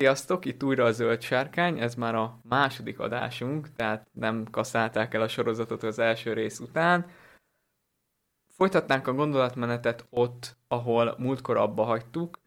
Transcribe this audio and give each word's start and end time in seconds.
Sziasztok, 0.00 0.44
itt 0.44 0.62
újra 0.62 0.84
a 0.84 0.92
Zöld 0.92 1.22
Sárkány, 1.22 1.80
ez 1.80 1.94
már 1.94 2.14
a 2.14 2.40
második 2.42 2.98
adásunk, 2.98 3.72
tehát 3.72 4.08
nem 4.12 4.44
kaszálták 4.50 5.14
el 5.14 5.22
a 5.22 5.28
sorozatot 5.28 5.82
az 5.82 5.98
első 5.98 6.32
rész 6.32 6.58
után. 6.58 7.06
Folytatnánk 8.48 9.06
a 9.06 9.12
gondolatmenetet 9.12 10.06
ott, 10.10 10.56
ahol 10.68 11.14
múltkor 11.18 11.56
abba 11.56 11.84
hagytuk. 11.84 12.38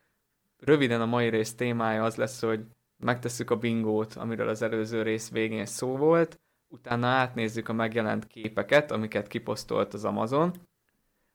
Röviden 0.57 1.01
a 1.01 1.05
mai 1.05 1.29
rész 1.29 1.55
témája 1.55 2.03
az 2.03 2.15
lesz, 2.15 2.41
hogy 2.41 2.65
megtesszük 2.97 3.49
a 3.49 3.57
bingót, 3.57 4.13
amiről 4.13 4.47
az 4.47 4.61
előző 4.61 5.01
rész 5.01 5.31
végén 5.31 5.65
szó 5.65 5.97
volt, 5.97 6.39
utána 6.67 7.07
átnézzük 7.07 7.69
a 7.69 7.73
megjelent 7.73 8.27
képeket, 8.27 8.91
amiket 8.91 9.27
kiposztolt 9.27 9.93
az 9.93 10.05
Amazon, 10.05 10.53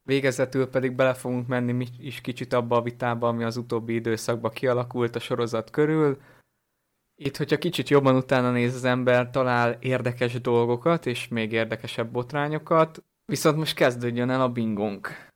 Végezetül 0.08 0.66
pedig 0.66 0.92
bele 0.92 1.14
fogunk 1.14 1.46
menni 1.46 1.72
mi 1.72 1.86
is 1.98 2.20
kicsit 2.20 2.52
abba 2.52 2.76
a 2.76 2.82
vitába, 2.82 3.28
ami 3.28 3.44
az 3.44 3.56
utóbbi 3.56 3.94
időszakban 3.94 4.50
kialakult 4.50 5.16
a 5.16 5.18
sorozat 5.18 5.70
körül. 5.70 6.20
Itt, 7.20 7.36
hogyha 7.36 7.58
kicsit 7.58 7.88
jobban 7.88 8.16
utána 8.16 8.50
néz 8.50 8.74
az 8.74 8.84
ember, 8.84 9.30
talál 9.30 9.76
érdekes 9.80 10.40
dolgokat, 10.40 11.06
és 11.06 11.28
még 11.28 11.52
érdekesebb 11.52 12.10
botrányokat, 12.10 13.04
viszont 13.24 13.56
most 13.56 13.74
kezdődjön 13.74 14.30
el 14.30 14.40
a 14.40 14.48
bingónk. 14.48 15.30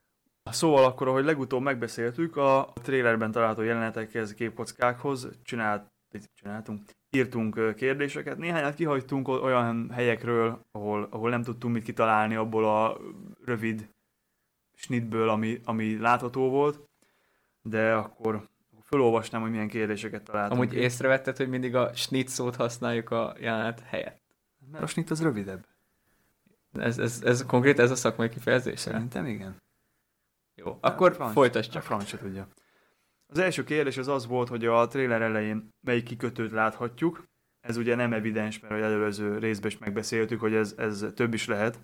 Szóval 0.51 0.85
akkor, 0.85 1.09
ahogy 1.09 1.25
legutóbb 1.25 1.63
megbeszéltük, 1.63 2.37
a 2.37 2.73
trailerben 2.75 3.31
található 3.31 3.63
jelenetekhez, 3.63 4.35
képkockákhoz 4.35 5.29
csinált, 5.43 5.87
csináltunk, 6.35 6.83
írtunk 7.17 7.75
kérdéseket. 7.75 8.39
Néhányat 8.39 8.75
kihagytunk 8.75 9.29
olyan 9.29 9.91
helyekről, 9.91 10.61
ahol, 10.71 11.09
ahol 11.11 11.31
nem 11.31 11.43
tudtunk 11.43 11.75
mit 11.75 11.85
kitalálni 11.85 12.35
abból 12.35 12.65
a 12.65 13.01
rövid 13.45 13.91
snitből, 14.75 15.29
ami, 15.29 15.61
ami 15.65 15.99
látható 15.99 16.51
volt, 16.51 16.89
de 17.63 17.95
akkor 17.95 18.49
felolvasnám, 18.81 19.41
hogy 19.41 19.51
milyen 19.51 19.69
kérdéseket 19.69 20.23
találtam. 20.23 20.59
Amúgy 20.59 20.75
észrevetted, 20.75 21.37
hogy 21.37 21.49
mindig 21.49 21.75
a 21.75 21.95
snit 21.95 22.29
szót 22.29 22.57
használjuk 22.57 23.11
a 23.11 23.35
jelenet 23.41 23.81
helyett? 23.81 24.21
Mert 24.71 24.85
a 24.85 24.87
snit 24.87 25.11
az 25.11 25.23
rövidebb. 25.23 25.67
Ez, 26.73 26.99
ez, 26.99 27.23
ez 27.25 27.47
konkrét 27.47 27.79
ez 27.79 27.91
a 27.91 27.95
szakmai 27.95 28.29
kifejezés? 28.29 28.81
Szerintem 28.81 29.27
igen. 29.27 29.63
Jó, 30.55 30.79
akkor 30.81 31.15
franc, 31.15 31.33
folytasd 31.33 31.71
csak. 31.71 31.83
A 31.83 31.85
franc 31.85 32.07
se 32.07 32.19
tudja. 32.19 32.49
Az 33.27 33.39
első 33.39 33.65
kérdés 33.65 33.97
az 33.97 34.09
az 34.09 34.27
volt, 34.27 34.49
hogy 34.49 34.67
a 34.67 34.87
trailer 34.87 35.23
elején 35.23 35.69
melyik 35.81 36.05
kikötőt 36.05 36.51
láthatjuk. 36.51 37.25
Ez 37.61 37.77
ugye 37.77 37.95
nem 37.95 38.13
evidens, 38.13 38.61
mert 38.61 38.75
az 38.75 38.83
előző 38.83 39.39
részben 39.39 39.71
is 39.71 39.79
megbeszéltük, 39.79 40.41
hogy 40.41 40.55
ez, 40.55 40.75
ez 40.77 41.05
több 41.15 41.35
is 41.35 41.47
lehet 41.47 41.79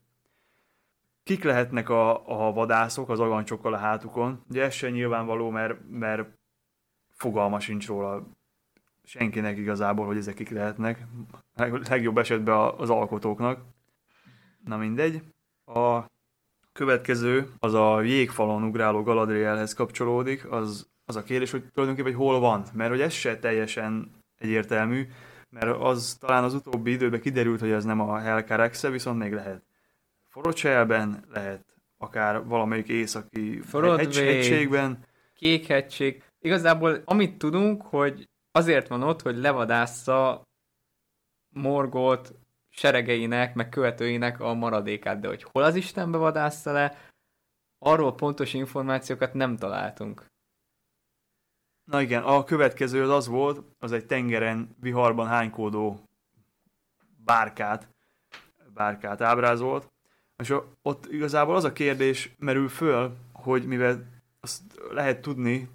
kik 1.29 1.45
lehetnek 1.45 1.89
a, 1.89 2.29
a 2.29 2.53
vadászok 2.53 3.09
az 3.09 3.21
agancsokkal 3.21 3.75
a 3.75 3.77
hátukon. 3.77 4.45
Ugye 4.51 4.62
ez 4.62 4.73
sem 4.73 4.93
nyilvánvaló, 4.93 5.51
mert, 5.51 5.79
mert 5.91 6.29
fogalma 7.08 7.61
sincs 7.61 7.86
róla 7.86 8.27
senkinek 9.05 9.58
igazából, 9.58 10.07
hogy 10.07 10.17
ezek 10.17 10.35
kik 10.35 10.51
lehetnek. 10.51 11.07
Legjobb 11.89 12.19
esetben 12.19 12.73
az 12.77 12.91
alkotóknak. 12.91 13.61
Na 14.64 14.77
mindegy. 14.77 15.23
A 15.64 16.05
következő, 16.73 17.52
az 17.58 17.75
a 17.75 18.01
jégfalon 18.01 18.63
ugráló 18.63 19.02
Galadrielhez 19.02 19.75
kapcsolódik, 19.75 20.51
az, 20.51 20.89
az 21.05 21.17
a 21.17 21.23
kérdés, 21.23 21.51
hogy 21.51 21.64
tulajdonképpen 21.73 22.17
hogy 22.17 22.27
hol 22.27 22.41
van, 22.41 22.64
mert 22.73 22.91
hogy 22.91 23.01
ez 23.01 23.13
se 23.13 23.39
teljesen 23.39 24.11
egyértelmű, 24.39 25.07
mert 25.51 25.77
az 25.81 26.17
talán 26.20 26.45
az 26.45 26.55
utóbbi 26.55 26.91
időben 26.91 27.20
kiderült, 27.20 27.61
hogy 27.61 27.70
ez 27.70 27.85
nem 27.85 28.01
a 28.01 28.19
Helcaraxe, 28.19 28.91
viszont 28.91 29.19
még 29.19 29.33
lehet. 29.33 29.67
Forocselben, 30.39 31.25
lehet 31.29 31.77
akár 31.97 32.45
valamelyik 32.45 32.89
északi 32.89 33.63
hegy, 33.73 34.17
hegységben. 34.17 35.05
Kék 35.35 35.67
hegység. 35.67 36.23
Igazából 36.41 37.03
amit 37.05 37.39
tudunk, 37.39 37.83
hogy 37.83 38.29
azért 38.51 38.89
van 38.89 39.03
ott, 39.03 39.23
hogy 39.23 39.37
levadásza 39.37 40.43
Morgot 41.49 42.35
seregeinek, 42.69 43.55
meg 43.55 43.69
követőinek 43.69 44.41
a 44.41 44.55
maradékát, 44.55 45.21
de 45.21 45.29
hogy 45.29 45.43
hol 45.43 45.63
az 45.63 45.75
Istenbe 45.75 46.19
vadásza 46.19 46.73
le, 46.73 47.11
arról 47.79 48.15
pontos 48.15 48.55
információkat 48.55 49.35
nem 49.35 49.57
találtunk. 49.57 50.27
Na 51.85 52.01
igen, 52.01 52.23
a 52.23 52.45
következő 52.45 53.03
az 53.03 53.11
az 53.11 53.27
volt, 53.27 53.63
az 53.79 53.93
egy 53.93 54.07
tengeren, 54.07 54.77
viharban 54.81 55.27
hánykódó 55.27 56.01
bárkát, 57.25 57.89
bárkát 58.75 59.20
ábrázolt, 59.20 59.97
és 60.39 60.55
ott 60.83 61.07
igazából 61.07 61.55
az 61.55 61.65
a 61.65 61.73
kérdés 61.73 62.35
merül 62.39 62.69
föl, 62.69 63.17
hogy 63.33 63.67
mivel 63.67 64.05
azt 64.41 64.63
lehet 64.91 65.21
tudni, 65.21 65.69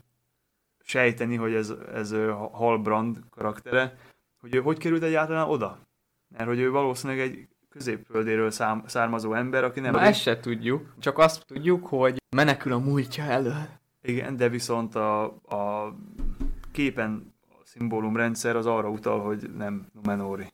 sejteni, 0.83 1.35
hogy 1.35 1.53
ez, 1.53 1.73
ez 1.93 2.15
Halbrand 2.51 3.19
karaktere, 3.29 3.97
hogy 4.39 4.55
ő 4.55 4.59
hogy 4.59 4.77
került 4.77 5.03
egyáltalán 5.03 5.49
oda? 5.49 5.79
Mert 6.27 6.47
hogy 6.47 6.59
ő 6.59 6.71
valószínűleg 6.71 7.21
egy 7.21 7.47
középföldéről 7.69 8.51
szám, 8.51 8.83
származó 8.85 9.33
ember, 9.33 9.63
aki 9.63 9.79
nem... 9.79 9.91
Na 9.91 10.01
ezt 10.01 10.21
se 10.21 10.39
tudjuk, 10.39 10.93
csak 10.99 11.17
azt 11.17 11.45
tudjuk, 11.45 11.87
hogy 11.87 12.21
menekül 12.29 12.73
a 12.73 12.79
múltja 12.79 13.23
elől. 13.23 13.67
Igen, 14.01 14.37
de 14.37 14.49
viszont 14.49 14.95
a, 14.95 15.23
a 15.25 15.93
képen 16.71 17.33
a 17.49 17.61
szimbólumrendszer 17.63 18.55
az 18.55 18.65
arra 18.65 18.89
utal, 18.89 19.19
hogy 19.19 19.49
nem 19.57 19.87
Numenori. 19.93 20.51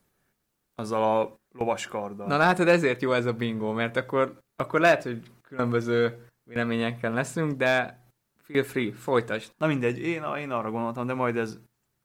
Azzal 0.76 1.20
a 1.20 1.39
lovaskarddal. 1.60 2.28
Na 2.28 2.38
látod, 2.38 2.68
ezért 2.68 3.02
jó 3.02 3.12
ez 3.12 3.26
a 3.26 3.34
bingo, 3.34 3.74
mert 3.74 3.98
akkor, 3.98 4.40
akkor 4.56 4.80
lehet, 4.80 5.04
hogy 5.04 5.32
különböző 5.42 6.26
véleményekkel 6.44 7.14
leszünk, 7.14 7.52
de 7.52 8.00
feel 8.42 8.64
free, 8.64 8.94
folytasd. 8.94 9.52
Na 9.58 9.68
mindegy, 9.68 10.00
én, 10.00 10.24
én 10.38 10.52
arra 10.52 10.72
gondoltam, 10.72 11.08
de 11.08 11.14
majd 11.14 11.36
ez 11.38 11.60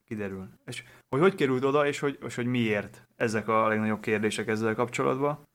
kiderül. 0.05 0.49
És 0.65 0.83
hogy 1.09 1.19
hogy 1.19 1.35
került 1.35 1.63
oda, 1.63 1.87
és 1.87 1.99
hogy, 1.99 2.17
és 2.25 2.35
hogy 2.35 2.45
miért 2.45 3.07
ezek 3.15 3.47
a 3.47 3.67
legnagyobb 3.67 3.99
kérdések 3.99 4.47
ezzel 4.47 4.75
kapcsolatban. 4.75 5.47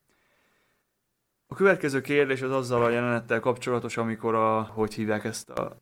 A 1.47 1.55
következő 1.55 2.01
kérdés 2.01 2.43
az 2.43 2.51
azzal 2.51 2.83
a 2.83 2.91
jelenettel 2.91 3.41
kapcsolatos, 3.41 3.97
amikor 3.97 4.35
a, 4.35 4.63
hogy 4.63 4.95
hívják 4.95 5.25
ezt 5.25 5.51
a, 5.51 5.77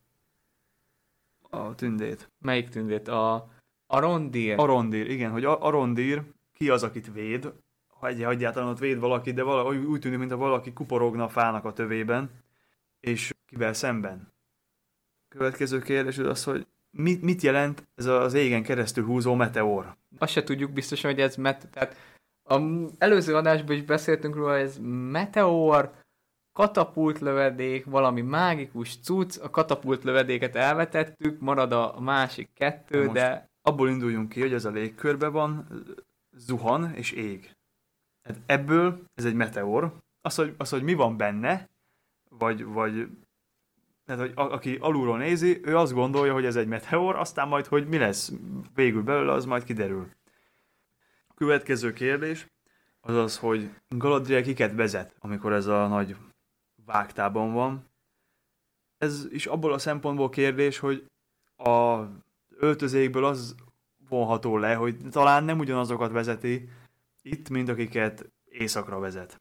a 1.50 1.74
tündét. 1.74 2.30
Melyik 2.38 2.68
tündét? 2.68 3.08
A 3.08 3.48
Arondír. 3.86 4.58
Arondír, 4.58 5.10
igen, 5.10 5.30
hogy 5.30 5.44
Arondír 5.44 6.22
ki 6.52 6.70
az, 6.70 6.82
akit 6.82 7.12
véd, 7.12 7.52
egy 8.00 8.22
egyáltalán 8.22 8.68
ott 8.68 8.78
véd 8.78 8.98
valaki, 8.98 9.32
de 9.32 9.42
vala, 9.42 9.72
úgy 9.72 10.00
tűnik, 10.00 10.18
mintha 10.18 10.36
valaki 10.36 10.72
kuporogna 10.72 11.24
a 11.24 11.28
fának 11.28 11.64
a 11.64 11.72
tövében, 11.72 12.30
és 13.00 13.34
kivel 13.46 13.72
szemben. 13.72 14.32
Következő 15.28 15.78
kérdés 15.78 16.18
az 16.18 16.44
hogy 16.44 16.66
mit, 16.90 17.22
mit 17.22 17.42
jelent 17.42 17.86
ez 17.94 18.06
az 18.06 18.34
égen 18.34 18.62
keresztül 18.62 19.04
húzó 19.04 19.34
meteor? 19.34 19.96
Azt 20.18 20.32
se 20.32 20.42
tudjuk 20.42 20.70
biztosan, 20.70 21.10
hogy 21.10 21.20
ez 21.20 21.36
met... 21.36 21.68
Tehát 21.70 21.96
a 22.44 22.60
előző 22.98 23.34
adásban 23.36 23.76
is 23.76 23.82
beszéltünk 23.82 24.34
róla, 24.34 24.56
ez 24.56 24.78
meteor, 25.10 25.92
katapult 26.52 27.18
lövedék, 27.18 27.84
valami 27.84 28.20
mágikus 28.20 28.98
cucc, 29.00 29.38
a 29.42 29.50
katapult 29.50 30.04
lövedéket 30.04 30.56
elvetettük, 30.56 31.40
marad 31.40 31.72
a 31.72 32.00
másik 32.00 32.48
kettő, 32.54 33.06
de... 33.06 33.46
Abból 33.62 33.88
induljunk 33.88 34.28
ki, 34.28 34.40
hogy 34.40 34.52
ez 34.52 34.64
a 34.64 34.70
légkörbe 34.70 35.28
van, 35.28 35.66
zuhan 36.36 36.94
és 36.94 37.10
ég. 37.10 37.56
Tehát 38.28 38.42
ebből 38.46 39.02
ez 39.14 39.24
egy 39.24 39.34
meteor. 39.34 39.96
Az, 40.20 40.34
hogy, 40.34 40.54
az, 40.56 40.70
hogy 40.70 40.82
mi 40.82 40.94
van 40.94 41.16
benne, 41.16 41.68
vagy, 42.30 42.64
vagy 42.64 43.08
tehát, 44.04 44.20
hogy 44.20 44.32
a, 44.34 44.52
aki 44.52 44.76
alulról 44.80 45.18
nézi, 45.18 45.60
ő 45.64 45.76
azt 45.76 45.92
gondolja, 45.92 46.32
hogy 46.32 46.44
ez 46.44 46.56
egy 46.56 46.66
meteor, 46.66 47.16
aztán 47.16 47.48
majd, 47.48 47.66
hogy 47.66 47.88
mi 47.88 47.98
lesz 47.98 48.32
végül 48.74 49.02
belőle, 49.02 49.32
az 49.32 49.44
majd 49.44 49.64
kiderül. 49.64 50.08
Következő 51.34 51.92
kérdés 51.92 52.46
az 53.00 53.14
az, 53.14 53.38
hogy 53.38 53.70
Galadriel 53.88 54.42
kiket 54.42 54.74
vezet, 54.74 55.14
amikor 55.18 55.52
ez 55.52 55.66
a 55.66 55.86
nagy 55.86 56.16
vágtában 56.84 57.52
van. 57.52 57.84
Ez 58.98 59.26
is 59.30 59.46
abból 59.46 59.72
a 59.72 59.78
szempontból 59.78 60.28
kérdés, 60.28 60.78
hogy 60.78 61.06
a 61.56 62.02
öltözékből 62.48 63.24
az 63.24 63.54
vonható 64.08 64.56
le, 64.56 64.74
hogy 64.74 64.96
talán 65.10 65.44
nem 65.44 65.58
ugyanazokat 65.58 66.12
vezeti, 66.12 66.68
itt, 67.30 67.48
mint 67.48 67.68
akiket 67.68 68.32
éjszakra 68.44 68.98
vezet. 68.98 69.40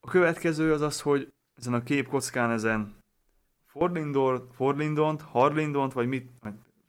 A 0.00 0.10
következő 0.10 0.72
az 0.72 0.80
az, 0.80 1.00
hogy 1.00 1.32
ezen 1.54 1.74
a 1.74 1.82
képkockán 1.82 2.50
ezen 2.50 2.96
Fordlindor, 3.66 4.46
Fordlindont, 4.52 5.22
Harlindont, 5.22 5.92
vagy 5.92 6.08
mit, 6.08 6.30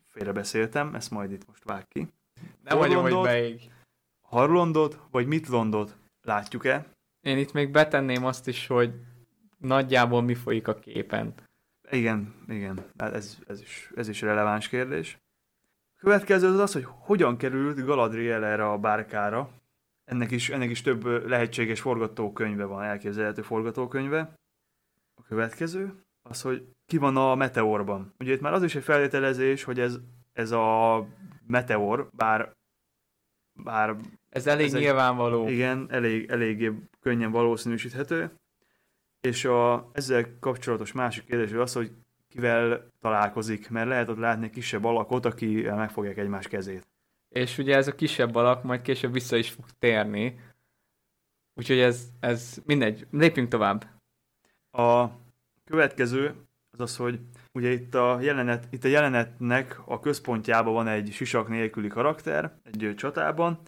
félre 0.07 0.31
beszéltem, 0.31 0.95
ezt 0.95 1.11
majd 1.11 1.31
itt 1.31 1.47
most 1.47 1.63
vág 1.63 1.87
ki. 1.87 2.07
Nem 2.63 2.77
vagyok, 2.77 3.01
hogy 3.01 3.21
beig. 3.21 3.71
Harlondot, 4.21 4.99
vagy 5.11 5.27
mit 5.27 5.47
Londot 5.47 5.97
látjuk-e? 6.21 6.93
Én 7.21 7.37
itt 7.37 7.51
még 7.51 7.71
betenném 7.71 8.25
azt 8.25 8.47
is, 8.47 8.67
hogy 8.67 8.93
nagyjából 9.57 10.21
mi 10.21 10.35
folyik 10.35 10.67
a 10.67 10.79
képen. 10.79 11.33
Igen, 11.91 12.35
igen, 12.47 12.85
hát 12.97 13.13
ez, 13.13 13.37
ez, 13.47 13.61
is, 13.61 13.91
ez 13.95 14.07
is 14.07 14.21
releváns 14.21 14.67
kérdés. 14.67 15.17
Következő 15.99 16.47
az 16.47 16.59
az, 16.59 16.73
hogy 16.73 16.85
hogyan 16.87 17.37
került 17.37 17.85
Galadriel 17.85 18.45
erre 18.45 18.69
a 18.69 18.77
bárkára. 18.77 19.49
Ennek 20.05 20.31
is, 20.31 20.49
ennek 20.49 20.69
is 20.69 20.81
több 20.81 21.05
lehetséges 21.27 21.81
forgatókönyve 21.81 22.63
van, 22.65 22.83
elképzelhető 22.83 23.41
forgatókönyve. 23.41 24.33
A 25.15 25.23
következő 25.23 26.03
az, 26.21 26.41
hogy 26.41 26.65
ki 26.85 26.97
van 26.97 27.17
a 27.17 27.35
meteorban. 27.35 28.13
Ugye 28.19 28.33
itt 28.33 28.41
már 28.41 28.53
az 28.53 28.63
is 28.63 28.75
egy 28.75 28.83
feltételezés, 28.83 29.63
hogy 29.63 29.79
ez 29.79 29.99
ez 30.33 30.51
a 30.51 31.05
meteor, 31.47 32.09
bár, 32.11 32.55
bár 33.53 33.95
Ez 34.29 34.47
elég 34.47 34.65
Ez 34.65 34.73
egy- 34.73 34.81
nyilvánvaló. 34.81 35.47
igen, 35.47 35.87
elég, 35.89 36.29
eléggé 36.29 36.71
könnyen 37.01 37.31
valószínűsíthető. 37.31 38.31
És 39.21 39.45
a, 39.45 39.89
ezzel 39.93 40.39
kapcsolatos 40.39 40.91
másik 40.91 41.25
kérdés 41.25 41.51
az, 41.51 41.73
hogy 41.73 41.91
kivel 42.29 42.91
találkozik, 43.01 43.69
mert 43.69 43.87
lehet 43.87 44.09
ott 44.09 44.17
látni 44.17 44.49
kisebb 44.49 44.83
alakot, 44.83 45.25
aki 45.25 45.61
megfogják 45.61 46.17
egymás 46.17 46.47
kezét. 46.47 46.87
És 47.29 47.57
ugye 47.57 47.75
ez 47.75 47.87
a 47.87 47.95
kisebb 47.95 48.35
alak 48.35 48.63
majd 48.63 48.81
később 48.81 49.13
vissza 49.13 49.37
is 49.37 49.49
fog 49.49 49.65
térni. 49.79 50.39
Úgyhogy 51.53 51.79
ez, 51.79 52.07
ez 52.19 52.61
mindegy. 52.65 53.07
Lépjünk 53.11 53.49
tovább. 53.49 53.85
A 54.71 55.07
következő 55.65 56.35
az 56.71 56.79
az, 56.79 56.97
hogy 56.97 57.19
ugye 57.53 57.71
itt 57.71 57.95
a, 57.95 58.19
jelenet, 58.21 58.67
itt 58.69 58.83
a 58.83 58.87
jelenetnek 58.87 59.81
a 59.85 59.99
központjában 59.99 60.73
van 60.73 60.87
egy 60.87 61.11
sisak 61.11 61.47
nélküli 61.47 61.87
karakter, 61.87 62.59
egy 62.63 62.93
csatában, 62.95 63.59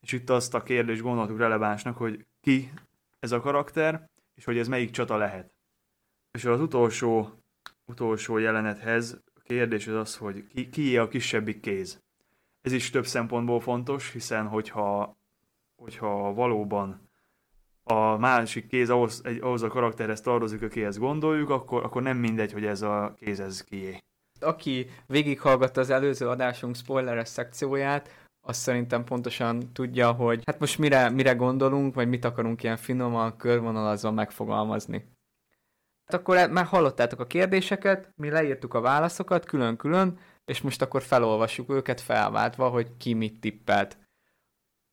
és 0.00 0.12
itt 0.12 0.30
azt 0.30 0.54
a 0.54 0.62
kérdést 0.62 1.02
gondoltuk 1.02 1.38
relevásnak, 1.38 1.96
hogy 1.96 2.26
ki 2.40 2.72
ez 3.18 3.32
a 3.32 3.40
karakter, 3.40 4.08
és 4.34 4.44
hogy 4.44 4.58
ez 4.58 4.68
melyik 4.68 4.90
csata 4.90 5.16
lehet. 5.16 5.52
És 6.30 6.44
az 6.44 6.60
utolsó, 6.60 7.39
utolsó 7.90 8.38
jelenethez 8.38 9.20
a 9.34 9.40
kérdés 9.40 9.86
az 9.86 9.94
az, 9.94 10.16
hogy 10.16 10.46
ki, 10.46 10.68
ki 10.68 10.98
a 10.98 11.08
kisebbik 11.08 11.60
kéz. 11.60 12.00
Ez 12.62 12.72
is 12.72 12.90
több 12.90 13.06
szempontból 13.06 13.60
fontos, 13.60 14.12
hiszen 14.12 14.46
hogyha, 14.46 15.16
hogyha 15.76 16.32
valóban 16.32 17.08
a 17.82 18.16
másik 18.16 18.66
kéz 18.66 18.90
ahhoz, 18.90 19.20
egy, 19.24 19.40
ahhoz 19.40 19.62
a 19.62 19.68
karakterhez 19.68 20.20
tartozik, 20.20 20.62
akihez 20.62 20.98
gondoljuk, 20.98 21.50
akkor, 21.50 21.84
akkor 21.84 22.02
nem 22.02 22.16
mindegy, 22.16 22.52
hogy 22.52 22.64
ez 22.64 22.82
a 22.82 23.14
kéz 23.18 23.40
ez 23.40 23.64
kié. 23.64 23.98
Aki 24.40 24.86
végighallgatta 25.06 25.80
az 25.80 25.90
előző 25.90 26.28
adásunk 26.28 26.76
spoileres 26.76 27.28
szekcióját, 27.28 28.08
azt 28.46 28.60
szerintem 28.60 29.04
pontosan 29.04 29.72
tudja, 29.72 30.12
hogy 30.12 30.42
hát 30.46 30.58
most 30.58 30.78
mire, 30.78 31.08
mire 31.10 31.32
gondolunk, 31.32 31.94
vagy 31.94 32.08
mit 32.08 32.24
akarunk 32.24 32.62
ilyen 32.62 32.76
finoman, 32.76 33.36
körvonalazva 33.36 34.10
megfogalmazni. 34.10 35.04
Hát 36.10 36.20
akkor 36.20 36.36
e- 36.36 36.46
már 36.46 36.64
hallottátok 36.64 37.20
a 37.20 37.26
kérdéseket, 37.26 38.12
mi 38.16 38.30
leírtuk 38.30 38.74
a 38.74 38.80
válaszokat 38.80 39.44
külön-külön, 39.44 40.18
és 40.44 40.60
most 40.60 40.82
akkor 40.82 41.02
felolvassuk 41.02 41.70
őket 41.70 42.00
felváltva, 42.00 42.68
hogy 42.68 42.96
ki 42.96 43.12
mit 43.12 43.40
tippelt. 43.40 43.98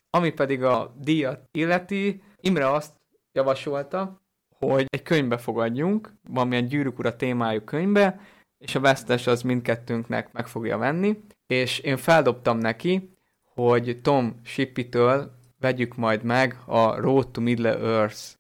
Ami 0.09 0.31
pedig 0.31 0.63
a 0.63 0.95
díjat 0.99 1.49
illeti, 1.51 2.23
Imre 2.41 2.71
azt 2.71 2.95
javasolta, 3.31 4.21
hogy 4.55 4.85
egy 4.89 5.01
könyvbe 5.01 5.37
fogadjunk, 5.37 6.13
valamilyen 6.29 6.67
gyűrűk 6.67 6.99
ura 6.99 7.15
témájú 7.15 7.61
könyvbe, 7.61 8.19
és 8.57 8.75
a 8.75 8.79
vesztes 8.79 9.27
az 9.27 9.41
mindkettőnknek 9.41 10.31
meg 10.31 10.47
fogja 10.47 10.77
venni, 10.77 11.23
és 11.47 11.79
én 11.79 11.97
feldobtam 11.97 12.57
neki, 12.57 13.17
hogy 13.53 13.99
Tom 14.01 14.39
Shippey-től 14.43 15.31
vegyük 15.59 15.95
majd 15.95 16.23
meg 16.23 16.57
a 16.65 16.99
Road 16.99 17.31
to 17.31 17.41
Middle 17.41 17.77
Earth 17.77 18.35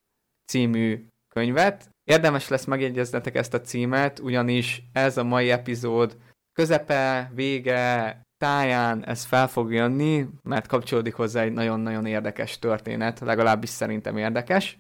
című 0.45 1.07
könyvet. 1.33 1.95
Érdemes 2.07 2.47
lesz 2.47 2.65
megjegyeznetek 2.65 3.35
ezt 3.35 3.53
a 3.53 3.61
címet, 3.61 4.19
ugyanis 4.19 4.83
ez 4.93 5.17
a 5.17 5.23
mai 5.23 5.51
epizód 5.51 6.17
közepe, 6.53 7.31
vége, 7.33 8.21
táján 8.37 9.05
ez 9.05 9.23
fel 9.23 9.47
fog 9.47 9.73
jönni, 9.73 10.27
mert 10.43 10.67
kapcsolódik 10.67 11.13
hozzá 11.13 11.41
egy 11.41 11.51
nagyon-nagyon 11.51 12.05
érdekes 12.05 12.59
történet, 12.59 13.19
legalábbis 13.19 13.69
szerintem 13.69 14.17
érdekes. 14.17 14.77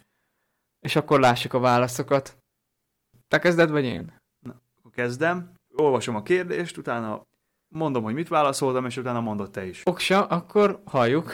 És 0.79 0.95
akkor 0.95 1.19
lássuk 1.19 1.53
a 1.53 1.59
válaszokat. 1.59 2.37
Te 3.27 3.39
kezded, 3.39 3.69
vagy 3.69 3.85
én? 3.85 4.13
Akkor 4.77 4.91
kezdem, 4.91 5.53
olvasom 5.75 6.15
a 6.15 6.23
kérdést, 6.23 6.77
utána 6.77 7.23
mondom, 7.73 8.03
hogy 8.03 8.13
mit 8.13 8.27
válaszoltam, 8.27 8.85
és 8.85 8.97
utána 8.97 9.21
mondod 9.21 9.51
te 9.51 9.65
is. 9.65 9.81
Oksa, 9.85 10.25
akkor 10.25 10.81
halljuk. 10.85 11.33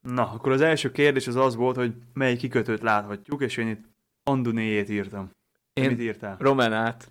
Na, 0.00 0.30
akkor 0.30 0.52
az 0.52 0.60
első 0.60 0.90
kérdés 0.90 1.26
az 1.26 1.36
az 1.36 1.54
volt, 1.54 1.76
hogy 1.76 1.94
mely 2.12 2.36
kikötőt 2.36 2.82
láthatjuk, 2.82 3.42
és 3.42 3.56
én 3.56 3.68
itt 3.68 3.89
Andunéjét 4.30 4.88
írtam. 4.88 5.30
Én 5.72 5.88
Mit 5.90 6.00
írtál? 6.00 6.36
Romanát. 6.38 7.10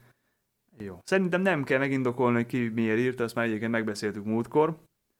Jó. 0.77 0.99
Szerintem 1.03 1.41
nem 1.41 1.63
kell 1.63 1.79
megindokolni, 1.79 2.35
hogy 2.35 2.45
ki 2.45 2.67
miért 2.67 2.97
írta, 2.99 3.23
azt 3.23 3.35
már 3.35 3.45
egyébként 3.45 3.71
megbeszéltük 3.71 4.25
múltkor. 4.25 4.77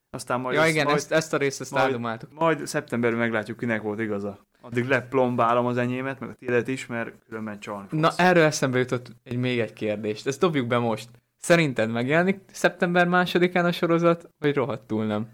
Aztán 0.10 0.40
majd, 0.40 0.56
Ja 0.56 0.62
ezt- 0.62 0.72
igen, 0.72 0.86
majd, 0.86 0.98
ezt, 0.98 1.12
ezt 1.12 1.34
a 1.34 1.38
részt 1.38 1.62
ezt 1.62 1.72
majd- 1.72 2.28
majd 2.34 2.68
szeptemberben 2.68 3.20
meglátjuk, 3.20 3.58
kinek 3.58 3.82
volt 3.82 4.00
igaza. 4.00 4.48
Addig 4.62 4.86
leplombálom 4.88 5.66
az 5.66 5.78
enyémet, 5.78 6.20
meg 6.20 6.30
a 6.30 6.34
tiédet 6.34 6.68
is, 6.68 6.86
mert 6.86 7.14
különben 7.28 7.60
csalni 7.60 7.88
fogsz. 7.88 8.02
Na 8.02 8.24
erről 8.24 8.44
eszembe 8.44 8.78
jutott 8.80 9.12
egy, 9.24 9.38
még 9.38 9.60
egy 9.60 9.74
kérdést. 9.74 10.28
Ezt 10.28 10.40
dobjuk 10.40 10.68
be 10.68 10.78
most. 10.78 11.10
Szerinted 11.38 11.92
megjelenik 11.92 12.40
szeptember 12.52 13.08
másodikán 13.08 13.66
a 13.66 13.72
sorozat, 13.72 14.30
vagy 14.40 14.56
rohadtul 14.56 15.06
nem? 15.06 15.30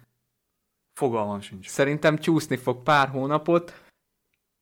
Fogalmam 0.94 1.42
sincs. 1.42 1.68
Szerintem 1.68 2.18
csúszni 2.18 2.56
fog 2.58 2.84
pár 2.84 3.08
hónapot. 3.08 3.84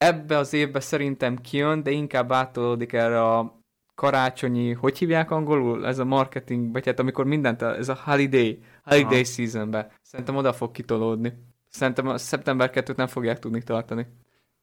Ebbe 0.04 0.38
az 0.38 0.54
évbe 0.54 0.80
szerintem 0.80 1.38
kijön, 1.38 1.84
de 1.84 1.92
inkább 1.92 2.32
átolódik 2.32 2.94
erre 2.94 3.24
a 3.24 3.60
karácsonyi, 3.96 4.72
hogy 4.72 4.98
hívják 4.98 5.32
angolul? 5.32 5.88
Ez 5.88 6.00
a 6.00 6.06
marketing, 6.06 6.72
vagy 6.72 6.86
hát 6.86 7.00
amikor 7.00 7.26
mindent, 7.26 7.62
ez 7.62 7.90
a 7.90 8.00
holiday, 8.04 8.64
holiday 8.84 9.14
Aha. 9.14 9.24
seasonbe. 9.24 9.92
Szerintem 10.02 10.36
oda 10.36 10.54
fog 10.54 10.72
kitolódni. 10.72 11.34
Szerintem 11.70 12.08
a 12.08 12.18
szeptember 12.18 12.70
2 12.70 12.94
nem 12.98 13.08
fogják 13.08 13.40
tudni 13.40 13.64
tartani. 13.64 14.08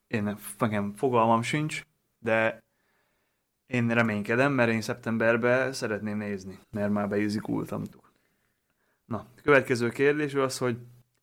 Én 0.07 0.23
nem, 0.23 0.39
nekem 0.59 0.93
fogalmam 0.93 1.43
sincs, 1.43 1.83
de 2.19 2.59
én 3.67 3.89
reménykedem, 3.89 4.53
mert 4.53 4.71
én 4.71 4.81
szeptemberben 4.81 5.73
szeretném 5.73 6.17
nézni, 6.17 6.59
mert 6.71 6.93
már 6.93 7.09
beizzikultamtuk. 7.09 8.13
Na, 9.05 9.27
következő 9.43 9.89
kérdés 9.89 10.35
az, 10.35 10.59
hogy 10.59 10.79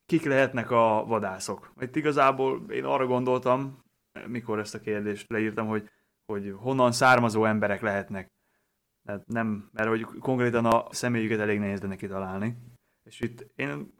kik 0.05 0.25
lehetnek 0.25 0.71
a 0.71 1.05
vadászok? 1.07 1.71
Itt 1.79 1.95
igazából 1.95 2.71
én 2.71 2.83
arra 2.83 3.05
gondoltam, 3.05 3.85
mikor 4.27 4.59
ezt 4.59 4.75
a 4.75 4.79
kérdést 4.79 5.29
leírtam, 5.29 5.67
hogy, 5.67 5.89
hogy 6.25 6.53
honnan 6.57 6.91
származó 6.91 7.45
emberek 7.45 7.81
lehetnek. 7.81 8.27
Tehát 9.07 9.27
nem, 9.27 9.69
mert 9.73 9.89
hogy 9.89 10.01
konkrétan 10.01 10.65
a 10.65 10.87
személyüket 10.91 11.39
elég 11.39 11.59
nehéz 11.59 11.81
lenne 11.81 11.95
kitalálni. 11.95 12.57
És 13.03 13.19
itt 13.19 13.47
én 13.55 13.93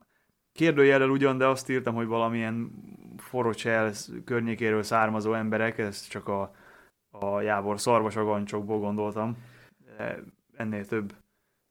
kérdőjellel 0.52 1.10
ugyan, 1.10 1.38
de 1.38 1.48
azt 1.48 1.70
írtam, 1.70 1.96
hogy 1.96 2.08
valamilyen 2.08 2.72
Forocsel 3.18 3.92
környékéről 4.26 4.84
származó 4.84 5.34
emberek, 5.34 5.78
ez 5.78 6.08
csak 6.08 6.28
a, 6.28 6.56
a 7.10 7.42
Jávor 7.42 7.80
szarvasagancsokból 7.80 8.80
gondoltam. 8.80 9.38
De 9.98 10.24
ennél 10.54 10.86
több, 10.86 11.16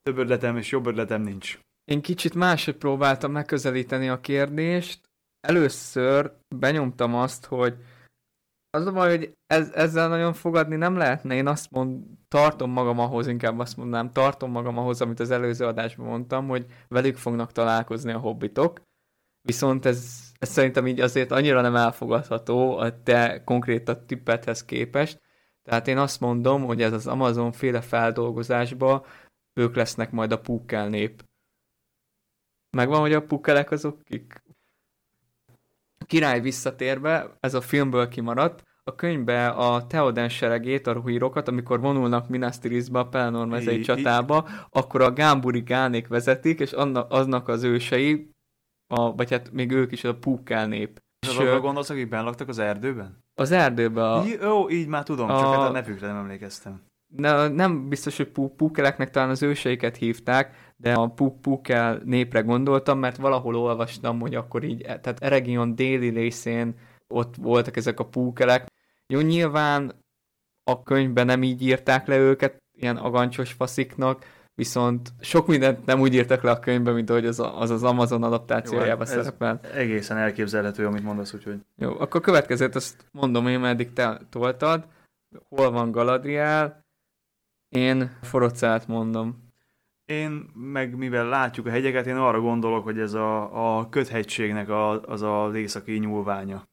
több 0.01 0.17
ötletem 0.17 0.57
és 0.57 0.71
jobb 0.71 0.85
ötletem 0.85 1.21
nincs. 1.21 1.59
Én 1.83 2.01
kicsit 2.01 2.33
máshogy 2.33 2.75
próbáltam 2.75 3.31
megközelíteni 3.31 4.09
a 4.09 4.19
kérdést. 4.19 5.09
Először 5.39 6.33
benyomtam 6.55 7.15
azt, 7.15 7.45
hogy 7.45 7.75
az 8.69 8.85
a 8.85 8.91
baj, 8.91 9.17
hogy 9.17 9.37
ez, 9.47 9.71
ezzel 9.73 10.07
nagyon 10.07 10.33
fogadni 10.33 10.75
nem 10.75 10.97
lehetne. 10.97 11.35
Én 11.35 11.47
azt 11.47 11.71
mond, 11.71 12.03
tartom 12.27 12.71
magam 12.71 12.99
ahhoz, 12.99 13.27
inkább 13.27 13.59
azt 13.59 13.77
mondanám, 13.77 14.11
tartom 14.11 14.51
magam 14.51 14.77
ahhoz, 14.77 15.01
amit 15.01 15.19
az 15.19 15.31
előző 15.31 15.65
adásban 15.65 16.07
mondtam, 16.07 16.47
hogy 16.47 16.65
velük 16.87 17.15
fognak 17.15 17.51
találkozni 17.51 18.11
a 18.11 18.19
hobbitok. 18.19 18.81
Viszont 19.41 19.85
ez, 19.85 20.31
ez 20.39 20.49
szerintem 20.49 20.87
így 20.87 20.99
azért 20.99 21.31
annyira 21.31 21.61
nem 21.61 21.75
elfogadható 21.75 22.77
a 22.77 23.03
te 23.03 23.43
konkrét 23.43 23.89
a 23.89 24.05
tippethez 24.05 24.65
képest. 24.65 25.21
Tehát 25.63 25.87
én 25.87 25.97
azt 25.97 26.19
mondom, 26.19 26.65
hogy 26.65 26.81
ez 26.81 26.93
az 26.93 27.07
Amazon 27.07 27.51
féle 27.51 27.81
feldolgozásba 27.81 29.05
ők 29.53 29.75
lesznek 29.75 30.11
majd 30.11 30.31
a 30.31 30.39
púkkel 30.39 30.89
nép. 30.89 31.23
Megvan, 32.77 32.99
hogy 32.99 33.13
a 33.13 33.25
pukkelek 33.25 33.71
azok 33.71 34.03
kik? 34.03 34.43
Király 36.07 36.41
visszatérve, 36.41 37.37
ez 37.39 37.53
a 37.53 37.61
filmből 37.61 38.07
kimaradt, 38.07 38.63
a 38.83 38.95
könyvbe 38.95 39.47
a 39.47 39.87
Theoden 39.87 40.29
seregét, 40.29 40.87
a 40.87 40.91
ruhírokat, 40.91 41.47
amikor 41.47 41.79
vonulnak 41.79 42.29
Minas 42.29 42.59
Tirithbe, 42.59 42.99
a 42.99 43.07
Pelennor 43.07 43.61
Í- 43.61 43.83
csatába, 43.83 44.47
akkor 44.69 45.01
a 45.01 45.13
Gámburi 45.13 45.61
Gánék 45.61 46.07
vezetik, 46.07 46.59
és 46.59 46.71
annak, 46.71 47.11
aznak 47.11 47.47
az 47.47 47.63
ősei, 47.63 48.29
a, 48.93 49.15
vagy 49.15 49.31
hát 49.31 49.51
még 49.51 49.71
ők 49.71 49.91
is 49.91 50.03
a 50.03 50.15
pukkel 50.15 50.67
nép. 50.67 51.01
És 51.27 51.37
arra 51.37 51.59
gondolsz, 51.59 51.89
akik 51.89 52.09
benn 52.09 52.23
laktak 52.23 52.47
az 52.47 52.59
erdőben? 52.59 53.25
az 53.39 53.51
erdőbe 53.51 54.11
a, 54.11 54.23
Jó, 54.41 54.69
így 54.69 54.87
már 54.87 55.03
tudom, 55.03 55.27
csak 55.27 55.37
hát 55.53 55.69
a 55.69 55.71
nevükre 55.71 56.07
nem 56.07 56.15
emlékeztem. 56.15 56.81
ne, 57.15 57.47
nem 57.47 57.89
biztos, 57.89 58.17
hogy 58.17 58.27
pú- 58.27 58.55
púkeleknek 58.55 59.09
talán 59.09 59.29
az 59.29 59.43
őseiket 59.43 59.97
hívták, 59.97 60.66
de 60.77 60.93
a 60.93 61.07
pú- 61.07 61.41
púkel 61.41 62.01
népre 62.05 62.41
gondoltam, 62.41 62.99
mert 62.99 63.17
valahol 63.17 63.55
olvastam, 63.55 64.19
hogy 64.19 64.35
akkor 64.35 64.63
így, 64.63 64.81
e- 64.81 64.99
tehát 64.99 65.23
Eregion 65.23 65.75
déli 65.75 66.09
részén 66.09 66.75
ott 67.07 67.35
voltak 67.35 67.77
ezek 67.77 67.99
a 67.99 68.05
púkelek. 68.05 68.67
Jó, 69.07 69.19
nyilván 69.19 69.93
a 70.63 70.83
könyvben 70.83 71.25
nem 71.25 71.43
így 71.43 71.61
írták 71.61 72.07
le 72.07 72.17
őket, 72.17 72.57
ilyen 72.77 72.97
agancsos 72.97 73.51
fasziknak, 73.51 74.25
viszont 74.55 75.13
sok 75.19 75.47
mindent 75.47 75.85
nem 75.85 75.99
úgy 75.99 76.13
írtak 76.13 76.41
le 76.41 76.51
a 76.51 76.59
könyvben, 76.59 76.93
mint 76.93 77.09
ahogy 77.09 77.25
az 77.25 77.39
az, 77.39 77.69
az 77.69 77.83
Amazon 77.83 78.23
adaptációjában 78.23 79.07
Jó, 79.07 79.13
hát 79.13 79.23
szerepel. 79.23 79.59
Egészen 79.73 80.17
elképzelhető, 80.17 80.85
amit 80.85 81.03
mondasz, 81.03 81.33
úgyhogy 81.33 81.59
Jó, 81.75 81.99
akkor 81.99 82.21
következőt 82.21 82.75
azt 82.75 83.05
mondom 83.11 83.47
én, 83.47 83.59
mert 83.59 83.73
eddig 83.73 83.93
te 83.93 84.21
toltad. 84.29 84.87
Hol 85.49 85.71
van 85.71 85.91
Galadriel? 85.91 86.85
Én 87.69 88.17
Forocát 88.21 88.87
mondom. 88.87 89.46
Én 90.07 90.49
meg 90.53 90.95
mivel 90.95 91.25
látjuk 91.25 91.65
a 91.65 91.69
hegyeket, 91.69 92.05
én 92.07 92.15
arra 92.15 92.39
gondolok, 92.39 92.83
hogy 92.83 92.99
ez 92.99 93.13
a, 93.13 93.77
a 93.77 93.89
köthegységnek 93.89 94.69
a, 94.69 95.01
az 95.01 95.21
az 95.21 95.53
északi 95.53 95.97
nyúlványa. 95.97 96.67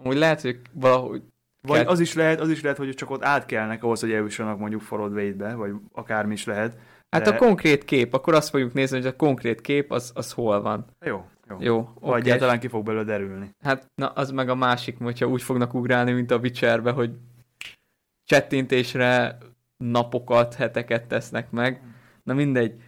Amúgy 0.00 0.16
lehet, 0.16 0.40
hogy 0.40 0.60
valahogy... 0.72 1.22
Vagy 1.60 1.78
Kett- 1.78 1.88
az 1.88 2.00
is 2.00 2.14
lehet, 2.14 2.40
az 2.40 2.50
is 2.50 2.62
lehet, 2.62 2.78
hogy 2.78 2.94
csak 2.94 3.10
ott 3.10 3.24
átkelnek 3.24 3.82
ahhoz, 3.82 4.00
hogy 4.00 4.12
eljussanak 4.12 4.58
mondjuk 4.58 4.80
Forodvédbe, 4.80 5.54
vagy 5.54 5.72
akármi 5.92 6.32
is 6.32 6.44
lehet. 6.44 6.78
Hát 7.10 7.24
De- 7.24 7.30
a 7.30 7.36
konkrét 7.36 7.84
kép, 7.84 8.14
akkor 8.14 8.34
azt 8.34 8.48
fogjuk 8.48 8.72
nézni, 8.72 8.96
hogy 8.96 9.06
a 9.06 9.16
konkrét 9.16 9.60
kép 9.60 9.92
az, 9.92 10.12
az 10.14 10.32
hol 10.32 10.60
van. 10.62 10.86
Jó, 11.04 11.24
jó. 11.48 11.56
Jó, 11.60 11.76
Vagy 12.00 12.10
oké. 12.10 12.20
egyáltalán 12.20 12.60
ki 12.60 12.68
fog 12.68 12.84
belőle 12.84 13.04
derülni. 13.04 13.50
Hát 13.62 13.90
na, 13.94 14.08
az 14.08 14.30
meg 14.30 14.48
a 14.48 14.54
másik, 14.54 14.98
hogyha 14.98 15.26
úgy 15.26 15.42
fognak 15.42 15.74
ugrálni, 15.74 16.12
mint 16.12 16.30
a 16.30 16.38
Witcherbe, 16.38 16.90
hogy 16.90 17.10
csettintésre 18.24 19.38
napokat, 19.76 20.54
heteket 20.54 21.06
tesznek 21.06 21.50
meg. 21.50 21.80
Na 22.24 22.34
mindegy. 22.34 22.82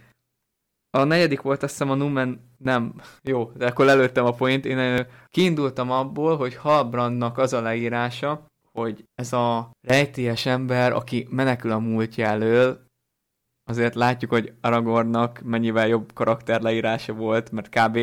A 0.89 1.03
negyedik 1.03 1.41
volt 1.41 1.63
azt 1.63 1.71
hiszem 1.71 1.89
a 1.89 1.95
Numen, 1.95 2.55
nem, 2.57 2.93
jó, 3.23 3.51
de 3.55 3.67
akkor 3.67 3.85
lelőttem 3.85 4.25
a 4.25 4.31
point. 4.31 4.65
Én 4.65 5.07
kiindultam 5.29 5.91
abból, 5.91 6.37
hogy 6.37 6.55
Halbrandnak 6.55 7.37
az 7.37 7.53
a 7.53 7.61
leírása, 7.61 8.45
hogy 8.71 9.03
ez 9.15 9.33
a 9.33 9.71
rejtélyes 9.87 10.45
ember, 10.45 10.91
aki 10.91 11.27
menekül 11.29 11.71
a 11.71 11.79
múltja 11.79 12.25
elől, 12.25 12.85
azért 13.69 13.95
látjuk, 13.95 14.31
hogy 14.31 14.53
Aragornnak 14.61 15.41
mennyivel 15.43 15.87
jobb 15.87 16.13
karakter 16.13 16.61
leírása 16.61 17.13
volt, 17.13 17.51
mert 17.51 17.69
kb. 17.69 17.99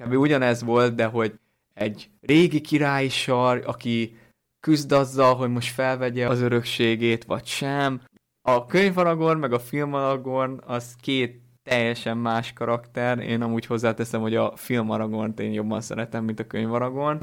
kb. 0.00 0.12
ugyanez 0.12 0.62
volt, 0.62 0.94
de 0.94 1.04
hogy 1.06 1.38
egy 1.74 2.10
régi 2.20 2.60
királyi 2.60 3.08
sar, 3.08 3.62
aki 3.66 4.16
küzd 4.60 4.92
azzal, 4.92 5.34
hogy 5.34 5.50
most 5.50 5.74
felvegye 5.74 6.28
az 6.28 6.40
örökségét, 6.40 7.24
vagy 7.24 7.46
sem. 7.46 8.00
A 8.48 8.66
könyv 8.66 8.98
Aragorn, 8.98 9.38
meg 9.38 9.52
a 9.52 9.58
film 9.58 9.94
Aragorn, 9.94 10.60
az 10.66 10.96
két 11.00 11.40
teljesen 11.62 12.18
más 12.18 12.52
karakter. 12.52 13.18
Én 13.18 13.42
amúgy 13.42 13.66
hozzáteszem, 13.66 14.20
hogy 14.20 14.34
a 14.34 14.56
film 14.56 14.90
Aragornt 14.90 15.40
én 15.40 15.52
jobban 15.52 15.80
szeretem, 15.80 16.24
mint 16.24 16.40
a 16.40 16.46
könyv 16.46 16.72
Aragorn. 16.72 17.18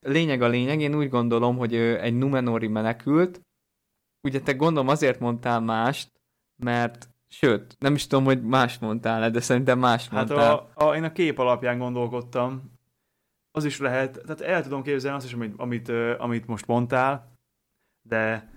Lényeg 0.00 0.42
a 0.42 0.48
lényeg, 0.48 0.80
én 0.80 0.94
úgy 0.94 1.08
gondolom, 1.08 1.56
hogy 1.56 1.74
egy 1.74 2.14
Numenori 2.14 2.66
menekült. 2.66 3.40
Ugye 4.26 4.40
te 4.40 4.52
gondolom 4.52 4.88
azért 4.88 5.20
mondtál 5.20 5.60
mást, 5.60 6.12
mert 6.62 7.08
sőt, 7.28 7.76
nem 7.78 7.94
is 7.94 8.06
tudom, 8.06 8.24
hogy 8.24 8.42
mást 8.42 8.80
mondtál 8.80 9.30
de 9.30 9.40
szerintem 9.40 9.78
mást 9.78 10.10
Hát 10.10 10.28
mondtál. 10.28 10.70
a, 10.74 10.86
a, 10.86 10.96
én 10.96 11.04
a 11.04 11.12
kép 11.12 11.38
alapján 11.38 11.78
gondolkodtam. 11.78 12.72
Az 13.50 13.64
is 13.64 13.78
lehet, 13.78 14.20
tehát 14.22 14.40
el 14.40 14.62
tudom 14.62 14.82
képzelni 14.82 15.16
azt 15.16 15.26
is, 15.26 15.32
amit, 15.32 15.54
amit, 15.56 15.88
amit 16.18 16.46
most 16.46 16.66
mondtál, 16.66 17.32
de, 18.08 18.52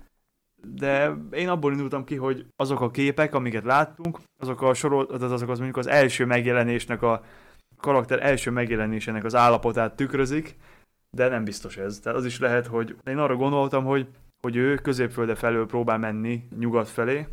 de 0.62 1.14
én 1.30 1.48
abból 1.48 1.72
indultam 1.72 2.04
ki, 2.04 2.16
hogy 2.16 2.46
azok 2.56 2.80
a 2.80 2.90
képek, 2.90 3.34
amiket 3.34 3.64
láttunk, 3.64 4.18
azok 4.40 4.62
a 4.62 4.74
sorol, 4.74 5.04
az, 5.04 5.22
azok 5.22 5.48
az 5.48 5.56
mondjuk 5.58 5.76
az 5.76 5.86
első 5.86 6.24
megjelenésnek 6.24 7.02
a 7.02 7.24
karakter 7.76 8.22
első 8.22 8.50
megjelenésének 8.50 9.24
az 9.24 9.34
állapotát 9.34 9.96
tükrözik, 9.96 10.56
de 11.10 11.28
nem 11.28 11.44
biztos 11.44 11.76
ez. 11.76 12.00
Tehát 12.00 12.18
az 12.18 12.24
is 12.24 12.38
lehet, 12.38 12.66
hogy 12.66 12.96
én 13.04 13.18
arra 13.18 13.36
gondoltam, 13.36 13.84
hogy, 13.84 14.08
hogy 14.42 14.56
ő 14.56 14.74
középfölde 14.74 15.34
felől 15.34 15.66
próbál 15.66 15.98
menni 15.98 16.48
nyugat 16.58 16.88
felé, 16.88 17.26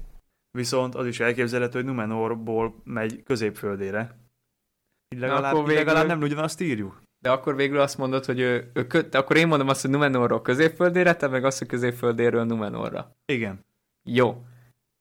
viszont 0.51 0.95
az 0.95 1.07
is 1.07 1.19
elképzelhető, 1.19 1.77
hogy 1.77 1.87
Numenorból 1.87 2.75
megy 2.83 3.23
középföldére. 3.23 4.19
Így 5.15 5.19
Na, 5.19 5.27
legalább, 5.27 5.53
akkor 5.53 5.67
végül- 5.67 5.83
legalább 5.83 6.07
nem 6.07 6.21
ugyanazt 6.21 6.61
írjuk. 6.61 7.01
De 7.25 7.31
akkor 7.31 7.55
végül 7.55 7.79
azt 7.79 7.97
mondod, 7.97 8.25
hogy 8.25 8.39
ő, 8.39 8.71
ő 8.73 8.87
kö... 8.87 9.01
de 9.01 9.17
akkor 9.17 9.37
én 9.37 9.47
mondom 9.47 9.67
azt, 9.67 9.81
hogy 9.81 9.89
Numenorról 9.89 10.41
középföldére, 10.41 11.15
te 11.15 11.27
meg 11.27 11.45
azt, 11.45 11.57
hogy 11.57 11.67
középföldéről 11.67 12.43
Numenorra. 12.43 13.15
Igen. 13.25 13.65
Jó. 14.03 14.45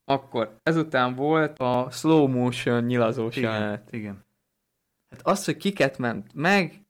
Akkor 0.05 0.57
ezután 0.63 1.15
volt 1.15 1.59
a 1.59 1.89
slow 1.91 2.27
motion 2.27 2.85
nyilazós 2.85 3.37
Igen. 3.37 3.53
jelenet. 3.53 3.93
Igen. 3.93 4.25
Hát 5.11 5.27
az, 5.27 5.45
hogy 5.45 5.57
kiket 5.57 5.99
ment 5.99 6.31
meg, 6.35 6.85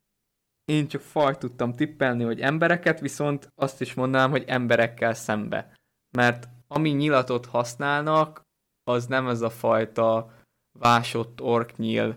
én 0.64 0.88
csak 0.88 1.00
faj 1.00 1.38
tudtam 1.38 1.72
tippelni, 1.72 2.24
hogy 2.24 2.40
embereket, 2.40 3.00
viszont 3.00 3.52
azt 3.54 3.80
is 3.80 3.94
mondanám, 3.94 4.30
hogy 4.30 4.44
emberekkel 4.46 5.14
szembe. 5.14 5.72
Mert 6.16 6.48
ami 6.68 6.90
nyilatot 6.90 7.46
használnak, 7.46 8.42
az 8.84 9.06
nem 9.06 9.28
ez 9.28 9.40
a 9.40 9.50
fajta 9.50 10.32
vásott 10.78 11.40
orknyíl, 11.40 12.16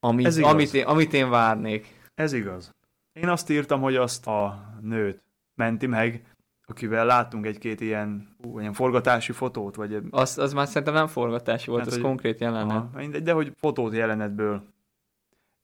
amit, 0.00 0.36
amit, 0.36 0.74
én, 0.74 0.84
amit 0.84 1.12
én 1.12 1.30
várnék. 1.30 1.95
Ez 2.16 2.32
igaz. 2.32 2.74
Én 3.12 3.28
azt 3.28 3.50
írtam, 3.50 3.80
hogy 3.80 3.96
azt 3.96 4.26
a 4.26 4.68
nőt 4.80 5.22
menti 5.54 5.86
meg, 5.86 6.34
akivel 6.66 7.06
láttunk 7.06 7.46
egy-két 7.46 7.80
ilyen, 7.80 8.36
ú, 8.44 8.58
ilyen 8.60 8.72
forgatási 8.72 9.32
fotót, 9.32 9.74
vagy 9.74 10.02
Az, 10.10 10.38
az 10.38 10.52
már 10.52 10.66
szerintem 10.66 10.94
nem 10.94 11.06
forgatás 11.06 11.66
volt, 11.66 11.78
Hát, 11.78 11.88
az 11.88 11.94
hogy- 11.94 12.02
konkrét 12.02 12.40
jelenet. 12.40 12.70
Aha, 12.76 12.90
mindegy, 12.94 13.22
de 13.22 13.32
hogy 13.32 13.52
fotót 13.56 13.92
jelenetből. 13.94 14.74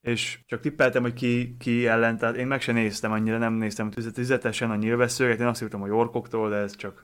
És 0.00 0.40
csak 0.46 0.60
tippeltem, 0.60 1.02
hogy 1.02 1.12
ki, 1.12 1.56
ki 1.56 1.86
ellen, 1.86 2.18
tehát 2.18 2.36
én 2.36 2.46
meg 2.46 2.60
se 2.60 2.72
néztem 2.72 3.12
annyira, 3.12 3.38
nem 3.38 3.52
néztem 3.52 3.90
tüzet- 3.90 4.14
tüzetesen 4.14 4.70
a 4.70 4.76
nyilvesszőket, 4.76 5.40
én 5.40 5.46
azt 5.46 5.62
írtam, 5.62 5.80
hogy 5.80 5.90
orkoktól, 5.90 6.48
de 6.50 6.56
ez 6.56 6.76
csak, 6.76 7.02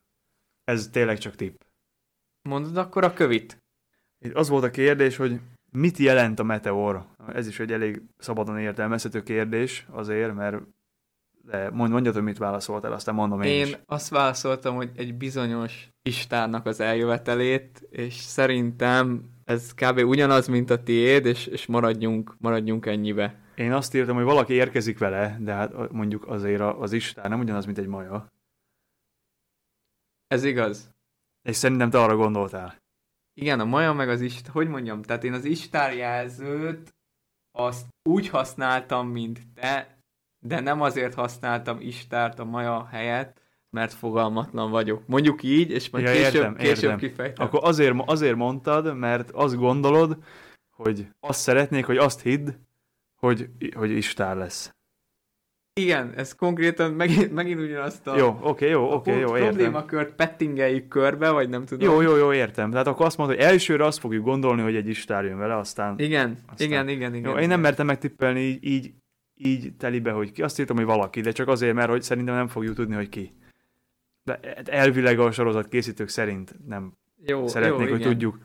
ez 0.65 0.89
tényleg 0.89 1.19
csak 1.19 1.35
tipp. 1.35 1.61
Mondod 2.49 2.77
akkor 2.77 3.05
a 3.05 3.13
kövit? 3.13 3.59
Itt 4.19 4.35
Az 4.35 4.49
volt 4.49 4.65
a 4.65 4.71
kérdés, 4.71 5.17
hogy 5.17 5.41
mit 5.71 5.97
jelent 5.97 6.39
a 6.39 6.43
meteor? 6.43 7.07
Ez 7.33 7.47
is 7.47 7.61
egy 7.61 7.73
elég 7.73 8.03
szabadon 8.19 8.59
értelmezhető 8.59 9.23
kérdés 9.23 9.87
azért, 9.91 10.35
mert 10.35 10.57
de 11.43 11.71
mond, 11.71 11.93
mondjad, 11.93 12.15
hogy 12.15 12.23
mit 12.23 12.39
válaszoltál, 12.39 12.93
aztán 12.93 13.15
mondom 13.15 13.43
én, 13.43 13.51
Én 13.53 13.67
is. 13.67 13.79
azt 13.87 14.09
válaszoltam, 14.09 14.75
hogy 14.75 14.91
egy 14.97 15.15
bizonyos 15.15 15.89
istárnak 16.03 16.67
az 16.67 16.81
eljövetelét, 16.81 17.87
és 17.91 18.15
szerintem 18.15 19.31
ez 19.45 19.75
kb. 19.75 19.99
ugyanaz, 19.99 20.47
mint 20.47 20.71
a 20.71 20.83
tiéd, 20.83 21.27
és, 21.27 21.47
és 21.47 21.67
maradjunk, 21.67 22.37
maradjunk 22.39 22.87
ennyibe. 22.87 23.41
Én 23.55 23.73
azt 23.73 23.95
írtam, 23.95 24.17
hogy 24.17 24.25
valaki 24.25 24.53
érkezik 24.53 24.99
vele, 24.99 25.37
de 25.41 25.53
hát 25.53 25.91
mondjuk 25.93 26.27
azért 26.27 26.61
az 26.61 26.93
Istár 26.93 27.29
nem 27.29 27.41
ugyanaz, 27.41 27.65
mint 27.65 27.79
egy 27.79 27.87
maja. 27.87 28.33
Ez 30.27 30.45
igaz? 30.45 30.91
És 31.43 31.57
szerintem 31.57 31.91
te 31.91 32.01
arra 32.03 32.17
gondoltál. 32.17 32.83
Igen, 33.41 33.61
a 33.61 33.65
maja 33.65 33.93
meg 33.93 34.09
az 34.09 34.21
ist, 34.21 34.47
hogy 34.47 34.69
mondjam, 34.69 35.03
tehát 35.03 35.25
én 35.25 35.33
az 35.33 35.45
istárjelzőt 35.45 36.95
azt 37.53 37.87
úgy 38.09 38.29
használtam, 38.29 39.09
mint 39.09 39.41
te, 39.55 39.99
de 40.39 40.61
nem 40.61 40.81
azért 40.81 41.15
használtam 41.15 41.81
istárt 41.81 42.39
a 42.39 42.45
maja 42.45 42.87
helyett, 42.87 43.41
mert 43.71 43.93
fogalmatlan 43.93 44.71
vagyok. 44.71 45.07
Mondjuk 45.07 45.43
így, 45.43 45.71
és 45.71 45.91
majd 45.91 46.05
Ja, 46.05 46.13
később, 46.13 46.35
értem, 46.35 46.55
később 46.55 46.83
értem. 46.83 46.99
kifejtem. 46.99 47.47
Akkor 47.47 47.61
azért, 47.63 47.95
azért 48.07 48.37
mondtad, 48.37 48.97
mert 48.97 49.31
azt 49.31 49.57
gondolod, 49.57 50.17
hogy 50.71 51.09
azt 51.21 51.41
szeretnék, 51.41 51.87
hogy 51.87 51.97
azt 51.97 52.21
hidd, 52.23 52.49
hogy, 53.15 53.51
hogy 53.75 53.91
Istár 53.91 54.37
lesz. 54.37 54.75
Igen, 55.79 56.13
ez 56.17 56.35
konkrétan 56.35 56.93
megint, 56.93 57.33
megint 57.33 57.61
ugyanazt 57.61 58.07
a, 58.07 58.17
Jó, 58.17 58.39
oké, 58.43 58.69
jó, 58.69 58.93
oké, 58.93 59.19
jó, 59.19 59.37
értem. 59.37 59.49
problémakört 59.49 60.15
pettingeljük 60.15 60.89
körbe, 60.89 61.31
vagy 61.31 61.49
nem 61.49 61.65
tudom. 61.65 61.91
Jó, 61.91 62.01
jó, 62.01 62.17
jó, 62.17 62.33
értem. 62.33 62.71
Tehát 62.71 62.87
akkor 62.87 63.07
azt 63.07 63.17
mondod, 63.17 63.37
hogy 63.37 63.45
elsőre 63.45 63.85
azt 63.85 63.99
fogjuk 63.99 64.25
gondolni, 64.25 64.63
hogy 64.63 64.77
egy 64.77 64.89
Istár 64.89 65.25
jön 65.25 65.39
vele, 65.39 65.57
aztán... 65.57 65.99
Igen, 65.99 66.39
Aztán- 66.47 66.69
igen, 66.69 66.89
igen, 66.89 67.15
igen. 67.15 67.31
Jó, 67.31 67.37
én 67.37 67.49
nem 67.49 67.61
mertem 67.61 67.87
megtippelni 67.87 68.41
így, 68.41 68.65
így, 68.65 68.93
így 69.35 69.73
telibe, 69.77 70.11
hogy 70.11 70.33
ki. 70.33 70.43
Azt 70.43 70.59
írtam, 70.59 70.77
hogy 70.77 70.85
valaki, 70.85 71.21
de 71.21 71.31
csak 71.31 71.49
azért, 71.49 71.75
mert 71.75 71.91
hogy 71.91 72.03
szerintem 72.03 72.35
nem 72.35 72.49
fogjuk 72.49 72.75
tudni, 72.75 72.95
hogy 72.95 73.09
ki. 73.09 73.35
De 74.23 74.41
elvileg 74.65 75.19
a 75.19 75.31
sorozat 75.31 75.69
készítők 75.69 76.09
szerint 76.09 76.55
nem 76.67 76.93
jó, 77.27 77.47
szeretnék, 77.47 77.87
jó, 77.87 77.93
hogy 77.93 78.01
igen. 78.01 78.13
tudjuk. 78.13 78.39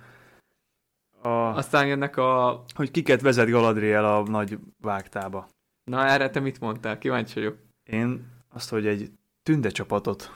A, 1.22 1.30
Aztán 1.30 1.88
jönnek 1.88 2.18
a... 2.18 2.64
hogy 2.76 2.92
kiket 2.92 3.22
vezet 3.22 3.50
Galadriel 3.50 4.06
a 4.06 4.24
nagy 4.30 4.58
vágtába. 4.82 5.48
Na 5.84 6.06
erre 6.06 6.30
te 6.30 6.40
mit 6.40 6.60
mondtál? 6.60 6.98
Kíváncsi 6.98 7.34
vagyok. 7.34 7.58
Én 7.84 8.32
azt, 8.50 8.70
hogy 8.70 8.88
egy 8.88 9.12
tünde 9.44 9.70
csapatot. 9.70 10.32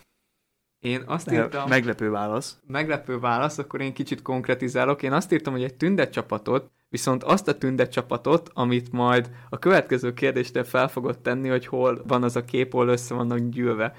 Én 0.80 1.04
azt 1.06 1.32
írtam... 1.32 1.70
Meglepő 1.70 2.10
válasz. 2.10 2.60
meglepő 2.68 3.20
válasz, 3.20 3.58
akkor 3.58 3.82
én 3.82 3.94
kicsit 3.94 4.22
konkretizálok. 4.22 5.04
Én 5.04 5.14
azt 5.14 5.32
írtam, 5.32 5.54
hogy 5.54 5.64
egy 5.64 5.76
tündet 5.76 6.12
csapatot, 6.12 6.72
viszont 6.90 7.24
azt 7.24 7.48
a 7.48 7.58
tündet 7.58 7.92
csapatot, 7.92 8.50
amit 8.54 8.92
majd 8.92 9.32
a 9.50 9.60
következő 9.60 10.14
kérdésnél 10.14 10.64
fel 10.64 10.88
fogod 10.88 11.20
tenni, 11.20 11.50
hogy 11.50 11.66
hol 11.66 12.04
van 12.08 12.24
az 12.24 12.36
a 12.36 12.46
kép, 12.46 12.72
hol 12.72 12.88
össze 12.88 13.14
vannak 13.14 13.40
gyűlve. 13.40 13.94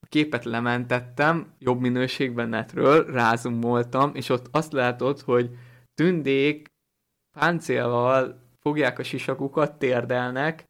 A 0.00 0.06
képet 0.08 0.44
lementettem, 0.44 1.54
jobb 1.58 1.80
minőségben 1.80 2.48
netről, 2.48 3.04
rázumoltam, 3.04 4.10
és 4.14 4.28
ott 4.28 4.46
azt 4.50 4.72
látod, 4.72 5.20
hogy 5.20 5.50
tündék 5.94 6.66
páncélval 7.38 8.40
fogják 8.60 8.98
a 8.98 9.02
sisakukat, 9.02 9.78
térdelnek, 9.78 10.64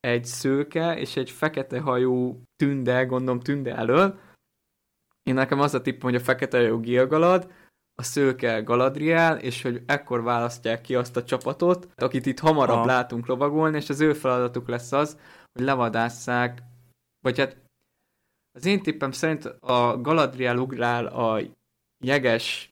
egy 0.00 0.24
szőke 0.24 0.98
és 0.98 1.16
egy 1.16 1.30
fekete 1.30 1.80
hajú 1.80 2.42
tünde, 2.56 3.04
gondolom 3.04 3.40
tünde 3.40 3.76
elől, 3.76 4.18
én 5.22 5.34
nekem 5.34 5.60
az 5.60 5.74
a 5.74 5.80
tippem, 5.80 6.10
hogy 6.10 6.20
a 6.20 6.24
fekete 6.24 6.60
jó 6.60 6.78
Gilgalad, 6.78 7.52
a 7.94 8.02
szőke 8.02 8.60
Galadriel, 8.60 9.38
és 9.38 9.62
hogy 9.62 9.82
ekkor 9.86 10.22
választják 10.22 10.80
ki 10.80 10.94
azt 10.94 11.16
a 11.16 11.24
csapatot, 11.24 11.88
akit 11.94 12.26
itt 12.26 12.38
hamarabb 12.38 12.76
Aha. 12.76 12.86
látunk 12.86 13.26
lovagolni, 13.26 13.76
és 13.76 13.88
az 13.88 14.00
ő 14.00 14.12
feladatuk 14.12 14.68
lesz 14.68 14.92
az, 14.92 15.18
hogy 15.52 15.62
levadásszák, 15.62 16.62
vagy 17.20 17.38
hát 17.38 17.56
az 18.58 18.66
én 18.66 18.82
tippem 18.82 19.12
szerint 19.12 19.44
a 19.44 20.00
Galadriel 20.00 20.58
ugrál 20.58 21.06
a 21.06 21.40
jeges 22.04 22.70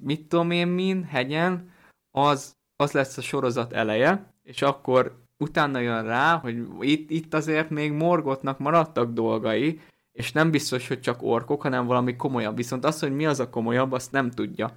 mit 0.00 0.28
tudom 0.28 0.50
én 0.50 0.68
min, 0.68 1.04
hegyen, 1.04 1.72
az, 2.10 2.52
az 2.76 2.92
lesz 2.92 3.16
a 3.16 3.22
sorozat 3.22 3.72
eleje, 3.72 4.34
és 4.42 4.62
akkor 4.62 5.25
utána 5.38 5.78
jön 5.78 6.04
rá, 6.04 6.36
hogy 6.36 6.66
itt, 6.80 7.10
itt 7.10 7.34
azért 7.34 7.70
még 7.70 7.92
morgotnak 7.92 8.58
maradtak 8.58 9.12
dolgai, 9.12 9.80
és 10.12 10.32
nem 10.32 10.50
biztos, 10.50 10.88
hogy 10.88 11.00
csak 11.00 11.22
orkok, 11.22 11.62
hanem 11.62 11.86
valami 11.86 12.16
komolyabb. 12.16 12.56
Viszont 12.56 12.84
az, 12.84 13.00
hogy 13.00 13.14
mi 13.14 13.26
az 13.26 13.40
a 13.40 13.50
komolyabb, 13.50 13.92
azt 13.92 14.12
nem 14.12 14.30
tudja. 14.30 14.76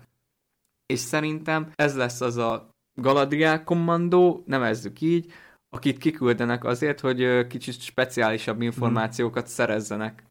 És 0.85 0.99
szerintem 0.99 1.71
ez 1.75 1.95
lesz 1.95 2.21
az 2.21 2.37
a 2.37 2.69
Galadriel 2.93 3.63
kommandó, 3.63 4.43
nevezzük 4.45 5.01
így, 5.01 5.31
akit 5.69 5.97
kiküldenek 5.97 6.63
azért, 6.63 6.99
hogy 6.99 7.47
kicsit 7.47 7.81
speciálisabb 7.81 8.61
információkat 8.61 9.43
hmm. 9.43 9.51
szerezzenek. 9.51 10.23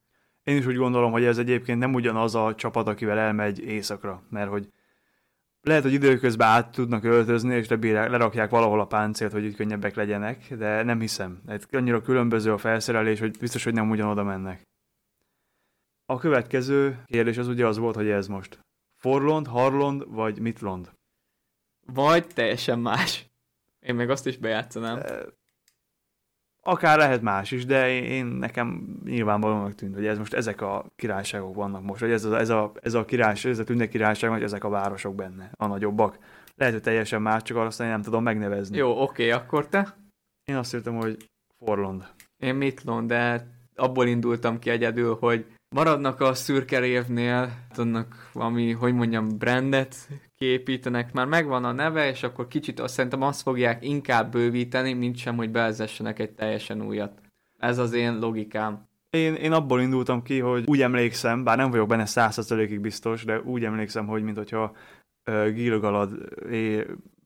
Én 0.42 0.56
is 0.56 0.66
úgy 0.66 0.76
gondolom, 0.76 1.12
hogy 1.12 1.24
ez 1.24 1.38
egyébként 1.38 1.78
nem 1.78 1.94
ugyanaz 1.94 2.34
a 2.34 2.54
csapat, 2.54 2.88
akivel 2.88 3.18
elmegy 3.18 3.60
éjszakra, 3.60 4.22
mert 4.30 4.50
hogy 4.50 4.68
lehet, 5.60 5.82
hogy 5.82 5.92
időközben 5.92 6.48
át 6.48 6.70
tudnak 6.70 7.04
öltözni, 7.04 7.54
és 7.54 7.68
lerakják 7.68 8.50
valahol 8.50 8.80
a 8.80 8.86
páncélt, 8.86 9.32
hogy 9.32 9.44
így 9.44 9.54
könnyebbek 9.54 9.94
legyenek, 9.94 10.54
de 10.54 10.82
nem 10.82 11.00
hiszem. 11.00 11.42
Hát 11.46 11.74
annyira 11.74 12.00
különböző 12.00 12.52
a 12.52 12.58
felszerelés, 12.58 13.20
hogy 13.20 13.38
biztos, 13.38 13.64
hogy 13.64 13.74
nem 13.74 13.90
ugyanoda 13.90 14.22
mennek. 14.22 14.62
A 16.06 16.18
következő 16.18 17.02
kérdés 17.06 17.38
az 17.38 17.48
ugye 17.48 17.66
az 17.66 17.78
volt, 17.78 17.94
hogy 17.94 18.08
ez 18.08 18.26
most 18.26 18.60
Forlond, 18.96 19.46
Harlond 19.46 20.04
vagy 20.06 20.40
Mitlond? 20.40 20.92
Vagy 21.86 22.26
teljesen 22.26 22.78
más. 22.78 23.26
Én 23.80 23.94
még 23.94 24.10
azt 24.10 24.26
is 24.26 24.36
bejátszanám. 24.36 25.02
Akár 26.68 26.98
lehet 26.98 27.22
más 27.22 27.50
is, 27.50 27.64
de 27.66 27.88
én 27.90 28.26
nekem 28.26 28.98
nyilvánvalóan 29.04 29.72
tűnt, 29.72 29.94
hogy 29.94 30.06
ez 30.06 30.18
most 30.18 30.34
ezek 30.34 30.60
a 30.60 30.86
királyságok 30.96 31.54
vannak 31.54 31.82
most, 31.82 32.00
vagy 32.00 32.10
ez 32.10 32.24
a, 32.24 32.38
ez 32.38 32.48
a, 32.48 32.72
ez 32.82 32.94
a 32.94 33.04
királyság, 33.04 33.52
ez 33.52 33.58
a 33.58 33.64
tünde 33.64 33.88
királyság, 33.88 34.30
vagy 34.30 34.42
ezek 34.42 34.64
a 34.64 34.68
városok 34.68 35.14
benne, 35.14 35.50
a 35.52 35.66
nagyobbak. 35.66 36.18
Lehet, 36.54 36.74
hogy 36.74 36.82
teljesen 36.82 37.22
más, 37.22 37.42
csak 37.42 37.56
azt 37.56 37.80
én 37.80 37.86
nem 37.86 38.02
tudom 38.02 38.22
megnevezni. 38.22 38.76
Jó, 38.76 39.02
oké, 39.02 39.30
akkor 39.30 39.68
te? 39.68 39.96
Én 40.44 40.56
azt 40.56 40.74
írtam, 40.74 40.96
hogy 40.96 41.16
Forlond. 41.64 42.06
Én 42.36 42.54
Mitlond, 42.54 43.08
de 43.08 43.48
abból 43.74 44.06
indultam 44.06 44.58
ki 44.58 44.70
egyedül, 44.70 45.16
hogy 45.20 45.46
maradnak 45.70 46.20
a 46.20 46.34
szürke 46.34 46.78
révnél, 46.78 47.50
annak 47.76 48.30
valami, 48.32 48.72
hogy 48.72 48.94
mondjam, 48.94 49.38
brandet 49.38 49.96
kiépítenek, 50.36 51.12
már 51.12 51.26
megvan 51.26 51.64
a 51.64 51.72
neve, 51.72 52.08
és 52.08 52.22
akkor 52.22 52.48
kicsit 52.48 52.80
azt 52.80 52.94
szerintem 52.94 53.22
azt 53.22 53.42
fogják 53.42 53.84
inkább 53.84 54.30
bővíteni, 54.30 54.92
mint 54.92 55.16
sem, 55.16 55.36
hogy 55.36 55.50
bevezessenek 55.50 56.18
egy 56.18 56.30
teljesen 56.30 56.82
újat. 56.82 57.20
Ez 57.58 57.78
az 57.78 57.92
én 57.92 58.18
logikám. 58.18 58.86
Én, 59.10 59.34
én 59.34 59.52
abból 59.52 59.80
indultam 59.80 60.22
ki, 60.22 60.38
hogy 60.38 60.64
úgy 60.66 60.82
emlékszem, 60.82 61.44
bár 61.44 61.56
nem 61.56 61.70
vagyok 61.70 61.88
benne 61.88 62.06
százszerzelékig 62.06 62.80
biztos, 62.80 63.24
de 63.24 63.40
úgy 63.40 63.64
emlékszem, 63.64 64.06
hogy 64.06 64.22
mint 64.22 64.36
hogyha 64.36 64.76
uh, 65.30 65.48
Gilgalad 65.48 66.10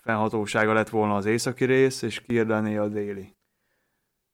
fennhatósága 0.02 0.72
lett 0.72 0.88
volna 0.88 1.14
az 1.14 1.26
északi 1.26 1.64
rész, 1.64 2.02
és 2.02 2.20
Kirdané 2.20 2.76
a 2.76 2.88
déli. 2.88 3.34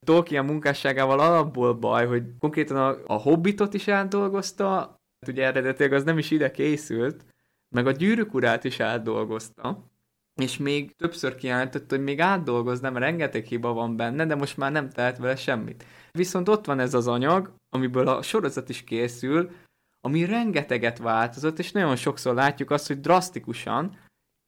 Tolkien 0.07 0.45
munkásságával 0.45 1.21
alapból 1.21 1.75
baj, 1.75 2.07
hogy 2.07 2.23
konkrétan 2.39 2.77
a, 2.77 2.97
a 3.07 3.21
Hobbitot 3.21 3.75
is 3.75 3.89
átdolgozta, 3.89 4.75
hát 5.21 5.29
ugye 5.29 5.45
eredetileg 5.45 5.93
az 5.93 6.05
nem 6.05 6.19
is 6.19 6.31
ide 6.31 6.51
készült, 6.51 7.25
meg 7.75 7.87
a 7.87 7.91
gyűrűk 7.91 8.35
urát 8.35 8.65
is 8.65 8.81
átdolgozta, 8.81 9.91
és 10.41 10.57
még 10.57 10.97
többször 10.97 11.35
kijelentetett, 11.35 11.91
hogy 11.91 12.03
még 12.03 12.21
átdolgoznám, 12.21 12.93
mert 12.93 13.05
rengeteg 13.05 13.45
hiba 13.45 13.73
van 13.73 13.97
benne, 13.97 14.27
de 14.27 14.35
most 14.35 14.57
már 14.57 14.73
nem 14.73 14.91
tehet 14.91 15.19
vele 15.19 15.37
semmit. 15.37 15.85
Viszont 16.11 16.49
ott 16.49 16.65
van 16.65 16.81
ez 16.81 16.95
az 16.95 17.07
anyag, 17.07 17.55
amiből 17.69 18.09
a 18.09 18.23
sorozat 18.23 18.69
is 18.69 18.85
készül, 18.85 19.51
ami 20.01 20.25
rengeteget 20.25 20.99
változott, 20.99 21.59
és 21.59 21.73
nagyon 21.73 21.97
sokszor 21.97 22.35
látjuk 22.35 22.71
azt, 22.71 22.87
hogy 22.87 23.01
drasztikusan, 23.01 23.99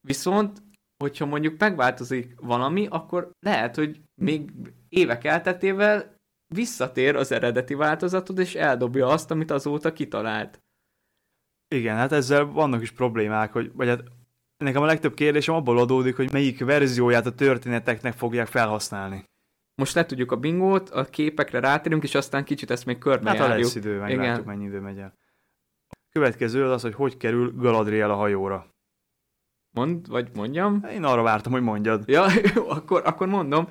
viszont 0.07 0.63
hogyha 1.01 1.27
mondjuk 1.27 1.59
megváltozik 1.59 2.35
valami, 2.41 2.87
akkor 2.91 3.31
lehet, 3.41 3.75
hogy 3.75 4.01
még 4.15 4.51
évek 4.89 5.25
elteltével 5.25 6.15
visszatér 6.55 7.17
az 7.17 7.33
eredeti 7.33 7.75
változatod, 7.75 8.39
és 8.39 8.55
eldobja 8.55 9.07
azt, 9.07 9.31
amit 9.31 9.51
azóta 9.51 9.93
kitalált. 9.93 10.63
Igen, 11.75 11.97
hát 11.97 12.13
ezzel 12.13 12.45
vannak 12.45 12.83
is 12.83 12.91
problémák, 12.91 13.53
hogy, 13.53 13.73
vagy 13.75 13.89
hát 13.89 14.03
nekem 14.57 14.83
a 14.83 14.87
legtöbb 14.87 15.15
kérdésem 15.15 15.55
abból 15.55 15.79
adódik, 15.79 16.17
hogy 16.17 16.33
melyik 16.33 16.65
verzióját 16.65 17.27
a 17.27 17.35
történeteknek 17.35 18.13
fogják 18.13 18.47
felhasználni. 18.47 19.25
Most 19.75 19.95
le 19.95 20.07
tudjuk 20.07 20.33
a 20.33 20.37
bingót, 20.37 20.91
a 20.91 21.05
képekre 21.05 21.61
rátérünk, 21.61 22.03
és 22.03 22.15
aztán 22.15 22.45
kicsit 22.45 22.71
ezt 22.71 22.87
még 22.87 22.99
körbe 22.99 23.31
Hát 23.31 23.39
ha 23.39 23.49
lesz 23.49 23.75
idő, 23.75 23.99
meglátjuk 23.99 24.47
mennyi 24.47 24.65
idő 24.65 24.81
megy 24.81 24.99
el. 24.99 25.19
Következő 26.11 26.65
az 26.65 26.71
az, 26.71 26.83
hogy 26.83 26.95
hogy 26.95 27.17
kerül 27.17 27.53
Galadriel 27.57 28.11
a 28.11 28.15
hajóra. 28.15 28.71
Mond, 29.71 30.09
vagy 30.09 30.29
mondjam? 30.35 30.85
Én 30.93 31.05
arra 31.05 31.23
vártam, 31.23 31.53
hogy 31.53 31.63
mondjad. 31.63 32.03
Ja, 32.07 32.27
jó, 32.55 32.69
akkor, 32.79 33.03
akkor 33.05 33.27
mondom. 33.27 33.69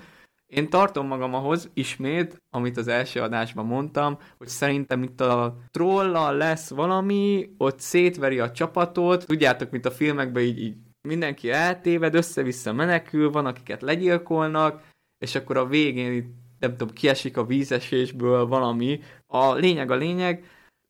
Én 0.47 0.69
tartom 0.69 1.07
magam 1.07 1.33
ahhoz 1.33 1.69
ismét, 1.73 2.41
amit 2.49 2.77
az 2.77 2.87
első 2.87 3.19
adásban 3.21 3.65
mondtam, 3.65 4.17
hogy 4.37 4.47
szerintem 4.47 5.03
itt 5.03 5.21
a 5.21 5.57
trollal 5.71 6.37
lesz 6.37 6.69
valami, 6.69 7.49
ott 7.57 7.79
szétveri 7.79 8.39
a 8.39 8.51
csapatot, 8.51 9.25
tudjátok, 9.25 9.69
mint 9.71 9.85
a 9.85 9.91
filmekben 9.91 10.43
így, 10.43 10.61
így 10.61 10.75
mindenki 11.07 11.51
eltéved, 11.51 12.15
össze-vissza 12.15 12.73
menekül, 12.73 13.31
van, 13.31 13.45
akiket 13.45 13.81
legyilkolnak, 13.81 14.81
és 15.17 15.35
akkor 15.35 15.57
a 15.57 15.65
végén 15.65 16.37
nem 16.59 16.71
tudom, 16.71 16.93
kiesik 16.93 17.37
a 17.37 17.45
vízesésből 17.45 18.45
valami. 18.45 18.99
A 19.27 19.53
lényeg 19.53 19.91
a 19.91 19.95
lényeg, 19.95 20.45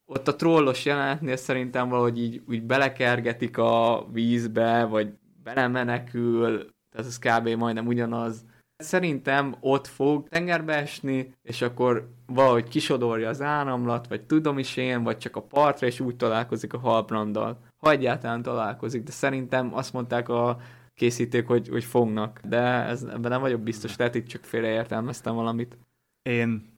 ott 0.09 0.27
a 0.27 0.35
trollos 0.35 0.85
jelenetnél 0.85 1.35
szerintem 1.35 1.89
valahogy 1.89 2.19
így 2.19 2.41
úgy 2.47 2.63
belekergetik 2.63 3.57
a 3.57 4.07
vízbe, 4.11 4.85
vagy 4.85 5.13
belemenekül, 5.43 6.69
ez 6.89 7.19
kb. 7.19 7.47
majdnem 7.47 7.87
ugyanaz. 7.87 8.45
Szerintem 8.77 9.55
ott 9.59 9.87
fog 9.87 10.27
tengerbe 10.27 10.75
esni, 10.75 11.33
és 11.41 11.61
akkor 11.61 12.09
valahogy 12.25 12.67
kisodorja 12.67 13.29
az 13.29 13.41
áramlat, 13.41 14.07
vagy 14.07 14.25
tudom 14.25 14.59
is 14.59 14.77
én, 14.77 15.03
vagy 15.03 15.17
csak 15.17 15.35
a 15.35 15.41
partra, 15.41 15.87
és 15.87 15.99
úgy 15.99 16.15
találkozik 16.15 16.73
a 16.73 16.79
halbranddal. 16.79 17.57
Ha 17.77 17.91
egyáltalán 17.91 18.41
találkozik, 18.41 19.03
de 19.03 19.11
szerintem 19.11 19.73
azt 19.73 19.93
mondták 19.93 20.29
a 20.29 20.59
készíték, 20.93 21.47
hogy, 21.47 21.67
hogy 21.67 21.83
fognak. 21.83 22.39
De 22.43 22.59
ez, 22.61 23.03
ebben 23.03 23.31
nem 23.31 23.41
vagyok 23.41 23.61
biztos, 23.61 23.97
lehet 23.97 24.15
itt 24.15 24.27
csak 24.27 24.43
félreértelmeztem 24.43 25.35
valamit. 25.35 25.77
Én 26.21 26.73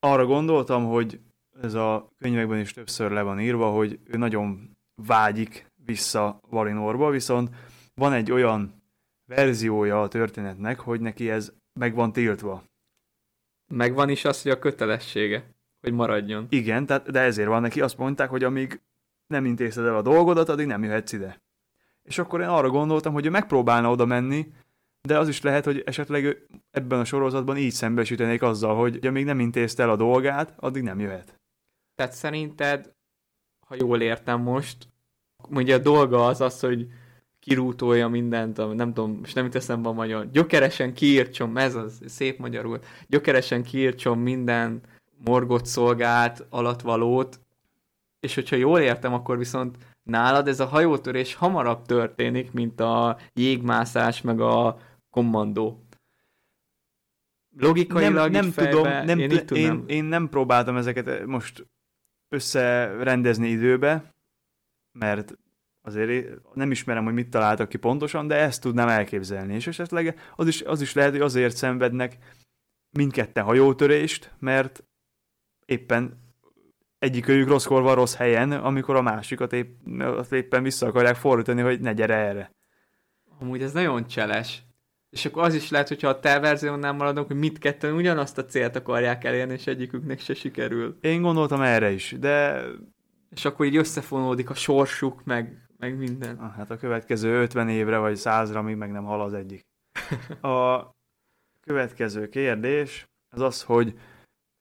arra 0.00 0.26
gondoltam, 0.26 0.84
hogy 0.84 1.20
ez 1.62 1.74
a 1.74 2.12
könyvekben 2.18 2.58
is 2.58 2.72
többször 2.72 3.10
le 3.10 3.22
van 3.22 3.40
írva, 3.40 3.70
hogy 3.70 3.98
ő 4.04 4.16
nagyon 4.16 4.76
vágyik 4.94 5.70
vissza 5.84 6.40
Valinorba, 6.48 7.10
viszont 7.10 7.50
van 7.94 8.12
egy 8.12 8.30
olyan 8.30 8.82
verziója 9.24 10.02
a 10.02 10.08
történetnek, 10.08 10.80
hogy 10.80 11.00
neki 11.00 11.30
ez 11.30 11.52
meg 11.72 11.94
van 11.94 12.12
tiltva. 12.12 12.62
Megvan 13.72 14.08
is 14.08 14.24
az, 14.24 14.42
hogy 14.42 14.50
a 14.50 14.58
kötelessége, 14.58 15.54
hogy 15.80 15.92
maradjon. 15.92 16.46
Igen, 16.48 16.86
tehát, 16.86 17.10
de 17.10 17.20
ezért 17.20 17.48
van 17.48 17.62
neki, 17.62 17.80
azt 17.80 17.98
mondták, 17.98 18.28
hogy 18.28 18.44
amíg 18.44 18.80
nem 19.26 19.44
intézted 19.44 19.84
el 19.84 19.96
a 19.96 20.02
dolgodat, 20.02 20.48
addig 20.48 20.66
nem 20.66 20.82
jöhetsz 20.82 21.12
ide. 21.12 21.42
És 22.02 22.18
akkor 22.18 22.40
én 22.40 22.48
arra 22.48 22.68
gondoltam, 22.68 23.12
hogy 23.12 23.26
ő 23.26 23.30
megpróbálna 23.30 23.90
oda 23.90 24.04
menni, 24.04 24.52
de 25.00 25.18
az 25.18 25.28
is 25.28 25.42
lehet, 25.42 25.64
hogy 25.64 25.82
esetleg 25.86 26.46
ebben 26.70 27.00
a 27.00 27.04
sorozatban 27.04 27.56
így 27.56 27.72
szembesítenék 27.72 28.42
azzal, 28.42 28.76
hogy 28.76 29.06
amíg 29.06 29.24
nem 29.24 29.40
intézte 29.40 29.82
el 29.82 29.90
a 29.90 29.96
dolgát, 29.96 30.54
addig 30.56 30.82
nem 30.82 31.00
jöhet. 31.00 31.40
Tehát 31.98 32.12
szerinted, 32.12 32.92
ha 33.66 33.74
jól 33.78 34.00
értem 34.00 34.40
most, 34.40 34.88
ugye 35.50 35.74
a 35.74 35.78
dolga 35.78 36.26
az 36.26 36.40
az, 36.40 36.60
hogy 36.60 36.86
kirútolja 37.38 38.08
mindent, 38.08 38.74
nem 38.74 38.92
tudom, 38.92 39.20
és 39.24 39.32
nem 39.32 39.46
itt 39.46 39.54
eszembe 39.54 39.88
a 39.88 39.92
magyar, 39.92 40.30
gyökeresen 40.30 40.94
kiírtson, 40.94 41.58
ez 41.58 41.74
az, 41.74 42.00
szép 42.06 42.38
magyarul, 42.38 42.80
gyökeresen 43.06 43.62
kiírtson 43.62 44.18
minden 44.18 44.80
morgott 45.24 45.64
szolgált 45.64 46.46
alatvalót, 46.50 47.40
és 48.20 48.34
hogyha 48.34 48.56
jól 48.56 48.80
értem, 48.80 49.12
akkor 49.12 49.38
viszont 49.38 49.76
nálad 50.02 50.48
ez 50.48 50.60
a 50.60 50.66
hajótörés 50.66 51.34
hamarabb 51.34 51.86
történik, 51.86 52.52
mint 52.52 52.80
a 52.80 53.18
jégmászás, 53.34 54.20
meg 54.20 54.40
a 54.40 54.78
kommandó. 55.10 55.82
Logikailag 57.56 58.30
nem, 58.30 58.42
nem 58.42 58.50
fejbe, 58.50 58.70
tudom, 58.70 59.04
nem, 59.04 59.18
én, 59.18 59.44
én, 59.54 59.84
én 59.86 60.04
nem 60.04 60.28
próbáltam 60.28 60.76
ezeket 60.76 61.26
most 61.26 61.66
összerendezni 62.28 63.48
időbe, 63.48 64.14
mert 64.92 65.38
azért 65.82 66.38
nem 66.54 66.70
ismerem, 66.70 67.04
hogy 67.04 67.14
mit 67.14 67.30
találtak 67.30 67.68
ki 67.68 67.76
pontosan, 67.76 68.26
de 68.26 68.34
ezt 68.34 68.62
tudnám 68.62 68.88
elképzelni. 68.88 69.54
És 69.54 69.66
esetleg 69.66 70.20
az 70.36 70.46
is, 70.46 70.62
az 70.62 70.80
is 70.80 70.92
lehet, 70.92 71.10
hogy 71.10 71.20
azért 71.20 71.56
szenvednek 71.56 72.16
mindketten 72.90 73.44
hajótörést, 73.44 74.34
mert 74.38 74.84
éppen 75.64 76.26
egyikőjük 76.98 77.48
rosszkor 77.48 77.82
van 77.82 77.94
rossz 77.94 78.14
helyen, 78.14 78.52
amikor 78.52 78.96
a 78.96 79.02
másikat 79.02 79.52
épp, 79.52 79.80
éppen 80.30 80.62
vissza 80.62 80.86
akarják 80.86 81.16
fordítani, 81.16 81.60
hogy 81.60 81.80
ne 81.80 81.92
gyere 81.92 82.14
erre. 82.14 82.56
Amúgy 83.38 83.62
ez 83.62 83.72
nagyon 83.72 84.06
cseles. 84.06 84.67
És 85.10 85.24
akkor 85.24 85.42
az 85.42 85.54
is 85.54 85.70
lehet, 85.70 85.88
hogyha 85.88 86.08
a 86.08 86.20
te 86.20 86.40
verziónál 86.40 86.92
maradunk, 86.92 87.26
hogy 87.26 87.36
mit 87.36 87.58
ketten 87.58 87.94
ugyanazt 87.94 88.38
a 88.38 88.44
célt 88.44 88.76
akarják 88.76 89.24
elérni, 89.24 89.52
és 89.52 89.66
egyiküknek 89.66 90.20
se 90.20 90.34
sikerül. 90.34 90.98
Én 91.00 91.22
gondoltam 91.22 91.60
erre 91.60 91.90
is, 91.90 92.14
de... 92.18 92.64
És 93.30 93.44
akkor 93.44 93.66
így 93.66 93.76
összefonódik 93.76 94.50
a 94.50 94.54
sorsuk, 94.54 95.24
meg 95.24 95.68
meg 95.78 95.96
minden. 95.96 96.36
Ah, 96.36 96.54
Hát 96.54 96.70
a 96.70 96.76
következő 96.76 97.40
50 97.40 97.68
évre 97.68 97.98
vagy 97.98 98.18
100-ra 98.20 98.62
még 98.62 98.76
meg 98.76 98.90
nem 98.90 99.04
hal 99.04 99.20
az 99.20 99.34
egyik. 99.34 99.66
A 100.40 100.90
következő 101.60 102.28
kérdés 102.28 103.04
az 103.34 103.40
az, 103.40 103.62
hogy 103.62 103.98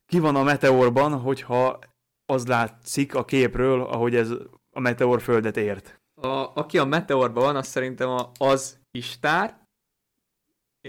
ki 0.06 0.20
van 0.20 0.36
a 0.36 0.44
meteorban, 0.44 1.20
hogyha 1.20 1.80
az 2.26 2.48
látszik 2.48 3.16
a 3.16 3.26
képről, 3.26 3.82
ahogy 3.82 4.16
ez 4.16 4.32
a 4.72 4.80
meteor 4.80 5.22
földet 5.22 5.58
ért. 5.58 6.02
A, 6.22 6.28
aki 6.28 6.78
a 6.78 6.86
meteorban 6.86 7.44
van, 7.44 7.56
az 7.56 7.68
szerintem 7.68 8.10
a, 8.10 8.32
az 8.38 8.80
Istár, 8.92 9.66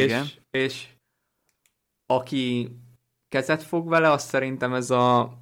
Igen. 0.05 0.27
és 0.51 0.89
aki 2.07 2.71
kezet 3.29 3.63
fog 3.63 3.89
vele, 3.89 4.11
az 4.11 4.23
szerintem 4.23 4.75
ez 4.75 4.91
a 4.91 5.33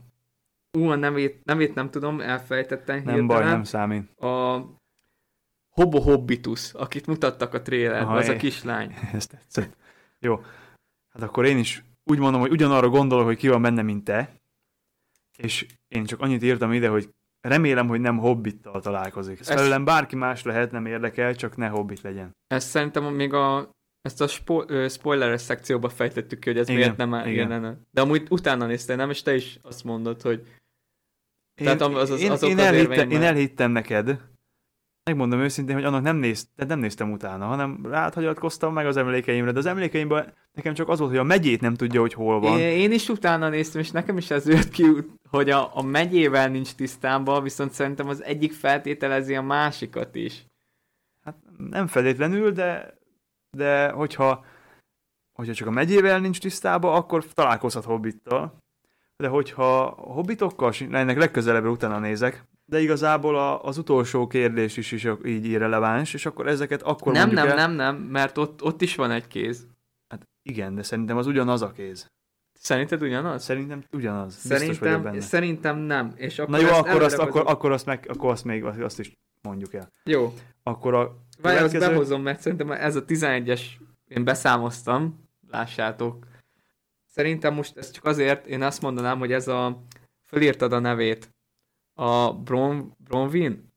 ú, 0.79 0.89
a 0.89 0.95
nevét, 0.95 1.45
nevét 1.45 1.75
nem 1.75 1.91
tudom, 1.91 2.21
elfelejtettem 2.21 3.03
Nem 3.05 3.27
baj, 3.27 3.45
nem 3.45 3.65
számít. 3.65 4.21
A 4.21 4.65
Hobo 5.69 6.01
Hobbitus, 6.01 6.73
akit 6.75 7.07
mutattak 7.07 7.55
a 7.55 7.63
trailerben, 7.63 8.03
Aha, 8.07 8.17
az 8.17 8.29
a 8.29 8.33
é- 8.33 8.39
kislány. 8.39 8.95
Ez 9.13 9.27
tetszett. 9.27 9.77
Jó. 10.19 10.41
Hát 11.13 11.23
akkor 11.23 11.45
én 11.45 11.59
is 11.59 11.85
úgy 12.05 12.19
mondom, 12.19 12.41
hogy 12.41 12.51
ugyanarra 12.51 12.89
gondolok, 12.89 13.25
hogy 13.27 13.37
ki 13.37 13.49
van 13.49 13.63
benne, 13.63 13.83
mint 13.83 14.05
te. 14.05 14.33
És 15.37 15.67
én 15.89 16.05
csak 16.05 16.21
annyit 16.21 16.43
írtam 16.43 16.73
ide, 16.73 16.89
hogy 16.89 17.09
remélem, 17.41 17.89
hogy 17.89 18.01
nem 18.01 18.19
hobbittal 18.19 18.81
találkozik. 18.81 19.41
Ez 19.41 19.49
Ez- 19.49 19.57
felőlem 19.57 19.85
bárki 19.85 20.17
más 20.17 20.43
lehet, 20.43 20.71
nem 20.71 20.87
érdekel, 20.87 21.35
csak 21.35 21.57
ne 21.57 21.69
hobbit 21.69 22.01
legyen. 22.01 22.31
Ezt 22.47 22.69
szerintem 22.69 23.05
még 23.05 23.33
a 23.33 23.71
ezt 24.07 24.21
a 24.21 24.27
spo- 24.27 24.71
ö, 24.71 24.89
spoileres 24.89 25.41
szekcióba 25.41 25.89
fejtettük 25.89 26.39
ki, 26.39 26.49
hogy 26.49 26.59
ez 26.59 26.69
Igen, 26.69 26.81
miért 26.81 26.97
nem 26.97 27.15
áll 27.15 27.27
igen. 27.29 27.47
igen. 27.47 27.87
De 27.91 28.01
amúgy 28.01 28.27
utána 28.31 28.67
néztél, 28.67 28.97
nem? 28.97 29.11
És 29.11 29.23
te 29.23 29.35
is 29.35 29.59
azt 29.63 29.85
mondod, 29.85 30.23
hogy 30.23 30.47
Én, 31.61 31.67
Tehát 31.67 31.81
az- 31.81 32.11
az- 32.11 32.21
én, 32.21 32.31
azok 32.31 32.49
én, 32.51 32.59
az 32.59 32.73
érveimmel. 32.75 33.11
én 33.11 33.23
elhittem 33.23 33.71
neked, 33.71 34.21
megmondom 35.05 35.41
őszintén, 35.41 35.75
hogy 35.75 35.85
annak 35.85 36.03
nem, 36.03 36.17
néz, 36.17 36.49
tehát 36.57 36.71
nem 36.71 36.81
néztem 36.81 37.13
utána, 37.13 37.47
hanem 37.47 37.81
rád 37.83 38.15
hagyatkoztam 38.15 38.73
meg 38.73 38.87
az 38.87 38.97
emlékeimre, 38.97 39.53
de 39.53 39.59
az 39.59 39.67
emlékeimben 39.67 40.33
nekem 40.53 40.75
csak 40.75 40.89
az 40.89 40.99
volt, 40.99 41.11
hogy 41.11 41.21
a 41.21 41.23
megyét 41.23 41.61
nem 41.61 41.75
tudja, 41.75 42.01
hogy 42.01 42.13
hol 42.13 42.41
van. 42.41 42.59
Én, 42.59 42.79
én 42.79 42.93
is 42.93 43.09
utána 43.09 43.49
néztem, 43.49 43.81
és 43.81 43.91
nekem 43.91 44.17
is 44.17 44.31
ez 44.31 44.47
jött 44.49 44.69
ki, 44.69 44.85
hogy 45.29 45.51
a, 45.51 45.77
a 45.77 45.83
megyével 45.83 46.49
nincs 46.49 46.75
tisztában, 46.75 47.43
viszont 47.43 47.73
szerintem 47.73 48.09
az 48.09 48.23
egyik 48.23 48.53
feltételezi 48.53 49.35
a 49.35 49.43
másikat 49.43 50.15
is. 50.15 50.47
Hát 51.25 51.37
nem 51.71 51.87
feltétlenül, 51.87 52.51
de, 52.51 52.95
de 53.57 53.91
hogyha, 53.91 54.45
hogyha 55.33 55.55
csak 55.55 55.67
a 55.67 55.71
megyével 55.71 56.21
nincs 56.21 56.41
tisztában, 56.41 56.95
akkor 56.95 57.25
találkozhat 57.25 57.85
hobbittal. 57.85 58.65
De 59.17 59.29
hogyha 59.29 59.85
a 59.85 60.13
hobbitokkal, 60.13 60.73
ennek 60.91 61.17
legközelebbre 61.17 61.71
utána 61.71 61.99
nézek, 61.99 62.45
de 62.65 62.81
igazából 62.81 63.39
a, 63.39 63.65
az 63.65 63.79
utolsó 63.79 64.27
kérdés 64.27 64.77
is, 64.77 64.93
is 64.93 65.09
így 65.25 65.45
irreleváns, 65.45 66.15
és 66.15 66.27
akkor 66.27 66.47
ezeket 66.47 66.83
akkor 66.83 67.13
nem, 67.13 67.31
nem, 67.31 67.49
el. 67.49 67.55
nem, 67.55 67.73
nem, 67.73 67.97
mert 67.97 68.39
ott, 68.39 68.63
ott 68.63 68.83
is 68.83 68.95
van 68.97 69.11
egy 69.11 69.27
kéz. 69.27 69.67
Hát 70.09 70.29
igen, 70.43 70.75
de 70.75 70.83
szerintem 70.83 71.17
az 71.17 71.27
ugyanaz 71.27 71.63
a 71.63 71.73
kéz. 71.73 72.11
Szerinted 72.53 73.03
ugyanaz? 73.03 73.43
Szerintem 73.43 73.85
ugyanaz. 73.93 74.35
Biztos 74.35 74.59
vagyok 74.59 74.75
Szerintem, 74.75 75.03
benne. 75.03 75.21
szerintem 75.21 75.79
nem. 75.79 76.13
És 76.17 76.39
akkor 76.39 76.51
Na 76.51 76.67
jó, 76.67 76.69
akkor 76.69 77.03
azt, 77.03 77.19
akkor, 77.19 77.43
akkor, 77.47 77.73
azt, 77.73 77.87
meg, 77.87 78.07
akkor 78.09 78.31
azt 78.31 78.45
még 78.45 78.65
azt 78.65 78.99
is 78.99 79.13
mondjuk 79.43 79.75
el. 79.75 79.89
Jó, 80.05 80.33
Akkor 80.63 80.95
a 80.95 81.26
Várj, 81.41 81.59
azt 81.59 81.79
behozom, 81.79 82.23
mert 82.23 82.41
szerintem 82.41 82.71
ez 82.71 82.97
a 82.97 83.05
11-es, 83.05 83.61
én 84.09 84.25
beszámoztam, 84.25 85.29
lássátok. 85.49 86.27
Szerintem 87.05 87.55
most 87.55 87.77
ez 87.77 87.91
csak 87.91 88.05
azért, 88.05 88.47
én 88.47 88.63
azt 88.63 88.83
mondanám, 88.83 89.19
hogy 89.19 89.33
ez 89.33 89.49
a, 89.49 89.83
fölírtad 90.25 90.73
a 90.73 90.79
nevét, 90.79 91.35
a 91.95 92.33
Bron, 92.33 92.97
Bronwyn? 92.99 93.73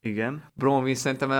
Igen. 0.00 0.50
Bronwyn, 0.54 0.94
szerintem 0.94 1.30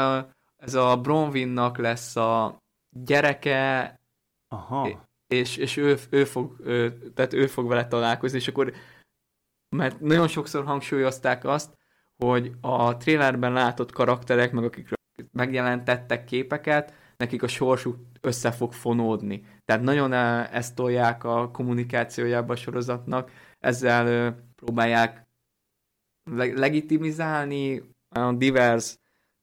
ez 0.56 0.74
a 0.74 0.96
Bronwynnak 0.96 1.78
lesz 1.78 2.16
a 2.16 2.62
gyereke, 2.90 4.00
Aha. 4.48 5.06
és, 5.26 5.56
és 5.56 5.76
ő, 5.76 5.98
ő, 6.10 6.24
fog, 6.24 6.56
ő, 6.60 6.98
tehát 7.14 7.32
ő 7.32 7.46
fog 7.46 7.68
vele 7.68 7.86
találkozni, 7.86 8.38
és 8.38 8.48
akkor, 8.48 8.72
mert 9.68 10.00
nagyon 10.00 10.28
sokszor 10.28 10.64
hangsúlyozták 10.64 11.44
azt, 11.44 11.76
hogy 12.16 12.52
a 12.60 12.96
trailerben 12.96 13.52
látott 13.52 13.92
karakterek, 13.92 14.52
meg 14.52 14.64
akikről 14.64 15.02
megjelentettek 15.32 16.24
képeket, 16.24 16.94
nekik 17.16 17.42
a 17.42 17.48
sorsuk 17.48 17.96
össze 18.20 18.50
fog 18.52 18.72
fonódni. 18.72 19.46
Tehát 19.64 19.82
nagyon 19.82 20.12
eh, 20.12 20.54
ezt 20.54 20.74
tolják 20.74 21.24
a 21.24 21.50
kommunikációjába 21.50 22.52
a 22.52 22.56
sorozatnak, 22.56 23.30
ezzel 23.64 24.06
ö, 24.06 24.30
próbálják 24.54 25.26
leg- 26.30 26.58
legitimizálni 26.58 27.82
a 28.08 28.32
divers 28.32 28.96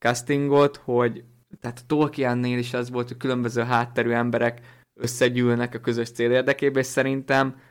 castingot, 0.05 0.77
hogy 0.77 1.23
tehát 1.59 1.85
Tolkiennél 1.87 2.57
is 2.57 2.73
az 2.73 2.89
volt, 2.89 3.07
hogy 3.07 3.17
különböző 3.17 3.61
hátterű 3.61 4.11
emberek 4.11 4.61
összegyűlnek 4.99 5.75
a 5.75 5.79
közös 5.79 6.11
cél 6.11 6.31
érdekében, 6.31 6.81
és 6.81 6.87
szerintem 6.87 7.61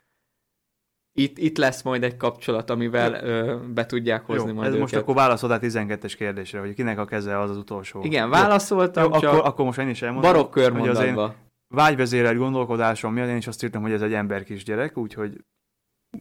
itt, 1.13 1.37
itt 1.37 1.57
lesz 1.57 1.81
majd 1.81 2.03
egy 2.03 2.17
kapcsolat, 2.17 2.69
amivel 2.69 3.23
ö, 3.23 3.59
be 3.73 3.85
tudják 3.85 4.25
hozni 4.25 4.47
Jó, 4.49 4.53
majd 4.53 4.67
ez 4.67 4.73
őket. 4.73 4.81
most 4.81 4.95
akkor 4.95 5.15
válaszoltál 5.15 5.59
12-es 5.61 6.13
kérdésre, 6.17 6.59
hogy 6.59 6.73
kinek 6.73 6.97
a 6.97 7.05
keze 7.05 7.39
az 7.39 7.49
az 7.49 7.57
utolsó. 7.57 8.03
Igen, 8.03 8.29
válaszoltam, 8.29 9.03
Jó, 9.03 9.19
csak 9.19 9.33
akkor, 9.33 9.45
akkor 9.45 9.65
most 9.65 9.77
én 9.79 9.89
is 9.89 10.01
elmondom. 10.01 10.31
barokk 10.31 10.53
hogy 10.53 10.61
az 10.63 10.67
én 10.69 10.73
körmondatba. 10.83 11.35
vágyvezérelt 11.67 12.37
gondolkodásom 12.37 13.13
miatt 13.13 13.29
én 13.29 13.35
is 13.37 13.47
azt 13.47 13.63
írtam, 13.63 13.81
hogy 13.81 13.91
ez 13.91 14.01
egy 14.01 14.13
ember 14.13 14.43
kisgyerek, 14.43 14.97
úgyhogy 14.97 15.43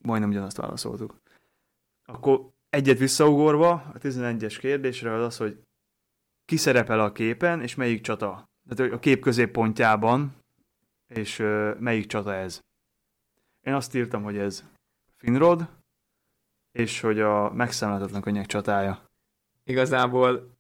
majdnem 0.03 0.31
ugyanazt 0.31 0.57
válaszoltuk. 0.57 1.17
Akkor 2.05 2.49
egyet 2.71 2.99
visszaugorva, 2.99 3.71
a 3.73 3.99
11-es 3.99 4.57
kérdésre 4.61 5.13
az 5.13 5.25
az, 5.25 5.37
hogy 5.37 5.59
ki 6.45 6.57
szerepel 6.57 7.01
a 7.01 7.13
képen, 7.13 7.61
és 7.63 7.75
melyik 7.75 8.01
csata. 8.01 8.45
Tehát 8.69 8.93
a 8.93 8.99
kép 8.99 9.21
középpontjában, 9.21 10.35
és 11.15 11.39
ö, 11.39 11.75
melyik 11.79 12.07
csata 12.07 12.35
ez. 12.35 12.61
Én 13.67 13.75
azt 13.75 13.95
írtam, 13.95 14.23
hogy 14.23 14.39
ez 14.39 14.65
Finrod, 15.21 15.69
és 16.73 17.01
hogy 17.01 17.21
a 17.21 17.53
megszámláltatlan 17.53 18.21
könnyek 18.21 18.47
csatája. 18.47 19.11
Igazából, 19.65 20.57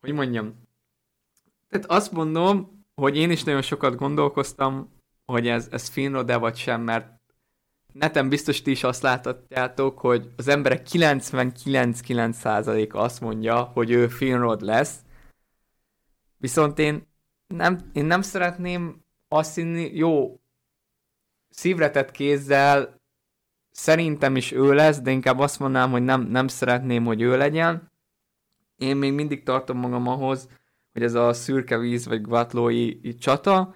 hogy 0.00 0.12
mondjam, 0.12 0.68
tehát 1.68 1.86
azt 1.86 2.12
mondom, 2.12 2.84
hogy 2.94 3.16
én 3.16 3.30
is 3.30 3.44
nagyon 3.44 3.62
sokat 3.62 3.96
gondolkoztam, 3.96 4.92
hogy 5.24 5.48
ez, 5.48 5.68
ez 5.70 5.88
Finrod-e 5.88 6.36
vagy 6.36 6.56
sem, 6.56 6.82
mert 6.82 7.20
neten 7.92 8.28
biztos 8.28 8.62
ti 8.62 8.70
is 8.70 8.84
azt 8.84 9.02
láthatjátok, 9.02 9.98
hogy 9.98 10.32
az 10.36 10.48
emberek 10.48 10.86
99,9%-a 10.90 12.98
azt 12.98 13.20
mondja, 13.20 13.62
hogy 13.62 13.90
ő 13.90 14.08
Finrod 14.08 14.60
lesz, 14.60 14.98
viszont 16.36 16.78
én 16.78 17.08
nem, 17.46 17.90
én 17.92 18.04
nem 18.04 18.22
szeretném 18.22 19.04
azt 19.28 19.54
hinni, 19.54 19.90
jó, 19.94 20.40
szívre 21.48 21.90
tett 21.90 22.10
kézzel 22.10 22.99
szerintem 23.80 24.36
is 24.36 24.52
ő 24.52 24.72
lesz, 24.72 25.00
de 25.00 25.10
inkább 25.10 25.38
azt 25.38 25.58
mondanám, 25.58 25.90
hogy 25.90 26.02
nem, 26.02 26.22
nem 26.22 26.48
szeretném, 26.48 27.04
hogy 27.04 27.20
ő 27.20 27.36
legyen. 27.36 27.92
Én 28.76 28.96
még 28.96 29.12
mindig 29.12 29.42
tartom 29.42 29.78
magam 29.78 30.06
ahhoz, 30.06 30.48
hogy 30.92 31.02
ez 31.02 31.14
a 31.14 31.32
szürke 31.32 31.78
víz 31.78 32.06
vagy 32.06 32.22
gvatlói 32.22 33.14
csata, 33.14 33.74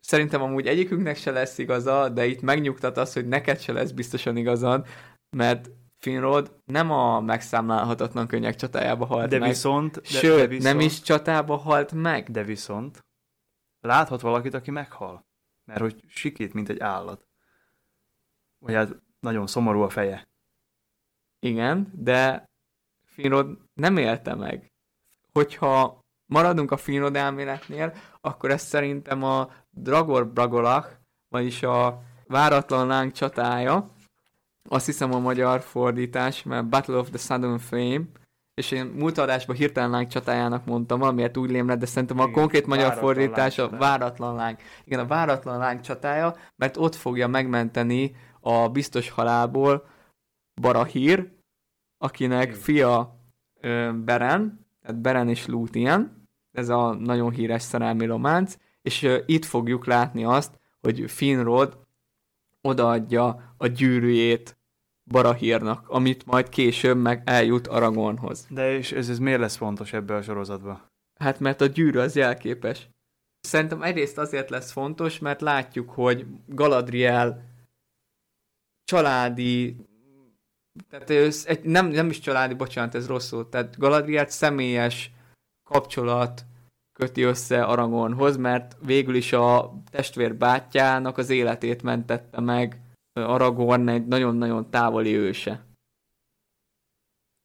szerintem 0.00 0.42
amúgy 0.42 0.66
egyikünknek 0.66 1.16
se 1.16 1.30
lesz 1.30 1.58
igaza, 1.58 2.08
de 2.08 2.26
itt 2.26 2.40
megnyugtat 2.40 2.96
az, 2.96 3.12
hogy 3.12 3.28
neked 3.28 3.60
se 3.60 3.72
lesz 3.72 3.90
biztosan 3.90 4.36
igazad, 4.36 4.86
mert 5.36 5.70
Finrod 5.98 6.60
nem 6.64 6.90
a 6.90 7.20
megszámlálhatatlan 7.20 8.26
könnyek 8.26 8.56
csatájába 8.56 9.04
halt 9.04 9.30
De 9.30 9.38
meg. 9.38 9.48
viszont, 9.48 10.00
de, 10.00 10.08
Sőt, 10.08 10.36
de 10.36 10.46
viszont, 10.46 10.74
nem 10.74 10.80
is 10.86 11.02
csatába 11.02 11.56
halt 11.56 11.92
meg. 11.92 12.30
De 12.30 12.42
viszont 12.42 12.98
láthat 13.80 14.20
valakit, 14.20 14.54
aki 14.54 14.70
meghal. 14.70 15.26
Mert 15.64 15.80
hogy 15.80 16.04
sikít, 16.06 16.52
mint 16.54 16.68
egy 16.68 16.80
állat. 16.80 17.31
Vagy 18.62 18.74
hát 18.74 18.96
nagyon 19.20 19.46
szomorú 19.46 19.80
a 19.80 19.88
feje. 19.88 20.28
Igen, 21.38 21.92
de 21.94 22.44
Finrod 23.04 23.58
nem 23.74 23.96
élte 23.96 24.34
meg. 24.34 24.72
Hogyha 25.32 26.00
maradunk 26.26 26.70
a 26.70 26.76
Finrod 26.76 27.16
elméletnél, 27.16 27.94
akkor 28.20 28.50
ez 28.50 28.62
szerintem 28.62 29.22
a 29.22 29.50
Dragor 29.70 30.26
Bragolach, 30.26 30.88
vagyis 31.28 31.62
a 31.62 32.02
váratlan 32.26 32.86
láng 32.86 33.12
csatája, 33.12 33.90
azt 34.68 34.86
hiszem 34.86 35.14
a 35.14 35.18
magyar 35.18 35.60
fordítás, 35.60 36.42
mert 36.42 36.68
Battle 36.68 36.96
of 36.96 37.08
the 37.08 37.18
Southern 37.18 37.58
Flame, 37.58 38.04
és 38.54 38.70
én 38.70 38.86
múlt 38.86 39.18
adásban 39.18 39.56
hirtelen 39.56 39.90
láng 39.90 40.06
csatájának 40.06 40.64
mondtam, 40.64 40.98
valamiért 40.98 41.36
úgy 41.36 41.50
lém 41.50 41.68
lett, 41.68 41.78
de 41.78 41.86
szerintem 41.86 42.18
a 42.18 42.22
Igen, 42.22 42.34
konkrét 42.34 42.66
magyar 42.66 42.94
fordítás 42.94 43.58
a 43.58 43.68
váratlan 43.68 44.34
láng. 44.34 44.56
Igen, 44.84 44.98
a 44.98 45.06
váratlan 45.06 45.58
láng 45.58 45.80
csatája, 45.80 46.36
mert 46.56 46.76
ott 46.76 46.94
fogja 46.94 47.28
megmenteni 47.28 48.16
a 48.42 48.68
biztos 48.68 49.10
halálból 49.10 49.86
Barahír, 50.60 51.30
akinek 51.98 52.52
fia 52.54 53.20
ö, 53.60 53.90
Beren, 54.04 54.66
tehát 54.80 55.00
Beren 55.00 55.28
és 55.28 55.46
Lúthien, 55.46 56.28
ez 56.50 56.68
a 56.68 56.94
nagyon 56.94 57.30
híres 57.30 57.62
szerelmi 57.62 58.06
románc, 58.06 58.56
és 58.82 59.02
ö, 59.02 59.18
itt 59.26 59.44
fogjuk 59.44 59.86
látni 59.86 60.24
azt, 60.24 60.60
hogy 60.80 61.10
Finrod 61.10 61.78
odaadja 62.60 63.54
a 63.56 63.66
gyűrűjét 63.66 64.56
Barahírnak, 65.04 65.88
amit 65.88 66.26
majd 66.26 66.48
később 66.48 66.96
meg 66.96 67.22
eljut 67.24 67.66
Aragornhoz. 67.66 68.46
De 68.50 68.76
és 68.76 68.92
ez, 68.92 69.08
ez 69.08 69.18
miért 69.18 69.40
lesz 69.40 69.56
fontos 69.56 69.92
ebbe 69.92 70.14
a 70.14 70.22
sorozatba? 70.22 70.90
Hát 71.20 71.40
mert 71.40 71.60
a 71.60 71.66
gyűrű 71.66 71.98
az 71.98 72.16
jelképes. 72.16 72.88
Szerintem 73.40 73.82
egyrészt 73.82 74.18
azért 74.18 74.50
lesz 74.50 74.72
fontos, 74.72 75.18
mert 75.18 75.40
látjuk, 75.40 75.90
hogy 75.90 76.26
Galadriel 76.46 77.51
családi, 78.84 79.76
tehát 80.88 81.10
egy, 81.46 81.62
nem, 81.64 81.86
nem 81.86 82.08
is 82.08 82.18
családi, 82.20 82.54
bocsánat, 82.54 82.94
ez 82.94 83.06
rosszul, 83.06 83.48
tehát 83.48 83.78
Galadriel 83.78 84.26
személyes 84.26 85.10
kapcsolat 85.68 86.44
köti 86.92 87.22
össze 87.22 87.64
Aragornhoz, 87.64 88.36
mert 88.36 88.76
végül 88.84 89.14
is 89.14 89.32
a 89.32 89.72
testvér 89.90 90.34
bátyjának 90.36 91.18
az 91.18 91.30
életét 91.30 91.82
mentette 91.82 92.40
meg 92.40 92.80
Aragorn 93.12 93.88
egy 93.88 94.06
nagyon-nagyon 94.06 94.70
távoli 94.70 95.14
őse. 95.14 95.64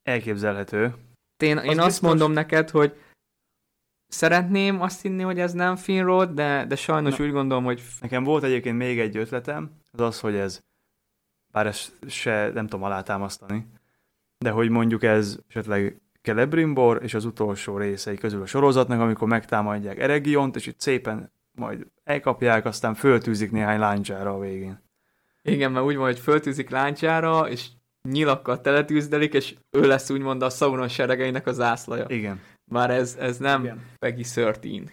Elképzelhető. 0.02 0.94
Én, 1.42 1.56
én 1.56 1.56
Az 1.58 1.68
azt 1.68 1.86
biztos- 1.86 2.00
mondom 2.00 2.32
neked, 2.32 2.70
hogy 2.70 2.96
szeretném 4.06 4.80
azt 4.80 5.00
hinni, 5.02 5.22
hogy 5.22 5.38
ez 5.40 5.52
nem 5.52 5.76
Finrod, 5.76 6.30
de, 6.30 6.64
de 6.66 6.76
sajnos 6.76 7.16
Na. 7.16 7.24
úgy 7.24 7.30
gondolom, 7.30 7.64
hogy 7.64 7.82
Nekem 8.00 8.24
volt 8.24 8.42
egyébként 8.42 8.76
még 8.76 9.00
egy 9.00 9.16
ötletem, 9.16 9.70
az 9.90 10.00
az, 10.00 10.20
hogy 10.20 10.34
ez, 10.34 10.60
bár 11.50 11.66
ezt 11.66 11.92
se 12.08 12.50
nem 12.54 12.66
tudom 12.66 12.84
alátámasztani, 12.84 13.66
de 14.38 14.50
hogy 14.50 14.68
mondjuk 14.68 15.02
ez 15.02 15.38
esetleg 15.48 16.00
Celebrimbor 16.22 17.02
és 17.02 17.14
az 17.14 17.24
utolsó 17.24 17.76
részei 17.76 18.16
közül 18.16 18.42
a 18.42 18.46
sorozatnak, 18.46 19.00
amikor 19.00 19.28
megtámadják 19.28 19.98
Eregiont, 19.98 20.56
és 20.56 20.66
itt 20.66 20.80
szépen 20.80 21.32
majd 21.52 21.86
elkapják, 22.04 22.64
aztán 22.64 22.94
föltűzik 22.94 23.50
néhány 23.50 23.78
láncsára 23.78 24.34
a 24.34 24.38
végén. 24.38 24.82
igen, 25.42 25.72
mert 25.72 25.84
úgy 25.84 25.96
van, 25.96 26.04
hogy 26.04 26.18
föltűzik 26.18 26.70
láncsára, 26.70 27.48
és 27.48 27.68
nyilakkal 28.02 28.60
teletűzdelik, 28.60 29.34
és 29.34 29.54
ő 29.70 29.86
lesz 29.86 30.10
úgymond 30.10 30.42
a 30.42 30.50
Sauron 30.50 30.88
seregeinek 30.88 31.46
a 31.46 31.52
zászlaja. 31.52 32.04
Igen. 32.08 32.40
Már 32.64 32.90
ez, 32.90 33.16
ez 33.20 33.38
nem 33.38 33.62
Igen. 33.62 33.84
Peggy 33.98 34.22
13. 34.22 34.84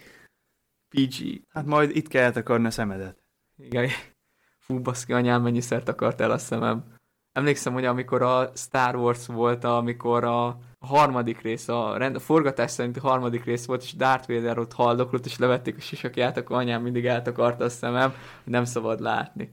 PG. 0.88 1.42
Hát 1.48 1.66
majd 1.66 1.96
itt 1.96 2.08
kell 2.08 2.30
takarni 2.30 2.66
a 2.66 2.70
szemedet. 2.70 3.22
Igen. 3.56 3.88
Fú, 4.66 4.80
baszki, 4.80 5.12
anyám, 5.12 5.42
mennyiszer 5.42 5.82
akart 5.86 6.20
el 6.20 6.30
a 6.30 6.38
szemem. 6.38 6.84
Emlékszem, 7.32 7.72
hogy 7.72 7.84
amikor 7.84 8.22
a 8.22 8.50
Star 8.54 8.96
Wars 8.96 9.26
volt, 9.26 9.64
amikor 9.64 10.24
a 10.24 10.58
harmadik 10.78 11.40
rész, 11.40 11.68
a, 11.68 11.96
rend, 11.96 12.14
a 12.14 12.18
forgatás 12.18 12.70
szerinti 12.70 12.98
harmadik 12.98 13.44
rész 13.44 13.66
volt, 13.66 13.82
és 13.82 13.94
Darth 13.94 14.28
Vader 14.28 14.58
ott 14.58 14.72
haldoklott, 14.72 15.26
és 15.26 15.38
levették 15.38 15.76
a 15.76 15.80
sisakját, 15.80 16.36
akkor 16.36 16.56
anyám 16.56 16.82
mindig 16.82 17.06
eltakarta 17.06 17.64
a 17.64 17.68
szemem, 17.68 18.10
hogy 18.44 18.52
nem 18.52 18.64
szabad 18.64 19.00
látni. 19.00 19.52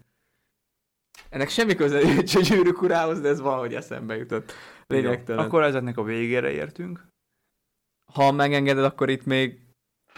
Ennek 1.29 1.49
semmi 1.49 1.75
köze 1.75 1.99
nincs 1.99 2.35
a 2.35 2.39
gyűrűk 2.39 2.81
urához, 2.81 3.21
de 3.21 3.27
ez 3.27 3.39
valahogy 3.39 3.73
eszembe 3.73 4.15
jutott. 4.15 4.51
Lényegtelen. 4.87 5.41
Jó, 5.41 5.47
Akkor 5.47 5.63
ezeknek 5.63 5.97
a 5.97 6.03
végére 6.03 6.51
értünk. 6.51 7.07
Ha 8.13 8.31
megengeded, 8.31 8.83
akkor 8.83 9.09
itt 9.09 9.25
még 9.25 9.59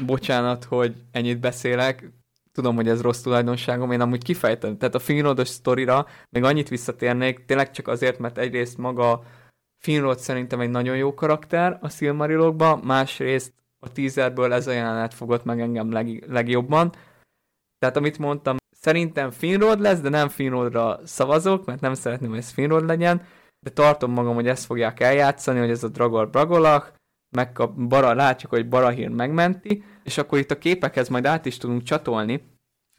bocsánat, 0.05 0.63
hogy 0.63 0.95
ennyit 1.12 1.39
beszélek. 1.39 2.12
Tudom, 2.56 2.76
hogy 2.76 2.88
ez 2.88 3.02
rossz 3.02 3.22
tulajdonságom, 3.22 3.91
én 3.91 4.02
amúgy 4.02 4.24
kifejtem. 4.24 4.78
Tehát 4.78 4.96
a 4.96 5.00
Finrodos 5.00 5.48
sztorira 5.48 6.06
még 6.30 6.44
annyit 6.44 6.70
visszatérnék, 6.70 7.46
tényleg 7.46 7.72
csak 7.72 7.88
azért, 7.88 8.20
mert 8.20 8.38
egyrészt 8.38 8.78
maga 8.78 9.24
Finrod 9.84 10.20
szerintem 10.20 10.60
egy 10.60 10.70
nagyon 10.70 10.98
jó 10.98 11.13
karakter 11.13 11.78
a 11.82 11.89
Silmarilokban, 11.89 12.80
másrészt 12.80 13.54
a 13.80 13.91
teaserből 13.91 14.54
ez 14.54 14.68
a 14.68 14.72
jelenet 14.72 15.13
fogott 15.13 15.44
meg 15.44 15.62
engem 15.62 15.91
leg, 15.91 16.26
legjobban. 16.28 16.91
Tehát 17.80 17.98
amit 17.98 18.18
mondtam, 18.18 18.58
szerintem 18.80 19.32
Finrod 19.32 19.80
lesz, 19.80 20.00
de 20.00 20.10
nem 20.10 20.30
Finrodra 20.30 21.00
szavazok, 21.04 21.65
mert 21.65 21.82
nem 21.82 21.94
szeretném, 21.94 22.30
hogy 22.30 22.39
ez 22.39 22.52
Finrod 22.52 22.86
legyen, 22.86 23.22
de 23.60 23.70
tartom 23.70 24.12
magam, 24.12 24.36
hogy 24.36 24.48
ezt 24.48 24.65
fogják 24.65 25.00
eljátszani, 25.00 25.60
hogy 25.60 25.70
ez 25.70 25.84
a 25.84 25.88
Dragor 25.88 26.30
Bragolach, 26.30 26.94
megkap, 27.36 27.74
bara, 27.76 28.13
látjuk, 28.13 28.52
hogy 28.52 28.69
Barahír 28.69 29.10
megmenti, 29.10 29.84
és 30.04 30.17
akkor 30.17 30.38
itt 30.38 30.52
a 30.52 30.58
képekhez 30.58 31.10
majd 31.10 31.26
át 31.26 31.45
is 31.45 31.58
tudunk 31.58 31.84
csatolni, 31.84 32.43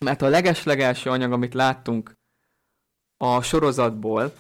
mert 0.04 0.22
a 0.22 0.28
legeslegelső 0.28 1.10
anyag, 1.10 1.32
amit 1.32 1.54
láttunk 1.54 2.12
a 3.16 3.42
sorozatból, 3.42 4.32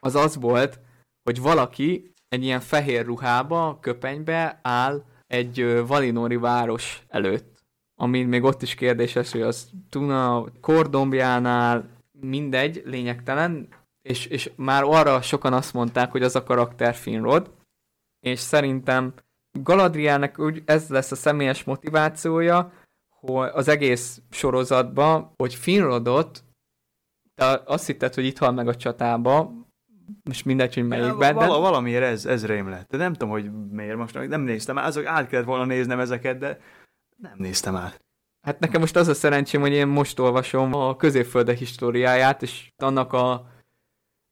az 0.00 0.14
az 0.14 0.36
volt, 0.36 0.80
hogy 1.22 1.40
valaki 1.40 2.12
egy 2.28 2.44
ilyen 2.44 2.60
fehér 2.60 3.04
ruhába, 3.04 3.78
köpenybe 3.80 4.60
áll 4.62 5.02
egy 5.26 5.86
Valinori 5.86 6.36
város 6.36 7.02
előtt. 7.08 7.58
Ami 7.94 8.22
még 8.22 8.42
ott 8.42 8.62
is 8.62 8.74
kérdéses, 8.74 9.32
hogy 9.32 9.40
az 9.42 9.70
Tuna 9.88 10.44
kordombjánál 10.60 11.88
mindegy, 12.20 12.82
lényegtelen, 12.84 13.68
és, 14.02 14.26
és 14.26 14.50
már 14.56 14.82
arra 14.82 15.22
sokan 15.22 15.52
azt 15.52 15.72
mondták, 15.72 16.10
hogy 16.10 16.22
az 16.22 16.36
a 16.36 16.42
karakter 16.42 16.94
Finrod, 16.94 17.50
és 18.20 18.38
szerintem 18.38 19.14
Galadrielnek 19.52 20.38
úgy 20.38 20.62
ez 20.64 20.88
lesz 20.88 21.10
a 21.10 21.16
személyes 21.16 21.64
motivációja, 21.64 22.72
hogy 23.08 23.50
az 23.52 23.68
egész 23.68 24.22
sorozatban, 24.30 25.32
hogy 25.36 25.54
Finrodot, 25.54 26.44
te 27.34 27.62
azt 27.64 27.86
hitted, 27.86 28.14
hogy 28.14 28.24
itt 28.24 28.38
hal 28.38 28.52
meg 28.52 28.68
a 28.68 28.76
csatába, 28.76 29.52
most 30.24 30.44
mindegy, 30.44 30.74
hogy 30.74 30.86
melyikben, 30.86 31.36
de 31.36 31.46
Val- 31.46 31.60
valamiért 31.60 32.02
ez, 32.02 32.26
ez 32.26 32.46
rém 32.46 32.68
lett. 32.68 32.88
De 32.88 32.96
nem 32.96 33.12
tudom, 33.12 33.28
hogy 33.28 33.68
miért 33.70 33.96
most 33.96 34.28
nem 34.28 34.40
néztem 34.40 34.78
át, 34.78 34.86
azok 34.86 35.06
át 35.06 35.28
kellett 35.28 35.46
volna 35.46 35.64
néznem 35.64 36.00
ezeket, 36.00 36.38
de 36.38 36.58
nem 37.16 37.34
néztem 37.36 37.76
át. 37.76 38.00
Hát 38.46 38.58
nekem 38.58 38.80
most 38.80 38.96
az 38.96 39.08
a 39.08 39.14
szerencsém, 39.14 39.60
hogy 39.60 39.72
én 39.72 39.86
most 39.86 40.18
olvasom 40.18 40.74
a 40.74 40.96
középfölde 40.96 41.54
históriáját, 41.54 42.42
és 42.42 42.72
annak 42.76 43.12
a 43.12 43.46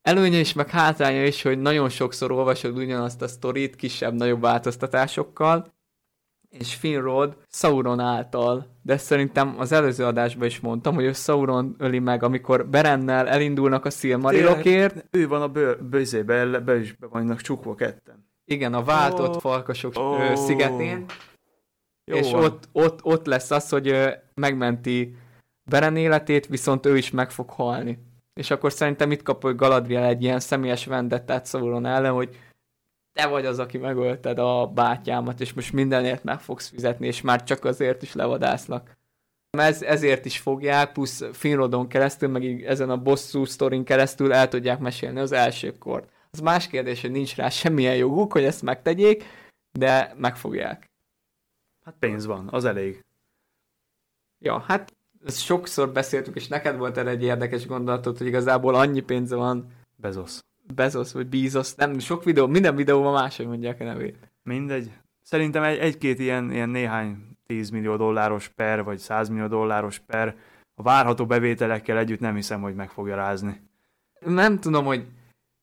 előnye 0.08 0.38
is, 0.38 0.52
meg 0.52 0.68
hátránya 0.70 1.24
is, 1.24 1.42
hogy 1.42 1.58
nagyon 1.58 1.88
sokszor 1.88 2.30
olvasod 2.32 2.76
ugyanazt 2.76 3.22
a 3.22 3.28
sztorit, 3.28 3.76
kisebb-nagyobb 3.76 4.40
változtatásokkal, 4.40 5.76
és 6.48 6.74
Finrod 6.74 7.36
Sauron 7.48 8.00
által, 8.00 8.76
de 8.82 8.96
szerintem 8.96 9.54
az 9.58 9.72
előző 9.72 10.04
adásban 10.04 10.46
is 10.46 10.60
mondtam, 10.60 10.94
hogy 10.94 11.04
ő 11.04 11.12
Sauron 11.12 11.74
öli 11.78 11.98
meg, 11.98 12.22
amikor 12.22 12.68
Berennel 12.68 13.28
elindulnak 13.28 13.84
a 13.84 13.90
Silmarilokért, 13.90 15.04
Ő 15.10 15.28
van 15.28 15.42
a 15.42 15.48
bőr, 15.48 15.84
bőzébe, 15.84 16.60
be, 16.60 16.78
is 16.78 16.92
be 16.92 17.06
vannak 17.06 17.40
csukva 17.40 17.74
ketten. 17.74 18.28
igen, 18.44 18.74
a 18.74 18.82
váltott 18.82 19.36
Ó. 19.36 19.38
falkasok 19.38 19.98
Ó. 19.98 20.16
ö, 20.16 20.34
szigetén, 20.34 21.04
Jó 22.04 22.16
és 22.16 22.30
van. 22.30 22.44
ott, 22.44 22.68
ott, 22.72 23.04
ott 23.04 23.26
lesz 23.26 23.50
az, 23.50 23.68
hogy 23.68 23.96
megmenti 24.34 25.16
Beren 25.64 25.96
életét, 25.96 26.46
viszont 26.46 26.86
ő 26.86 26.96
is 26.96 27.10
meg 27.10 27.30
fog 27.30 27.50
halni. 27.50 28.06
És 28.38 28.50
akkor 28.50 28.72
szerintem 28.72 29.10
itt 29.10 29.22
kap 29.22 29.42
hogy 29.42 29.56
Galadriel 29.56 30.04
egy 30.04 30.22
ilyen 30.22 30.40
személyes 30.40 30.86
vendettát 30.86 31.46
Sauron 31.46 31.86
ellen, 31.86 32.12
hogy 32.12 32.36
te 33.12 33.26
vagy 33.26 33.46
az, 33.46 33.58
aki 33.58 33.78
megölted 33.78 34.38
a 34.38 34.66
bátyámat, 34.66 35.40
és 35.40 35.52
most 35.52 35.72
mindenért 35.72 36.24
meg 36.24 36.40
fogsz 36.40 36.68
fizetni, 36.68 37.06
és 37.06 37.20
már 37.20 37.44
csak 37.44 37.64
azért 37.64 38.02
is 38.02 38.14
levadászlak. 38.14 38.96
Ez, 39.50 39.82
ezért 39.82 40.24
is 40.24 40.38
fogják, 40.38 40.92
plusz 40.92 41.24
Finrodon 41.32 41.88
keresztül, 41.88 42.28
meg 42.28 42.44
így 42.44 42.62
ezen 42.62 42.90
a 42.90 43.02
bosszú 43.02 43.44
sztorin 43.44 43.84
keresztül 43.84 44.32
el 44.32 44.48
tudják 44.48 44.78
mesélni 44.78 45.20
az 45.20 45.32
elsőkor. 45.32 46.06
Az 46.30 46.40
más 46.40 46.68
kérdés, 46.68 47.00
hogy 47.00 47.10
nincs 47.10 47.36
rá 47.36 47.48
semmilyen 47.48 47.96
joguk, 47.96 48.32
hogy 48.32 48.44
ezt 48.44 48.62
megtegyék, 48.62 49.24
de 49.78 50.14
megfogják. 50.16 50.90
Hát 51.84 51.94
pénz 51.98 52.26
van, 52.26 52.48
az 52.50 52.64
elég. 52.64 53.04
Ja, 54.38 54.58
hát 54.58 54.96
ezt 55.28 55.44
sokszor 55.44 55.92
beszéltük, 55.92 56.36
és 56.36 56.48
neked 56.48 56.76
volt 56.76 56.96
erre 56.96 57.10
egy 57.10 57.22
érdekes 57.22 57.66
gondolatod, 57.66 58.18
hogy 58.18 58.26
igazából 58.26 58.74
annyi 58.74 59.00
pénze 59.00 59.36
van 59.36 59.66
Bezos. 59.96 60.38
Bezos 60.74 61.12
vagy 61.12 61.26
Bezos, 61.26 61.74
nem, 61.74 61.98
sok 61.98 62.24
videó, 62.24 62.46
minden 62.46 62.76
videóban 62.76 63.12
máshogy 63.12 63.46
mondják 63.46 63.80
a 63.80 63.84
nevét. 63.84 64.32
Mindegy. 64.42 64.90
Szerintem 65.22 65.62
egy, 65.62 65.78
egy-két 65.78 66.18
ilyen, 66.18 66.52
ilyen 66.52 66.68
néhány 66.68 67.36
10 67.46 67.70
millió 67.70 67.96
dolláros 67.96 68.48
per, 68.48 68.84
vagy 68.84 68.98
100 68.98 69.28
millió 69.28 69.46
dolláros 69.46 69.98
per 69.98 70.36
a 70.74 70.82
várható 70.82 71.26
bevételekkel 71.26 71.98
együtt 71.98 72.20
nem 72.20 72.34
hiszem, 72.34 72.60
hogy 72.60 72.74
meg 72.74 72.90
fogja 72.90 73.14
rázni. 73.14 73.60
Nem 74.20 74.58
tudom, 74.58 74.84
hogy 74.84 75.06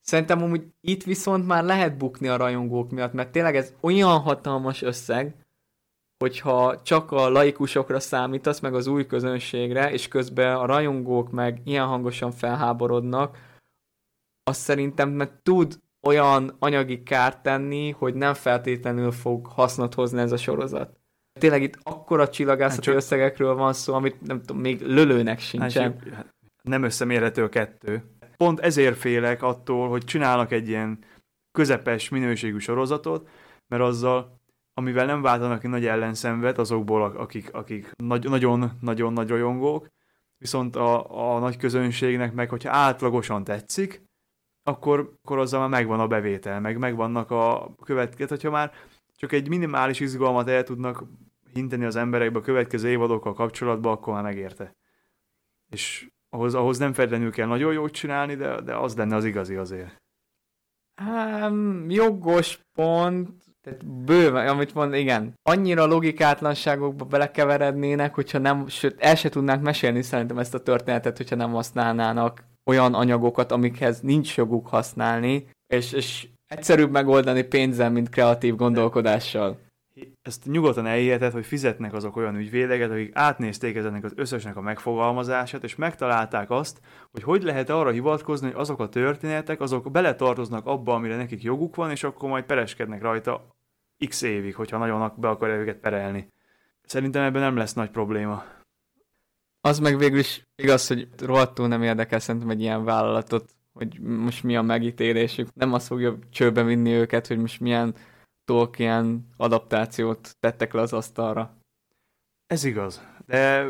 szerintem 0.02 0.44
amúgy 0.44 0.64
itt 0.82 1.04
viszont 1.04 1.48
már 1.48 1.64
lehet 1.64 1.98
bukni 1.98 2.28
a 2.28 2.38
rajongók 2.38 2.92
miatt, 2.92 3.14
mert 3.14 3.32
tényleg 3.32 3.56
ez 3.56 3.74
olyan 3.80 4.20
hatalmas 4.20 4.82
összeg, 4.82 5.36
hogyha 6.18 6.82
csak 6.82 7.12
a 7.12 7.30
laikusokra 7.30 8.00
számítasz, 8.00 8.60
meg 8.60 8.74
az 8.74 8.88
új 8.88 9.06
közönségre, 9.06 9.92
és 9.92 10.08
közben 10.08 10.56
a 10.56 10.66
rajongók 10.66 11.32
meg 11.32 11.62
ilyen 11.64 11.86
hangosan 11.86 12.32
felháborodnak, 12.32 13.38
azt 14.44 14.60
szerintem 14.62 15.10
meg 15.10 15.42
tud 15.42 15.80
olyan 16.08 16.56
anyagi 16.60 17.04
kárt 17.04 17.42
tenni, 17.44 17.92
hogy 17.92 18.14
nem 18.14 18.34
feltétlenül 18.34 19.12
fog 19.12 19.46
hasznot 19.46 19.94
hozni 19.94 20.20
ez 20.20 20.32
a 20.32 20.38
sorozat. 20.38 21.00
Tényleg 21.40 21.62
itt 21.62 21.78
akkora 21.84 22.30
csillagászati 22.30 22.76
Hát 22.76 22.84
csak- 22.84 22.96
összegekről 22.96 23.56
van 23.56 23.74
szó, 23.74 23.94
amit 23.94 24.22
nem 24.22 24.40
tudom, 24.40 24.62
még 24.62 24.82
lölőnek 24.82 25.40
sincsen. 25.40 26.00
Hát, 26.00 26.14
hát 26.14 26.34
nem 26.64 26.84
összemérhető 26.84 27.44
a 27.44 27.50
kettő. 27.50 28.04
Pont 28.38 28.60
ezért 28.60 28.98
félek 28.98 29.44
attól, 29.44 29.90
hogy 29.90 30.04
csinálnak 30.04 30.52
egy 30.52 30.68
ilyen 30.68 31.00
közepes 31.52 32.10
minőségű 32.10 32.58
sorozatot, 32.58 33.30
mert 33.68 33.84
azzal, 33.84 34.35
amivel 34.78 35.06
nem 35.06 35.22
váltanak 35.22 35.60
ki 35.60 35.68
nagy 35.68 35.86
ellenszenvet 35.86 36.58
azokból, 36.58 37.02
akik, 37.02 37.54
akik 37.54 37.92
nagy- 37.96 38.30
nagyon-nagyon 38.30 39.14
nagy 39.14 39.30
rajongók, 39.30 39.88
viszont 40.38 40.76
a, 40.76 41.36
a 41.36 41.40
nagy 41.40 41.58
közönségnek 41.58 42.34
meg, 42.34 42.50
hogyha 42.50 42.72
átlagosan 42.72 43.44
tetszik, 43.44 44.04
akkor, 44.64 45.18
akkor 45.22 45.38
azzal 45.38 45.60
már 45.60 45.70
megvan 45.70 46.00
a 46.00 46.08
bevétel, 46.08 46.60
meg 46.60 46.78
megvannak 46.78 47.32
a 47.32 47.76
következő, 47.84 48.30
hogyha 48.30 48.50
már 48.50 48.72
csak 49.16 49.32
egy 49.32 49.50
minimális 49.50 50.00
izgalmat 50.00 50.48
el 50.48 50.64
tudnak 50.64 51.04
hinteni 51.54 51.86
az 51.86 51.96
emberekbe 51.96 52.40
a 52.40 52.42
következő 52.42 52.90
évadokkal 52.90 53.34
kapcsolatban, 53.34 53.92
akkor 53.92 54.14
már 54.14 54.24
megérte. 54.24 54.76
És 55.70 56.10
ahhoz, 56.30 56.54
ahhoz 56.54 56.78
nem 56.78 56.94
feltétlenül 56.94 57.32
kell 57.32 57.48
nagyon 57.48 57.74
jót 57.74 57.92
csinálni, 57.92 58.36
de, 58.36 58.62
de 58.62 58.76
az 58.76 58.96
lenne 58.96 59.16
az 59.16 59.26
igazi 59.26 59.56
azért. 59.56 60.04
Um, 61.02 61.90
jogos 61.90 62.60
pont, 62.74 63.45
tehát 63.66 63.86
bőven, 63.86 64.48
amit 64.48 64.74
mond, 64.74 64.94
igen. 64.94 65.34
Annyira 65.44 65.86
logikátlanságokba 65.86 67.06
belekeverednének, 67.06 68.14
hogyha 68.14 68.38
nem, 68.38 68.68
sőt, 68.68 68.96
el 69.00 69.16
se 69.16 69.30
tudnánk 69.30 69.64
mesélni 69.64 70.02
szerintem 70.02 70.38
ezt 70.38 70.54
a 70.54 70.64
történetet, 70.64 71.18
hogyha 71.18 71.36
nem 71.36 71.52
használnának 71.52 72.44
olyan 72.66 72.94
anyagokat, 72.94 73.52
amikhez 73.52 74.00
nincs 74.00 74.38
joguk 74.38 74.68
használni, 74.68 75.48
és, 75.68 75.92
és 75.92 76.28
egyszerűbb 76.48 76.92
megoldani 76.92 77.44
pénzzel, 77.44 77.92
mint 77.92 78.10
kreatív 78.10 78.56
gondolkodással. 78.56 79.60
Ezt 80.26 80.46
nyugodtan 80.46 80.86
elhiheted, 80.86 81.32
hogy 81.32 81.46
fizetnek 81.46 81.94
azok 81.94 82.16
olyan 82.16 82.36
ügyvédeket, 82.36 82.92
akik 82.92 83.16
átnézték 83.16 83.76
ezenek 83.76 84.04
az 84.04 84.14
összesnek 84.16 84.56
a 84.56 84.62
megfogalmazását, 84.62 85.64
és 85.64 85.76
megtalálták 85.76 86.50
azt, 86.50 86.82
hogy 87.12 87.24
hogy 87.24 87.44
lehet 87.44 87.70
arra 87.70 87.90
hivatkozni, 87.90 88.48
hogy 88.48 88.62
azok 88.62 88.80
a 88.80 88.90
történetek, 88.90 89.62
azok 89.62 89.92
beletartoznak 89.92 90.66
abba, 90.66 90.94
amire 90.94 91.16
nekik 91.16 91.44
joguk 91.44 91.76
van, 91.76 91.92
és 91.92 92.04
akkor 92.04 92.30
majd 92.30 92.44
pereskednek 92.44 93.02
rajta 93.02 93.56
x 94.08 94.22
évig, 94.22 94.56
hogyha 94.56 94.78
nagyon 94.78 95.14
be 95.18 95.30
akarja 95.30 95.56
őket 95.56 95.78
perelni. 95.78 96.32
Szerintem 96.86 97.24
ebben 97.24 97.42
nem 97.42 97.58
lesz 97.58 97.74
nagy 97.74 97.90
probléma. 97.90 98.44
Az 99.62 99.80
meg 99.80 99.98
végül 99.98 100.20
is 100.20 100.48
igaz, 100.56 100.88
hogy 100.88 101.08
rohadtul 101.20 101.68
nem 101.68 101.84
érdekel 101.84 102.20
szerintem 102.20 102.50
egy 102.50 102.62
ilyen 102.62 102.84
vállalatot, 102.84 103.50
hogy 103.74 104.00
most 104.00 104.44
mi 104.44 104.56
a 104.56 104.62
megítélésük. 104.62 105.48
Nem 105.54 105.74
azt 105.74 105.88
fogja 105.88 106.18
csőbe 106.32 106.64
vinni 106.64 106.92
őket, 106.92 107.28
hogy 107.28 107.38
most 107.38 107.60
milyen 107.60 107.96
Tolkien 108.46 109.28
adaptációt 109.38 110.36
tettek 110.40 110.74
le 110.74 110.82
az 110.82 110.94
asztalra. 110.94 111.58
Ez 112.48 112.64
igaz, 112.64 113.08
de 113.26 113.68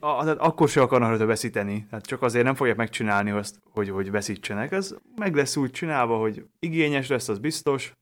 a, 0.00 0.28
akkor 0.38 0.68
se 0.68 0.80
akarnak 0.80 1.08
rajta 1.08 1.26
veszíteni. 1.26 1.86
Tehát 1.90 2.06
csak 2.06 2.22
azért 2.22 2.44
nem 2.44 2.54
fogják 2.54 2.76
megcsinálni 2.76 3.30
azt, 3.30 3.58
hogy, 3.70 3.88
hogy 3.88 4.10
veszítsenek. 4.10 4.72
Ez 4.72 4.94
meg 5.16 5.34
lesz 5.34 5.56
úgy 5.56 5.70
csinálva, 5.70 6.18
hogy 6.18 6.46
igényes 6.58 7.08
lesz, 7.08 7.28
az 7.28 7.38
biztos. 7.38 7.92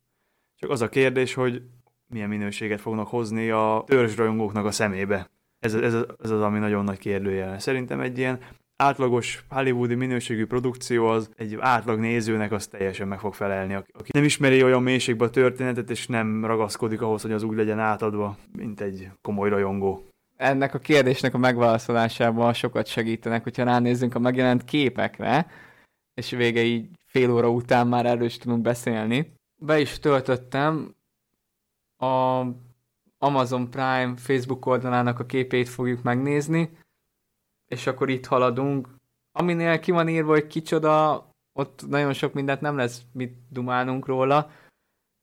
Csak 0.54 0.70
az 0.70 0.80
a 0.80 0.88
kérdés, 0.88 1.34
hogy 1.34 1.62
milyen 2.06 2.28
minőséget 2.28 2.80
fognak 2.80 3.08
hozni 3.08 3.50
a 3.50 3.84
törzsrajongóknak 3.86 4.64
a 4.64 4.70
szemébe. 4.70 5.30
Ez, 5.58 5.74
ez, 5.74 5.94
ez 5.94 6.30
az, 6.30 6.40
ami 6.40 6.58
nagyon 6.58 6.84
nagy 6.84 6.98
kérdőjel. 6.98 7.58
Szerintem 7.58 8.00
egy 8.00 8.18
ilyen 8.18 8.40
átlagos 8.76 9.44
hollywoodi 9.48 9.94
minőségű 9.94 10.46
produkció 10.46 11.06
az 11.06 11.30
egy 11.36 11.56
átlag 11.60 11.98
nézőnek 11.98 12.52
az 12.52 12.66
teljesen 12.66 13.08
meg 13.08 13.18
fog 13.18 13.34
felelni, 13.34 13.74
aki 13.74 14.10
nem 14.12 14.24
ismeri 14.24 14.62
olyan 14.62 14.82
mélységbe 14.82 15.24
a 15.24 15.30
történetet, 15.30 15.90
és 15.90 16.06
nem 16.06 16.44
ragaszkodik 16.44 17.02
ahhoz, 17.02 17.22
hogy 17.22 17.32
az 17.32 17.42
úgy 17.42 17.56
legyen 17.56 17.78
átadva, 17.78 18.36
mint 18.52 18.80
egy 18.80 19.08
komoly 19.22 19.48
rajongó. 19.48 20.06
Ennek 20.36 20.74
a 20.74 20.78
kérdésnek 20.78 21.34
a 21.34 21.38
megválaszolásában 21.38 22.52
sokat 22.52 22.86
segítenek, 22.86 23.42
hogyha 23.42 23.64
ránézzünk 23.64 24.14
a 24.14 24.18
megjelent 24.18 24.64
képekre, 24.64 25.46
és 26.14 26.30
vége 26.30 26.62
így 26.62 26.88
fél 27.06 27.30
óra 27.30 27.50
után 27.50 27.86
már 27.86 28.06
erről 28.06 28.24
is 28.24 28.38
tudunk 28.38 28.62
beszélni. 28.62 29.32
Be 29.60 29.80
is 29.80 29.98
töltöttem 29.98 30.94
a 31.96 32.44
Amazon 33.18 33.70
Prime 33.70 34.12
Facebook 34.16 34.66
oldalának 34.66 35.18
a 35.18 35.26
képét 35.26 35.68
fogjuk 35.68 36.02
megnézni, 36.02 36.70
és 37.72 37.86
akkor 37.86 38.08
itt 38.08 38.26
haladunk. 38.26 38.88
Aminél 39.38 39.78
ki 39.78 39.90
van 39.90 40.08
írva, 40.08 40.32
hogy 40.32 40.46
kicsoda, 40.46 41.26
ott 41.58 41.86
nagyon 41.88 42.12
sok 42.12 42.32
mindent 42.32 42.60
nem 42.60 42.76
lesz 42.76 43.02
mit 43.12 43.36
dumálnunk 43.50 44.06
róla. 44.06 44.50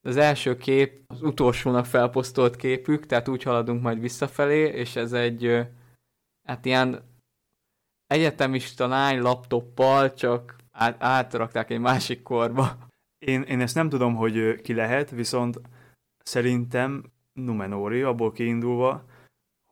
Az 0.07 0.17
első 0.17 0.57
kép 0.57 1.03
az 1.07 1.21
utolsónak 1.21 1.85
felposztolt 1.85 2.55
képük, 2.55 3.05
tehát 3.05 3.27
úgy 3.27 3.43
haladunk 3.43 3.81
majd 3.81 3.99
visszafelé, 3.99 4.59
és 4.59 4.95
ez 4.95 5.13
egy 5.13 5.67
hát 6.47 6.65
ilyen 6.65 7.03
egyetemista 8.05 8.87
lány 8.87 9.21
laptoppal, 9.21 10.13
csak 10.13 10.55
át, 10.71 11.03
átrakták 11.03 11.69
egy 11.69 11.79
másik 11.79 12.21
korba. 12.21 12.77
Én, 13.17 13.41
én 13.41 13.61
ezt 13.61 13.75
nem 13.75 13.89
tudom, 13.89 14.15
hogy 14.15 14.61
ki 14.61 14.73
lehet, 14.73 15.09
viszont 15.09 15.61
szerintem 16.23 17.03
Numenori, 17.33 18.01
abból 18.01 18.31
kiindulva, 18.31 19.05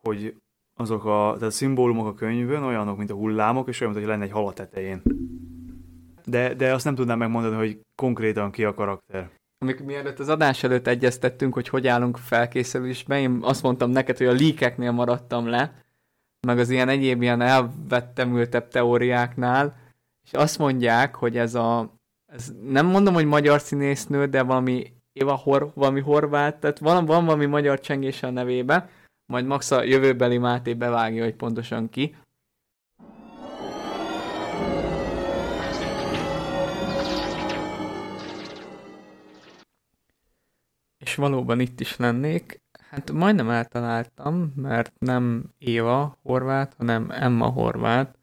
hogy 0.02 0.36
azok 0.78 1.06
a, 1.06 1.34
tehát 1.34 1.42
a 1.42 1.50
szimbólumok 1.50 2.08
a 2.08 2.14
könyvön 2.14 2.64
olyanok, 2.64 2.98
mint 2.98 3.12
a 3.12 3.16
hullámok, 3.16 3.68
és 3.68 3.82
olyan, 3.82 3.94
mint 3.94 4.06
hogy 4.06 4.14
lenne 4.14 4.26
egy 4.26 4.36
hal 4.36 4.48
a 4.48 4.54
tetején. 4.54 5.02
De, 6.26 6.54
de 6.54 6.74
azt 6.74 6.86
nem 6.86 6.96
tudnám 6.96 7.18
megmondani, 7.18 7.56
hogy 7.56 7.80
konkrétan 7.96 8.52
ki 8.52 8.64
a 8.64 8.74
karakter. 8.74 9.30
Amikor 9.60 9.86
mielőtt 9.86 10.20
az 10.20 10.30
adás 10.30 10.64
előtt 10.64 10.88
egyeztettünk, 10.88 11.54
hogy 11.54 11.68
hogy 11.68 11.88
állunk 11.88 12.18
felkészülésben, 12.18 13.20
én 13.20 13.40
azt 13.42 13.64
mondtam 13.64 13.90
neked, 13.90 14.18
hogy 14.18 14.28
a 14.28 14.32
líkeknél 14.32 14.92
maradtam 14.92 15.48
le, 15.48 15.74
meg 16.48 16.60
az 16.60 16.70
ilyen 16.70 16.90
egyéb 16.90 17.22
ilyen 17.22 17.42
elvettem 17.42 18.38
ültebb 18.38 18.68
teóriáknál, 18.68 19.76
és 20.26 20.34
azt 20.34 20.58
mondják, 20.58 21.16
hogy 21.16 21.38
ez 21.38 21.56
a, 21.56 22.00
ez 22.26 22.54
nem 22.64 22.86
mondom, 22.86 23.14
hogy 23.14 23.26
magyar 23.26 23.62
színésznő, 23.62 24.26
de 24.26 24.44
valami 24.44 24.94
Éva 25.14 25.36
Hor, 25.36 25.72
valami 25.74 26.00
horvát, 26.00 26.60
tehát 26.60 26.80
van, 26.80 27.06
van 27.06 27.26
valami 27.26 27.46
magyar 27.46 27.80
csengése 27.80 28.28
a 28.28 28.32
nevébe, 28.32 28.90
majd 29.28 29.46
Max 29.46 29.72
a 29.72 29.84
jövőbeli 29.84 30.38
Máté 30.38 30.74
bevágja, 30.74 31.24
hogy 31.24 31.36
pontosan 31.36 31.90
ki. 31.90 32.16
És 40.98 41.16
valóban 41.16 41.60
itt 41.60 41.80
is 41.80 41.98
lennék. 41.98 42.62
Hát 42.90 43.12
majdnem 43.12 43.50
eltaláltam, 43.50 44.54
mert 44.56 44.94
nem 45.00 45.54
Éva 45.58 46.18
Horvát, 46.22 46.74
hanem 46.78 47.12
Emma 47.12 47.48
Horvát, 47.48 48.18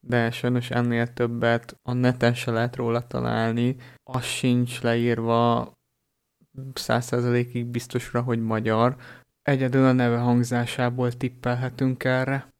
de 0.00 0.30
sajnos 0.30 0.70
ennél 0.70 1.12
többet 1.12 1.78
a 1.82 1.92
neten 1.92 2.34
se 2.34 2.50
lehet 2.50 2.76
róla 2.76 3.06
találni. 3.06 3.76
Az 4.02 4.24
sincs 4.24 4.82
leírva 4.82 5.72
százszerzalékig 6.74 7.66
biztosra, 7.66 8.22
hogy 8.22 8.40
magyar, 8.40 8.96
Egyedül 9.44 9.84
a 9.84 9.92
neve 9.92 10.18
hangzásából 10.18 11.12
tippelhetünk 11.12 12.04
erre. 12.04 12.52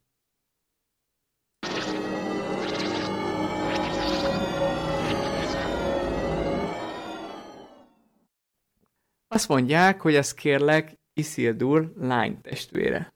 Azt 9.28 9.48
mondják, 9.48 10.00
hogy 10.00 10.14
ez 10.14 10.34
kérlek 10.34 10.98
Isildur 11.12 11.92
lány 11.96 12.40
testvére. 12.40 13.14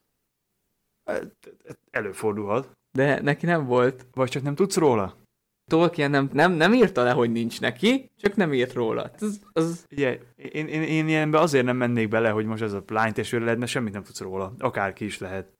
Előfordulhat. 1.90 2.78
De 2.90 3.20
neki 3.20 3.46
nem 3.46 3.66
volt. 3.66 4.06
Vagy 4.12 4.28
csak 4.28 4.42
nem 4.42 4.54
tudsz 4.54 4.76
róla? 4.76 5.17
Tolkien 5.68 6.10
nem, 6.10 6.30
nem, 6.32 6.52
nem 6.52 6.72
írta 6.72 7.02
le, 7.02 7.10
hogy 7.10 7.32
nincs 7.32 7.60
neki, 7.60 8.10
csak 8.16 8.36
nem 8.36 8.52
írt 8.52 8.72
róla. 8.72 9.10
Az, 9.18 9.40
az... 9.52 9.86
Ugye, 9.90 10.18
én, 10.36 10.66
én, 10.66 10.82
én 10.82 11.08
ilyenbe 11.08 11.38
azért 11.38 11.64
nem 11.64 11.76
mennék 11.76 12.08
bele, 12.08 12.30
hogy 12.30 12.44
most 12.44 12.62
ez 12.62 12.72
a 12.72 12.84
lány 12.86 13.12
testvére 13.12 13.44
lehet, 13.44 13.58
mert 13.58 13.70
semmit 13.70 13.92
nem 13.92 14.02
tudsz 14.02 14.20
róla. 14.20 14.54
Akárki 14.58 15.04
is 15.04 15.18
lehet. 15.18 15.52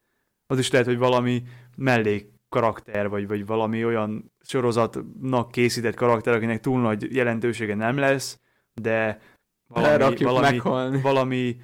Az 0.47 0.59
is 0.59 0.71
lehet, 0.71 0.87
hogy 0.87 0.99
valami 0.99 1.43
mellék 1.77 2.33
karakter, 2.49 3.09
vagy, 3.09 3.27
vagy 3.27 3.47
valami 3.47 3.85
olyan 3.85 4.33
sorozatnak 4.41 5.51
készített 5.51 5.95
karakter, 5.95 6.35
akinek 6.35 6.61
túl 6.61 6.81
nagy 6.81 7.15
jelentősége 7.15 7.75
nem 7.75 7.97
lesz, 7.97 8.41
de 8.75 9.21
valami, 9.67 10.17
valami, 10.17 10.59
valami, 11.03 11.57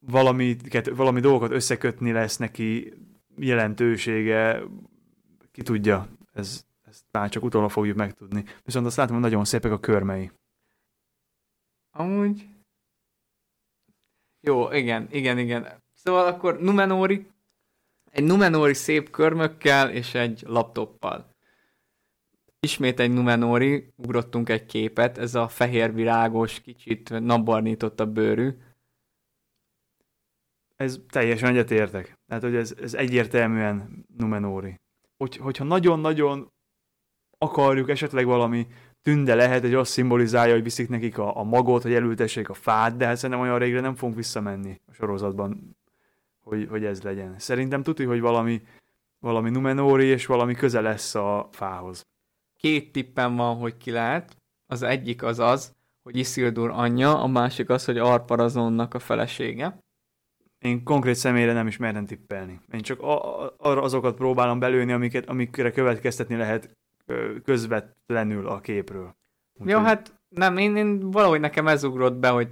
valami, 0.00 0.56
valami 0.94 1.20
dolgokat 1.20 1.50
összekötni 1.50 2.12
lesz 2.12 2.36
neki 2.36 2.92
jelentősége, 3.36 4.62
ki 5.52 5.62
tudja, 5.62 6.08
ez 6.32 6.64
már 7.12 7.28
csak 7.28 7.42
utólag 7.42 7.70
fogjuk 7.70 7.96
megtudni. 7.96 8.44
Viszont 8.62 8.86
azt 8.86 8.96
látom, 8.96 9.12
hogy 9.12 9.22
nagyon 9.22 9.44
szépek 9.44 9.72
a 9.72 9.80
körmei. 9.80 10.30
Amúgy... 11.90 12.48
Jó, 14.40 14.72
igen, 14.72 15.08
igen, 15.10 15.38
igen. 15.38 15.82
Szóval 15.94 16.26
akkor 16.26 16.60
Numenori, 16.60 17.30
egy 18.10 18.24
Numenori 18.24 18.74
szép 18.74 19.10
körmökkel 19.10 19.90
és 19.90 20.14
egy 20.14 20.42
laptoppal. 20.46 21.34
Ismét 22.60 23.00
egy 23.00 23.12
Numenori, 23.12 23.92
ugrottunk 23.96 24.48
egy 24.48 24.66
képet, 24.66 25.18
ez 25.18 25.34
a 25.34 25.48
fehér 25.48 25.94
virágos, 25.94 26.60
kicsit 26.60 27.10
napbarnított 27.20 28.00
a 28.00 28.06
bőrű. 28.06 28.56
Ez 30.76 31.00
teljesen 31.08 31.50
egyetértek. 31.50 32.18
Tehát, 32.26 32.42
hogy 32.42 32.54
ez, 32.54 32.74
ez 32.80 32.94
egyértelműen 32.94 34.06
Numenori. 34.16 34.80
Hogy, 35.16 35.36
hogyha 35.36 35.64
nagyon-nagyon 35.64 36.52
akarjuk, 37.44 37.90
esetleg 37.90 38.26
valami 38.26 38.66
tünde 39.02 39.34
lehet, 39.34 39.60
hogy 39.60 39.74
azt 39.74 39.90
szimbolizálja, 39.90 40.54
hogy 40.54 40.62
viszik 40.62 40.88
nekik 40.88 41.18
a, 41.18 41.36
a 41.36 41.42
magot, 41.42 41.82
hogy 41.82 41.94
elültessék 41.94 42.48
a 42.48 42.54
fát, 42.54 42.96
de 42.96 43.06
hát 43.06 43.16
szerintem 43.16 43.40
olyan 43.40 43.58
régre 43.58 43.80
nem 43.80 43.94
fogunk 43.94 44.16
visszamenni 44.16 44.80
a 44.86 44.92
sorozatban, 44.92 45.76
hogy, 46.40 46.66
hogy 46.70 46.84
ez 46.84 47.02
legyen. 47.02 47.34
Szerintem 47.38 47.82
tudni, 47.82 48.04
hogy 48.04 48.20
valami, 48.20 48.62
valami 49.18 49.50
Numenóri 49.50 50.04
és 50.04 50.26
valami 50.26 50.54
köze 50.54 50.80
lesz 50.80 51.14
a 51.14 51.48
fához. 51.52 52.06
Két 52.56 52.92
tippem 52.92 53.36
van, 53.36 53.56
hogy 53.56 53.76
ki 53.76 53.90
lehet. 53.90 54.36
Az 54.66 54.82
egyik 54.82 55.22
az 55.22 55.38
az, 55.38 55.74
hogy 56.02 56.16
Isildur 56.16 56.70
anyja, 56.70 57.22
a 57.22 57.26
másik 57.26 57.68
az, 57.68 57.84
hogy 57.84 57.98
Arparazonnak 57.98 58.94
a 58.94 58.98
felesége. 58.98 59.78
Én 60.58 60.84
konkrét 60.84 61.14
személyre 61.14 61.52
nem 61.52 61.66
is 61.66 61.76
merem 61.76 62.06
tippelni. 62.06 62.60
Én 62.72 62.80
csak 62.80 63.00
a, 63.00 63.44
a, 63.44 63.54
arra 63.58 63.82
azokat 63.82 64.16
próbálom 64.16 64.58
belőni, 64.58 64.92
amiket, 64.92 65.28
amikre 65.28 65.70
következtetni 65.70 66.36
lehet 66.36 66.78
közvetlenül 67.44 68.48
a 68.48 68.60
képről. 68.60 69.16
Úgy 69.54 69.68
Jó, 69.68 69.78
hát 69.78 70.14
nem, 70.28 70.56
én, 70.56 70.76
én 70.76 71.10
valahogy 71.10 71.40
nekem 71.40 71.66
ez 71.68 71.84
ugrott 71.84 72.16
be, 72.16 72.28
hogy 72.28 72.48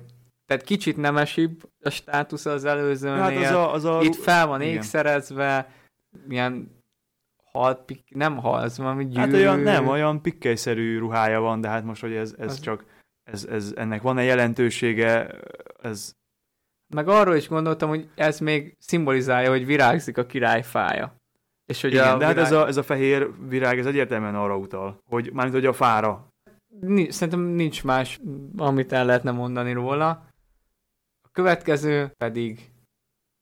tehát 0.47 0.63
kicsit 0.63 0.97
nemesibb 0.97 1.71
a 1.81 1.91
státusz 1.91 2.47
az 2.47 2.65
előzőnél. 2.65 3.21
Hát 3.21 3.37
az 3.37 3.51
a, 3.51 3.73
az 3.73 3.85
a... 3.85 4.01
Itt 4.03 4.17
fel 4.17 4.47
van 4.47 4.61
igen. 4.61 4.75
ékszerezve, 4.75 5.73
milyen 6.27 6.83
hal, 7.53 7.85
pik, 7.85 8.15
nem 8.15 8.37
hal, 8.37 8.63
ez 8.63 8.79
valami 8.79 9.05
gyűrű. 9.05 9.19
Hát 9.21 9.33
olyan, 9.33 9.61
nem, 9.61 9.87
olyan 9.87 10.23
pikkelyszerű 10.23 10.99
ruhája 10.99 11.41
van, 11.41 11.61
de 11.61 11.69
hát 11.69 11.85
most, 11.85 12.01
hogy 12.01 12.13
ez, 12.13 12.35
ez 12.39 12.51
az... 12.51 12.61
csak, 12.61 12.85
ez, 13.25 13.45
ez, 13.45 13.73
ennek 13.77 14.03
van-e 14.03 14.23
jelentősége, 14.23 15.41
ez... 15.83 16.13
Meg 16.95 17.09
arról 17.09 17.37
is 17.37 17.49
gondoltam, 17.49 17.89
hogy 17.89 18.09
ez 18.15 18.39
még 18.39 18.77
szimbolizálja, 18.79 19.51
hogy 19.51 19.67
virágzik 19.67 20.19
a 20.19 20.27
királyfája. 20.27 21.18
És 21.69 21.81
hogy 21.81 21.93
Igen, 21.93 22.15
a 22.15 22.17
de 22.17 22.27
hát 22.27 22.37
ez 22.37 22.53
a, 22.53 22.67
ez 22.67 22.77
a 22.77 22.83
fehér 22.83 23.31
virág, 23.49 23.79
ez 23.79 23.87
egyértelműen 23.87 24.35
arra 24.35 24.57
utal, 24.57 25.01
hogy 25.09 25.31
mármint, 25.33 25.57
hogy 25.57 25.67
a 25.67 25.73
fára. 25.73 26.29
Szerintem 27.09 27.41
nincs 27.41 27.85
más, 27.85 28.21
amit 28.57 28.93
el 28.93 29.05
lehetne 29.05 29.31
mondani 29.31 29.73
róla. 29.73 30.09
A 31.23 31.29
következő 31.33 32.13
pedig 32.17 32.71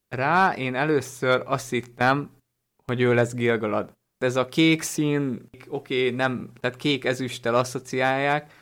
rá 0.09 0.55
én 0.55 0.75
először 0.75 1.43
azt 1.45 1.71
hittem, 1.71 2.31
hogy 2.85 3.01
ő 3.01 3.15
lesz 3.15 3.35
Gilgalad. 3.35 3.93
Ez 4.19 4.37
a 4.37 4.49
kék 4.49 4.83
szín, 4.83 5.49
oké, 5.69 6.05
okay, 6.05 6.17
nem, 6.17 6.51
tehát 6.61 6.77
kék 6.77 7.05
ezüsttel 7.05 7.55
asszociálják, 7.55 8.53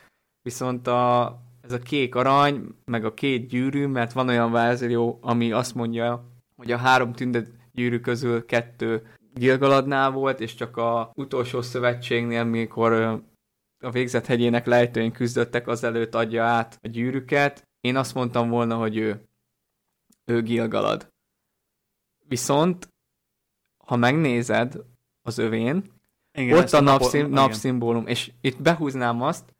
viszont 0.42 0.86
a, 0.86 1.36
ez 1.60 1.72
a 1.72 1.78
kék 1.78 2.14
arany, 2.14 2.74
meg 2.84 3.04
a 3.04 3.14
két 3.14 3.46
gyűrű, 3.46 3.86
mert 3.86 4.12
van 4.12 4.28
olyan 4.28 4.52
verzió, 4.52 5.18
ami 5.22 5.52
azt 5.52 5.74
mondja, 5.74 6.28
hogy 6.56 6.72
a 6.72 6.76
három 6.76 7.12
tündet 7.12 7.50
gyűrű 7.72 8.00
közül 8.00 8.46
kettő 8.46 9.13
Gilgaladnál 9.34 10.10
volt, 10.10 10.40
és 10.40 10.54
csak 10.54 10.76
a 10.76 11.10
utolsó 11.14 11.62
szövetségnél, 11.62 12.44
mikor 12.44 12.92
a 13.78 13.90
végzett 13.90 14.26
hegyének 14.26 14.66
lejtőin 14.66 15.12
küzdöttek, 15.12 15.66
azelőtt 15.66 16.14
adja 16.14 16.44
át 16.44 16.78
a 16.82 16.88
gyűrűket. 16.88 17.68
Én 17.80 17.96
azt 17.96 18.14
mondtam 18.14 18.48
volna, 18.48 18.76
hogy 18.76 18.96
ő, 18.96 19.28
ő 20.24 20.42
Gilgalad. 20.42 21.12
Viszont, 22.26 22.88
ha 23.84 23.96
megnézed 23.96 24.76
az 25.22 25.38
övén, 25.38 25.92
igen, 26.38 26.58
ott 26.58 26.72
a 26.72 26.80
napszim, 26.80 27.28
napszimbólum, 27.28 28.06
és 28.06 28.32
itt 28.40 28.62
behúznám 28.62 29.22
azt, 29.22 29.54